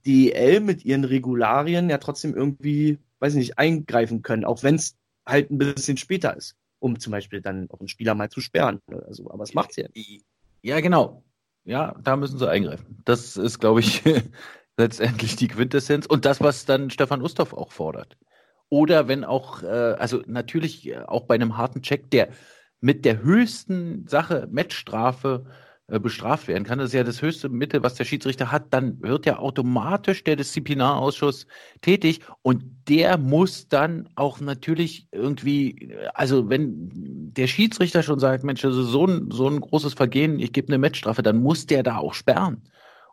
DL 0.05 0.59
mit 0.59 0.83
ihren 0.83 1.05
Regularien 1.05 1.89
ja 1.89 1.99
trotzdem 1.99 2.35
irgendwie, 2.35 2.97
weiß 3.21 3.33
ich 3.33 3.39
nicht, 3.39 3.59
eingreifen 3.59 4.21
können, 4.21 4.43
auch 4.43 4.63
wenn 4.63 4.75
es 4.75 4.97
halt 5.25 5.51
ein 5.51 5.57
bisschen 5.57 5.97
später 5.97 6.35
ist, 6.35 6.55
um 6.79 6.99
zum 6.99 7.11
Beispiel 7.11 7.41
dann 7.41 7.69
auch 7.69 7.79
einen 7.79 7.87
Spieler 7.87 8.15
mal 8.15 8.29
zu 8.29 8.41
sperren. 8.41 8.81
Also, 9.07 9.31
aber 9.31 9.43
es 9.43 9.53
macht's 9.53 9.77
ja. 9.77 9.87
Ja, 10.61 10.79
genau. 10.79 11.23
Ja, 11.63 11.95
da 12.03 12.15
müssen 12.15 12.39
sie 12.39 12.49
eingreifen. 12.49 13.01
Das 13.05 13.37
ist, 13.37 13.59
glaube 13.59 13.79
ich, 13.81 14.03
letztendlich 14.77 15.35
die 15.35 15.47
Quintessenz 15.47 16.05
und 16.07 16.25
das, 16.25 16.41
was 16.41 16.65
dann 16.65 16.89
Stefan 16.89 17.21
Ustorf 17.21 17.53
auch 17.53 17.71
fordert. 17.71 18.17
Oder 18.69 19.07
wenn 19.07 19.23
auch, 19.23 19.61
äh, 19.63 19.67
also 19.67 20.23
natürlich 20.25 20.87
äh, 20.87 20.99
auch 20.99 21.25
bei 21.25 21.35
einem 21.35 21.57
harten 21.57 21.81
Check, 21.81 22.09
der 22.09 22.29
mit 22.79 23.05
der 23.05 23.21
höchsten 23.21 24.07
Sache 24.07 24.47
Matchstrafe 24.51 25.45
äh, 25.45 25.51
bestraft 25.99 26.47
werden 26.47 26.63
kann. 26.63 26.79
Das 26.79 26.89
ist 26.89 26.93
ja 26.93 27.03
das 27.03 27.21
höchste 27.21 27.49
Mittel, 27.49 27.83
was 27.83 27.95
der 27.95 28.05
Schiedsrichter 28.05 28.51
hat. 28.51 28.73
Dann 28.73 29.01
wird 29.01 29.25
ja 29.25 29.39
automatisch 29.39 30.23
der 30.23 30.35
Disziplinarausschuss 30.35 31.47
tätig 31.81 32.21
und 32.41 32.63
der 32.87 33.17
muss 33.17 33.67
dann 33.67 34.09
auch 34.15 34.39
natürlich 34.39 35.07
irgendwie, 35.11 35.93
also 36.13 36.49
wenn 36.49 36.89
der 37.33 37.47
Schiedsrichter 37.47 38.03
schon 38.03 38.19
sagt, 38.19 38.43
Mensch, 38.43 38.61
das 38.61 38.75
ist 38.75 38.87
so 38.87 39.05
ein, 39.05 39.29
so 39.31 39.47
ein 39.47 39.59
großes 39.59 39.93
Vergehen, 39.93 40.39
ich 40.39 40.53
gebe 40.53 40.69
eine 40.69 40.77
Matchstrafe, 40.77 41.23
dann 41.23 41.41
muss 41.41 41.65
der 41.65 41.83
da 41.83 41.97
auch 41.97 42.13
sperren. 42.13 42.63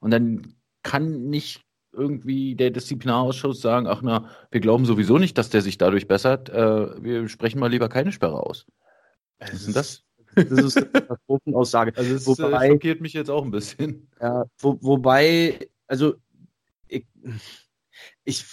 Und 0.01 0.13
dann 0.13 0.55
kann 0.83 1.25
nicht 1.25 1.65
irgendwie 1.93 2.55
der 2.55 2.71
Disziplinarausschuss 2.71 3.61
sagen, 3.61 3.87
ach 3.87 4.03
na, 4.03 4.29
wir 4.51 4.61
glauben 4.61 4.85
sowieso 4.85 5.19
nicht, 5.19 5.37
dass 5.37 5.51
der 5.51 5.63
sich 5.63 5.79
dadurch 5.79 6.07
bessert, 6.07 6.49
äh, 6.49 7.03
wir 7.03 7.29
sprechen 7.29 7.59
mal 7.59 7.71
lieber 7.71 7.89
keine 7.89 8.13
Sperre 8.13 8.45
aus. 8.45 8.67
Was 9.39 9.53
ist 9.53 9.67
denn 9.67 9.75
das? 9.75 10.08
Das 10.35 10.51
ist 10.51 10.77
eine 10.77 10.87
Katastrophenaussage. 10.87 11.93
Also 11.97 12.15
es 12.15 12.25
äh, 12.25 12.43
wobei, 12.43 12.69
schockiert 12.69 13.01
mich 13.01 13.13
jetzt 13.13 13.31
auch 13.31 13.45
ein 13.45 13.51
bisschen. 13.51 14.09
Ja, 14.21 14.45
wo, 14.59 14.79
wobei, 14.81 15.69
also 15.87 16.15
ich, 16.89 17.07
ich 18.25 18.45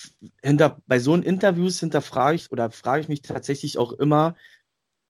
hinter, 0.43 0.81
bei 0.87 0.99
so 0.99 1.15
Interviews 1.15 1.79
hinterfrage 1.79 2.35
ich 2.35 2.51
oder 2.51 2.71
frage 2.71 3.01
ich 3.01 3.09
mich 3.09 3.21
tatsächlich 3.21 3.77
auch 3.77 3.93
immer, 3.93 4.35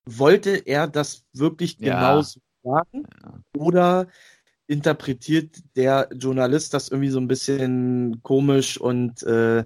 wollte 0.06 0.56
er 0.56 0.88
das 0.88 1.24
wirklich 1.34 1.80
ja. 1.80 1.96
genau 1.96 2.22
so 2.22 2.40
sagen? 2.64 3.04
Ja. 3.24 3.40
Oder 3.58 4.08
interpretiert 4.68 5.58
der 5.76 6.10
Journalist 6.14 6.74
das 6.74 6.90
irgendwie 6.90 7.10
so 7.10 7.20
ein 7.20 7.28
bisschen 7.28 8.22
komisch 8.24 8.80
und 8.80 9.22
äh, 9.24 9.64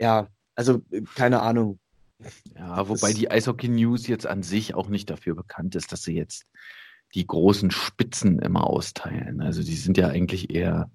ja, 0.00 0.28
also 0.54 0.82
keine 1.14 1.42
Ahnung. 1.42 1.78
Ja, 2.54 2.88
wobei 2.88 3.12
die 3.12 3.30
Eishockey 3.30 3.68
News 3.68 4.06
jetzt 4.06 4.26
an 4.26 4.42
sich 4.42 4.74
auch 4.74 4.88
nicht 4.88 5.10
dafür 5.10 5.34
bekannt 5.34 5.74
ist, 5.74 5.92
dass 5.92 6.02
sie 6.02 6.14
jetzt 6.14 6.46
die 7.14 7.26
großen 7.26 7.70
Spitzen 7.70 8.38
immer 8.38 8.66
austeilen. 8.66 9.42
Also 9.42 9.62
die 9.62 9.76
sind 9.76 9.98
ja 9.98 10.08
eigentlich 10.08 10.50
eher, 10.50 10.90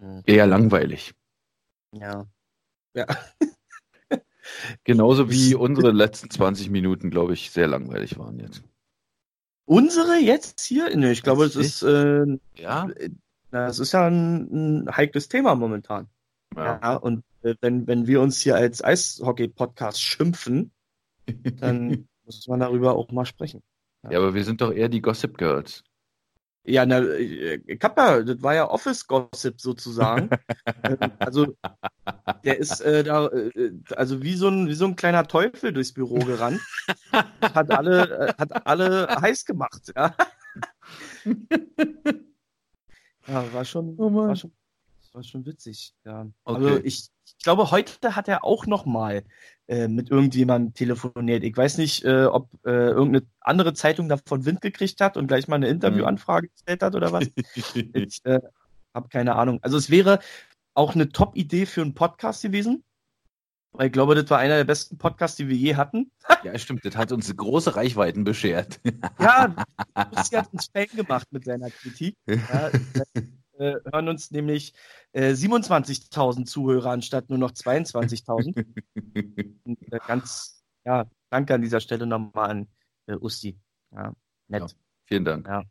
hm. 0.00 0.22
eher 0.26 0.46
langweilig. 0.46 1.14
Ja. 1.92 2.26
Ja. 2.94 3.06
Genauso 4.84 5.30
wie 5.30 5.54
unsere 5.54 5.92
letzten 5.92 6.30
20 6.30 6.70
Minuten, 6.70 7.10
glaube 7.10 7.34
ich, 7.34 7.50
sehr 7.50 7.68
langweilig 7.68 8.18
waren 8.18 8.38
jetzt. 8.38 8.62
Unsere 9.66 10.16
jetzt 10.16 10.60
hier? 10.60 10.96
Ne, 10.96 11.12
ich 11.12 11.22
glaube, 11.22 11.44
es 11.44 11.54
ist, 11.54 11.82
äh, 11.82 12.24
ja. 12.56 12.88
Das 13.50 13.78
ist 13.78 13.92
ja 13.92 14.06
ein, 14.06 14.84
ein 14.84 14.96
heikles 14.96 15.28
Thema 15.28 15.54
momentan. 15.54 16.08
Ja. 16.56 16.80
ja. 16.82 16.94
und 16.96 17.18
äh, 17.18 17.27
wenn, 17.42 17.86
wenn 17.86 18.06
wir 18.06 18.20
uns 18.20 18.40
hier 18.40 18.56
als 18.56 18.82
Eishockey-Podcast 18.82 20.02
schimpfen, 20.02 20.72
dann 21.26 22.08
muss 22.24 22.46
man 22.48 22.60
darüber 22.60 22.94
auch 22.94 23.10
mal 23.10 23.26
sprechen. 23.26 23.62
Ja. 24.04 24.12
ja, 24.12 24.18
aber 24.18 24.34
wir 24.34 24.44
sind 24.44 24.60
doch 24.60 24.72
eher 24.72 24.88
die 24.88 25.02
Gossip 25.02 25.38
Girls. 25.38 25.82
Ja, 26.64 26.84
na, 26.84 26.98
äh, 26.98 27.62
ja, 27.66 28.22
das 28.22 28.42
war 28.42 28.54
ja 28.54 28.68
Office-Gossip 28.68 29.60
sozusagen. 29.60 30.28
Ähm, 30.82 30.98
also, 31.18 31.56
der 32.44 32.58
ist 32.58 32.80
äh, 32.82 33.04
da, 33.04 33.28
äh, 33.28 33.72
also 33.96 34.22
wie 34.22 34.34
so, 34.34 34.48
ein, 34.48 34.68
wie 34.68 34.74
so 34.74 34.84
ein 34.84 34.96
kleiner 34.96 35.26
Teufel 35.26 35.72
durchs 35.72 35.94
Büro 35.94 36.18
gerannt. 36.18 36.60
hat 37.12 37.70
alle, 37.70 38.28
äh, 38.28 38.34
hat 38.36 38.66
alle 38.66 39.08
heiß 39.08 39.46
gemacht, 39.46 39.92
ja. 39.96 40.14
ja, 43.26 43.52
war 43.52 43.64
schon, 43.64 43.94
oh 43.98 44.12
war 44.12 44.36
schon 44.36 44.52
war 45.18 45.24
schon 45.24 45.44
witzig. 45.46 45.94
Ja. 46.04 46.28
Okay. 46.44 46.64
Also 46.64 46.76
ich, 46.84 47.08
ich, 47.26 47.38
glaube, 47.42 47.70
heute 47.70 48.14
hat 48.14 48.28
er 48.28 48.44
auch 48.44 48.66
noch 48.66 48.86
mal 48.86 49.24
äh, 49.66 49.88
mit 49.88 50.10
irgendjemandem 50.10 50.74
telefoniert. 50.74 51.42
Ich 51.42 51.56
weiß 51.56 51.78
nicht, 51.78 52.04
äh, 52.04 52.26
ob 52.26 52.48
äh, 52.64 52.70
irgendeine 52.70 53.26
andere 53.40 53.74
Zeitung 53.74 54.08
davon 54.08 54.44
Wind 54.44 54.60
gekriegt 54.60 55.00
hat 55.00 55.16
und 55.16 55.26
gleich 55.26 55.48
mal 55.48 55.56
eine 55.56 55.68
Interviewanfrage 55.68 56.48
gestellt 56.48 56.82
hat 56.82 56.94
oder 56.94 57.12
was. 57.12 57.26
ich, 57.92 58.24
äh, 58.24 58.40
hab 58.94 59.10
keine 59.10 59.34
Ahnung. 59.34 59.58
Also 59.62 59.76
es 59.76 59.90
wäre 59.90 60.20
auch 60.74 60.94
eine 60.94 61.08
Top-Idee 61.08 61.66
für 61.66 61.82
einen 61.82 61.94
Podcast 61.94 62.42
gewesen. 62.42 62.84
Weil 63.72 63.88
ich 63.88 63.92
glaube, 63.92 64.14
das 64.14 64.30
war 64.30 64.38
einer 64.38 64.56
der 64.56 64.64
besten 64.64 64.98
Podcasts, 64.98 65.36
die 65.36 65.48
wir 65.48 65.56
je 65.56 65.74
hatten. 65.74 66.10
Ja, 66.44 66.56
stimmt. 66.56 66.84
Das 66.84 66.96
hat 66.96 67.10
uns 67.10 67.36
große 67.36 67.74
Reichweiten 67.74 68.22
beschert. 68.22 68.78
Ja, 69.18 69.56
Lucy 70.12 70.36
hat 70.36 70.52
uns 70.52 70.70
Fan 70.72 70.86
gemacht 70.94 71.26
mit 71.32 71.44
seiner 71.44 71.68
Kritik. 71.68 72.16
Ja, 72.28 72.70
äh, 73.58 73.76
hören 73.92 74.08
uns 74.08 74.30
nämlich 74.30 74.74
äh, 75.12 75.32
27.000 75.32 76.44
Zuhörer 76.46 76.90
anstatt 76.90 77.28
nur 77.28 77.38
noch 77.38 77.52
22.000. 77.52 78.64
äh, 79.90 79.98
ganz, 80.06 80.62
ja, 80.84 81.10
danke 81.30 81.54
an 81.54 81.62
dieser 81.62 81.80
Stelle 81.80 82.06
nochmal 82.06 82.50
an 82.50 82.68
äh, 83.06 83.14
Usti. 83.14 83.58
Ja, 83.92 84.12
nett. 84.48 84.62
Ja, 84.62 84.68
vielen 85.06 85.24
Dank. 85.24 85.46
Ja. 85.46 85.64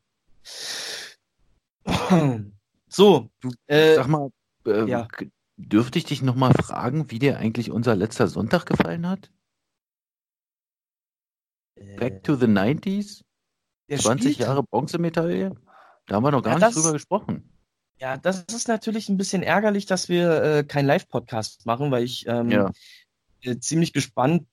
So, 2.90 3.30
du, 3.42 3.52
äh, 3.68 3.96
sag 3.96 4.08
mal, 4.08 4.30
äh, 4.66 4.90
ja. 4.90 5.10
dürfte 5.58 6.00
ich 6.00 6.06
dich 6.06 6.22
nochmal 6.22 6.54
fragen, 6.54 7.12
wie 7.12 7.20
dir 7.20 7.38
eigentlich 7.38 7.70
unser 7.70 7.98
letzter 7.98 8.28
Sonntag 8.28 8.66
gefallen 8.66 9.06
hat? 9.06 9.30
Back 11.98 12.14
äh. 12.14 12.22
to 12.22 12.36
the 12.36 12.46
90s? 12.46 13.24
20 13.90 14.02
Spieltag. 14.02 14.40
Jahre 14.40 14.64
Bronzemedaille? 14.64 15.56
Da 16.06 16.16
haben 16.16 16.24
wir 16.24 16.32
noch 16.32 16.42
gar 16.42 16.60
ja, 16.60 16.68
nicht 16.68 16.78
drüber 16.78 16.94
gesprochen. 16.94 17.57
Ja, 18.00 18.18
das 18.18 18.44
ist 18.44 18.68
natürlich 18.68 19.10
ein 19.10 19.18
bisschen 19.18 19.42
ärgerlich, 19.42 19.86
dass 19.86 20.08
wir 20.08 20.44
äh, 20.44 20.64
keinen 20.64 20.86
Live-Podcast 20.86 21.66
machen, 21.66 21.90
weil 21.90 22.04
ich 22.04 22.26
ähm, 22.28 22.52
ja. 22.52 22.72
äh, 23.42 23.58
ziemlich 23.58 23.92
gespannt 23.92 24.48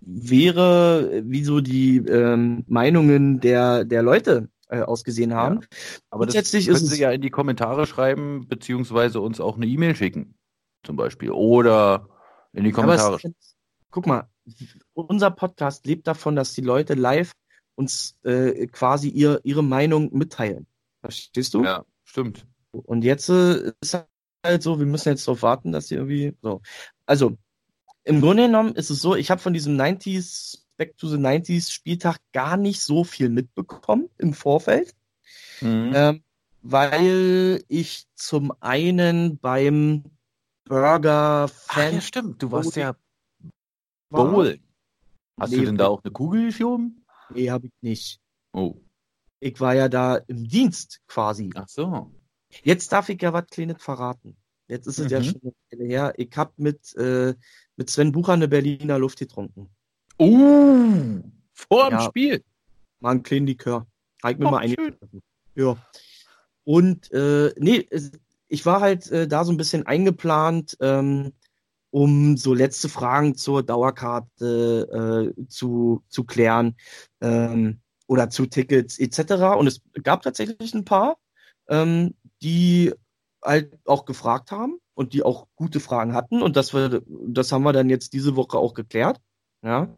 wäre, 0.00 1.22
wie 1.24 1.44
so 1.44 1.60
die 1.60 1.98
ähm, 1.98 2.64
Meinungen 2.66 3.40
der, 3.40 3.84
der 3.84 4.02
Leute 4.02 4.48
äh, 4.68 4.80
ausgesehen 4.80 5.34
haben. 5.34 5.60
Ja. 5.60 5.68
Aber 6.10 6.26
das 6.26 6.50
können 6.50 6.76
Sie 6.76 7.00
ja 7.00 7.12
in 7.12 7.22
die 7.22 7.30
Kommentare 7.30 7.86
schreiben, 7.86 8.48
beziehungsweise 8.48 9.20
uns 9.20 9.40
auch 9.40 9.56
eine 9.56 9.66
E-Mail 9.66 9.94
schicken, 9.94 10.34
zum 10.82 10.96
Beispiel. 10.96 11.30
Oder 11.30 12.08
in 12.52 12.64
die 12.64 12.72
Kommentare. 12.72 13.18
Es, 13.22 13.56
guck 13.90 14.06
mal, 14.06 14.28
unser 14.94 15.30
Podcast 15.30 15.86
lebt 15.86 16.06
davon, 16.06 16.34
dass 16.34 16.54
die 16.54 16.60
Leute 16.60 16.94
live 16.94 17.32
uns 17.76 18.16
äh, 18.24 18.66
quasi 18.66 19.08
ihr, 19.08 19.40
ihre 19.44 19.62
Meinung 19.62 20.16
mitteilen. 20.16 20.66
Verstehst 21.00 21.54
du? 21.54 21.64
Ja, 21.64 21.84
stimmt. 22.04 22.46
Und 22.82 23.04
jetzt 23.04 23.28
äh, 23.28 23.72
ist 23.80 24.04
halt 24.44 24.62
so, 24.62 24.78
wir 24.78 24.86
müssen 24.86 25.10
jetzt 25.10 25.26
darauf 25.26 25.42
warten, 25.42 25.72
dass 25.72 25.88
sie 25.88 25.94
irgendwie 25.94 26.36
so. 26.42 26.60
Also, 27.06 27.36
im 28.04 28.20
Grunde 28.20 28.46
genommen 28.46 28.74
ist 28.74 28.90
es 28.90 29.00
so, 29.00 29.14
ich 29.14 29.30
habe 29.30 29.40
von 29.40 29.54
diesem 29.54 29.76
90s, 29.76 30.60
Back 30.76 30.96
to 30.96 31.08
the 31.08 31.16
90s 31.16 31.70
Spieltag 31.70 32.18
gar 32.32 32.56
nicht 32.56 32.82
so 32.82 33.04
viel 33.04 33.28
mitbekommen 33.28 34.10
im 34.18 34.34
Vorfeld. 34.34 34.94
Mhm. 35.60 35.92
Ähm, 35.94 36.24
weil 36.62 37.62
ich 37.68 38.06
zum 38.14 38.52
einen 38.60 39.38
beim 39.38 40.04
Burger 40.64 41.48
Fan. 41.48 41.94
Ja, 41.94 42.00
stimmt, 42.00 42.42
du 42.42 42.50
warst 42.50 42.74
ja 42.76 42.96
Bowl. 44.10 44.58
Hast 45.38 45.50
nee, 45.50 45.58
du 45.58 45.64
denn 45.66 45.76
da 45.76 45.88
auch 45.88 46.02
eine 46.02 46.12
Kugel 46.12 46.46
geschoben? 46.46 47.04
Nee, 47.30 47.50
habe 47.50 47.66
ich 47.66 47.72
nicht. 47.80 48.20
Oh. 48.52 48.76
Ich 49.40 49.60
war 49.60 49.74
ja 49.74 49.88
da 49.88 50.16
im 50.16 50.48
Dienst 50.48 51.02
quasi. 51.06 51.50
Ach 51.54 51.68
so. 51.68 52.12
Jetzt 52.62 52.92
darf 52.92 53.08
ich 53.08 53.20
ja 53.20 53.32
was 53.32 53.46
Kleines 53.46 53.82
verraten. 53.82 54.36
Jetzt 54.68 54.86
ist 54.86 54.98
es 54.98 55.06
mhm. 55.06 55.10
ja 55.10 55.22
schon 55.22 55.40
eine 55.42 55.52
Weile 55.70 55.88
her. 55.88 56.14
Ich 56.16 56.30
habe 56.36 56.52
mit, 56.56 56.94
äh, 56.96 57.34
mit 57.76 57.90
Sven 57.90 58.12
Bucher 58.12 58.32
eine 58.32 58.48
Berliner 58.48 58.98
Luft 58.98 59.18
getrunken. 59.18 59.68
Uh, 60.18 61.22
vor 61.52 61.90
dem 61.90 61.98
ja, 61.98 62.00
Spiel. 62.02 62.44
Mal 63.00 63.10
einen 63.10 63.22
kleinen 63.22 63.46
Likör. 63.46 63.86
Halt 64.22 64.38
mir 64.38 64.46
oh, 64.46 64.50
mal 64.50 64.58
eine. 64.58 64.96
Ja. 65.54 65.76
Und 66.64 67.12
äh, 67.12 67.52
nee, 67.58 67.88
ich 68.48 68.64
war 68.64 68.80
halt 68.80 69.10
äh, 69.10 69.28
da 69.28 69.44
so 69.44 69.52
ein 69.52 69.58
bisschen 69.58 69.86
eingeplant, 69.86 70.76
ähm, 70.80 71.32
um 71.90 72.36
so 72.36 72.54
letzte 72.54 72.88
Fragen 72.88 73.36
zur 73.36 73.62
Dauerkarte 73.62 75.34
äh, 75.36 75.46
zu, 75.48 76.02
zu 76.08 76.24
klären 76.24 76.76
ähm, 77.20 77.80
oder 78.06 78.30
zu 78.30 78.46
Tickets 78.46 78.98
etc. 78.98 79.56
Und 79.58 79.66
es 79.66 79.82
gab 80.02 80.22
tatsächlich 80.22 80.74
ein 80.74 80.84
paar. 80.84 81.18
Ähm, 81.68 82.14
die 82.42 82.92
halt 83.42 83.78
auch 83.86 84.04
gefragt 84.04 84.50
haben 84.50 84.78
und 84.94 85.12
die 85.12 85.22
auch 85.22 85.48
gute 85.56 85.80
Fragen 85.80 86.14
hatten. 86.14 86.42
Und 86.42 86.56
das, 86.56 86.72
wir, 86.72 87.02
das 87.06 87.52
haben 87.52 87.62
wir 87.62 87.72
dann 87.72 87.90
jetzt 87.90 88.12
diese 88.12 88.36
Woche 88.36 88.58
auch 88.58 88.74
geklärt. 88.74 89.20
Ja. 89.62 89.96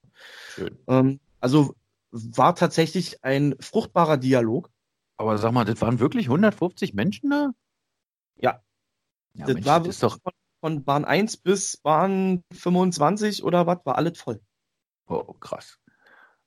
Schön. 0.54 0.78
Ähm, 0.88 1.20
also 1.40 1.74
war 2.10 2.54
tatsächlich 2.54 3.22
ein 3.24 3.54
fruchtbarer 3.60 4.16
Dialog. 4.16 4.70
Aber 5.16 5.38
sag 5.38 5.52
mal, 5.52 5.64
das 5.64 5.80
waren 5.80 5.98
wirklich 5.98 6.26
150 6.26 6.94
Menschen 6.94 7.30
da? 7.30 7.50
Ja. 8.36 8.62
ja 9.34 9.46
das 9.46 9.54
Mensch, 9.54 9.66
war 9.66 9.80
das 9.80 9.98
doch... 9.98 10.18
von, 10.22 10.32
von 10.60 10.84
Bahn 10.84 11.04
1 11.04 11.38
bis 11.38 11.76
Bahn 11.78 12.44
25 12.52 13.42
oder 13.44 13.66
was, 13.66 13.78
war 13.84 13.96
alles 13.96 14.18
voll. 14.18 14.40
Oh, 15.08 15.34
krass. 15.34 15.78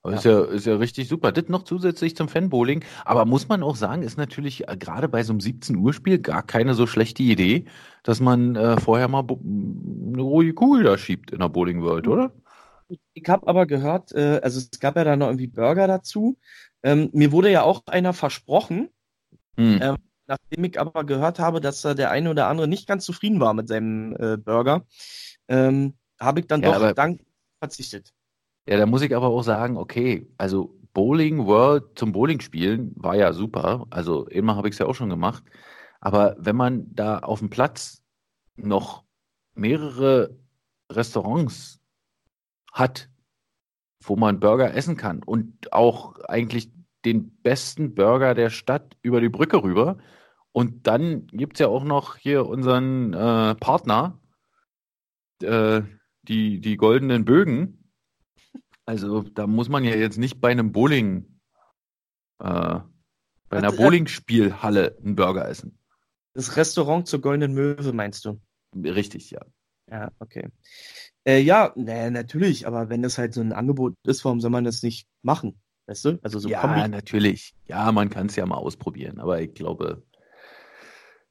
Ja. 0.04 0.12
Ist, 0.14 0.24
ja, 0.24 0.44
ist 0.44 0.66
ja 0.66 0.76
richtig 0.76 1.08
super. 1.08 1.30
Das 1.30 1.48
noch 1.48 1.64
zusätzlich 1.64 2.16
zum 2.16 2.28
Fanbowling. 2.28 2.84
Aber 3.04 3.26
muss 3.26 3.48
man 3.48 3.62
auch 3.62 3.76
sagen, 3.76 4.02
ist 4.02 4.16
natürlich 4.16 4.66
äh, 4.66 4.76
gerade 4.76 5.08
bei 5.08 5.22
so 5.22 5.32
einem 5.32 5.40
17 5.40 5.76
Uhr 5.76 5.92
Spiel 5.92 6.18
gar 6.18 6.42
keine 6.42 6.74
so 6.74 6.86
schlechte 6.86 7.22
Idee, 7.22 7.66
dass 8.02 8.20
man 8.20 8.56
äh, 8.56 8.80
vorher 8.80 9.08
mal 9.08 9.26
eine 9.28 10.22
ruhige 10.22 10.54
Kugel 10.54 10.84
da 10.84 10.96
schiebt 10.96 11.32
in 11.32 11.40
der 11.40 11.48
Bowling 11.50 11.82
World, 11.82 12.08
oder? 12.08 12.32
Ich 13.12 13.28
habe 13.28 13.46
aber 13.46 13.66
gehört, 13.66 14.12
äh, 14.12 14.40
also 14.42 14.58
es 14.58 14.80
gab 14.80 14.96
ja 14.96 15.04
da 15.04 15.16
noch 15.16 15.28
irgendwie 15.28 15.46
Burger 15.46 15.86
dazu. 15.86 16.38
Ähm, 16.82 17.10
mir 17.12 17.30
wurde 17.30 17.50
ja 17.50 17.62
auch 17.62 17.82
einer 17.86 18.14
versprochen, 18.14 18.88
hm. 19.56 19.80
ähm, 19.82 19.96
nachdem 20.26 20.64
ich 20.64 20.80
aber 20.80 21.04
gehört 21.04 21.38
habe, 21.38 21.60
dass 21.60 21.82
da 21.82 21.92
der 21.92 22.10
eine 22.10 22.30
oder 22.30 22.46
andere 22.46 22.68
nicht 22.68 22.88
ganz 22.88 23.04
zufrieden 23.04 23.38
war 23.38 23.52
mit 23.52 23.68
seinem 23.68 24.16
äh, 24.18 24.38
Burger, 24.38 24.86
ähm, 25.48 25.94
habe 26.18 26.40
ich 26.40 26.46
dann 26.46 26.62
ja, 26.62 26.78
doch 26.78 26.92
dank 26.94 27.20
verzichtet. 27.58 28.12
Ja, 28.70 28.76
da 28.76 28.86
muss 28.86 29.02
ich 29.02 29.16
aber 29.16 29.26
auch 29.26 29.42
sagen, 29.42 29.76
okay, 29.76 30.28
also 30.38 30.78
Bowling 30.94 31.44
World 31.46 31.98
zum 31.98 32.12
Bowling 32.12 32.38
spielen 32.40 32.92
war 32.94 33.16
ja 33.16 33.32
super. 33.32 33.88
Also 33.90 34.26
immer 34.28 34.54
habe 34.54 34.68
ich 34.68 34.74
es 34.74 34.78
ja 34.78 34.86
auch 34.86 34.94
schon 34.94 35.08
gemacht. 35.10 35.42
Aber 36.00 36.36
wenn 36.38 36.54
man 36.54 36.94
da 36.94 37.18
auf 37.18 37.40
dem 37.40 37.50
Platz 37.50 38.00
noch 38.54 39.02
mehrere 39.54 40.38
Restaurants 40.88 41.80
hat, 42.72 43.10
wo 44.04 44.14
man 44.14 44.38
Burger 44.38 44.72
essen 44.72 44.96
kann 44.96 45.24
und 45.24 45.72
auch 45.72 46.20
eigentlich 46.20 46.70
den 47.04 47.36
besten 47.42 47.96
Burger 47.96 48.34
der 48.34 48.50
Stadt 48.50 48.96
über 49.02 49.20
die 49.20 49.28
Brücke 49.28 49.64
rüber. 49.64 49.98
Und 50.52 50.86
dann 50.86 51.26
gibt 51.28 51.54
es 51.56 51.60
ja 51.60 51.66
auch 51.66 51.82
noch 51.82 52.16
hier 52.16 52.46
unseren 52.46 53.14
äh, 53.14 53.56
Partner, 53.56 54.20
äh, 55.42 55.82
die, 56.22 56.60
die 56.60 56.76
goldenen 56.76 57.24
Bögen, 57.24 57.79
also 58.90 59.22
da 59.22 59.46
muss 59.46 59.68
man 59.68 59.84
ja 59.84 59.94
jetzt 59.94 60.18
nicht 60.18 60.40
bei 60.40 60.50
einem 60.50 60.72
Bowling, 60.72 61.38
äh, 62.40 62.80
bei 63.48 63.56
einer 63.56 63.70
Bowlingspielhalle 63.70 64.98
einen 64.98 65.14
Burger 65.14 65.48
essen. 65.48 65.78
Das 66.34 66.56
Restaurant 66.56 67.06
zur 67.06 67.20
Goldenen 67.20 67.54
Möwe 67.54 67.92
meinst 67.92 68.24
du? 68.24 68.40
Richtig, 68.74 69.30
ja. 69.30 69.40
Ja, 69.88 70.10
okay. 70.18 70.48
Äh, 71.24 71.40
ja, 71.40 71.72
naja, 71.76 72.10
natürlich, 72.10 72.66
aber 72.66 72.88
wenn 72.88 73.02
das 73.02 73.16
halt 73.16 73.32
so 73.32 73.40
ein 73.40 73.52
Angebot 73.52 73.94
ist, 74.04 74.24
warum 74.24 74.40
soll 74.40 74.50
man 74.50 74.64
das 74.64 74.82
nicht 74.82 75.06
machen? 75.22 75.60
Weißt 75.86 76.04
du? 76.04 76.18
Also 76.22 76.40
so 76.40 76.48
ja, 76.48 76.60
Kombi 76.60 76.88
natürlich. 76.88 77.54
Ja, 77.66 77.92
man 77.92 78.10
kann 78.10 78.26
es 78.26 78.36
ja 78.36 78.46
mal 78.46 78.56
ausprobieren, 78.56 79.20
aber 79.20 79.40
ich 79.40 79.54
glaube, 79.54 80.02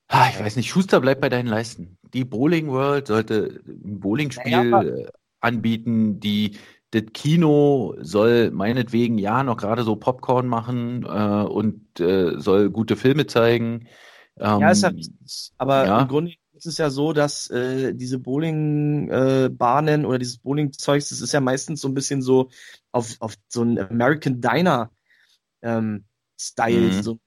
ah, 0.07 0.27
ich 0.29 0.39
weiß 0.39 0.55
nicht, 0.55 0.69
Schuster 0.69 1.01
bleibt 1.01 1.21
bei 1.21 1.29
deinen 1.29 1.47
Leisten. 1.47 1.97
Die 2.13 2.23
Bowling 2.23 2.67
World 2.67 3.07
sollte 3.07 3.61
ein 3.67 3.99
Bowlingspiel 3.99 4.69
naja, 4.69 5.09
anbieten, 5.39 6.19
die 6.19 6.57
das 6.91 7.03
Kino 7.13 7.95
soll 7.99 8.51
meinetwegen 8.51 9.17
ja 9.17 9.43
noch 9.43 9.57
gerade 9.57 9.83
so 9.83 9.95
Popcorn 9.95 10.47
machen 10.47 11.03
äh, 11.03 11.43
und 11.43 11.99
äh, 11.99 12.39
soll 12.39 12.69
gute 12.71 12.95
Filme 12.95 13.27
zeigen. 13.27 13.87
Ähm, 14.37 14.61
ja, 14.61 14.71
ist 14.71 14.83
ja 14.83 14.89
richtig. 14.89 15.51
Aber 15.57 15.85
ja. 15.85 16.01
im 16.01 16.07
Grunde 16.07 16.33
ist 16.53 16.65
es 16.65 16.77
ja 16.77 16.89
so, 16.89 17.13
dass 17.13 17.49
äh, 17.49 17.93
diese 17.93 18.19
Bowlingbahnen 18.19 20.03
äh, 20.03 20.05
oder 20.05 20.17
dieses 20.17 20.39
Bowling-Zeugs, 20.39 21.09
das 21.09 21.21
ist 21.21 21.31
ja 21.31 21.41
meistens 21.41 21.81
so 21.81 21.87
ein 21.87 21.93
bisschen 21.93 22.21
so 22.21 22.49
auf, 22.91 23.15
auf 23.19 23.35
so 23.47 23.63
ein 23.63 23.79
American 23.79 24.41
Diner 24.41 24.91
ähm, 25.61 26.05
Style 26.39 26.93
mhm. 26.93 27.03
so 27.03 27.19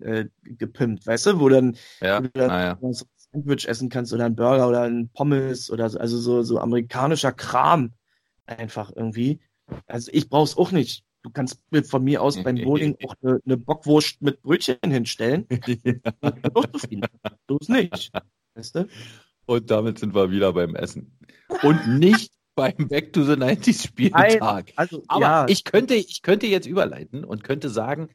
äh, 0.00 0.26
gepimpt, 0.42 1.06
weißt 1.06 1.26
du, 1.26 1.40
wo 1.40 1.48
dann, 1.48 1.76
ja. 2.00 2.18
wo 2.18 2.22
du 2.22 2.30
dann 2.34 2.50
ah, 2.50 2.78
so 2.80 2.88
ein 2.88 3.08
Sandwich 3.32 3.68
essen 3.68 3.88
kannst 3.88 4.12
oder 4.12 4.26
ein 4.26 4.34
Burger 4.36 4.68
oder 4.68 4.82
ein 4.82 5.10
Pommes 5.14 5.70
oder 5.70 5.88
so, 5.88 5.98
also 5.98 6.18
so, 6.18 6.42
so 6.42 6.58
amerikanischer 6.58 7.32
Kram 7.32 7.92
einfach 8.48 8.92
irgendwie. 8.94 9.40
Also 9.86 10.10
ich 10.12 10.28
brauch's 10.28 10.56
auch 10.56 10.72
nicht. 10.72 11.04
Du 11.22 11.30
kannst 11.30 11.60
mir 11.70 11.84
von 11.84 12.04
mir 12.04 12.22
aus 12.22 12.42
beim 12.42 12.56
Bowling 12.56 12.96
auch 13.04 13.14
eine, 13.22 13.40
eine 13.44 13.56
Bockwurst 13.56 14.22
mit 14.22 14.40
Brötchen 14.42 14.78
hinstellen. 14.84 15.46
ja. 15.66 17.08
Du 17.46 17.58
es 17.60 17.68
nicht. 17.68 18.10
Weißt 18.54 18.76
du? 18.76 18.88
Und 19.46 19.70
damit 19.70 19.98
sind 19.98 20.14
wir 20.14 20.30
wieder 20.30 20.52
beim 20.52 20.74
Essen. 20.74 21.18
Und 21.62 21.98
nicht 21.98 22.32
beim 22.54 22.88
Back 22.88 23.12
to 23.12 23.24
the 23.24 23.32
90s 23.32 23.86
Spieltag. 23.86 24.72
Also, 24.76 25.02
Aber 25.08 25.20
ja. 25.20 25.46
ich, 25.48 25.64
könnte, 25.64 25.94
ich 25.94 26.22
könnte 26.22 26.46
jetzt 26.46 26.66
überleiten 26.66 27.24
und 27.24 27.44
könnte 27.44 27.70
sagen, 27.70 28.10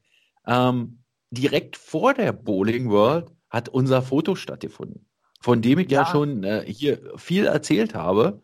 ähm, 0.45 0.99
direkt 1.31 1.77
vor 1.77 2.13
der 2.13 2.33
Bowling 2.33 2.89
World 2.89 3.27
hat 3.49 3.69
unser 3.69 4.01
Foto 4.01 4.35
stattgefunden, 4.35 5.07
von 5.41 5.61
dem 5.61 5.79
ich 5.79 5.89
ja, 5.89 6.01
ja 6.01 6.07
schon 6.07 6.43
äh, 6.43 6.63
hier 6.67 7.13
viel 7.15 7.45
erzählt 7.45 7.95
habe 7.95 8.41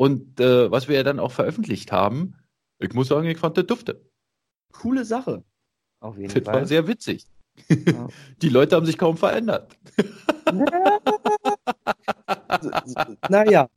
und 0.00 0.40
äh, 0.40 0.70
was 0.70 0.88
wir 0.88 0.96
ja 0.96 1.02
dann 1.02 1.20
auch 1.20 1.30
veröffentlicht 1.30 1.92
haben. 1.92 2.34
Ich 2.78 2.94
muss 2.94 3.08
sagen, 3.08 3.28
ich 3.28 3.36
fand 3.36 3.58
das 3.58 3.66
dufte. 3.66 4.00
Coole 4.72 5.04
Sache. 5.04 5.44
Auf 6.00 6.16
jeden 6.16 6.32
das 6.32 6.42
Fall. 6.42 6.54
war 6.54 6.66
sehr 6.66 6.88
witzig. 6.88 7.26
Ja. 7.68 8.08
Die 8.40 8.48
Leute 8.48 8.76
haben 8.76 8.86
sich 8.86 8.96
kaum 8.96 9.18
verändert. 9.18 9.76
naja, 13.28 13.68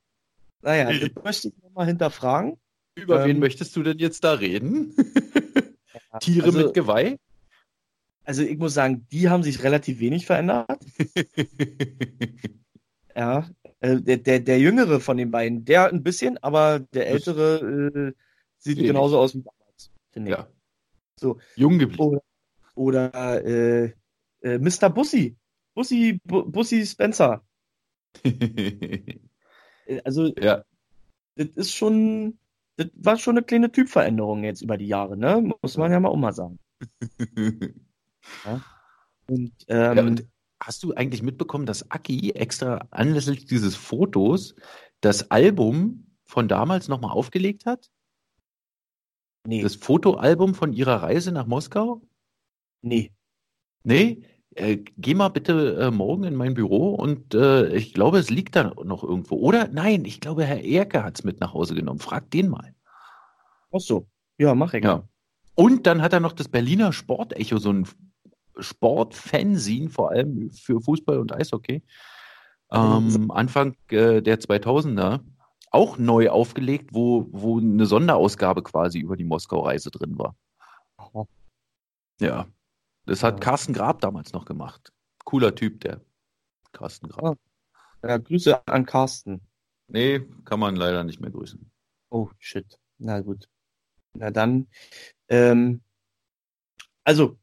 naja, 0.62 0.94
das 0.94 1.24
möchte 1.26 1.50
ich 1.50 1.62
nochmal 1.62 1.88
hinterfragen. 1.88 2.58
Über 2.96 3.24
ähm, 3.24 3.28
wen 3.28 3.40
möchtest 3.40 3.76
du 3.76 3.84
denn 3.84 4.00
jetzt 4.00 4.24
da 4.24 4.32
reden? 4.32 4.96
Ja, 6.14 6.20
Tiere 6.20 6.46
also, 6.46 6.60
mit 6.60 6.74
Geweih? 6.74 7.20
Also 8.24 8.44
ich 8.44 8.58
muss 8.58 8.74
sagen, 8.74 9.06
die 9.12 9.30
haben 9.30 9.44
sich 9.44 9.62
relativ 9.62 10.00
wenig 10.00 10.26
verändert. 10.26 10.80
ja, 13.14 13.46
äh, 13.84 14.02
der, 14.02 14.18
der, 14.18 14.40
der 14.40 14.60
jüngere 14.60 15.02
von 15.02 15.18
den 15.18 15.30
beiden, 15.30 15.66
der 15.66 15.90
ein 15.90 16.04
bisschen, 16.04 16.38
aber 16.38 16.80
der 16.80 17.08
ältere 17.08 17.58
äh, 17.60 18.14
sieht 18.58 18.78
wenig. 18.78 18.88
genauso 18.88 19.20
aus 19.20 19.36
wie 19.36 19.44
damals, 19.44 19.92
finde 20.12 20.32
ich. 20.32 20.38
Ja. 20.38 20.48
So. 21.20 21.38
Jung 21.58 21.80
geblieben. 21.80 22.02
Oder, 22.02 22.24
oder 22.76 23.46
äh, 23.46 23.94
äh, 24.42 24.58
Mr. 24.58 24.90
Bussi. 24.90 25.36
Bussi, 25.74 26.18
Bu 26.24 26.44
Bussi 26.46 26.86
Spencer. 26.86 27.44
Äh, 29.86 30.00
also, 30.06 30.34
ja. 30.38 30.64
das 31.36 31.50
ist 31.56 31.74
schon, 31.74 32.40
das 32.78 32.88
war 32.94 33.18
schon 33.18 33.36
eine 33.36 33.46
kleine 33.46 33.70
Typveränderung 33.70 34.46
jetzt 34.46 34.62
über 34.62 34.78
die 34.78 34.88
Jahre, 34.88 35.18
ne? 35.18 35.54
Muss 35.62 35.76
man 35.76 35.92
ja 35.92 36.00
mal 36.00 36.08
auch 36.08 36.16
mal 36.16 36.32
sagen. 36.32 36.58
ja. 38.46 38.62
Und, 39.28 39.52
ähm, 39.68 39.98
ja, 39.98 40.04
und 40.04 40.26
hast 40.66 40.84
du 40.84 40.94
eigentlich 40.94 41.22
mitbekommen, 41.22 41.66
dass 41.66 41.92
Aki 41.92 42.32
extra 42.32 42.88
anlässlich 42.92 43.46
dieses 43.46 43.76
Fotos 43.76 44.56
das 45.02 45.30
Album 45.30 46.08
von 46.24 46.48
damals 46.48 46.88
nochmal 46.88 47.12
aufgelegt 47.12 47.66
hat? 47.66 47.90
Nee. 49.46 49.62
Das 49.62 49.76
Fotoalbum 49.76 50.56
von 50.56 50.72
ihrer 50.72 51.04
Reise 51.04 51.32
nach 51.34 51.46
Moskau? 51.46 52.02
Nee. 52.82 53.12
Nee? 53.84 54.24
Äh, 54.56 54.78
geh 54.98 55.16
mal 55.16 55.30
bitte 55.30 55.78
äh, 55.82 55.92
morgen 55.92 56.24
in 56.24 56.36
mein 56.36 56.54
Büro 56.54 56.94
und 56.94 57.34
äh, 57.34 57.76
ich 57.76 57.94
glaube, 57.94 58.20
es 58.20 58.30
liegt 58.30 58.56
da 58.56 58.74
noch 58.84 59.04
irgendwo. 59.04 59.36
Oder? 59.36 59.68
Nein, 59.68 60.06
ich 60.06 60.22
glaube, 60.22 60.46
Herr 60.46 60.64
Erke 60.64 61.04
hat 61.04 61.18
es 61.18 61.24
mit 61.24 61.42
nach 61.42 61.54
Hause 61.54 61.76
genommen. 61.76 62.00
Frag 62.00 62.30
den 62.32 62.50
mal. 62.50 62.74
Ach 63.74 63.80
so. 63.80 64.08
Ja, 64.38 64.56
mach 64.56 64.74
ich. 64.74 64.84
Ja. 64.84 65.08
Und 65.56 65.88
dann 65.88 66.02
hat 66.02 66.14
er 66.14 66.20
noch 66.20 66.34
das 66.34 66.48
Berliner 66.48 66.94
Sportecho, 66.94 67.58
so 67.58 67.72
ein 67.72 67.88
Sportfanzine, 68.58 69.90
vor 69.90 70.12
allem 70.12 70.52
für 70.52 70.82
Fußball 70.82 71.20
und 71.20 71.34
Eishockey, 71.34 71.82
ähm, 72.72 73.32
Anfang 73.32 73.76
äh, 73.90 74.22
der 74.22 74.40
2000er 74.40 75.22
auch 75.72 75.98
neu 75.98 76.30
aufgelegt, 76.30 76.90
wo, 76.94 77.28
wo 77.32 77.60
eine 77.60 77.86
Sonderausgabe 77.86 78.62
quasi 78.64 79.00
über 79.00 79.18
die 79.18 79.24
Moskau-Reise 79.24 79.92
drin 79.92 80.18
war. 80.18 80.36
Oh. 81.14 81.26
Ja, 82.20 82.48
das 83.06 83.24
hat 83.24 83.36
ja. 83.36 83.40
Carsten 83.40 83.74
Grab 83.74 84.00
damals 84.02 84.34
noch 84.34 84.46
gemacht. 84.46 84.94
Cooler 85.26 85.56
Typ, 85.56 85.82
der 85.82 86.02
Carsten 86.72 87.10
Grab. 87.10 87.38
Ja. 88.04 88.10
ja, 88.10 88.18
Grüße 88.18 88.68
an 88.68 88.86
Carsten. 88.86 89.42
Nee, 89.88 90.22
kann 90.46 90.60
man 90.60 90.76
leider 90.76 91.04
nicht 91.04 91.20
mehr 91.20 91.32
grüßen. 91.32 91.72
Oh, 92.10 92.30
shit. 92.40 92.80
Na 93.00 93.20
gut. 93.22 93.50
Na 94.14 94.32
dann, 94.32 94.68
ähm, 95.28 95.82
also, 97.04 97.38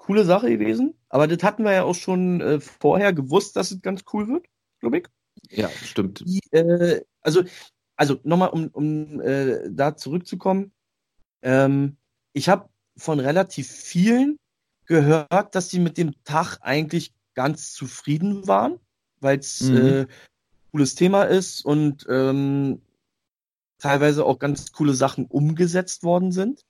coole 0.00 0.24
Sache 0.24 0.48
gewesen, 0.48 0.94
aber 1.08 1.26
das 1.26 1.42
hatten 1.42 1.62
wir 1.62 1.72
ja 1.72 1.84
auch 1.84 1.94
schon 1.94 2.40
äh, 2.40 2.60
vorher 2.60 3.12
gewusst, 3.12 3.54
dass 3.56 3.70
es 3.70 3.82
ganz 3.82 4.04
cool 4.12 4.28
wird, 4.28 4.46
glaube 4.80 4.98
ich. 4.98 5.06
Ja, 5.50 5.68
stimmt. 5.68 6.24
Die, 6.26 6.40
äh, 6.52 7.02
also, 7.20 7.44
also 7.96 8.18
nochmal, 8.22 8.48
um, 8.48 8.68
um 8.68 9.20
äh, 9.20 9.68
da 9.70 9.96
zurückzukommen. 9.96 10.72
Ähm, 11.42 11.96
ich 12.32 12.48
habe 12.48 12.70
von 12.96 13.20
relativ 13.20 13.68
vielen 13.68 14.38
gehört, 14.86 15.54
dass 15.54 15.68
sie 15.68 15.78
mit 15.78 15.98
dem 15.98 16.14
Tag 16.24 16.58
eigentlich 16.62 17.12
ganz 17.34 17.72
zufrieden 17.72 18.48
waren, 18.48 18.80
weil 19.20 19.38
es 19.38 19.60
mhm. 19.60 19.76
äh, 19.76 20.06
cooles 20.72 20.94
Thema 20.94 21.24
ist 21.24 21.64
und 21.64 22.06
ähm, 22.08 22.80
teilweise 23.78 24.24
auch 24.24 24.38
ganz 24.38 24.72
coole 24.72 24.94
Sachen 24.94 25.26
umgesetzt 25.26 26.04
worden 26.04 26.32
sind. 26.32 26.64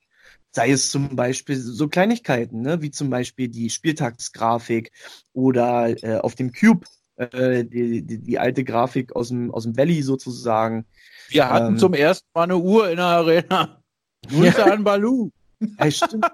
Sei 0.53 0.71
es 0.71 0.91
zum 0.91 1.15
Beispiel 1.15 1.55
so 1.55 1.87
Kleinigkeiten, 1.87 2.61
ne, 2.61 2.81
wie 2.81 2.91
zum 2.91 3.09
Beispiel 3.09 3.47
die 3.47 3.69
Spieltagsgrafik 3.69 4.91
oder 5.33 6.03
äh, 6.03 6.19
auf 6.19 6.35
dem 6.35 6.51
Cube 6.51 6.85
äh, 7.15 7.63
die, 7.63 8.01
die, 8.01 8.17
die, 8.19 8.39
alte 8.39 8.63
Grafik 8.63 9.15
aus 9.15 9.29
dem, 9.29 9.51
aus 9.51 9.63
dem 9.63 9.77
Valley 9.77 10.01
sozusagen. 10.01 10.85
Wir 11.29 11.49
hatten 11.49 11.73
ähm, 11.73 11.77
zum 11.77 11.93
ersten 11.93 12.27
Mal 12.33 12.43
eine 12.43 12.57
Uhr 12.57 12.89
in 12.89 12.97
der 12.97 13.05
Arena. 13.05 13.81
Grüße 14.27 14.57
ja. 14.59 14.65
an 14.65 14.83
Balu. 14.83 15.29
Ja, 15.59 15.91
stimmt, 15.91 16.25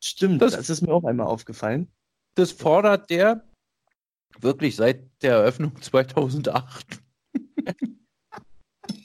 stimmt. 0.00 0.42
Das, 0.42 0.52
das 0.52 0.70
ist 0.70 0.82
mir 0.82 0.92
auch 0.92 1.04
einmal 1.04 1.26
aufgefallen. 1.26 1.88
Das 2.34 2.52
fordert 2.52 3.10
der 3.10 3.44
wirklich 4.40 4.76
seit 4.76 5.08
der 5.22 5.32
Eröffnung 5.32 5.80
2008. 5.80 7.00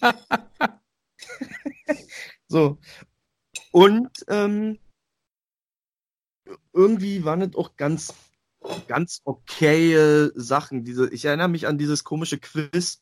so. 2.48 2.78
Und 3.72 4.10
ähm, 4.28 4.80
irgendwie 6.74 7.24
waren 7.24 7.42
es 7.42 7.56
auch 7.56 7.76
ganz 7.76 8.14
ganz 8.88 9.22
okaye 9.24 10.32
Sachen. 10.36 10.84
Diese, 10.84 11.12
ich 11.14 11.26
erinnere 11.26 11.48
mich 11.48 11.68
an 11.68 11.78
dieses 11.78 12.04
komische 12.04 12.40
Quiz 12.40 13.02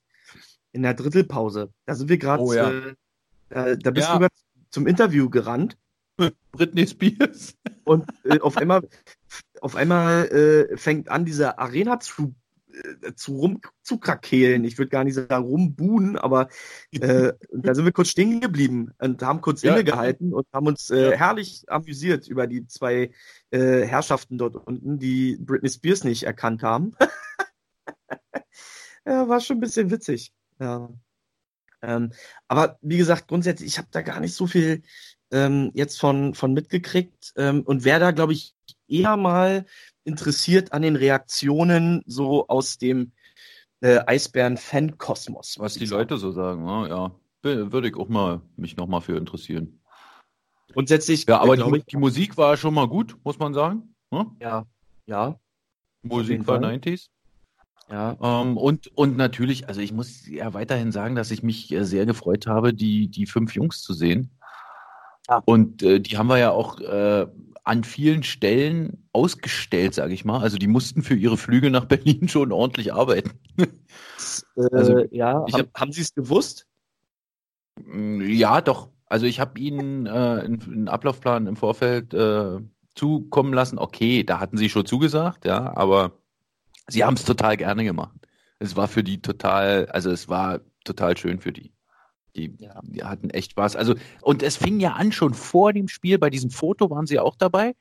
in 0.72 0.84
der 0.84 0.93
Drittelpause. 0.93 1.74
Da 1.86 1.95
sind 1.95 2.09
wir 2.09 2.18
gerade, 2.18 2.43
oh, 2.43 2.53
ja. 2.53 2.70
äh, 2.70 2.95
äh, 3.49 3.78
da 3.78 3.91
bist 3.91 4.07
ja. 4.07 4.13
du 4.13 4.20
gerade 4.20 4.36
zum 4.70 4.88
Interview 4.88 5.30
gerannt. 5.30 5.78
Britney 6.51 6.88
Spears. 6.88 7.55
Und 7.84 8.05
äh, 8.24 8.39
auf 8.39 8.57
einmal, 8.57 8.88
auf 9.61 9.76
einmal 9.76 10.28
äh, 10.28 10.78
fängt 10.78 11.09
an, 11.09 11.26
diese 11.26 11.59
Arena 11.59 11.99
zu 11.99 12.36
äh, 13.01 13.13
zu 13.15 13.38
rumzukrakehlen. 13.38 14.63
Ich 14.63 14.78
würde 14.78 14.89
gar 14.89 15.03
nicht 15.03 15.15
sagen 15.15 15.45
rumbuhen, 15.45 16.17
aber 16.17 16.49
äh, 16.91 17.34
da 17.51 17.75
sind 17.75 17.86
wir 17.86 17.91
kurz 17.91 18.09
stehen 18.09 18.41
geblieben 18.41 18.91
und 18.99 19.21
haben 19.21 19.41
kurz 19.41 19.61
ja. 19.61 19.73
innegehalten 19.73 20.34
und 20.34 20.47
haben 20.53 20.67
uns 20.67 20.89
äh, 20.89 21.17
herrlich 21.17 21.63
amüsiert 21.67 22.28
über 22.28 22.47
die 22.47 22.67
zwei 22.67 23.11
äh, 23.51 23.82
Herrschaften 23.82 24.38
dort 24.38 24.55
unten, 24.55 24.99
die 24.99 25.38
Britney 25.39 25.69
Spears 25.69 26.03
nicht 26.03 26.23
erkannt 26.23 26.63
haben. 26.63 26.95
ja, 29.05 29.28
war 29.28 29.39
schon 29.39 29.57
ein 29.57 29.61
bisschen 29.61 29.91
witzig. 29.91 30.34
Ja. 30.59 30.89
Ähm, 31.82 32.11
aber 32.47 32.78
wie 32.82 32.97
gesagt, 32.97 33.28
grundsätzlich, 33.28 33.67
ich 33.67 33.78
habe 33.78 33.89
da 33.91 34.01
gar 34.01 34.19
nicht 34.19 34.34
so 34.34 34.47
viel 34.47 34.82
ähm, 35.32 35.71
jetzt 35.73 35.99
von, 35.99 36.34
von 36.34 36.53
mitgekriegt 36.53 37.34
ähm, 37.36 37.61
und 37.61 37.84
wäre 37.84 37.99
da, 37.99 38.11
glaube 38.11 38.34
ich, 38.34 38.55
eher 38.88 39.17
mal 39.17 39.65
interessiert 40.08 40.74
an 40.74 40.82
den 40.82 40.95
Reaktionen 40.95 42.01
so 42.08 42.47
aus 42.47 42.78
dem 42.78 43.12
äh, 43.82 43.99
Eisbären-Fan-Kosmos. 44.08 45.58
Was 45.60 45.76
die 45.76 45.86
Leute 45.86 46.18
so 46.18 46.32
sagen, 46.32 46.66
ne? 46.66 46.89
ja. 46.89 47.12
Würde 47.43 47.88
ich 47.88 47.95
auch 47.95 48.10
mal 48.10 48.41
mich 48.58 48.76
nochmal 48.76 49.01
für 49.01 49.16
interessieren. 49.16 49.80
Grundsätzlich. 50.74 51.26
Ja, 51.28 51.39
aber 51.39 51.55
die, 51.55 51.84
die, 51.84 51.97
Musik 51.97 52.36
war 52.36 52.58
schon 52.58 52.74
mal 52.74 52.88
gut, 52.88 53.16
muss 53.24 53.39
man 53.39 53.53
sagen. 53.53 53.95
Ne? 54.12 54.26
Ja, 54.41 54.66
ja. 55.05 55.39
Musik 56.01 56.45
war 56.47 56.60
90s. 56.60 57.10
Ja. 57.89 58.18
Ähm, 58.22 58.58
und, 58.58 58.88
und 58.97 59.16
natürlich, 59.16 59.70
also 59.70 59.80
ich 59.80 59.93
muss 59.93 60.28
ja 60.28 60.53
weiterhin 60.53 60.91
sagen, 60.91 61.16
dass 61.16 61.32
ich 61.32 61.41
mich 61.41 61.72
äh, 61.72 61.86
sehr 61.86 62.05
gefreut 62.05 62.47
habe, 62.47 62.74
die, 62.74 63.08
die 63.08 63.28
fünf 63.28 63.55
Jungs 63.55 63.82
zu 63.82 63.93
sehen. 63.93 64.36
Ja. 65.30 65.41
Und 65.45 65.84
äh, 65.84 65.99
die 65.99 66.17
haben 66.17 66.28
wir 66.28 66.38
ja 66.38 66.51
auch 66.51 66.80
äh, 66.80 67.28
an 67.63 67.84
vielen 67.84 68.23
Stellen 68.23 69.09
ausgestellt, 69.11 69.93
sage 69.93 70.13
ich 70.13 70.23
mal. 70.23 70.39
Also 70.39 70.57
die 70.57 70.67
mussten 70.67 71.03
für 71.03 71.15
ihre 71.15 71.38
Flüge 71.38 71.69
nach 71.69 71.86
Berlin 71.86 72.28
schon 72.30 72.51
ordentlich 72.51 72.93
arbeiten. 72.93 73.32
Äh, 73.57 73.67
also, 74.71 75.03
ja, 75.11 75.43
ich 75.47 75.53
hab, 75.53 75.67
haben 75.78 75.91
Sie 75.91 76.01
es 76.01 76.13
gewusst? 76.13 76.65
Mm, 77.75 78.21
ja, 78.21 78.61
doch. 78.61 78.89
Also 79.05 79.25
ich 79.25 79.39
habe 79.39 79.59
Ihnen 79.59 80.05
äh, 80.05 80.09
einen 80.09 80.88
Ablaufplan 80.88 81.47
im 81.47 81.55
Vorfeld 81.55 82.13
äh, 82.13 82.59
zukommen 82.95 83.53
lassen. 83.53 83.78
Okay, 83.78 84.23
da 84.23 84.39
hatten 84.39 84.57
Sie 84.57 84.69
schon 84.69 84.86
zugesagt, 84.86 85.45
ja, 85.45 85.75
aber 85.75 86.13
Sie 86.88 87.03
haben 87.03 87.15
es 87.15 87.25
total 87.25 87.57
gerne 87.57 87.84
gemacht. 87.84 88.17
Es 88.59 88.75
war 88.75 88.88
für 88.88 89.03
die 89.03 89.21
total, 89.21 89.88
also 89.88 90.09
es 90.09 90.30
war 90.30 90.61
total 90.84 91.17
schön 91.17 91.39
für 91.39 91.51
die. 91.51 91.73
Die, 92.38 92.55
ja. 92.59 92.79
die 92.83 93.03
hatten 93.03 93.29
echt 93.31 93.51
Spaß. 93.51 93.75
Also, 93.75 93.95
und 94.21 94.43
es 94.43 94.55
fing 94.55 94.79
ja 94.79 94.93
an 94.93 95.11
schon 95.11 95.33
vor 95.33 95.73
dem 95.73 95.88
Spiel, 95.88 96.19
bei 96.19 96.29
diesem 96.29 96.51
Foto 96.51 96.89
waren 96.89 97.07
sie 97.07 97.19
auch 97.19 97.35
dabei. 97.35 97.75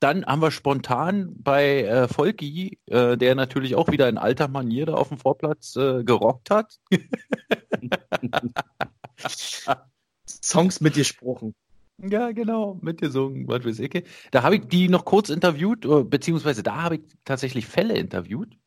Dann 0.00 0.26
haben 0.26 0.42
wir 0.42 0.50
spontan 0.50 1.32
bei 1.36 1.84
äh, 1.84 2.08
Volki, 2.08 2.80
äh, 2.86 3.16
der 3.16 3.36
natürlich 3.36 3.76
auch 3.76 3.88
wieder 3.88 4.08
in 4.08 4.18
alter 4.18 4.48
Manier 4.48 4.86
da 4.86 4.94
auf 4.94 5.08
dem 5.08 5.18
Vorplatz 5.18 5.76
äh, 5.76 6.02
gerockt 6.02 6.50
hat. 6.50 6.80
Songs 10.26 10.80
mit 10.80 10.94
gesprochen. 10.94 11.54
Ja, 11.98 12.32
genau, 12.32 12.80
mitgesungen, 12.82 13.46
was 13.46 13.64
weiß 13.64 13.78
ich. 13.78 14.02
Da 14.32 14.42
habe 14.42 14.56
ich 14.56 14.66
die 14.66 14.88
noch 14.88 15.04
kurz 15.04 15.28
interviewt, 15.28 15.84
äh, 15.84 16.02
beziehungsweise 16.02 16.64
da 16.64 16.82
habe 16.82 16.96
ich 16.96 17.02
tatsächlich 17.24 17.66
Fälle 17.66 17.94
interviewt, 17.94 18.58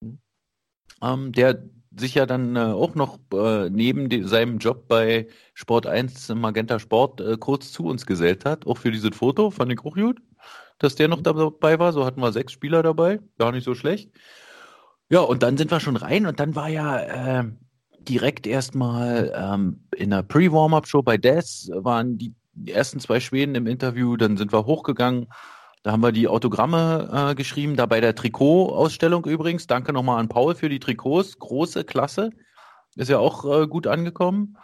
mhm. 0.00 0.18
ähm, 1.02 1.32
der 1.32 1.62
sich 1.96 2.14
ja 2.14 2.26
dann 2.26 2.56
äh, 2.56 2.60
auch 2.60 2.94
noch 2.94 3.18
äh, 3.32 3.68
neben 3.70 4.08
die, 4.08 4.22
seinem 4.22 4.58
Job 4.58 4.88
bei 4.88 5.26
Sport 5.54 5.86
1 5.86 6.28
Magenta 6.34 6.78
Sport 6.78 7.20
äh, 7.20 7.36
kurz 7.36 7.72
zu 7.72 7.84
uns 7.84 8.06
gesellt 8.06 8.44
hat, 8.44 8.66
auch 8.66 8.78
für 8.78 8.90
dieses 8.90 9.14
Foto, 9.14 9.50
fand 9.50 9.72
ich 9.72 9.80
auch 9.80 9.94
gut, 9.94 10.20
dass 10.78 10.94
der 10.94 11.08
noch 11.08 11.18
mhm. 11.18 11.24
dabei 11.24 11.78
war. 11.78 11.92
So 11.92 12.04
hatten 12.04 12.20
wir 12.20 12.32
sechs 12.32 12.52
Spieler 12.52 12.82
dabei, 12.82 13.20
gar 13.38 13.52
nicht 13.52 13.64
so 13.64 13.74
schlecht. 13.74 14.10
Ja, 15.10 15.20
und 15.20 15.42
dann 15.42 15.56
sind 15.56 15.70
wir 15.70 15.80
schon 15.80 15.96
rein 15.96 16.26
und 16.26 16.40
dann 16.40 16.54
war 16.54 16.68
ja 16.68 17.40
äh, 17.40 17.44
direkt 18.08 18.46
erstmal 18.46 19.32
ähm, 19.36 19.84
in 19.94 20.10
der 20.10 20.22
Pre-Warm-Up-Show 20.22 21.02
bei 21.02 21.18
Des 21.18 21.70
waren 21.74 22.16
die 22.16 22.34
ersten 22.66 23.00
zwei 23.00 23.20
Schweden 23.20 23.54
im 23.54 23.66
Interview, 23.66 24.16
dann 24.16 24.36
sind 24.36 24.52
wir 24.52 24.66
hochgegangen. 24.66 25.26
Da 25.82 25.92
haben 25.92 26.02
wir 26.02 26.12
die 26.12 26.28
Autogramme 26.28 27.30
äh, 27.30 27.34
geschrieben, 27.34 27.76
da 27.76 27.86
bei 27.86 28.00
der 28.00 28.14
Trikot-Ausstellung 28.14 29.24
übrigens. 29.26 29.66
Danke 29.66 29.92
nochmal 29.92 30.20
an 30.20 30.28
Paul 30.28 30.54
für 30.54 30.68
die 30.68 30.78
Trikots. 30.78 31.38
Große 31.38 31.84
Klasse. 31.84 32.30
Ist 32.94 33.10
ja 33.10 33.18
auch 33.18 33.44
äh, 33.44 33.66
gut 33.66 33.86
angekommen. 33.88 34.56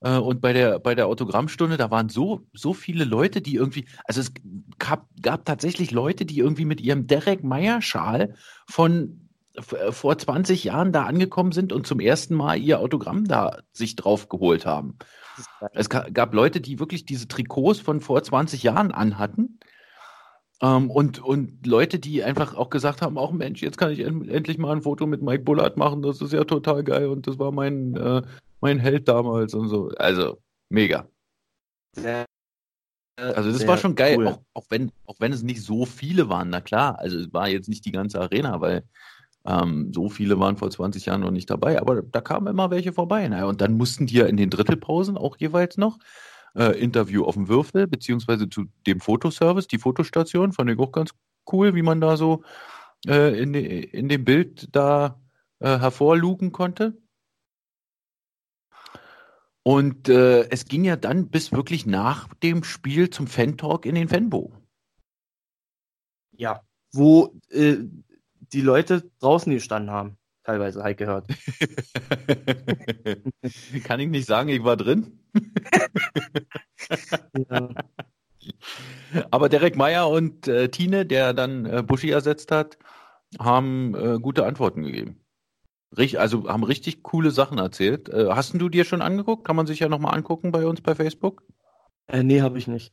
Äh, 0.00 0.18
und 0.18 0.40
bei 0.40 0.52
der, 0.52 0.80
bei 0.80 0.94
der 0.94 1.06
Autogrammstunde, 1.06 1.76
da 1.76 1.90
waren 1.90 2.08
so, 2.08 2.46
so 2.52 2.74
viele 2.74 3.04
Leute, 3.04 3.40
die 3.40 3.54
irgendwie, 3.54 3.86
also 4.04 4.20
es 4.20 4.32
gab, 4.78 5.08
gab 5.20 5.44
tatsächlich 5.44 5.92
Leute, 5.92 6.24
die 6.24 6.38
irgendwie 6.38 6.64
mit 6.64 6.80
ihrem 6.80 7.06
Derek 7.06 7.44
Meyer-Schal 7.44 8.34
von 8.68 9.28
äh, 9.54 9.92
vor 9.92 10.18
20 10.18 10.64
Jahren 10.64 10.92
da 10.92 11.04
angekommen 11.04 11.52
sind 11.52 11.72
und 11.72 11.86
zum 11.86 12.00
ersten 12.00 12.34
Mal 12.34 12.58
ihr 12.58 12.80
Autogramm 12.80 13.26
da 13.26 13.58
sich 13.72 13.94
drauf 13.96 14.28
geholt 14.28 14.66
haben. 14.66 14.98
Es 15.72 15.88
gab 15.88 16.32
Leute, 16.32 16.60
die 16.60 16.78
wirklich 16.78 17.06
diese 17.06 17.26
Trikots 17.26 17.80
von 17.80 18.00
vor 18.00 18.22
20 18.22 18.62
Jahren 18.62 18.92
anhatten. 18.92 19.58
Ähm, 20.64 20.90
und, 20.90 21.22
und 21.22 21.66
Leute, 21.66 21.98
die 21.98 22.24
einfach 22.24 22.54
auch 22.54 22.70
gesagt 22.70 23.02
haben, 23.02 23.18
auch 23.18 23.32
Mensch, 23.32 23.60
jetzt 23.60 23.76
kann 23.76 23.90
ich 23.90 24.00
endlich 24.00 24.56
mal 24.56 24.72
ein 24.72 24.80
Foto 24.80 25.06
mit 25.06 25.20
Mike 25.20 25.44
Bullard 25.44 25.76
machen, 25.76 26.00
das 26.00 26.22
ist 26.22 26.32
ja 26.32 26.44
total 26.44 26.82
geil 26.82 27.08
und 27.08 27.26
das 27.26 27.38
war 27.38 27.52
mein, 27.52 27.94
äh, 27.96 28.22
mein 28.62 28.78
Held 28.78 29.06
damals 29.06 29.52
und 29.52 29.68
so. 29.68 29.88
Also, 29.98 30.38
mega. 30.70 31.06
Sehr, 31.94 32.24
also 33.18 33.52
das 33.52 33.66
war 33.66 33.76
schon 33.76 33.94
geil, 33.94 34.16
cool. 34.16 34.28
auch, 34.28 34.40
auch, 34.54 34.64
wenn, 34.70 34.90
auch 35.04 35.16
wenn 35.18 35.34
es 35.34 35.42
nicht 35.42 35.62
so 35.62 35.84
viele 35.84 36.30
waren, 36.30 36.48
na 36.48 36.62
klar, 36.62 36.98
also 36.98 37.18
es 37.18 37.32
war 37.34 37.48
jetzt 37.48 37.68
nicht 37.68 37.84
die 37.84 37.92
ganze 37.92 38.18
Arena, 38.20 38.62
weil 38.62 38.84
ähm, 39.46 39.92
so 39.92 40.08
viele 40.08 40.40
waren 40.40 40.56
vor 40.56 40.70
20 40.70 41.04
Jahren 41.04 41.20
noch 41.20 41.30
nicht 41.30 41.50
dabei, 41.50 41.78
aber 41.78 42.00
da 42.00 42.22
kamen 42.22 42.46
immer 42.46 42.70
welche 42.70 42.94
vorbei. 42.94 43.28
Naja, 43.28 43.44
und 43.44 43.60
dann 43.60 43.76
mussten 43.76 44.06
die 44.06 44.14
ja 44.14 44.26
in 44.26 44.38
den 44.38 44.48
Drittelpausen 44.48 45.18
auch 45.18 45.36
jeweils 45.36 45.76
noch 45.76 45.98
äh, 46.56 46.78
Interview 46.80 47.24
auf 47.24 47.34
dem 47.34 47.48
Würfel, 47.48 47.86
beziehungsweise 47.86 48.48
zu 48.48 48.66
dem 48.86 49.00
Fotoservice, 49.00 49.66
die 49.66 49.78
Fotostation, 49.78 50.52
fand 50.52 50.70
ich 50.70 50.78
auch 50.78 50.92
ganz 50.92 51.10
cool, 51.52 51.74
wie 51.74 51.82
man 51.82 52.00
da 52.00 52.16
so 52.16 52.42
äh, 53.06 53.40
in, 53.40 53.52
de, 53.52 53.84
in 53.84 54.08
dem 54.08 54.24
Bild 54.24 54.68
da 54.72 55.20
äh, 55.60 55.78
hervorlugen 55.78 56.52
konnte. 56.52 56.96
Und 59.62 60.10
äh, 60.10 60.48
es 60.50 60.66
ging 60.66 60.84
ja 60.84 60.96
dann 60.96 61.30
bis 61.30 61.50
wirklich 61.50 61.86
nach 61.86 62.32
dem 62.34 62.64
Spiel 62.64 63.08
zum 63.08 63.26
Fan-Talk 63.26 63.86
in 63.86 63.94
den 63.94 64.08
Fanbo. 64.08 64.52
Ja, 66.36 66.62
wo 66.92 67.34
äh, 67.48 67.78
die 68.52 68.60
Leute 68.60 69.10
draußen 69.20 69.52
gestanden 69.52 69.90
haben. 69.90 70.18
Teilweise, 70.44 70.82
halt 70.82 70.98
gehört. 70.98 71.26
Kann 73.84 74.00
ich 74.00 74.08
nicht 74.08 74.26
sagen, 74.26 74.50
ich 74.50 74.62
war 74.62 74.76
drin. 74.76 75.20
ja. 77.48 77.70
Aber 79.30 79.48
Derek 79.48 79.76
Meyer 79.76 80.10
und 80.10 80.46
äh, 80.46 80.68
Tine, 80.68 81.06
der 81.06 81.32
dann 81.32 81.64
äh, 81.64 81.82
Buschi 81.82 82.10
ersetzt 82.10 82.50
hat, 82.50 82.76
haben 83.38 83.94
äh, 83.94 84.18
gute 84.20 84.44
Antworten 84.44 84.82
gegeben. 84.82 85.20
Richt, 85.96 86.18
also 86.18 86.48
haben 86.48 86.64
richtig 86.64 87.02
coole 87.02 87.30
Sachen 87.30 87.58
erzählt. 87.58 88.10
Äh, 88.10 88.28
hast 88.30 88.52
du 88.54 88.68
dir 88.68 88.84
schon 88.84 89.00
angeguckt? 89.00 89.46
Kann 89.46 89.56
man 89.56 89.66
sich 89.66 89.80
ja 89.80 89.88
nochmal 89.88 90.14
angucken 90.14 90.52
bei 90.52 90.66
uns 90.66 90.82
bei 90.82 90.94
Facebook? 90.94 91.42
Äh, 92.06 92.22
nee, 92.22 92.42
habe 92.42 92.58
ich 92.58 92.66
nicht. 92.66 92.92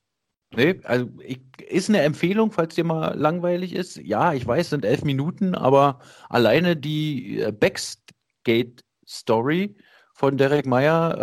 Nee, 0.53 0.81
also 0.83 1.07
ich, 1.19 1.39
ist 1.61 1.87
eine 1.89 2.01
Empfehlung, 2.01 2.51
falls 2.51 2.75
dir 2.75 2.83
mal 2.83 3.17
langweilig 3.17 3.73
ist. 3.73 3.95
Ja, 3.97 4.33
ich 4.33 4.45
weiß, 4.45 4.69
sind 4.69 4.83
elf 4.83 5.03
Minuten, 5.03 5.55
aber 5.55 6.01
alleine 6.29 6.75
die 6.75 7.39
äh, 7.39 7.53
Backstage-Story 7.53 9.77
von 10.13 10.37
Derek 10.37 10.65
Meyer 10.65 11.17
äh, 11.17 11.21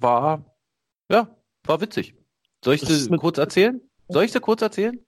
war, 0.00 0.56
ja, 1.10 1.36
war 1.64 1.80
witzig. 1.80 2.14
Soll 2.64 2.74
ich 2.74 2.82
sie 2.82 3.08
kurz 3.16 3.38
erzählen? 3.38 3.80
Soll 4.08 4.24
ich 4.24 4.32
sie 4.32 4.40
kurz 4.40 4.62
erzählen? 4.62 5.04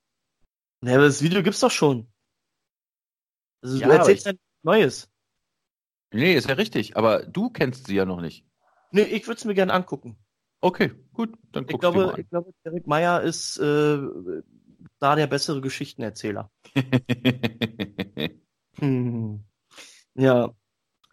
Ja, 0.82 0.94
aber 0.94 1.04
das 1.04 1.22
Video 1.22 1.42
gibt's 1.42 1.60
doch 1.60 1.70
schon. 1.70 2.12
Also 3.62 3.78
ja, 3.78 3.86
du 3.86 3.94
erzählst 3.94 4.26
ja 4.26 4.32
Neues. 4.62 5.08
Nee, 6.12 6.34
ist 6.34 6.48
ja 6.48 6.54
richtig, 6.54 6.96
aber 6.96 7.24
du 7.24 7.50
kennst 7.50 7.86
sie 7.86 7.94
ja 7.94 8.04
noch 8.04 8.20
nicht. 8.20 8.44
Nee, 8.90 9.02
ich 9.02 9.28
würde 9.28 9.38
es 9.38 9.44
mir 9.44 9.54
gerne 9.54 9.72
angucken. 9.72 10.18
Okay, 10.60 10.92
gut, 11.14 11.36
dann 11.52 11.66
ich 11.68 11.78
glaube, 11.78 12.14
ich 12.18 12.28
glaube, 12.28 12.52
Derek 12.64 12.86
Meyer 12.86 13.22
ist 13.22 13.56
äh, 13.58 13.98
da 14.98 15.16
der 15.16 15.26
bessere 15.26 15.60
Geschichtenerzähler. 15.60 16.50
hm. 18.78 19.44
Ja. 20.14 20.50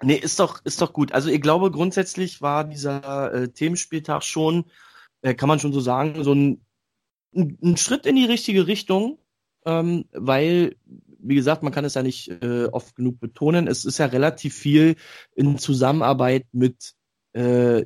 Nee, 0.02 0.16
ist 0.16 0.39
doch, 0.39 0.64
ist 0.64 0.82
doch 0.82 0.93
gut. 0.93 1.12
Also 1.14 1.30
ich 1.30 1.41
glaube, 1.41 1.72
grundsätzlich 1.72 2.41
war 2.41 2.66
dieser 2.66 3.34
äh, 3.34 3.48
Themenspieltag 3.50 4.24
schon, 4.24 4.66
äh, 5.22 5.34
kann 5.34 5.50
man 5.50 5.60
schon 5.60 5.74
so 5.74 5.80
sagen, 5.80 6.24
so 6.24 6.34
ein, 6.34 6.62
ein, 7.36 7.58
ein 7.64 7.78
Schritt 7.78 8.06
in 8.06 8.16
die 8.16 8.26
richtige 8.26 8.68
Richtung, 8.68 9.18
ähm, 9.66 10.06
weil, 10.12 10.76
wie 11.20 11.36
gesagt, 11.36 11.64
man 11.64 11.74
kann 11.74 11.86
es 11.86 11.95
ja 11.95 12.04
nicht 12.04 12.30
äh, 12.43 12.66
oft 12.66 12.95
genug 12.95 13.20
betonen, 13.20 13.68
es 13.68 13.86
ist 13.86 13.98
ja 13.98 14.06
relativ 14.06 14.56
viel 14.56 14.98
in 15.36 15.58
Zusammenarbeit 15.58 16.45
mit 16.52 16.93
äh, 17.34 17.86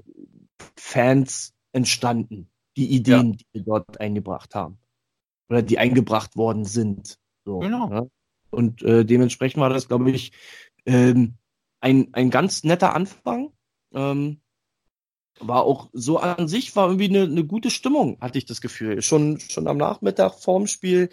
Fans 0.75 1.53
entstanden, 1.71 2.49
die 2.77 2.91
Ideen, 2.91 3.31
ja. 3.31 3.37
die 3.37 3.45
wir 3.53 3.63
dort 3.63 3.99
eingebracht 3.99 4.55
haben. 4.55 4.77
Oder 5.49 5.61
die 5.61 5.77
eingebracht 5.77 6.35
worden 6.37 6.65
sind. 6.65 7.17
So, 7.45 7.59
genau. 7.59 7.91
Ja? 7.91 8.07
Und 8.49 8.83
äh, 8.83 9.05
dementsprechend 9.05 9.61
war 9.61 9.69
das, 9.69 9.87
glaube 9.87 10.11
ich, 10.11 10.31
ähm, 10.85 11.35
ein, 11.79 12.13
ein 12.13 12.29
ganz 12.29 12.63
netter 12.63 12.93
Anfang. 12.93 13.51
Ähm, 13.93 14.41
war 15.39 15.63
auch 15.63 15.89
so 15.93 16.19
an 16.19 16.47
sich, 16.47 16.75
war 16.75 16.87
irgendwie 16.87 17.09
eine, 17.09 17.23
eine 17.23 17.45
gute 17.45 17.71
Stimmung, 17.71 18.19
hatte 18.21 18.37
ich 18.37 18.45
das 18.45 18.61
Gefühl. 18.61 19.01
Schon, 19.01 19.39
schon 19.39 19.67
am 19.67 19.77
Nachmittag 19.77 20.35
vorm 20.35 20.67
Spiel. 20.67 21.09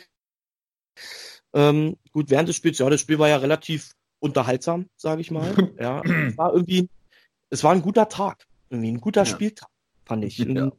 Ähm, 1.55 1.97
gut, 2.13 2.29
während 2.31 2.49
des 2.49 2.57
Spiels, 2.57 2.79
ja, 2.79 2.91
das 2.91 3.01
Spiel 3.01 3.19
war 3.19 3.29
ja 3.29 3.37
relativ 3.37 3.93
unterhaltsam, 4.21 4.87
sage 4.97 5.21
ich 5.21 5.31
mal. 5.31 5.55
Ja, 5.81 6.03
es 6.03 6.37
war 6.37 6.53
irgendwie, 6.53 6.89
es 7.51 7.65
war 7.65 7.73
ein 7.73 7.83
guter 7.83 8.09
Tag, 8.09 8.47
irgendwie 8.71 8.93
ein 8.93 9.01
guter 9.01 9.23
ja. 9.23 9.27
Spieltag 9.27 9.69
fand 10.05 10.25
ich. 10.25 10.39
Ein, 10.41 10.57
ja. 10.57 10.73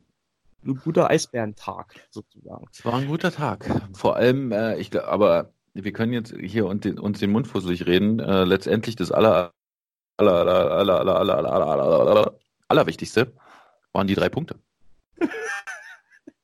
ein 0.66 0.76
guter 0.76 1.10
Eisbärentag 1.10 2.08
sozusagen. 2.12 2.66
Es 2.72 2.84
war 2.86 2.96
ein 2.96 3.08
guter 3.08 3.32
Tag. 3.32 3.66
Vor 3.94 4.16
allem, 4.16 4.52
äh, 4.52 4.78
ich 4.78 4.92
glaube, 4.92 5.08
aber 5.08 5.54
wir 5.74 5.92
können 5.94 6.14
jetzt 6.14 6.34
hier 6.40 6.66
und 6.66 6.86
den, 6.86 7.00
uns 7.00 7.20
den 7.20 7.32
Mund 7.32 7.48
fusselig 7.48 7.86
reden. 7.86 8.20
Äh, 8.20 8.44
letztendlich 8.44 8.96
das 8.96 9.12
aller, 9.12 9.54
aller, 10.18 10.34
aller, 10.34 10.72
aller, 10.72 11.00
aller, 11.00 11.20
aller, 11.20 11.48
aller, 11.48 11.68
aller, 11.68 12.10
aller, 12.10 12.40
allerwichtigste 12.68 13.34
waren 13.94 14.08
die 14.08 14.16
drei 14.16 14.30
Punkte. 14.30 14.60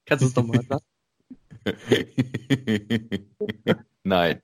Kannst 0.06 0.24
du 0.24 0.28
es 0.28 0.36
nochmal 0.36 0.62
sagen? 0.64 0.86
Nein. 4.04 4.42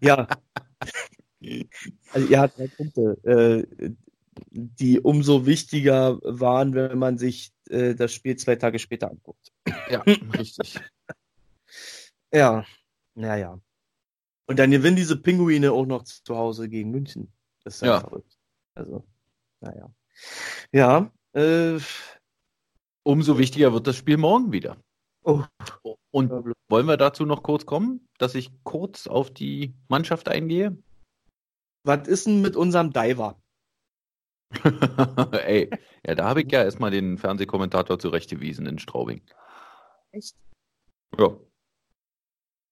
ja. 0.00 0.26
Also 2.12 2.28
ihr 2.28 2.40
habt 2.40 2.58
drei 2.58 2.68
Punkte. 2.68 3.18
Äh, 3.24 3.90
die 4.50 5.00
umso 5.00 5.46
wichtiger 5.46 6.18
waren, 6.22 6.74
wenn 6.74 6.98
man 6.98 7.18
sich 7.18 7.52
äh, 7.68 7.94
das 7.94 8.12
Spiel 8.12 8.36
zwei 8.36 8.56
Tage 8.56 8.78
später 8.78 9.10
anguckt. 9.10 9.52
Ja, 9.90 10.00
richtig. 10.38 10.80
ja, 12.32 12.64
naja. 13.14 13.60
Und 14.46 14.58
dann 14.58 14.70
gewinnen 14.70 14.96
diese 14.96 15.16
Pinguine 15.16 15.72
auch 15.72 15.86
noch 15.86 16.04
zu 16.04 16.36
Hause 16.36 16.68
gegen 16.68 16.90
München. 16.90 17.32
Das 17.64 17.76
ist 17.76 17.82
ja, 17.82 17.88
ja. 17.88 18.00
verrückt. 18.00 18.38
Also, 18.74 19.04
naja. 19.60 19.90
Ja, 20.72 21.12
äh, 21.32 21.78
umso 23.02 23.38
wichtiger 23.38 23.72
wird 23.72 23.86
das 23.86 23.96
Spiel 23.96 24.16
morgen 24.16 24.52
wieder. 24.52 24.76
Oh. 25.24 25.44
Und 26.10 26.30
wollen 26.68 26.86
wir 26.86 26.96
dazu 26.96 27.24
noch 27.24 27.42
kurz 27.42 27.64
kommen, 27.64 28.08
dass 28.18 28.34
ich 28.34 28.50
kurz 28.64 29.06
auf 29.06 29.30
die 29.30 29.74
Mannschaft 29.88 30.28
eingehe? 30.28 30.76
Was 31.84 32.06
ist 32.08 32.26
denn 32.26 32.40
mit 32.40 32.56
unserem 32.56 32.92
Diver? 32.92 33.40
Ey, 35.46 35.70
ja, 36.06 36.14
da 36.14 36.28
habe 36.28 36.42
ich 36.42 36.52
ja 36.52 36.62
erstmal 36.62 36.90
den 36.90 37.18
Fernsehkommentator 37.18 37.98
zurechtgewiesen 37.98 38.66
in 38.66 38.78
Straubing. 38.78 39.22
Echt? 40.10 40.36
Ja. 41.18 41.36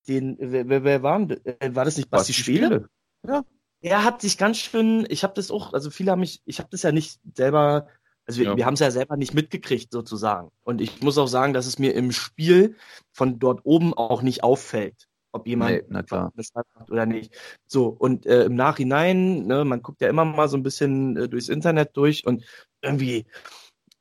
Den, 0.06 0.36
wer, 0.38 0.68
wer, 0.68 0.84
wer 0.84 1.02
war, 1.02 1.20
äh, 1.20 1.74
war 1.74 1.84
das 1.84 1.96
nicht 1.96 2.10
Basti 2.10 2.32
Schwede? 2.32 2.88
Ja. 3.26 3.44
Er 3.82 4.04
hat 4.04 4.20
sich 4.20 4.36
ganz 4.36 4.58
schön, 4.58 5.06
ich 5.08 5.24
habe 5.24 5.34
das 5.34 5.50
auch, 5.50 5.72
also 5.72 5.90
viele 5.90 6.12
haben 6.12 6.20
mich, 6.20 6.42
ich 6.44 6.58
habe 6.58 6.68
das 6.70 6.82
ja 6.82 6.92
nicht 6.92 7.18
selber 7.34 7.88
Also 8.26 8.40
wir, 8.40 8.46
ja. 8.48 8.56
wir 8.56 8.66
haben 8.66 8.74
es 8.74 8.80
ja 8.80 8.90
selber 8.90 9.16
nicht 9.16 9.34
mitgekriegt 9.34 9.90
sozusagen. 9.90 10.50
Und 10.62 10.80
ich 10.80 11.00
muss 11.02 11.18
auch 11.18 11.26
sagen, 11.26 11.54
dass 11.54 11.66
es 11.66 11.78
mir 11.78 11.94
im 11.94 12.12
Spiel 12.12 12.76
von 13.12 13.38
dort 13.38 13.60
oben 13.64 13.94
auch 13.94 14.22
nicht 14.22 14.44
auffällt, 14.44 15.08
ob 15.32 15.46
jemand 15.46 15.90
nee, 15.90 16.02
klar. 16.02 16.32
macht 16.34 16.90
oder 16.90 17.06
nicht. 17.06 17.34
So, 17.66 17.86
und 17.88 18.26
äh, 18.26 18.44
im 18.44 18.54
Nachhinein, 18.54 19.46
ne, 19.46 19.64
man 19.64 19.82
guckt 19.82 20.00
ja 20.00 20.08
immer 20.08 20.24
mal 20.24 20.48
so 20.48 20.56
ein 20.56 20.62
bisschen 20.62 21.16
äh, 21.16 21.28
durchs 21.28 21.48
Internet 21.48 21.96
durch 21.96 22.26
und 22.26 22.44
irgendwie 22.82 23.26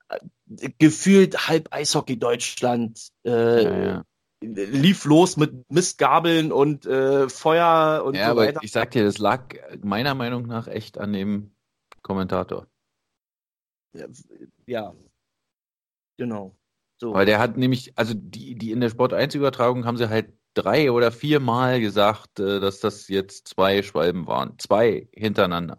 äh, 0.10 0.70
gefühlt 0.80 1.48
halb 1.48 1.68
Eishockey 1.72 2.18
Deutschland 2.18 3.10
äh, 3.26 3.64
ja, 3.64 3.84
ja 3.84 4.06
lief 4.42 5.06
los 5.06 5.38
mit 5.38 5.70
Mistgabeln 5.70 6.52
und 6.52 6.86
äh, 6.86 7.28
Feuer 7.30 8.04
und 8.06 8.16
ja, 8.16 8.32
so 8.32 8.38
weiter. 8.38 8.58
Aber 8.58 8.64
ich 8.64 8.72
sag 8.72 8.92
dir, 8.92 9.04
das 9.04 9.18
lag 9.18 9.54
meiner 9.82 10.16
Meinung 10.16 10.46
nach 10.46 10.68
echt 10.68 10.98
an 10.98 11.14
dem 11.14 11.52
Kommentator. 12.02 12.68
Ja, 13.94 14.06
ja. 14.66 14.96
genau. 16.18 16.56
So. 16.98 17.14
Weil 17.14 17.26
der 17.26 17.40
hat 17.40 17.58
nämlich, 17.58 17.98
also 17.98 18.14
die, 18.14 18.56
die 18.56 18.72
in 18.72 18.82
der 18.82 18.90
Sport 18.90 19.14
1 19.14 19.36
Übertragung 19.36 19.86
haben 19.86 19.98
sie 19.98 20.10
halt 20.10 20.34
drei 20.54 20.92
oder 20.92 21.12
vier 21.12 21.40
Mal 21.40 21.80
gesagt, 21.80 22.40
äh, 22.40 22.60
dass 22.60 22.80
das 22.80 23.08
jetzt 23.08 23.48
zwei 23.48 23.82
Schwalben 23.82 24.28
waren. 24.28 24.58
Zwei 24.60 25.08
hintereinander. 25.14 25.78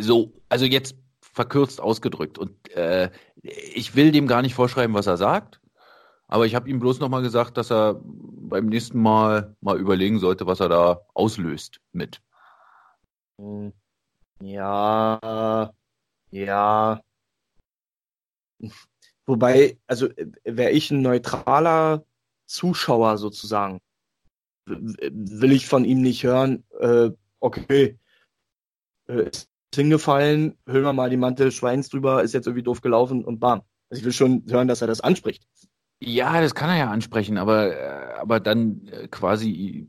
So, 0.00 0.32
also 0.48 0.64
jetzt 0.64 0.96
verkürzt 1.20 1.80
ausgedrückt. 1.80 2.38
Und 2.38 2.70
äh, 2.72 3.10
ich 3.42 3.94
will 3.96 4.12
dem 4.12 4.26
gar 4.26 4.42
nicht 4.42 4.54
vorschreiben, 4.54 4.94
was 4.94 5.06
er 5.06 5.16
sagt. 5.16 5.60
Aber 6.26 6.46
ich 6.46 6.54
habe 6.54 6.68
ihm 6.68 6.78
bloß 6.78 7.00
nochmal 7.00 7.22
gesagt, 7.22 7.56
dass 7.56 7.72
er 7.72 8.00
beim 8.02 8.66
nächsten 8.66 9.00
Mal 9.00 9.56
mal 9.60 9.78
überlegen 9.78 10.18
sollte, 10.18 10.46
was 10.46 10.60
er 10.60 10.68
da 10.68 11.00
auslöst 11.14 11.80
mit. 11.92 12.20
Hm. 13.38 13.72
Ja, 14.40 15.72
ja. 16.30 17.00
Wobei, 19.26 19.78
also 19.86 20.08
wäre 20.44 20.70
ich 20.70 20.90
ein 20.90 21.02
neutraler 21.02 22.04
Zuschauer 22.48 23.18
sozusagen, 23.18 23.80
will 24.66 25.52
ich 25.52 25.66
von 25.66 25.84
ihm 25.84 26.02
nicht 26.02 26.24
hören, 26.24 26.64
äh, 26.80 27.10
okay, 27.40 27.98
äh, 29.08 29.28
ist 29.28 29.48
hingefallen, 29.74 30.56
hüllen 30.66 30.84
wir 30.84 30.92
mal 30.92 31.10
die 31.10 31.16
Mantel 31.16 31.52
Schweins 31.52 31.88
drüber, 31.88 32.22
ist 32.22 32.34
jetzt 32.34 32.46
irgendwie 32.46 32.62
doof 32.62 32.80
gelaufen 32.80 33.24
und 33.24 33.38
bam. 33.38 33.62
Also 33.90 34.00
ich 34.00 34.04
will 34.04 34.12
schon 34.12 34.44
hören, 34.48 34.68
dass 34.68 34.80
er 34.80 34.86
das 34.88 35.00
anspricht. 35.00 35.46
Ja, 36.00 36.40
das 36.40 36.54
kann 36.54 36.70
er 36.70 36.78
ja 36.78 36.90
ansprechen, 36.90 37.38
aber, 37.38 37.76
äh, 37.76 38.18
aber 38.18 38.40
dann 38.40 38.86
äh, 38.88 39.08
quasi 39.08 39.86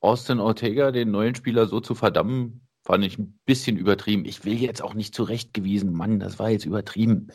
Austin 0.00 0.40
Ortega, 0.40 0.90
den 0.90 1.10
neuen 1.10 1.34
Spieler, 1.34 1.66
so 1.66 1.80
zu 1.80 1.94
verdammen, 1.94 2.66
fand 2.84 3.04
ich 3.04 3.18
ein 3.18 3.38
bisschen 3.44 3.76
übertrieben. 3.76 4.24
Ich 4.24 4.44
will 4.44 4.54
jetzt 4.54 4.82
auch 4.82 4.94
nicht 4.94 5.14
zurechtgewiesen, 5.14 5.92
Mann, 5.92 6.18
das 6.18 6.38
war 6.38 6.50
jetzt 6.50 6.64
übertrieben. 6.64 7.28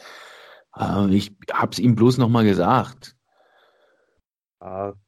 Äh, 0.75 1.13
ich 1.13 1.35
hab's 1.51 1.79
ihm 1.79 1.95
bloß 1.95 2.17
nochmal 2.17 2.45
gesagt. 2.45 3.16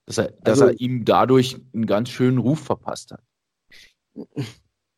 Dass, 0.06 0.18
er, 0.18 0.32
dass 0.42 0.62
also, 0.62 0.68
er 0.68 0.80
ihm 0.80 1.06
dadurch 1.06 1.58
einen 1.74 1.86
ganz 1.86 2.10
schönen 2.10 2.38
Ruf 2.38 2.60
verpasst 2.60 3.12
hat. 3.12 3.24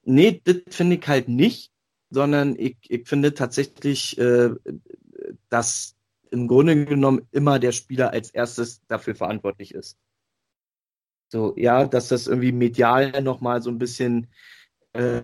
Nee, 0.03 0.41
das 0.43 0.55
finde 0.69 0.95
ich 0.95 1.07
halt 1.07 1.27
nicht, 1.27 1.71
sondern 2.09 2.55
ich, 2.57 2.75
ich 2.89 3.07
finde 3.07 3.35
tatsächlich, 3.35 4.17
äh, 4.17 4.49
dass 5.49 5.95
im 6.31 6.47
Grunde 6.47 6.85
genommen 6.85 7.27
immer 7.31 7.59
der 7.59 7.71
Spieler 7.71 8.11
als 8.11 8.31
erstes 8.31 8.81
dafür 8.87 9.13
verantwortlich 9.13 9.75
ist. 9.75 9.97
So, 11.31 11.53
ja, 11.55 11.85
dass 11.85 12.07
das 12.07 12.27
irgendwie 12.27 12.51
medial 12.51 13.21
nochmal 13.21 13.61
so 13.61 13.69
ein 13.69 13.77
bisschen 13.77 14.27
äh, 14.93 15.21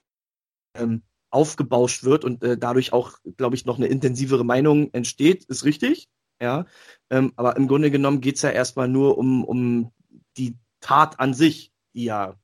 ähm, 0.75 1.01
aufgebauscht 1.29 2.03
wird 2.03 2.23
und 2.23 2.43
äh, 2.43 2.57
dadurch 2.57 2.93
auch, 2.93 3.17
glaube 3.35 3.55
ich, 3.55 3.65
noch 3.65 3.77
eine 3.77 3.87
intensivere 3.87 4.45
Meinung 4.45 4.93
entsteht, 4.93 5.43
ist 5.45 5.65
richtig. 5.65 6.07
Ja, 6.41 6.65
ähm, 7.09 7.33
aber 7.35 7.57
im 7.57 7.67
Grunde 7.67 7.89
genommen 7.89 8.21
geht 8.21 8.35
es 8.35 8.43
ja 8.43 8.51
erstmal 8.51 8.87
nur 8.87 9.17
um, 9.17 9.43
um 9.43 9.91
die 10.37 10.55
Tat 10.81 11.19
an 11.19 11.33
sich, 11.33 11.71
die 11.93 12.05
ja, 12.05 12.35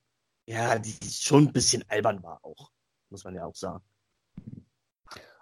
ja, 0.46 0.78
die 0.78 0.94
schon 1.08 1.44
ein 1.44 1.52
bisschen 1.52 1.84
albern 1.88 2.22
war 2.22 2.40
auch, 2.42 2.70
muss 3.10 3.24
man 3.24 3.34
ja 3.34 3.44
auch 3.44 3.54
sagen. 3.54 3.84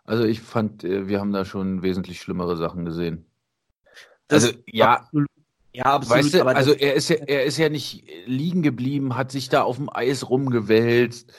Also 0.04 0.24
ich 0.24 0.40
fand, 0.40 0.84
äh, 0.84 1.08
wir 1.08 1.20
haben 1.20 1.32
da 1.32 1.44
schon 1.44 1.82
wesentlich 1.82 2.20
schlimmere 2.20 2.56
Sachen 2.56 2.84
gesehen. 2.84 3.24
Das 4.28 4.44
also 4.44 4.58
ja, 4.66 4.94
absolut, 4.94 5.28
ja, 5.72 5.84
absolut. 5.84 6.24
Weißt 6.24 6.34
du, 6.34 6.46
also 6.46 6.72
er 6.72 6.94
ist 6.94 7.08
ja, 7.08 7.16
er 7.16 7.44
ist 7.44 7.56
ja 7.56 7.68
nicht 7.68 8.04
liegen 8.26 8.62
geblieben, 8.62 9.16
hat 9.16 9.30
sich 9.30 9.48
da 9.48 9.62
auf 9.62 9.76
dem 9.76 9.88
Eis 9.90 10.28
rumgewälzt 10.28 11.32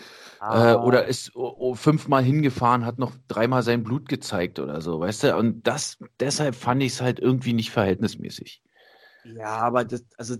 ah. 0.43 0.71
äh, 0.71 0.75
oder 0.75 1.05
ist 1.05 1.35
oh, 1.35 1.53
oh, 1.57 1.75
fünfmal 1.75 2.23
hingefahren, 2.23 2.85
hat 2.85 2.99
noch 2.99 3.13
dreimal 3.27 3.63
sein 3.63 3.83
Blut 3.83 4.09
gezeigt 4.09 4.59
oder 4.59 4.81
so, 4.81 4.99
weißt 4.99 5.23
du? 5.23 5.37
Und 5.37 5.67
das, 5.67 5.97
deshalb 6.19 6.55
fand 6.55 6.83
ich 6.83 6.93
es 6.93 7.01
halt 7.01 7.19
irgendwie 7.19 7.53
nicht 7.53 7.71
verhältnismäßig. 7.71 8.61
Ja, 9.23 9.57
aber 9.57 9.85
das, 9.85 10.05
also 10.17 10.35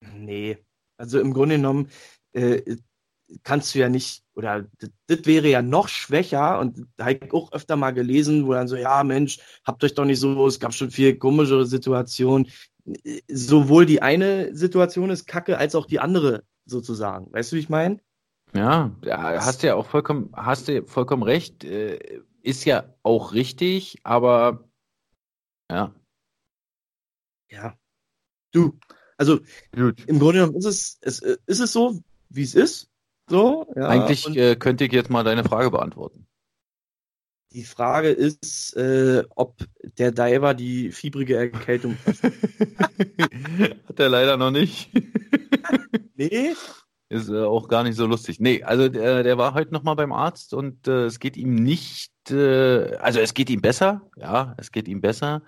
nee, 0.00 0.58
also 0.96 1.20
im 1.20 1.32
Grunde 1.32 1.56
genommen 1.56 1.88
äh, 2.32 2.76
kannst 3.42 3.74
du 3.74 3.78
ja 3.78 3.88
nicht, 3.88 4.24
oder 4.34 4.66
das, 4.78 4.90
das 5.06 5.26
wäre 5.26 5.48
ja 5.48 5.62
noch 5.62 5.88
schwächer 5.88 6.60
und 6.60 6.86
da 6.96 7.06
habe 7.06 7.20
ich 7.22 7.32
auch 7.32 7.52
öfter 7.52 7.76
mal 7.76 7.92
gelesen, 7.92 8.46
wo 8.46 8.52
dann 8.52 8.68
so, 8.68 8.76
ja 8.76 9.02
Mensch, 9.04 9.38
habt 9.64 9.82
euch 9.84 9.94
doch 9.94 10.04
nicht 10.04 10.20
so, 10.20 10.46
es 10.46 10.60
gab 10.60 10.74
schon 10.74 10.90
viel 10.90 11.16
komischere 11.16 11.66
Situationen. 11.66 12.48
Sowohl 13.28 13.86
die 13.86 14.02
eine 14.02 14.54
Situation 14.54 15.10
ist 15.10 15.26
kacke, 15.26 15.58
als 15.58 15.74
auch 15.74 15.86
die 15.86 16.00
andere 16.00 16.44
sozusagen. 16.64 17.32
Weißt 17.32 17.52
du, 17.52 17.56
wie 17.56 17.60
ich 17.60 17.68
meine? 17.68 18.00
Ja, 18.54 18.90
hast 19.04 19.62
ja 19.62 19.74
auch 19.76 19.86
vollkommen, 19.86 20.30
hast 20.34 20.68
du 20.68 20.84
vollkommen 20.86 21.22
recht. 21.22 21.64
Äh, 21.64 22.20
ist 22.42 22.64
ja 22.64 22.94
auch 23.02 23.32
richtig, 23.32 23.98
aber 24.02 24.68
ja. 25.70 25.94
Ja. 27.50 27.78
Du, 28.52 28.78
also 29.16 29.40
Gut. 29.72 30.04
im 30.06 30.18
Grunde 30.18 30.40
genommen 30.40 30.56
ist 30.56 30.64
es, 30.64 30.98
es, 31.02 31.20
ist 31.20 31.60
es 31.60 31.72
so, 31.72 32.00
wie 32.28 32.42
es 32.42 32.54
ist. 32.54 32.88
So, 33.28 33.72
ja, 33.76 33.86
Eigentlich 33.88 34.26
äh, 34.36 34.56
könnte 34.56 34.84
ich 34.84 34.92
jetzt 34.92 35.10
mal 35.10 35.22
deine 35.22 35.44
Frage 35.44 35.70
beantworten. 35.70 36.26
Die 37.52 37.64
Frage 37.64 38.10
ist, 38.10 38.76
äh, 38.76 39.24
ob 39.34 39.56
der 39.98 40.12
Diver 40.12 40.54
die 40.54 40.92
fiebrige 40.92 41.36
Erkältung 41.36 41.96
hat 43.88 43.98
er 43.98 44.08
leider 44.08 44.36
noch 44.36 44.50
nicht. 44.52 44.90
nee. 46.14 46.54
Ist 47.10 47.28
äh, 47.28 47.42
auch 47.42 47.68
gar 47.68 47.82
nicht 47.82 47.96
so 47.96 48.06
lustig. 48.06 48.38
Nee, 48.40 48.62
also 48.62 48.88
der, 48.88 49.24
der 49.24 49.36
war 49.36 49.54
heute 49.54 49.74
nochmal 49.74 49.96
beim 49.96 50.12
Arzt 50.12 50.54
und 50.54 50.86
äh, 50.86 51.06
es 51.06 51.18
geht 51.18 51.36
ihm 51.36 51.56
nicht, 51.56 52.12
äh, 52.30 52.94
also 52.96 53.18
es 53.20 53.34
geht 53.34 53.50
ihm 53.50 53.60
besser, 53.60 54.02
ja, 54.16 54.54
es 54.58 54.70
geht 54.70 54.86
ihm 54.88 55.00
besser. 55.00 55.42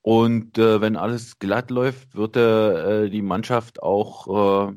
Und 0.00 0.58
äh, 0.58 0.80
wenn 0.80 0.96
alles 0.96 1.38
glatt 1.38 1.70
läuft, 1.70 2.16
wird 2.16 2.36
er 2.36 3.04
äh, 3.04 3.10
die 3.10 3.22
Mannschaft 3.22 3.82
auch 3.82 4.70
äh, 4.70 4.72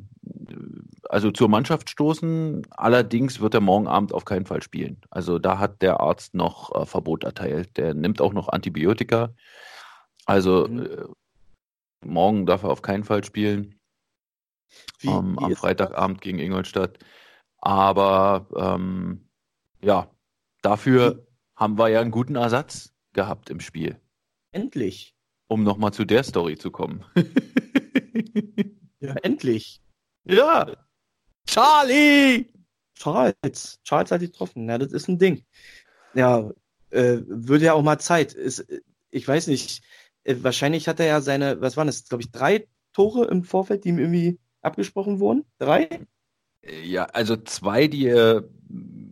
also 1.10 1.32
zur 1.32 1.50
Mannschaft 1.50 1.89
stoßen. 1.89 2.68
Allerdings 2.72 3.39
wird 3.39 3.54
er 3.54 3.62
morgen 3.62 3.88
Abend 3.88 4.14
auf 4.14 4.26
keinen 4.26 4.46
Fall 4.46 4.62
spielen. 4.62 4.98
Also 5.10 5.39
da 5.39 5.60
hat 5.60 5.82
der 5.82 6.02
Arzt 6.02 6.34
noch 6.34 6.76
äh, 6.76 6.86
Verbot 6.86 7.24
erteilt. 7.24 7.78
Der 7.78 7.93
nimmt 7.93 8.22
auch 8.22 8.34
noch 8.34 8.50
Antibiotika. 8.50 9.34
Also 10.26 10.68
mhm. 10.68 10.86
äh, 10.86 11.06
morgen 12.06 12.46
darf 12.46 12.64
er 12.64 12.70
auf 12.70 12.82
keinen 12.82 13.04
Fall 13.04 13.24
spielen. 13.24 13.75
Wie, 15.00 15.09
ähm, 15.09 15.37
wie 15.39 15.46
am 15.46 15.55
Freitagabend 15.55 16.21
gegen 16.21 16.39
Ingolstadt. 16.39 17.00
Aber 17.58 18.47
ähm, 18.55 19.29
ja, 19.82 20.09
dafür 20.62 21.17
wie? 21.17 21.21
haben 21.55 21.78
wir 21.78 21.89
ja 21.89 22.01
einen 22.01 22.12
guten 22.12 22.36
Ersatz 22.36 22.93
gehabt 23.13 23.50
im 23.50 23.59
Spiel. 23.59 24.00
Endlich. 24.51 25.16
Um 25.47 25.63
nochmal 25.63 25.93
zu 25.93 26.05
der 26.05 26.24
Story 26.24 26.58
zu 26.58 26.71
kommen. 26.71 27.05
ja, 29.00 29.13
endlich. 29.24 29.82
Ja. 30.24 30.71
Charlie! 31.47 32.47
Charles. 32.96 33.79
Charles 33.83 34.12
hat 34.12 34.21
getroffen. 34.21 34.67
Ja, 34.70 34.78
das 34.78 34.92
ist 34.92 35.08
ein 35.08 35.20
Ding. 35.20 35.46
Ja, 36.13 36.51
äh, 36.89 37.17
würde 37.25 37.66
ja 37.66 37.74
auch 37.74 37.83
mal 37.83 38.00
Zeit. 38.00 38.33
Ist, 38.33 38.66
ich 39.12 39.28
weiß 39.28 39.47
nicht. 39.47 39.83
Äh, 40.24 40.37
wahrscheinlich 40.42 40.87
hat 40.87 41.00
er 41.00 41.05
ja 41.05 41.21
seine, 41.21 41.62
was 41.62 41.78
waren 41.78 41.87
das, 41.87 42.08
glaube 42.08 42.24
ich, 42.24 42.32
drei 42.32 42.67
Tore 42.93 43.25
im 43.25 43.43
Vorfeld, 43.43 43.83
die 43.83 43.89
ihm 43.89 44.00
irgendwie 44.00 44.39
abgesprochen 44.66 45.20
wurden? 45.20 45.46
Drei? 45.59 45.89
Ja, 46.83 47.05
also 47.05 47.37
zwei, 47.37 47.87
die 47.87 48.08
er 48.08 48.43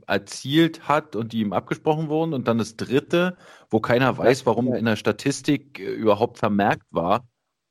erzielt 0.08 0.88
hat 0.88 1.16
und 1.16 1.34
die 1.34 1.42
ihm 1.42 1.54
abgesprochen 1.54 2.10
wurden 2.10 2.34
und 2.34 2.48
dann 2.48 2.58
das 2.58 2.76
dritte, 2.76 3.38
wo 3.70 3.80
keiner 3.80 4.18
weiß, 4.18 4.46
warum 4.46 4.74
in 4.74 4.86
der 4.86 4.96
Statistik 4.96 5.80
äh, 5.80 5.84
überhaupt 5.84 6.38
vermerkt 6.38 6.88
war, 6.92 7.28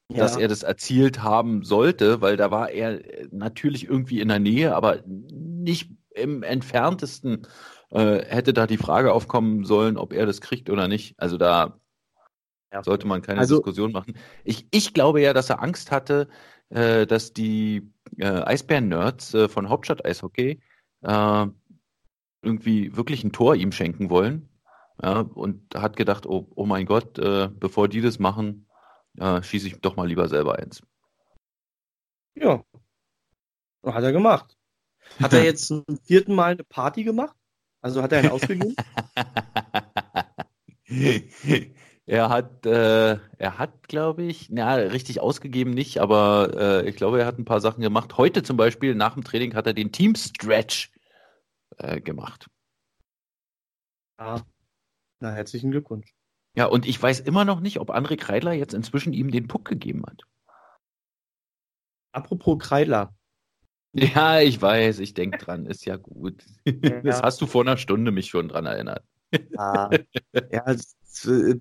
ja. 0.08 0.18
dass 0.18 0.36
er 0.36 0.48
das 0.48 0.62
erzielt 0.62 1.22
haben 1.22 1.64
sollte, 1.64 2.20
weil 2.20 2.36
da 2.36 2.50
war 2.50 2.70
er 2.70 3.00
natürlich 3.30 3.86
irgendwie 3.86 4.20
in 4.20 4.28
der 4.28 4.38
Nähe, 4.38 4.74
aber 4.74 5.02
nicht 5.06 5.90
im 6.10 6.42
entferntesten 6.42 7.46
äh, 7.90 8.24
hätte 8.24 8.52
da 8.52 8.66
die 8.66 8.78
Frage 8.78 9.12
aufkommen 9.12 9.64
sollen, 9.64 9.96
ob 9.96 10.12
er 10.12 10.26
das 10.26 10.40
kriegt 10.40 10.70
oder 10.70 10.88
nicht. 10.88 11.14
Also 11.18 11.36
da 11.36 11.78
sollte 12.82 13.06
man 13.06 13.20
keine 13.20 13.40
also, 13.40 13.56
Diskussion 13.56 13.92
machen. 13.92 14.14
Ich, 14.44 14.66
ich 14.70 14.94
glaube 14.94 15.20
ja, 15.20 15.34
dass 15.34 15.50
er 15.50 15.62
Angst 15.62 15.90
hatte, 15.90 16.28
äh, 16.72 17.06
dass 17.06 17.32
die 17.32 17.92
äh, 18.18 18.26
Eisbären-Nerds 18.26 19.34
äh, 19.34 19.48
von 19.48 19.68
Hauptstadt 19.68 20.04
Eishockey 20.04 20.60
äh, 21.02 21.46
irgendwie 22.42 22.96
wirklich 22.96 23.24
ein 23.24 23.32
Tor 23.32 23.54
ihm 23.54 23.72
schenken 23.72 24.10
wollen. 24.10 24.48
Ja, 25.02 25.20
und 25.20 25.74
hat 25.74 25.96
gedacht, 25.96 26.26
oh, 26.26 26.50
oh 26.54 26.66
mein 26.66 26.86
Gott, 26.86 27.18
äh, 27.18 27.48
bevor 27.48 27.88
die 27.88 28.00
das 28.00 28.18
machen, 28.18 28.68
äh, 29.18 29.42
schieße 29.42 29.66
ich 29.66 29.80
doch 29.80 29.96
mal 29.96 30.06
lieber 30.06 30.28
selber 30.28 30.58
eins. 30.58 30.82
Ja. 32.34 32.64
Hat 33.84 34.04
er 34.04 34.12
gemacht. 34.12 34.56
Hat 35.18 35.32
er 35.32 35.44
jetzt 35.44 35.66
zum 35.66 35.84
vierten 36.04 36.34
Mal 36.34 36.52
eine 36.52 36.64
Party 36.64 37.04
gemacht? 37.04 37.36
Also 37.80 38.02
hat 38.02 38.12
er 38.12 38.20
einen 38.20 38.30
ausgegeben? 38.30 38.76
er 42.06 42.28
hat, 42.30 42.66
äh, 42.66 43.18
er 43.38 43.58
hat, 43.58 43.88
glaube 43.88 44.24
ich, 44.24 44.50
na, 44.50 44.74
richtig 44.74 45.20
ausgegeben 45.20 45.72
nicht, 45.72 45.98
aber 45.98 46.52
äh, 46.56 46.88
ich 46.88 46.96
glaube, 46.96 47.20
er 47.20 47.26
hat 47.26 47.38
ein 47.38 47.44
paar 47.44 47.60
Sachen 47.60 47.80
gemacht. 47.80 48.16
Heute 48.16 48.42
zum 48.42 48.56
Beispiel, 48.56 48.94
nach 48.94 49.14
dem 49.14 49.24
Training, 49.24 49.54
hat 49.54 49.66
er 49.66 49.74
den 49.74 49.92
Team 49.92 50.14
Stretch 50.16 50.92
äh, 51.78 52.00
gemacht. 52.00 52.48
Ah, 54.16 54.42
na, 55.20 55.30
herzlichen 55.30 55.70
Glückwunsch. 55.70 56.12
Ja, 56.54 56.66
und 56.66 56.86
ich 56.86 57.00
weiß 57.00 57.20
immer 57.20 57.44
noch 57.44 57.60
nicht, 57.60 57.78
ob 57.80 57.90
André 57.90 58.16
Kreidler 58.16 58.52
jetzt 58.52 58.74
inzwischen 58.74 59.12
ihm 59.12 59.30
den 59.30 59.48
Puck 59.48 59.64
gegeben 59.64 60.04
hat. 60.06 60.22
Apropos 62.12 62.58
Kreidler. 62.58 63.14
Ja, 63.94 64.40
ich 64.40 64.60
weiß, 64.60 64.98
ich 64.98 65.14
denke 65.14 65.38
dran, 65.38 65.66
ist 65.66 65.84
ja 65.84 65.96
gut. 65.96 66.44
Ja. 66.66 67.00
Das 67.00 67.22
hast 67.22 67.40
du 67.40 67.46
vor 67.46 67.62
einer 67.62 67.76
Stunde 67.76 68.10
mich 68.10 68.28
schon 68.28 68.48
dran 68.48 68.66
erinnert. 68.66 69.04
Ja, 69.32 69.90
ja 70.50 70.64
es, 71.12 71.60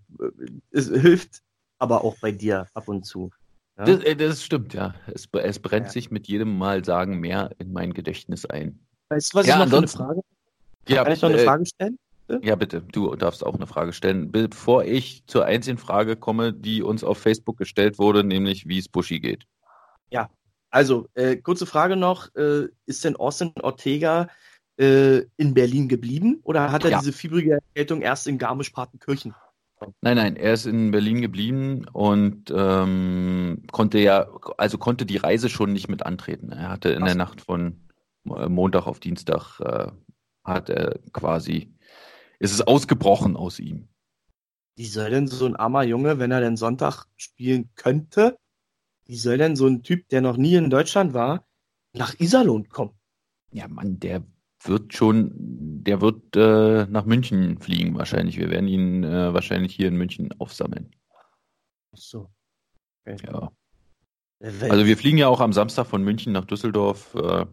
es, 0.71 0.87
hilft 0.89 1.41
aber 1.79 2.03
auch 2.03 2.17
bei 2.19 2.31
dir 2.31 2.67
ab 2.73 2.87
und 2.87 3.05
zu. 3.05 3.31
Ja? 3.77 3.85
Das, 3.85 4.03
äh, 4.03 4.15
das, 4.15 4.43
stimmt, 4.43 4.73
ja. 4.73 4.93
Es, 5.07 5.27
es 5.31 5.59
brennt 5.59 5.87
ja. 5.87 5.91
sich 5.91 6.11
mit 6.11 6.27
jedem 6.27 6.57
Mal 6.57 6.85
sagen 6.85 7.19
mehr 7.19 7.51
in 7.57 7.73
mein 7.73 7.93
Gedächtnis 7.93 8.45
ein. 8.45 8.79
Weißt 9.09 9.33
du, 9.33 9.39
was 9.39 9.47
ja, 9.47 9.63
ich 9.63 9.69
noch 9.69 9.77
eine 9.77 9.87
Frage? 9.87 10.21
Ja, 10.87 11.03
Kann 11.03 11.13
ich 11.13 11.21
noch 11.21 11.29
eine 11.29 11.41
äh, 11.41 11.45
Frage 11.45 11.65
stellen? 11.65 11.99
Ja, 12.41 12.55
bitte. 12.55 12.81
Du 12.81 13.13
darfst 13.15 13.45
auch 13.45 13.55
eine 13.55 13.67
Frage 13.67 13.91
stellen. 13.91 14.31
Bevor 14.31 14.85
ich 14.85 15.25
zur 15.27 15.45
einzigen 15.45 15.77
Frage 15.77 16.15
komme, 16.15 16.53
die 16.53 16.81
uns 16.81 17.03
auf 17.03 17.17
Facebook 17.17 17.57
gestellt 17.57 17.99
wurde, 17.99 18.23
nämlich 18.23 18.67
wie 18.67 18.77
es 18.77 18.87
Buschi 18.87 19.19
geht. 19.19 19.45
Ja, 20.11 20.29
also, 20.69 21.09
äh, 21.15 21.35
kurze 21.35 21.65
Frage 21.65 21.97
noch. 21.97 22.33
Äh, 22.35 22.69
ist 22.85 23.03
denn 23.03 23.17
Austin 23.17 23.51
Ortega 23.61 24.29
äh, 24.77 25.23
in 25.37 25.53
Berlin 25.53 25.87
geblieben 25.87 26.39
oder 26.43 26.71
hat 26.71 26.85
er 26.85 26.91
ja. 26.91 26.99
diese 26.99 27.13
fiebrige 27.13 27.53
Erkältung 27.53 28.01
erst 28.01 28.27
in 28.27 28.37
Garmisch-Partenkirchen? 28.37 29.33
Nein, 30.01 30.17
nein, 30.17 30.35
er 30.35 30.53
ist 30.53 30.65
in 30.65 30.91
Berlin 30.91 31.21
geblieben 31.21 31.85
und 31.91 32.53
ähm, 32.55 33.63
konnte 33.71 33.99
ja, 33.99 34.27
also 34.57 34.77
konnte 34.77 35.05
die 35.05 35.17
Reise 35.17 35.49
schon 35.49 35.73
nicht 35.73 35.87
mit 35.87 36.05
antreten. 36.05 36.51
Er 36.51 36.69
hatte 36.69 36.89
in 36.89 37.01
Ach. 37.01 37.07
der 37.07 37.15
Nacht 37.15 37.41
von 37.41 37.81
äh, 38.25 38.47
Montag 38.47 38.85
auf 38.85 38.99
Dienstag 38.99 39.59
äh, 39.59 39.87
hat 40.43 40.69
er 40.69 40.99
quasi, 41.13 41.73
ist 42.39 42.53
es 42.53 42.61
ausgebrochen 42.61 43.35
aus 43.35 43.59
ihm. 43.59 43.87
Wie 44.75 44.85
soll 44.85 45.09
denn 45.09 45.27
so 45.27 45.45
ein 45.45 45.55
armer 45.55 45.83
Junge, 45.83 46.19
wenn 46.19 46.31
er 46.31 46.41
denn 46.41 46.57
Sonntag 46.57 47.05
spielen 47.17 47.71
könnte, 47.75 48.37
wie 49.05 49.17
soll 49.17 49.37
denn 49.37 49.55
so 49.55 49.67
ein 49.67 49.83
Typ, 49.83 50.07
der 50.09 50.21
noch 50.21 50.37
nie 50.37 50.55
in 50.55 50.69
Deutschland 50.69 51.13
war, 51.13 51.45
nach 51.93 52.19
Iserlohn 52.19 52.69
kommen? 52.69 52.93
Ja, 53.51 53.67
Mann, 53.67 53.99
der 53.99 54.23
wird 54.63 54.93
schon, 54.93 55.31
der 55.83 56.01
wird 56.01 56.35
äh, 56.35 56.85
nach 56.85 57.05
München 57.05 57.59
fliegen 57.59 57.97
wahrscheinlich. 57.97 58.37
Wir 58.37 58.49
werden 58.49 58.67
ihn 58.67 59.03
äh, 59.03 59.33
wahrscheinlich 59.33 59.75
hier 59.75 59.87
in 59.87 59.95
München 59.95 60.33
aufsammeln. 60.39 60.91
Ach 61.93 61.97
so. 61.97 62.29
Okay. 63.05 63.17
Ja. 63.25 63.51
Also 64.39 64.85
wir 64.85 64.97
fliegen 64.97 65.17
ja 65.17 65.27
auch 65.27 65.39
am 65.39 65.53
Samstag 65.53 65.85
von 65.85 66.03
München 66.03 66.33
nach 66.33 66.45
Düsseldorf. 66.45 67.13
Äh, 67.15 67.45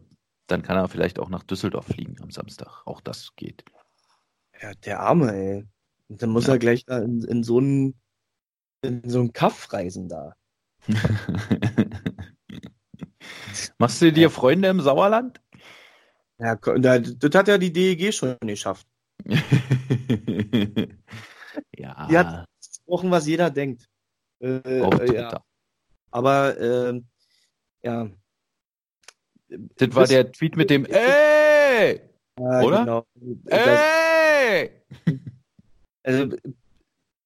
dann 0.46 0.62
kann 0.62 0.78
er 0.78 0.88
vielleicht 0.88 1.18
auch 1.18 1.28
nach 1.28 1.42
Düsseldorf 1.42 1.86
fliegen 1.86 2.16
am 2.22 2.30
Samstag. 2.30 2.86
Auch 2.86 3.00
das 3.00 3.34
geht. 3.36 3.64
Ja, 4.60 4.72
der 4.74 5.00
Arme, 5.00 5.34
ey. 5.34 5.66
Und 6.08 6.22
dann 6.22 6.30
muss 6.30 6.46
ja. 6.46 6.54
er 6.54 6.58
gleich 6.58 6.84
da 6.86 6.98
in, 6.98 7.22
in 7.22 7.42
so 7.42 7.58
einen 7.58 8.00
in 8.82 9.08
so 9.08 9.20
einen 9.20 9.32
Kaff 9.32 9.72
reisen 9.72 10.08
da. 10.08 10.34
Machst 13.78 14.00
du 14.00 14.12
dir 14.12 14.30
Freunde 14.30 14.68
im 14.68 14.80
Sauerland? 14.80 15.40
Ja, 16.38 16.54
das 16.56 17.34
hat 17.34 17.48
ja 17.48 17.58
die 17.58 17.72
DEG 17.72 18.12
schon 18.14 18.36
geschafft. 18.40 18.86
ja. 21.76 22.06
Die 22.08 22.18
hat 22.18 22.46
gesprochen, 22.60 23.10
was 23.10 23.26
jeder 23.26 23.50
denkt. 23.50 23.88
Äh, 24.40 24.80
oh, 24.80 24.90
ja. 25.02 25.42
Aber 26.10 26.56
äh, 26.58 27.00
ja. 27.82 28.10
Das 29.48 29.94
war 29.94 30.06
der 30.06 30.30
Tweet 30.30 30.56
mit 30.56 30.70
dem 30.70 30.84
Ey! 30.84 32.00
Ja, 32.38 32.60
Oder? 32.62 32.84
Genau. 32.84 33.06
Ey! 33.46 34.70
Also 36.04 36.36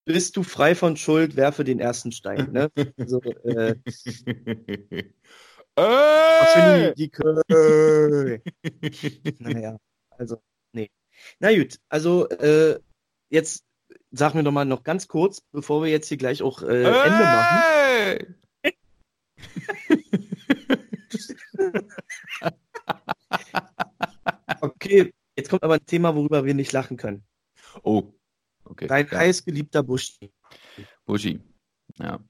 bist 0.05 0.37
du 0.37 0.43
frei 0.43 0.75
von 0.75 0.97
Schuld, 0.97 1.37
werfe 1.37 1.63
den 1.63 1.79
ersten 1.79 2.11
Stein. 2.11 2.51
Ne? 2.51 2.69
Also, 2.99 3.23
äh, 3.23 3.77
Ey! 5.77 6.95
Die, 6.95 7.11
naja, 9.39 9.79
also, 10.11 10.43
nee. 10.73 10.91
Na 11.39 11.57
gut, 11.57 11.79
also 11.89 12.29
äh, 12.29 12.79
jetzt 13.31 13.65
sag 14.11 14.35
mir 14.35 14.45
doch 14.45 14.53
mal 14.53 14.67
noch 14.67 14.83
ganz 14.83 15.09
kurz, 15.09 15.41
bevor 15.53 15.83
wir 15.83 15.91
jetzt 15.91 16.09
hier 16.09 16.19
gleich 16.19 16.43
auch 16.43 16.63
äh, 16.63 16.85
Ende 16.85 17.25
machen. 17.25 18.37
okay, 24.61 25.15
jetzt 25.37 25.49
kommt 25.49 25.63
aber 25.63 25.75
ein 25.75 25.87
Thema, 25.87 26.15
worüber 26.15 26.45
wir 26.45 26.55
nicht 26.55 26.73
lachen 26.73 26.97
können. 26.97 27.25
Oh. 27.83 28.13
Okay. 28.65 28.87
Dein 28.87 29.09
ja. 29.09 29.19
heißgeliebter 29.19 29.83
Buschi. 29.83 30.33
Buschi, 31.05 31.41
ja. 31.99 32.21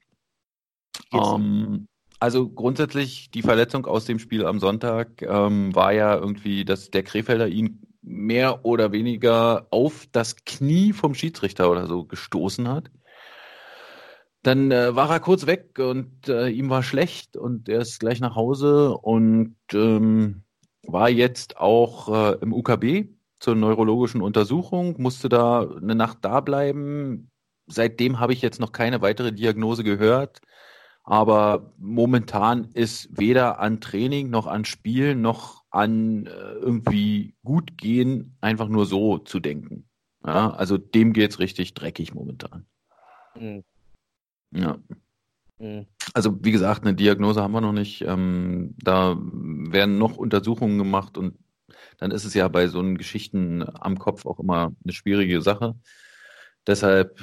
Um, 1.11 1.89
also 2.23 2.49
grundsätzlich 2.49 3.33
die 3.33 3.43
Verletzung 3.43 3.85
aus 3.85 4.05
dem 4.05 4.21
Spiel 4.21 4.47
am 4.47 4.61
Sonntag 4.61 5.23
ähm, 5.23 5.75
war 5.75 5.93
ja 5.93 6.15
irgendwie, 6.15 6.65
dass 6.65 6.89
der 6.89 7.03
Krefelder 7.03 7.49
ihn 7.49 7.83
mehr 8.01 8.65
oder 8.65 8.93
weniger 8.93 9.67
auf 9.71 10.07
das 10.13 10.37
Knie 10.45 10.93
vom 10.93 11.15
Schiedsrichter 11.15 11.69
oder 11.69 11.89
so 11.89 12.05
gestoßen 12.05 12.69
hat. 12.69 12.93
Dann 14.45 14.71
äh, 14.71 14.95
war 14.95 15.11
er 15.11 15.19
kurz 15.19 15.47
weg 15.49 15.81
und 15.81 16.29
äh, 16.29 16.49
ihm 16.49 16.71
war 16.71 16.85
schlecht 16.85 17.37
und 17.37 17.69
er 17.69 17.81
ist 17.81 17.99
gleich 17.99 18.21
nach 18.21 18.37
Hause 18.37 18.97
und 18.97 19.57
ähm, 19.75 20.45
war 20.87 21.11
jetzt 21.11 21.57
auch 21.57 22.09
äh, 22.09 22.37
im 22.41 22.53
UKB 22.53 23.09
zur 23.41 23.57
neurologischen 23.57 24.23
Untersuchung, 24.23 24.95
musste 25.03 25.29
da 25.29 25.63
eine 25.63 25.97
Nacht 25.97 26.19
da 26.23 26.39
bleiben. 26.39 27.33
Seitdem 27.67 28.21
habe 28.21 28.33
ich 28.33 28.43
jetzt 28.43 28.61
noch 28.61 28.71
keine 28.71 29.03
weitere 29.03 29.33
Diagnose 29.33 29.83
gehört. 29.83 30.41
Aber 31.05 31.73
momentan 31.79 32.69
ist 32.75 33.09
weder 33.19 33.59
an 33.59 33.81
Training 33.81 34.31
noch 34.31 34.47
an 34.47 34.65
Spielen 34.65 35.21
noch 35.21 35.65
an 35.71 36.27
äh, 36.27 36.31
irgendwie 36.31 37.35
gut 37.45 37.77
gehen 37.77 38.37
einfach 38.41 38.69
nur 38.69 38.87
so 38.87 39.19
zu 39.19 39.41
denken. 39.41 39.89
Ja, 40.25 40.51
also 40.51 40.79
dem 40.79 41.13
geht's 41.13 41.41
richtig 41.41 41.75
dreckig 41.75 42.15
momentan. 42.15 42.67
Mhm. 43.35 43.65
Ja. 44.53 44.79
Mhm. 45.59 45.87
Also 46.15 46.37
wie 46.45 46.53
gesagt, 46.53 46.83
eine 46.83 46.95
Diagnose 46.95 47.43
haben 47.43 47.53
wir 47.53 47.61
noch 47.61 47.73
nicht. 47.73 48.03
Ähm, 48.03 48.75
da 48.79 49.17
werden 49.19 49.99
noch 49.99 50.17
Untersuchungen 50.17 50.79
gemacht 50.79 51.19
und 51.19 51.39
dann 51.99 52.11
ist 52.11 52.25
es 52.25 52.35
ja 52.35 52.47
bei 52.49 52.69
so 52.69 52.79
einen 52.79 52.99
Geschichten 52.99 53.65
am 53.81 53.99
Kopf 53.99 54.27
auch 54.27 54.39
immer 54.39 54.73
eine 54.85 54.93
schwierige 54.93 55.41
Sache. 55.43 55.75
Deshalb, 56.67 57.19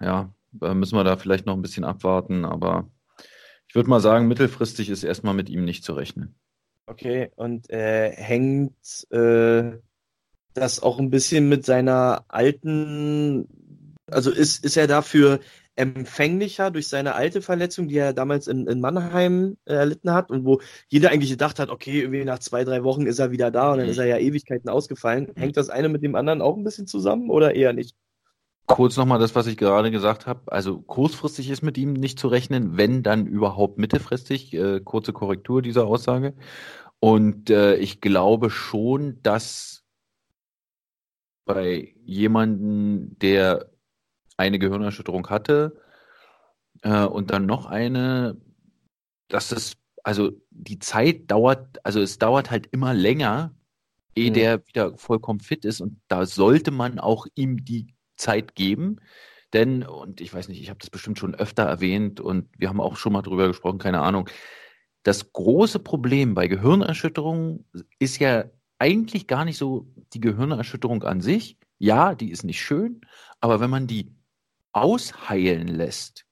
ja, 0.00 0.34
müssen 0.52 0.96
wir 0.96 1.04
da 1.04 1.16
vielleicht 1.16 1.46
noch 1.46 1.54
ein 1.54 1.62
bisschen 1.62 1.84
abwarten, 1.84 2.44
aber 2.44 2.90
ich 3.72 3.74
würde 3.74 3.88
mal 3.88 4.00
sagen, 4.00 4.28
mittelfristig 4.28 4.90
ist 4.90 5.02
erstmal 5.02 5.32
mit 5.32 5.48
ihm 5.48 5.64
nicht 5.64 5.82
zu 5.82 5.94
rechnen. 5.94 6.34
Okay, 6.84 7.30
und 7.36 7.70
äh, 7.70 8.10
hängt 8.10 8.74
äh, 9.10 9.78
das 10.52 10.82
auch 10.82 10.98
ein 10.98 11.08
bisschen 11.08 11.48
mit 11.48 11.64
seiner 11.64 12.26
alten, 12.28 13.48
also 14.10 14.30
ist, 14.30 14.62
ist 14.62 14.76
er 14.76 14.88
dafür 14.88 15.40
empfänglicher 15.74 16.70
durch 16.70 16.86
seine 16.86 17.14
alte 17.14 17.40
Verletzung, 17.40 17.88
die 17.88 17.96
er 17.96 18.12
damals 18.12 18.46
in, 18.46 18.66
in 18.66 18.78
Mannheim 18.78 19.56
äh, 19.64 19.72
erlitten 19.72 20.12
hat 20.12 20.30
und 20.30 20.44
wo 20.44 20.60
jeder 20.88 21.10
eigentlich 21.10 21.30
gedacht 21.30 21.58
hat, 21.58 21.70
okay, 21.70 22.02
irgendwie 22.02 22.26
nach 22.26 22.40
zwei, 22.40 22.64
drei 22.64 22.84
Wochen 22.84 23.06
ist 23.06 23.20
er 23.20 23.30
wieder 23.30 23.50
da 23.50 23.72
und 23.72 23.78
dann 23.78 23.86
mhm. 23.86 23.92
ist 23.92 23.98
er 23.98 24.04
ja 24.04 24.18
Ewigkeiten 24.18 24.68
ausgefallen. 24.68 25.28
Mhm. 25.34 25.40
Hängt 25.40 25.56
das 25.56 25.70
eine 25.70 25.88
mit 25.88 26.02
dem 26.02 26.14
anderen 26.14 26.42
auch 26.42 26.58
ein 26.58 26.64
bisschen 26.64 26.86
zusammen 26.86 27.30
oder 27.30 27.54
eher 27.54 27.72
nicht? 27.72 27.96
Kurz 28.66 28.96
nochmal 28.96 29.18
das, 29.18 29.34
was 29.34 29.46
ich 29.46 29.56
gerade 29.56 29.90
gesagt 29.90 30.26
habe. 30.26 30.40
Also 30.50 30.80
kurzfristig 30.80 31.50
ist 31.50 31.62
mit 31.62 31.76
ihm 31.76 31.92
nicht 31.92 32.18
zu 32.18 32.28
rechnen, 32.28 32.76
wenn 32.76 33.02
dann 33.02 33.26
überhaupt 33.26 33.78
mittelfristig. 33.78 34.54
Äh, 34.54 34.80
kurze 34.80 35.12
Korrektur 35.12 35.62
dieser 35.62 35.86
Aussage. 35.86 36.34
Und 37.00 37.50
äh, 37.50 37.76
ich 37.76 38.00
glaube 38.00 38.50
schon, 38.50 39.20
dass 39.22 39.84
bei 41.44 41.94
jemanden, 42.04 43.18
der 43.18 43.70
eine 44.36 44.58
Gehirnerschütterung 44.58 45.28
hatte 45.28 45.80
äh, 46.82 47.04
und 47.04 47.30
dann 47.30 47.46
noch 47.46 47.66
eine, 47.66 48.40
dass 49.28 49.52
es, 49.52 49.76
also 50.04 50.30
die 50.50 50.78
Zeit 50.78 51.30
dauert, 51.30 51.84
also 51.84 52.00
es 52.00 52.18
dauert 52.18 52.50
halt 52.50 52.68
immer 52.68 52.94
länger, 52.94 53.54
ehe 54.14 54.30
mhm. 54.30 54.34
der 54.34 54.66
wieder 54.66 54.96
vollkommen 54.96 55.40
fit 55.40 55.64
ist. 55.64 55.80
Und 55.80 56.00
da 56.08 56.26
sollte 56.26 56.70
man 56.70 56.98
auch 56.98 57.26
ihm 57.34 57.64
die 57.64 57.94
Zeit 58.22 58.54
geben. 58.54 58.96
Denn, 59.52 59.82
und 59.82 60.20
ich 60.20 60.32
weiß 60.32 60.48
nicht, 60.48 60.62
ich 60.62 60.70
habe 60.70 60.78
das 60.78 60.90
bestimmt 60.90 61.18
schon 61.18 61.34
öfter 61.34 61.64
erwähnt 61.64 62.20
und 62.20 62.48
wir 62.56 62.68
haben 62.68 62.80
auch 62.80 62.96
schon 62.96 63.12
mal 63.12 63.22
drüber 63.22 63.48
gesprochen, 63.48 63.78
keine 63.78 64.00
Ahnung. 64.00 64.28
Das 65.02 65.32
große 65.32 65.78
Problem 65.80 66.34
bei 66.34 66.46
Gehirnerschütterungen 66.48 67.68
ist 67.98 68.18
ja 68.18 68.44
eigentlich 68.78 69.26
gar 69.26 69.44
nicht 69.44 69.58
so 69.58 69.86
die 70.14 70.20
Gehirnerschütterung 70.20 71.02
an 71.02 71.20
sich. 71.20 71.58
Ja, 71.78 72.14
die 72.14 72.30
ist 72.30 72.44
nicht 72.44 72.62
schön, 72.62 73.02
aber 73.40 73.60
wenn 73.60 73.70
man 73.70 73.86
die 73.86 74.14
ausheilen 74.72 75.68
lässt, 75.68 76.24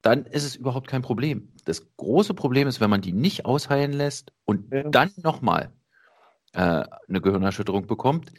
dann 0.00 0.24
ist 0.24 0.44
es 0.44 0.56
überhaupt 0.56 0.88
kein 0.88 1.02
Problem. 1.02 1.52
Das 1.64 1.96
große 1.96 2.34
Problem 2.34 2.68
ist, 2.68 2.80
wenn 2.80 2.90
man 2.90 3.02
die 3.02 3.12
nicht 3.12 3.44
ausheilen 3.44 3.92
lässt 3.92 4.32
und 4.44 4.72
ja. 4.72 4.88
dann 4.88 5.12
nochmal 5.16 5.72
äh, 6.52 6.84
eine 7.08 7.20
Gehirnerschütterung 7.20 7.86
bekommt, 7.86 8.32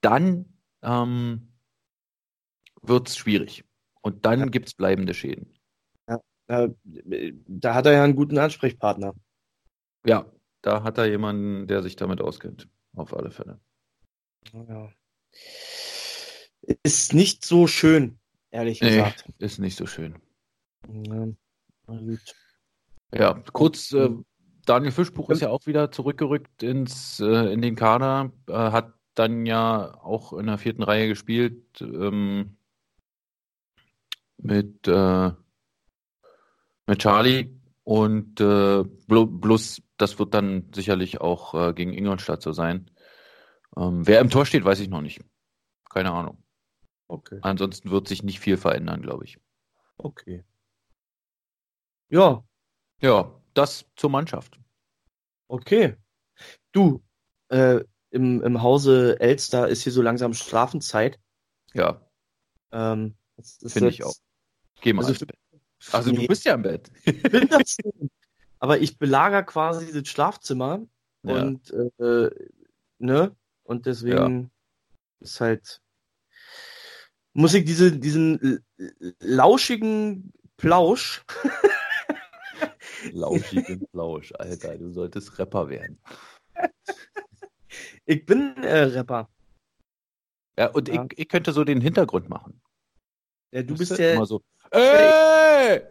dann 0.00 0.46
ähm, 0.82 1.51
wird 2.82 3.08
es 3.08 3.16
schwierig. 3.16 3.64
Und 4.00 4.26
dann 4.26 4.40
ja. 4.40 4.46
gibt 4.46 4.68
es 4.68 4.74
bleibende 4.74 5.14
Schäden. 5.14 5.54
Ja, 6.08 6.20
äh, 6.48 6.68
da 7.46 7.74
hat 7.74 7.86
er 7.86 7.92
ja 7.92 8.04
einen 8.04 8.16
guten 8.16 8.38
Ansprechpartner. 8.38 9.14
Ja, 10.04 10.26
da 10.62 10.82
hat 10.82 10.98
er 10.98 11.06
jemanden, 11.06 11.66
der 11.66 11.82
sich 11.82 11.96
damit 11.96 12.20
auskennt. 12.20 12.68
Auf 12.94 13.14
alle 13.16 13.30
Fälle. 13.30 13.60
Ja. 14.52 14.90
Ist 16.82 17.14
nicht 17.14 17.44
so 17.44 17.66
schön, 17.66 18.18
ehrlich 18.50 18.80
nee, 18.80 18.90
gesagt. 18.90 19.24
Ist 19.38 19.58
nicht 19.58 19.76
so 19.76 19.86
schön. 19.86 20.16
Ja, 20.88 21.28
ja 23.14 23.42
kurz, 23.52 23.92
äh, 23.92 24.10
Daniel 24.66 24.92
Fischbuch 24.92 25.30
ist 25.30 25.40
ja 25.40 25.48
auch 25.48 25.66
wieder 25.66 25.90
zurückgerückt 25.90 26.62
ins, 26.62 27.18
äh, 27.20 27.52
in 27.52 27.62
den 27.62 27.76
Kader, 27.76 28.32
äh, 28.48 28.52
hat 28.52 28.92
dann 29.14 29.46
ja 29.46 29.94
auch 30.02 30.32
in 30.32 30.46
der 30.46 30.58
vierten 30.58 30.82
Reihe 30.82 31.08
gespielt 31.08 31.80
ähm, 31.80 32.56
mit, 34.42 34.86
äh, 34.88 35.30
mit 36.86 36.98
Charlie 36.98 37.50
und 37.84 38.40
äh, 38.40 38.84
bloß 38.84 39.82
das 39.96 40.18
wird 40.18 40.34
dann 40.34 40.70
sicherlich 40.74 41.20
auch 41.20 41.54
äh, 41.54 41.72
gegen 41.72 41.92
Ingolstadt 41.92 42.42
so 42.42 42.52
sein. 42.52 42.90
Ähm, 43.76 44.06
wer 44.06 44.20
im 44.20 44.30
Tor 44.30 44.46
steht, 44.46 44.64
weiß 44.64 44.80
ich 44.80 44.88
noch 44.88 45.00
nicht. 45.00 45.20
Keine 45.88 46.12
Ahnung. 46.12 46.42
Okay. 47.08 47.38
Ansonsten 47.42 47.90
wird 47.90 48.08
sich 48.08 48.22
nicht 48.22 48.40
viel 48.40 48.56
verändern, 48.56 49.02
glaube 49.02 49.24
ich. 49.24 49.38
Okay. 49.96 50.44
Ja. 52.08 52.44
Ja, 53.00 53.40
das 53.54 53.86
zur 53.96 54.10
Mannschaft. 54.10 54.58
Okay. 55.48 55.96
Du, 56.72 57.02
äh, 57.48 57.80
im, 58.10 58.42
im 58.42 58.62
Hause 58.62 59.20
Elster 59.20 59.68
ist 59.68 59.82
hier 59.82 59.92
so 59.92 60.02
langsam 60.02 60.34
Schlafenzeit. 60.34 61.20
Ja. 61.74 62.00
Ähm, 62.70 63.16
Finde 63.66 63.90
ich 63.90 64.04
auch. 64.04 64.14
Geh 64.82 64.92
mal. 64.92 65.06
Also, 65.06 65.24
also 65.90 66.10
nee. 66.10 66.18
du 66.18 66.26
bist 66.28 66.44
ja 66.44 66.54
im 66.54 66.62
Bett. 66.62 66.90
bin 67.04 67.48
das 67.48 67.76
Aber 68.58 68.78
ich 68.78 68.98
belager 68.98 69.42
quasi 69.42 69.92
das 69.92 70.08
Schlafzimmer 70.08 70.86
ja. 71.22 71.42
und 71.42 71.70
äh, 71.98 72.30
ne? 72.98 73.34
Und 73.64 73.86
deswegen 73.86 74.42
ja. 74.42 74.50
ist 75.20 75.40
halt 75.40 75.80
muss 77.34 77.54
ich 77.54 77.64
diese, 77.64 77.90
diesen 77.92 78.62
lauschigen 79.20 80.32
Plausch 80.58 81.24
Lauschigen 83.10 83.86
Plausch, 83.88 84.32
Alter, 84.38 84.76
du 84.76 84.92
solltest 84.92 85.38
Rapper 85.38 85.68
werden. 85.68 85.98
Ich 88.04 88.24
bin 88.26 88.56
äh, 88.62 88.84
Rapper. 88.84 89.28
Ja, 90.58 90.68
und 90.68 90.88
ja. 90.88 91.06
Ich, 91.10 91.18
ich 91.20 91.28
könnte 91.28 91.52
so 91.52 91.64
den 91.64 91.80
Hintergrund 91.80 92.28
machen. 92.28 92.60
Ja, 93.52 93.62
du 93.62 93.76
bist 93.76 93.98
ja. 93.98 94.12
Immer 94.12 94.26
so, 94.26 94.42
ey! 94.72 95.82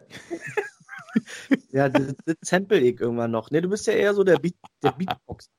ja, 1.72 1.88
das, 1.88 2.14
das 2.24 2.36
sample 2.42 2.80
ich 2.80 3.00
irgendwann 3.00 3.30
noch. 3.30 3.50
Ne, 3.50 3.62
du 3.62 3.68
bist 3.68 3.86
ja 3.86 3.94
eher 3.94 4.14
so 4.14 4.24
der, 4.24 4.38
Beat, 4.38 4.54
der 4.82 4.92
Beatbox. 4.92 5.50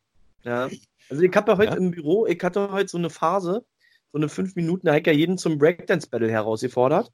Ja. 0.44 0.70
Also 1.10 1.24
ich 1.24 1.36
habe 1.36 1.52
ja 1.52 1.58
heute 1.58 1.72
ja? 1.74 1.78
im 1.78 1.92
Büro, 1.92 2.26
ich 2.26 2.42
hatte 2.44 2.72
heute 2.72 2.90
so 2.90 2.98
eine 2.98 3.10
Phase, 3.10 3.66
so 4.12 4.18
eine 4.18 4.30
fünf 4.30 4.56
Minuten, 4.56 4.86
da 4.86 4.94
habe 4.94 5.02
ich 5.02 5.08
ja 5.08 5.14
jeden 5.14 5.38
zum 5.38 5.58
Breakdance-Battle 5.58 6.30
herausgefordert. 6.30 7.12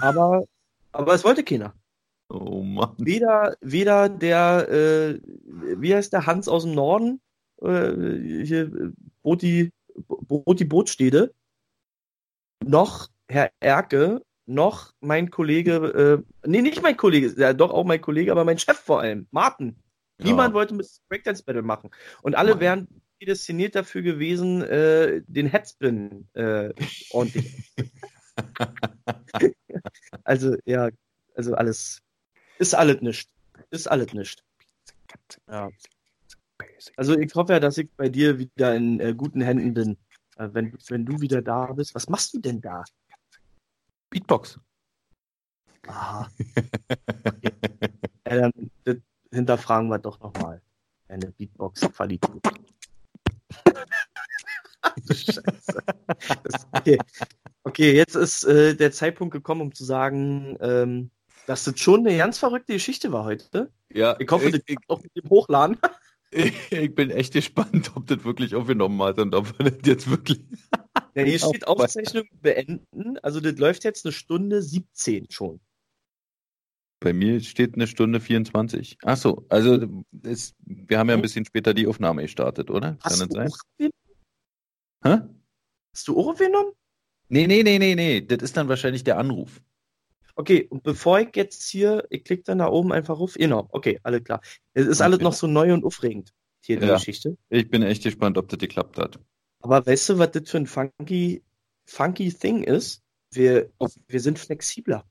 Aber, 0.00 0.44
aber 0.92 1.14
es 1.14 1.24
wollte 1.24 1.44
keiner. 1.44 1.74
Oh 2.28 2.62
Mann. 2.62 2.94
Weder, 2.98 3.56
weder 3.60 4.08
der, 4.08 4.68
äh, 4.70 5.20
wie 5.76 5.94
heißt 5.94 6.12
der 6.12 6.26
Hans 6.26 6.48
aus 6.48 6.64
dem 6.64 6.74
Norden, 6.74 7.20
äh, 7.60 8.44
hier, 8.44 8.92
Boti, 9.22 9.70
Boti 10.06 10.64
Bootstede, 10.64 11.32
noch 12.64 13.08
Herr 13.28 13.50
Erke, 13.60 14.22
noch 14.46 14.92
mein 15.00 15.30
Kollege, 15.30 16.24
äh, 16.44 16.48
nee, 16.48 16.62
nicht 16.62 16.82
mein 16.82 16.96
Kollege, 16.96 17.34
ja, 17.36 17.52
doch 17.52 17.70
auch 17.70 17.84
mein 17.84 18.00
Kollege, 18.00 18.32
aber 18.32 18.44
mein 18.44 18.58
Chef 18.58 18.78
vor 18.78 19.00
allem, 19.00 19.26
Martin. 19.30 19.76
Ja. 20.18 20.26
Niemand 20.26 20.54
wollte 20.54 20.74
mit 20.74 20.88
Breakdance 21.08 21.42
Battle 21.42 21.62
machen. 21.62 21.90
Und 22.22 22.34
alle 22.34 22.60
wären 22.60 22.88
prädestiniert 23.18 23.74
dafür 23.74 24.02
gewesen, 24.02 24.62
äh, 24.62 25.22
den 25.26 25.46
Headspin 25.46 26.28
äh, 26.34 26.72
ordentlich. 27.10 27.72
also, 30.24 30.56
ja, 30.64 30.90
also 31.34 31.54
alles 31.54 32.02
ist 32.58 32.74
alles 32.74 33.00
nicht. 33.00 33.28
Ist 33.70 33.90
alles 33.90 34.12
nicht. 34.12 34.44
Ja. 35.48 35.70
Also 36.96 37.18
ich 37.18 37.34
hoffe 37.34 37.52
ja, 37.54 37.60
dass 37.60 37.78
ich 37.78 37.90
bei 37.96 38.08
dir 38.08 38.38
wieder 38.38 38.74
in 38.74 39.00
äh, 39.00 39.14
guten 39.14 39.40
Händen 39.40 39.74
bin. 39.74 39.98
Äh, 40.36 40.48
wenn, 40.52 40.76
wenn 40.88 41.04
du 41.04 41.20
wieder 41.20 41.42
da 41.42 41.72
bist. 41.72 41.94
Was 41.94 42.08
machst 42.08 42.34
du 42.34 42.40
denn 42.40 42.60
da? 42.60 42.84
Beatbox. 44.12 44.60
Aha. 45.88 46.30
Okay. 47.24 47.52
ja, 48.28 48.36
dann 48.36 48.52
das 48.84 48.96
hinterfragen 49.32 49.88
wir 49.88 49.98
doch 49.98 50.20
nochmal. 50.20 50.60
Eine 51.08 51.32
Beatbox-Qualität. 51.32 52.42
Scheiße. 55.08 55.42
Das, 56.42 56.66
okay. 56.72 56.98
okay, 57.64 57.92
jetzt 57.92 58.14
ist 58.14 58.44
äh, 58.44 58.74
der 58.76 58.92
Zeitpunkt 58.92 59.32
gekommen, 59.32 59.62
um 59.62 59.74
zu 59.74 59.84
sagen, 59.84 60.56
ähm, 60.60 61.10
dass 61.46 61.64
das 61.64 61.78
schon 61.80 62.06
eine 62.06 62.16
ganz 62.16 62.38
verrückte 62.38 62.74
Geschichte 62.74 63.10
war 63.12 63.24
heute. 63.24 63.72
Ja. 63.90 64.16
Ich 64.18 64.30
hoffe, 64.30 64.48
ich, 64.48 64.52
das 64.52 64.76
auch 64.88 65.02
mit 65.02 65.16
dem 65.16 65.28
Hochladen. 65.28 65.78
Ich 66.70 66.94
bin 66.94 67.10
echt 67.10 67.34
gespannt, 67.34 67.92
ob 67.94 68.06
das 68.06 68.24
wirklich 68.24 68.54
aufgenommen 68.54 69.00
hat 69.02 69.18
und 69.18 69.34
ob 69.34 69.58
wir 69.58 69.70
das 69.70 69.86
jetzt 69.86 70.10
wirklich. 70.10 70.40
Ja, 71.14 71.24
hier 71.24 71.38
steht 71.38 71.66
Aufzeichnung 71.66 72.24
beenden. 72.40 73.18
Also 73.22 73.40
das 73.40 73.58
läuft 73.58 73.84
jetzt 73.84 74.06
eine 74.06 74.12
Stunde 74.12 74.62
17 74.62 75.30
schon. 75.30 75.60
Bei 77.00 77.12
mir 77.12 77.40
steht 77.40 77.74
eine 77.74 77.86
Stunde 77.86 78.20
24. 78.20 78.96
Ach 79.02 79.16
so, 79.16 79.44
also 79.50 80.04
es, 80.22 80.54
wir 80.64 80.98
haben 80.98 81.10
ja 81.10 81.14
ein 81.14 81.22
bisschen 81.22 81.44
später 81.44 81.74
die 81.74 81.86
Aufnahme 81.86 82.22
gestartet, 82.22 82.70
oder? 82.70 82.96
Hast 83.00 83.18
Kann 83.18 83.28
das 83.28 83.50
sein? 83.78 83.90
Hä? 85.04 85.18
Hast 85.94 86.08
du 86.08 86.18
auch 86.18 86.28
aufgenommen? 86.28 86.72
Nee, 87.28 87.46
nee, 87.46 87.62
nee, 87.62 87.78
nee, 87.78 87.94
nee. 87.94 88.20
Das 88.22 88.42
ist 88.42 88.56
dann 88.56 88.68
wahrscheinlich 88.68 89.04
der 89.04 89.18
Anruf. 89.18 89.60
Okay, 90.34 90.66
und 90.70 90.82
bevor 90.82 91.20
ich 91.20 91.34
jetzt 91.34 91.68
hier, 91.68 92.06
ich 92.10 92.24
klicke 92.24 92.44
dann 92.44 92.58
da 92.58 92.68
oben 92.68 92.92
einfach 92.92 93.18
auf. 93.18 93.34
Genau, 93.34 93.68
okay, 93.70 94.00
alles 94.02 94.24
klar. 94.24 94.40
Es 94.74 94.86
ist 94.86 95.00
okay. 95.00 95.04
alles 95.04 95.20
noch 95.20 95.32
so 95.32 95.46
neu 95.46 95.72
und 95.72 95.84
aufregend, 95.84 96.32
hier 96.60 96.80
die 96.80 96.86
ja, 96.86 96.94
Geschichte. 96.94 97.36
Ich 97.50 97.68
bin 97.70 97.82
echt 97.82 98.02
gespannt, 98.02 98.38
ob 98.38 98.48
das 98.48 98.58
geklappt 98.58 98.98
hat. 98.98 99.18
Aber 99.60 99.84
weißt 99.86 100.10
du, 100.10 100.18
was 100.18 100.30
das 100.32 100.50
für 100.50 100.58
ein 100.58 100.66
funky, 100.66 101.42
funky 101.84 102.32
Thing 102.32 102.64
ist? 102.64 103.02
Wir, 103.30 103.70
wir 104.08 104.20
sind 104.20 104.38
flexibler. 104.38 105.04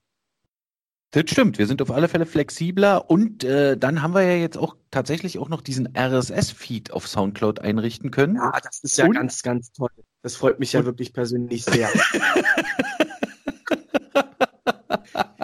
Das 1.14 1.24
stimmt, 1.28 1.58
wir 1.58 1.68
sind 1.68 1.82
auf 1.82 1.92
alle 1.92 2.08
Fälle 2.08 2.26
flexibler 2.26 3.10
und 3.10 3.44
äh, 3.44 3.78
dann 3.78 4.02
haben 4.02 4.14
wir 4.14 4.22
ja 4.22 4.36
jetzt 4.36 4.58
auch 4.58 4.78
tatsächlich 4.92 5.40
auch 5.40 5.50
noch 5.50 5.60
diesen 5.62 5.94
RSS-Feed 5.94 6.92
auf 6.92 7.06
Soundcloud 7.06 7.60
einrichten 7.60 8.12
können. 8.12 8.38
Ja, 8.38 8.54
das 8.64 8.80
ist 8.82 8.98
ja 8.98 9.06
und? 9.06 9.16
ganz, 9.16 9.42
ganz 9.42 9.74
toll. 9.74 9.90
Das 10.22 10.38
freut 10.38 10.60
mich 10.60 10.72
ja 10.72 10.86
wirklich 10.86 11.12
persönlich 11.12 11.66
sehr. 11.66 11.90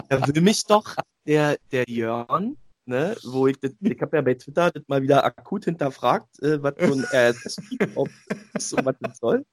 da 0.10 0.28
will 0.28 0.42
mich 0.42 0.64
doch 0.66 0.96
der, 1.26 1.58
der 1.72 1.86
Jörn, 1.88 2.58
ne, 2.86 3.16
wo 3.24 3.48
ich, 3.48 3.60
das, 3.60 3.72
ich 3.82 4.02
habe 4.02 4.18
ja 4.18 4.22
bei 4.22 4.34
Twitter 4.34 4.72
das 4.72 4.84
mal 4.88 5.02
wieder 5.02 5.24
akut 5.24 5.66
hinterfragt, 5.66 6.42
äh, 6.42 6.62
was 6.62 6.74
so 6.80 6.94
ein 6.94 7.06
RSS 7.12 7.58
ob 7.96 8.10
das 8.54 8.70
so 8.70 8.78
was 8.84 8.96
das 9.00 9.18
soll. 9.18 9.46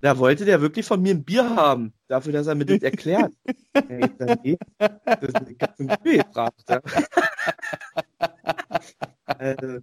Da 0.00 0.16
wollte 0.16 0.46
der 0.46 0.62
wirklich 0.62 0.86
von 0.86 1.02
mir 1.02 1.14
ein 1.14 1.24
Bier 1.24 1.48
haben, 1.54 1.92
dafür, 2.08 2.32
dass 2.32 2.46
er 2.46 2.54
mir 2.54 2.64
das 2.64 2.82
erklärt. 2.82 3.32
ja, 3.74 4.08
dann, 4.18 4.38
nee, 4.42 4.56
das 4.78 5.28
ist 5.28 5.80
ein 5.80 5.96
Bier 6.02 6.24
gefragt. 6.24 6.62
Ja. 6.68 6.80
Also, 9.38 9.78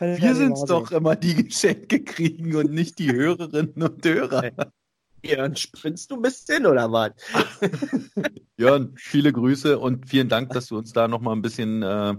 Wir 0.00 0.34
sind 0.34 0.58
doch 0.68 0.90
immer 0.90 1.16
die 1.16 1.44
Geschenke 1.44 2.02
kriegen 2.02 2.54
und 2.56 2.72
nicht 2.72 2.98
die 2.98 3.12
Hörerinnen 3.12 3.82
und 3.82 4.04
Hörer. 4.04 4.50
Jörn, 5.24 5.56
spinnst 5.56 6.10
du 6.10 6.16
ein 6.16 6.22
bisschen 6.22 6.66
oder 6.66 6.90
was? 6.92 7.12
Jörn, 8.56 8.94
viele 8.96 9.32
Grüße 9.32 9.78
und 9.78 10.08
vielen 10.08 10.28
Dank, 10.28 10.50
dass 10.50 10.66
du 10.66 10.78
uns 10.78 10.92
da 10.92 11.08
nochmal 11.08 11.34
ein 11.34 11.42
bisschen 11.42 11.82
äh, 11.82 12.14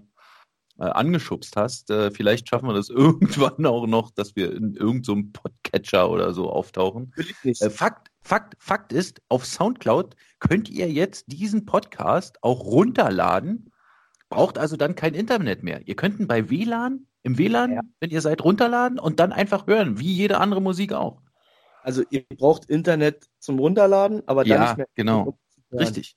äh, 0.79 0.83
angeschubst 0.83 1.55
hast. 1.55 1.91
Äh, 1.91 2.11
vielleicht 2.11 2.47
schaffen 2.47 2.67
wir 2.67 2.73
das 2.73 2.89
irgendwann 2.89 3.65
auch 3.65 3.85
noch, 3.85 4.11
dass 4.11 4.35
wir 4.35 4.51
in 4.53 4.75
irgendeinem 4.75 5.31
so 5.33 5.41
Podcatcher 5.41 6.09
oder 6.09 6.33
so 6.33 6.49
auftauchen. 6.49 7.13
Äh, 7.43 7.69
Fakt, 7.69 8.09
Fakt, 8.21 8.55
Fakt 8.59 8.93
ist, 8.93 9.21
auf 9.29 9.45
Soundcloud 9.45 10.15
könnt 10.39 10.69
ihr 10.69 10.89
jetzt 10.91 11.25
diesen 11.27 11.65
Podcast 11.65 12.43
auch 12.43 12.63
runterladen. 12.63 13.71
Braucht 14.29 14.57
also 14.57 14.77
dann 14.77 14.95
kein 14.95 15.15
Internet 15.15 15.63
mehr. 15.63 15.87
Ihr 15.87 15.95
könnt 15.95 16.19
ihn 16.19 16.27
bei 16.27 16.49
WLAN, 16.49 17.07
im 17.23 17.37
WLAN, 17.37 17.73
ja. 17.73 17.81
wenn 17.99 18.11
ihr 18.11 18.21
seid, 18.21 18.43
runterladen 18.43 18.99
und 18.99 19.19
dann 19.19 19.33
einfach 19.33 19.67
hören, 19.67 19.99
wie 19.99 20.13
jede 20.13 20.39
andere 20.39 20.61
Musik 20.61 20.93
auch. 20.93 21.21
Also 21.89 22.03
ihr 22.11 22.23
braucht 22.37 22.65
Internet 22.65 23.27
zum 23.39 23.57
Runterladen, 23.57 24.21
aber 24.27 24.43
dann 24.43 24.51
ja, 24.51 24.67
nicht 24.67 24.77
mehr. 24.77 24.87
Genau. 24.93 25.39
Richtig. 25.71 26.15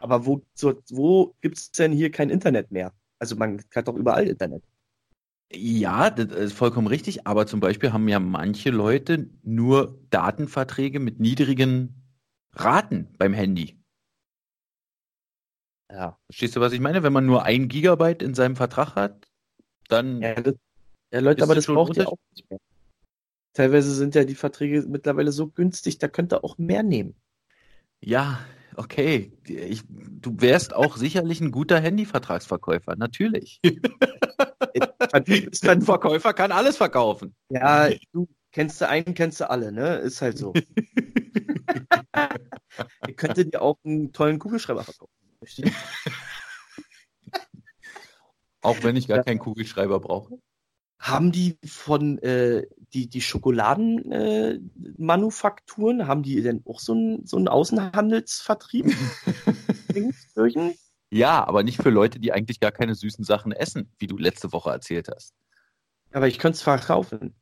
Aber 0.00 0.26
wo, 0.26 0.42
so, 0.52 0.82
wo 0.90 1.32
gibt 1.40 1.58
es 1.58 1.70
denn 1.70 1.92
hier 1.92 2.10
kein 2.10 2.28
Internet 2.28 2.72
mehr? 2.72 2.92
Also 3.20 3.36
man 3.36 3.62
hat 3.72 3.86
doch 3.86 3.94
überall 3.94 4.26
Internet. 4.26 4.64
Ja, 5.52 6.10
das 6.10 6.36
ist 6.36 6.54
vollkommen 6.54 6.88
richtig, 6.88 7.24
aber 7.24 7.46
zum 7.46 7.60
Beispiel 7.60 7.92
haben 7.92 8.08
ja 8.08 8.18
manche 8.18 8.70
Leute 8.70 9.30
nur 9.44 9.96
Datenverträge 10.10 10.98
mit 10.98 11.20
niedrigen 11.20 12.02
Raten 12.54 13.14
beim 13.16 13.32
Handy. 13.32 13.80
Ja. 15.88 16.18
Verstehst 16.26 16.56
du, 16.56 16.60
was 16.60 16.72
ich 16.72 16.80
meine? 16.80 17.04
Wenn 17.04 17.12
man 17.12 17.26
nur 17.26 17.44
ein 17.44 17.68
Gigabyte 17.68 18.24
in 18.24 18.34
seinem 18.34 18.56
Vertrag 18.56 18.96
hat, 18.96 19.28
dann. 19.86 20.20
Ja, 20.20 20.34
das, 20.34 20.56
ja 21.12 21.20
Leute, 21.20 21.44
aber 21.44 21.54
das 21.54 21.66
braucht 21.66 21.96
ihr 21.96 22.08
auch 22.08 22.18
nicht 22.32 22.50
mehr. 22.50 22.58
Teilweise 23.56 23.92
sind 23.94 24.14
ja 24.14 24.24
die 24.24 24.34
Verträge 24.34 24.84
mittlerweile 24.86 25.32
so 25.32 25.46
günstig, 25.46 25.96
da 25.96 26.08
könnt 26.08 26.34
ihr 26.34 26.44
auch 26.44 26.58
mehr 26.58 26.82
nehmen. 26.82 27.14
Ja, 28.00 28.38
okay. 28.76 29.32
Ich, 29.46 29.82
du 29.88 30.38
wärst 30.42 30.76
auch 30.76 30.98
sicherlich 30.98 31.40
ein 31.40 31.52
guter 31.52 31.80
Handyvertragsverkäufer, 31.80 32.96
natürlich. 32.96 33.62
ein 35.64 35.80
Verkäufer 35.80 36.34
kann 36.34 36.52
alles 36.52 36.76
verkaufen. 36.76 37.34
Ja, 37.48 37.88
du 38.12 38.28
kennst 38.52 38.82
du 38.82 38.88
einen, 38.90 39.14
kennst 39.14 39.40
du 39.40 39.48
alle, 39.48 39.72
ne? 39.72 40.00
Ist 40.00 40.20
halt 40.20 40.36
so. 40.36 40.52
Ihr 43.08 43.16
könntet 43.16 43.54
dir 43.54 43.62
auch 43.62 43.78
einen 43.84 44.12
tollen 44.12 44.38
Kugelschreiber 44.38 44.84
verkaufen. 44.84 45.14
auch 48.60 48.82
wenn 48.82 48.96
ich 48.96 49.08
gar 49.08 49.24
keinen 49.24 49.38
Kugelschreiber 49.38 49.98
brauche. 49.98 50.38
Haben 50.98 51.30
die 51.30 51.58
von 51.64 52.18
äh, 52.18 52.66
die, 52.94 53.08
die 53.08 53.20
Schokoladenmanufakturen, 53.20 56.00
äh, 56.00 56.04
haben 56.04 56.22
die 56.22 56.40
denn 56.42 56.62
auch 56.66 56.80
so 56.80 56.94
einen 56.94 57.26
so 57.26 57.36
einen 57.36 57.48
Außenhandelsvertrieb? 57.48 58.86
ja, 61.10 61.46
aber 61.46 61.62
nicht 61.62 61.82
für 61.82 61.90
Leute, 61.90 62.18
die 62.18 62.32
eigentlich 62.32 62.60
gar 62.60 62.72
keine 62.72 62.94
süßen 62.94 63.24
Sachen 63.24 63.52
essen, 63.52 63.92
wie 63.98 64.06
du 64.06 64.16
letzte 64.16 64.52
Woche 64.52 64.70
erzählt 64.70 65.10
hast. 65.14 65.34
Aber 66.12 66.28
ich 66.28 66.38
könnte 66.38 66.56
es 66.56 66.62
verkaufen. 66.62 67.34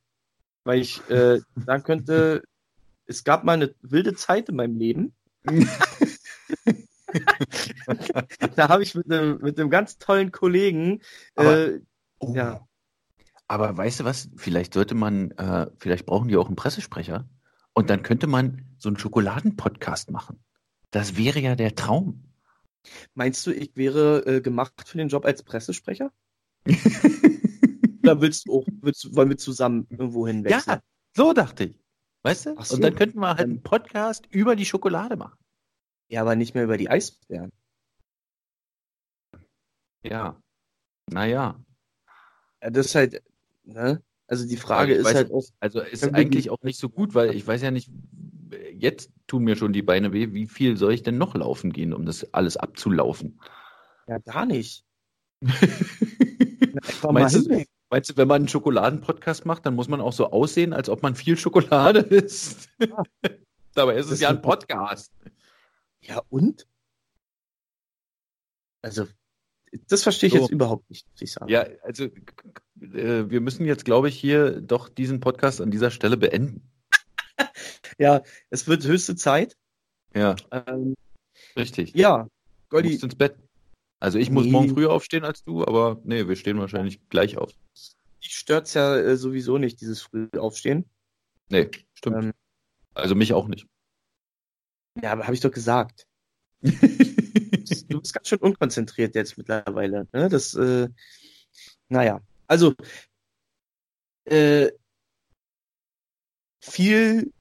Weil 0.64 0.81
ich 0.81 1.01
äh, 1.10 1.39
sagen 1.66 1.85
könnte, 1.85 2.43
es 3.06 3.22
gab 3.22 3.44
mal 3.44 3.52
eine 3.52 3.72
wilde 3.82 4.14
Zeit 4.14 4.48
in 4.48 4.56
meinem 4.56 4.78
Leben. 4.78 5.14
da 8.56 8.68
habe 8.68 8.82
ich 8.82 8.94
mit 8.94 9.10
einem, 9.10 9.39
mit 9.40 9.59
einem 9.59 9.70
ganz 9.70 9.98
tollen 9.98 10.32
Kollegen, 10.32 11.01
aber, 11.35 11.68
äh, 11.68 11.81
oh. 12.18 12.32
ja, 12.35 12.66
aber 13.49 13.77
weißt 13.77 14.01
du 14.01 14.05
was? 14.05 14.31
Vielleicht 14.37 14.75
sollte 14.75 14.95
man, 14.95 15.31
äh, 15.33 15.71
vielleicht 15.79 16.07
brauchen 16.07 16.29
die 16.29 16.37
auch 16.37 16.47
einen 16.47 16.57
Pressesprecher. 16.57 17.29
Und 17.73 17.91
dann 17.91 18.03
könnte 18.03 18.27
man 18.27 18.65
so 18.79 18.89
einen 18.89 18.99
Schokoladenpodcast 18.99 20.11
machen. 20.11 20.43
Das 20.91 21.16
wäre 21.16 21.41
ja 21.41 21.57
der 21.57 21.75
Traum. 21.75 22.25
Meinst 23.15 23.47
du, 23.47 23.51
ich 23.51 23.77
wäre 23.77 24.25
äh, 24.27 24.41
gemacht 24.41 24.87
für 24.87 24.99
den 24.99 25.09
Job 25.09 25.25
als 25.25 25.43
Pressesprecher? 25.43 26.12
Oder 28.03 28.21
willst 28.21 28.47
du 28.47 28.61
auch, 28.61 28.66
willst, 28.81 29.16
wollen 29.16 29.31
wir 29.31 29.39
zusammen 29.39 29.87
irgendwo 29.91 30.27
hinwechseln? 30.27 30.77
Ja, 30.77 30.83
so 31.16 31.33
dachte 31.33 31.65
ich. 31.65 31.85
Weißt 32.23 32.47
du? 32.47 32.62
So. 32.62 32.77
Und 32.77 32.83
dann 32.83 32.95
könnten 32.95 33.19
wir 33.19 33.29
halt 33.29 33.41
einen 33.41 33.62
Podcast 33.62 34.27
über 34.31 34.57
die 34.57 34.65
Schokolade 34.65 35.16
machen. 35.16 35.39
Ja, 36.09 36.21
aber 36.21 36.37
nicht 36.37 36.55
mehr 36.55 36.65
über 36.65 36.77
die 36.77 36.89
Eisbären. 36.89 37.51
Ja. 40.03 40.41
Naja. 41.11 41.59
Ja, 42.62 42.71
das 42.71 42.87
ist 42.87 42.95
halt, 42.95 43.23
Ne? 43.65 44.03
Also 44.27 44.47
die 44.47 44.57
Frage 44.57 44.95
ist 44.95 45.05
weiß, 45.05 45.15
halt 45.15 45.32
auch. 45.32 45.45
Also 45.61 45.81
ist 45.81 46.05
eigentlich 46.15 46.51
auch 46.51 46.62
nicht 46.62 46.78
so 46.78 46.89
gut, 46.89 47.15
weil 47.15 47.35
ich 47.35 47.47
weiß 47.47 47.62
ja 47.62 47.70
nicht, 47.70 47.91
jetzt 48.73 49.11
tun 49.27 49.45
mir 49.45 49.57
schon 49.57 49.73
die 49.73 49.82
Beine 49.82 50.12
weh, 50.12 50.32
wie 50.32 50.47
viel 50.47 50.77
soll 50.77 50.95
ich 50.95 51.03
denn 51.03 51.19
noch 51.19 51.35
laufen 51.35 51.73
gehen, 51.73 51.93
um 51.93 52.07
das 52.07 52.32
alles 52.32 52.57
abzulaufen? 52.57 53.41
Ja, 54.07 54.19
gar 54.19 54.47
nicht. 54.47 54.85
meinst, 57.03 57.36
du, 57.36 57.65
meinst 57.91 58.11
du, 58.11 58.16
wenn 58.16 58.28
man 58.28 58.43
einen 58.43 58.49
Schokoladenpodcast 58.49 59.45
macht, 59.47 59.66
dann 59.66 59.74
muss 59.74 59.89
man 59.89 60.01
auch 60.01 60.12
so 60.12 60.31
aussehen, 60.31 60.73
als 60.73 60.89
ob 60.89 61.03
man 61.03 61.15
viel 61.15 61.36
Schokolade 61.36 62.01
isst? 62.01 62.70
Ja. 62.81 63.03
Dabei 63.74 63.97
ist 63.97 64.11
es 64.11 64.20
ja 64.20 64.31
ein 64.31 64.41
Podcast. 64.41 65.12
Ja, 66.01 66.23
und? 66.28 66.66
Also, 68.82 69.07
das 69.89 70.03
verstehe 70.03 70.29
ich 70.29 70.35
so. 70.35 70.41
jetzt 70.41 70.51
überhaupt 70.51 70.89
nicht, 70.91 71.07
muss 71.11 71.23
ich 71.23 71.33
sagen. 71.33 71.51
Ja, 71.51 71.67
also 71.83 72.05
äh, 72.05 73.31
wir 73.31 73.41
müssen 73.41 73.67
jetzt, 73.67 73.85
glaube 73.85 74.09
ich, 74.09 74.19
hier 74.19 74.61
doch 74.61 74.89
diesen 74.89 75.21
Podcast 75.21 75.61
an 75.61 75.71
dieser 75.71 75.91
Stelle 75.91 76.17
beenden. 76.17 76.71
ja, 77.99 78.23
es 78.51 78.67
wird 78.67 78.85
höchste 78.85 79.17
Zeit. 79.17 79.57
Ja. 80.15 80.37
Ähm, 80.51 80.95
Richtig. 81.57 81.95
Ja, 81.95 82.29
Goldi. 82.69 82.89
Du 82.89 82.95
musst 82.95 83.05
ins 83.05 83.15
Bett. 83.17 83.37
Also 84.01 84.19
ich 84.19 84.29
nee. 84.29 84.35
muss 84.35 84.47
morgen 84.47 84.69
früher 84.69 84.93
aufstehen 84.93 85.25
als 85.25 85.45
du, 85.45 85.65
aber 85.65 86.01
nee, 86.05 86.29
wir 86.29 86.37
stehen 86.37 86.59
wahrscheinlich 86.59 87.09
gleich 87.09 87.39
auf. 87.39 87.53
Dich 88.23 88.37
stört's 88.37 88.75
ja 88.75 88.97
äh, 88.97 89.17
sowieso 89.17 89.59
nicht, 89.59 89.81
dieses 89.81 90.03
frühe 90.03 90.29
Aufstehen. 90.39 90.85
Nee, 91.49 91.71
stimmt. 91.95 92.25
Ähm, 92.25 92.33
also 92.95 93.15
mich 93.15 93.33
auch 93.33 93.49
nicht. 93.49 93.67
Ja, 95.03 95.13
aber 95.13 95.25
habe 95.25 95.35
ich 95.35 95.41
doch 95.41 95.51
gesagt. 95.51 96.07
du 97.89 98.01
bist 98.01 98.15
ganz 98.15 98.28
schön 98.28 98.39
unkonzentriert 98.39 99.15
jetzt 99.15 99.36
mittlerweile. 99.39 100.06
Ne? 100.12 100.28
Das, 100.28 100.55
äh, 100.55 100.89
naja. 101.89 102.20
Also, 102.47 102.74
äh, 104.24 104.70
viel 106.61 107.32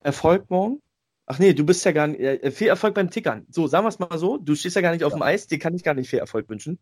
Erfolg 0.00 0.50
morgen. 0.50 0.80
Ach 1.26 1.38
nee, 1.38 1.54
du 1.54 1.64
bist 1.64 1.84
ja 1.84 1.92
gar 1.92 2.08
nicht, 2.08 2.20
äh, 2.20 2.50
viel 2.50 2.68
Erfolg 2.68 2.94
beim 2.94 3.10
Tickern. 3.10 3.46
So, 3.50 3.66
sagen 3.66 3.84
wir 3.84 3.88
es 3.88 3.98
mal 3.98 4.18
so, 4.18 4.36
du 4.36 4.54
stehst 4.54 4.76
ja 4.76 4.82
gar 4.82 4.92
nicht 4.92 5.04
auf 5.04 5.12
dem 5.12 5.22
Eis, 5.22 5.46
dir 5.46 5.58
kann 5.58 5.74
ich 5.74 5.84
gar 5.84 5.94
nicht 5.94 6.10
viel 6.10 6.18
Erfolg 6.18 6.48
wünschen. 6.48 6.78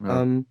Ja. 0.00 0.22
Ähm, 0.22 0.46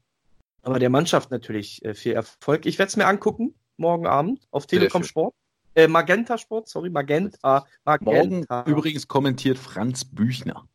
aber 0.62 0.80
der 0.80 0.90
Mannschaft 0.90 1.32
natürlich 1.32 1.84
äh, 1.86 1.94
viel 1.94 2.14
Erfolg. 2.14 2.66
Ich 2.66 2.80
werde 2.80 2.90
es 2.90 2.98
mir 2.98 3.06
angucken, 3.06 3.54
morgen 3.78 4.08
Abend 4.08 4.48
auf 4.52 4.66
Telekom 4.66 5.04
Sport. 5.04 5.36
Äh, 5.76 5.88
Magenta 5.88 6.38
Sport, 6.38 6.68
sorry, 6.68 6.90
Magenta. 6.90 7.66
Magenta. 7.86 8.56
Morgen 8.58 8.72
übrigens 8.72 9.08
kommentiert 9.08 9.60
Franz 9.60 10.04
Büchner. 10.04 10.68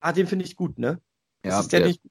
Ah, 0.00 0.12
den 0.12 0.26
finde 0.26 0.44
ich 0.44 0.56
gut, 0.56 0.78
ne? 0.78 1.00
Ja, 1.44 1.60
ist 1.60 1.72
der, 1.72 1.80
der 1.80 1.88
nicht, 1.88 2.02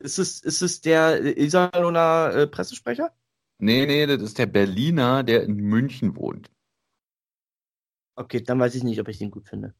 ist 0.00 0.18
es, 0.18 0.40
ist 0.40 0.62
es 0.62 0.80
der 0.80 1.36
Iserlohner 1.36 2.32
äh, 2.34 2.46
Pressesprecher? 2.46 3.14
Nee, 3.58 3.84
nee, 3.84 4.06
das 4.06 4.22
ist 4.22 4.38
der 4.38 4.46
Berliner, 4.46 5.22
der 5.22 5.44
in 5.44 5.56
München 5.56 6.16
wohnt. 6.16 6.50
Okay, 8.16 8.40
dann 8.40 8.58
weiß 8.58 8.74
ich 8.74 8.82
nicht, 8.82 8.98
ob 9.00 9.08
ich 9.08 9.18
den 9.18 9.30
gut 9.30 9.46
finde. 9.46 9.74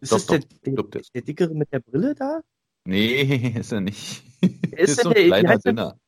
Ist 0.00 0.12
doch, 0.12 0.18
es 0.18 0.26
der, 0.26 0.40
der, 0.40 0.82
der, 0.82 1.02
der, 1.14 1.22
dickere 1.22 1.54
mit 1.54 1.72
der 1.72 1.80
Brille 1.80 2.14
da? 2.14 2.42
Nee, 2.84 3.54
ist 3.58 3.72
er 3.72 3.80
nicht. 3.80 4.24
ist, 4.72 4.90
ist 4.90 5.02
so 5.02 5.10
ein 5.10 5.14
kleiner 5.14 5.58
Dinner. 5.58 5.98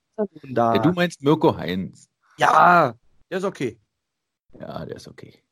Ja, 0.43 0.78
du 0.78 0.93
meinst 0.93 1.22
Mirko 1.22 1.56
Heinz. 1.56 2.10
Ja, 2.38 2.98
der 3.30 3.38
ist 3.38 3.44
okay. 3.44 3.78
Ja, 4.59 4.84
der 4.84 4.97
ist 4.97 5.06
okay. 5.09 5.43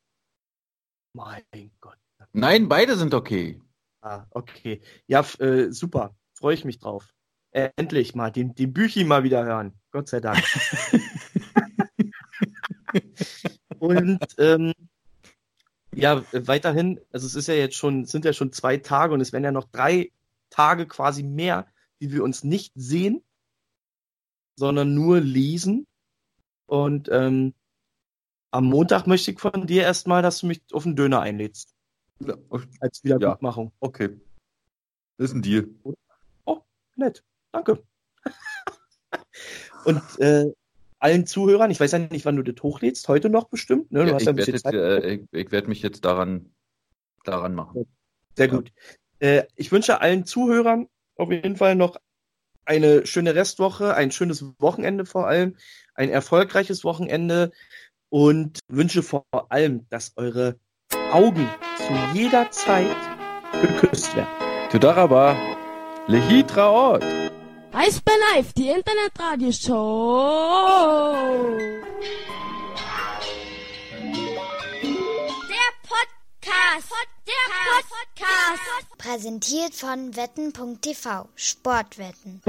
Mein 1.13 1.71
Gott. 1.79 1.97
Nein, 2.35 2.67
beide 2.67 2.97
sind 2.97 3.13
okay. 3.13 3.61
Ah, 4.01 4.25
okay. 4.29 4.81
Ja, 5.07 5.25
äh, 5.39 5.71
super. 5.71 6.15
Freue 6.33 6.53
ich 6.53 6.65
mich 6.65 6.79
drauf 6.79 7.15
äh, 7.55 7.71
endlich 7.77 8.15
mal 8.15 8.31
den, 8.31 8.53
den 8.53 8.73
Büchi 8.73 9.05
mal 9.05 9.23
wieder 9.23 9.45
hören. 9.45 9.79
Gott 9.91 10.09
sei 10.09 10.19
Dank. 10.19 10.43
und 13.79 14.19
ähm, 14.37 14.73
ja, 15.93 16.21
weiterhin, 16.33 16.99
also 17.13 17.25
es 17.25 17.35
ist 17.35 17.47
ja 17.47 17.53
jetzt 17.53 17.77
schon, 17.77 18.03
sind 18.03 18.25
ja 18.25 18.33
schon 18.33 18.51
zwei 18.51 18.75
Tage 18.75 19.13
und 19.13 19.21
es 19.21 19.31
werden 19.31 19.45
ja 19.45 19.53
noch 19.53 19.69
drei 19.71 20.11
Tage 20.49 20.85
quasi 20.85 21.23
mehr, 21.23 21.65
die 22.01 22.11
wir 22.11 22.25
uns 22.25 22.43
nicht 22.43 22.73
sehen, 22.75 23.23
sondern 24.57 24.93
nur 24.93 25.21
lesen. 25.21 25.87
Und 26.65 27.07
ähm, 27.09 27.53
am 28.51 28.65
Montag 28.65 29.07
möchte 29.07 29.31
ich 29.31 29.39
von 29.39 29.65
dir 29.65 29.83
erstmal, 29.83 30.21
dass 30.21 30.39
du 30.39 30.47
mich 30.47 30.61
auf 30.73 30.83
den 30.83 30.97
Döner 30.97 31.21
einlädst. 31.21 31.74
Ja, 32.19 32.35
als 32.79 33.03
Wiedergutmachung. 33.03 33.67
Ja, 33.67 33.87
okay. 33.87 34.09
Das 35.17 35.29
ist 35.29 35.35
ein 35.35 35.41
Deal. 35.41 35.67
Oh, 36.45 36.61
nett. 36.95 37.23
Danke. 37.51 37.83
Und 39.85 40.01
äh, 40.19 40.51
allen 40.99 41.25
Zuhörern, 41.27 41.71
ich 41.71 41.79
weiß 41.79 41.91
ja 41.91 41.99
nicht, 41.99 42.25
wann 42.25 42.35
du 42.35 42.43
das 42.43 42.61
hochlädst, 42.61 43.07
heute 43.07 43.29
noch 43.29 43.49
bestimmt. 43.49 43.91
Ne? 43.91 44.07
Ja, 44.07 44.17
ich 44.17 44.25
werde 44.25 45.03
äh, 45.03 45.25
ich, 45.31 45.51
werd 45.51 45.67
mich 45.67 45.81
jetzt 45.81 46.03
daran, 46.05 46.53
daran 47.23 47.53
machen. 47.53 47.85
Sehr 48.35 48.47
gut. 48.47 48.71
Äh, 49.19 49.43
ich 49.55 49.71
wünsche 49.71 50.01
allen 50.01 50.25
Zuhörern 50.25 50.87
auf 51.15 51.31
jeden 51.31 51.55
Fall 51.55 51.75
noch 51.75 51.97
eine 52.65 53.05
schöne 53.05 53.35
Restwoche, 53.35 53.93
ein 53.93 54.11
schönes 54.11 54.43
Wochenende 54.59 55.05
vor 55.05 55.27
allem, 55.27 55.55
ein 55.93 56.09
erfolgreiches 56.09 56.83
Wochenende 56.83 57.51
und 58.09 58.59
wünsche 58.67 59.03
vor 59.03 59.25
allem, 59.49 59.87
dass 59.89 60.13
eure 60.17 60.59
Augen 61.15 61.49
zu 61.77 61.93
jeder 62.13 62.51
Zeit 62.51 62.97
geküsst 63.61 64.13
werden. 64.17 64.27
Tudaraba, 64.69 65.33
Lehitraot. 66.07 67.01
Eisbär 67.71 68.15
Live, 68.33 68.51
die 68.51 68.67
Internetradioshow. 68.67 71.15
Der 75.53 75.71
Podcast. 75.87 76.91
Der 77.25 77.45
Podcast. 77.79 78.97
Präsentiert 78.97 79.73
von 79.73 80.13
wetten.tv. 80.17 81.29
Sportwetten. 81.35 82.41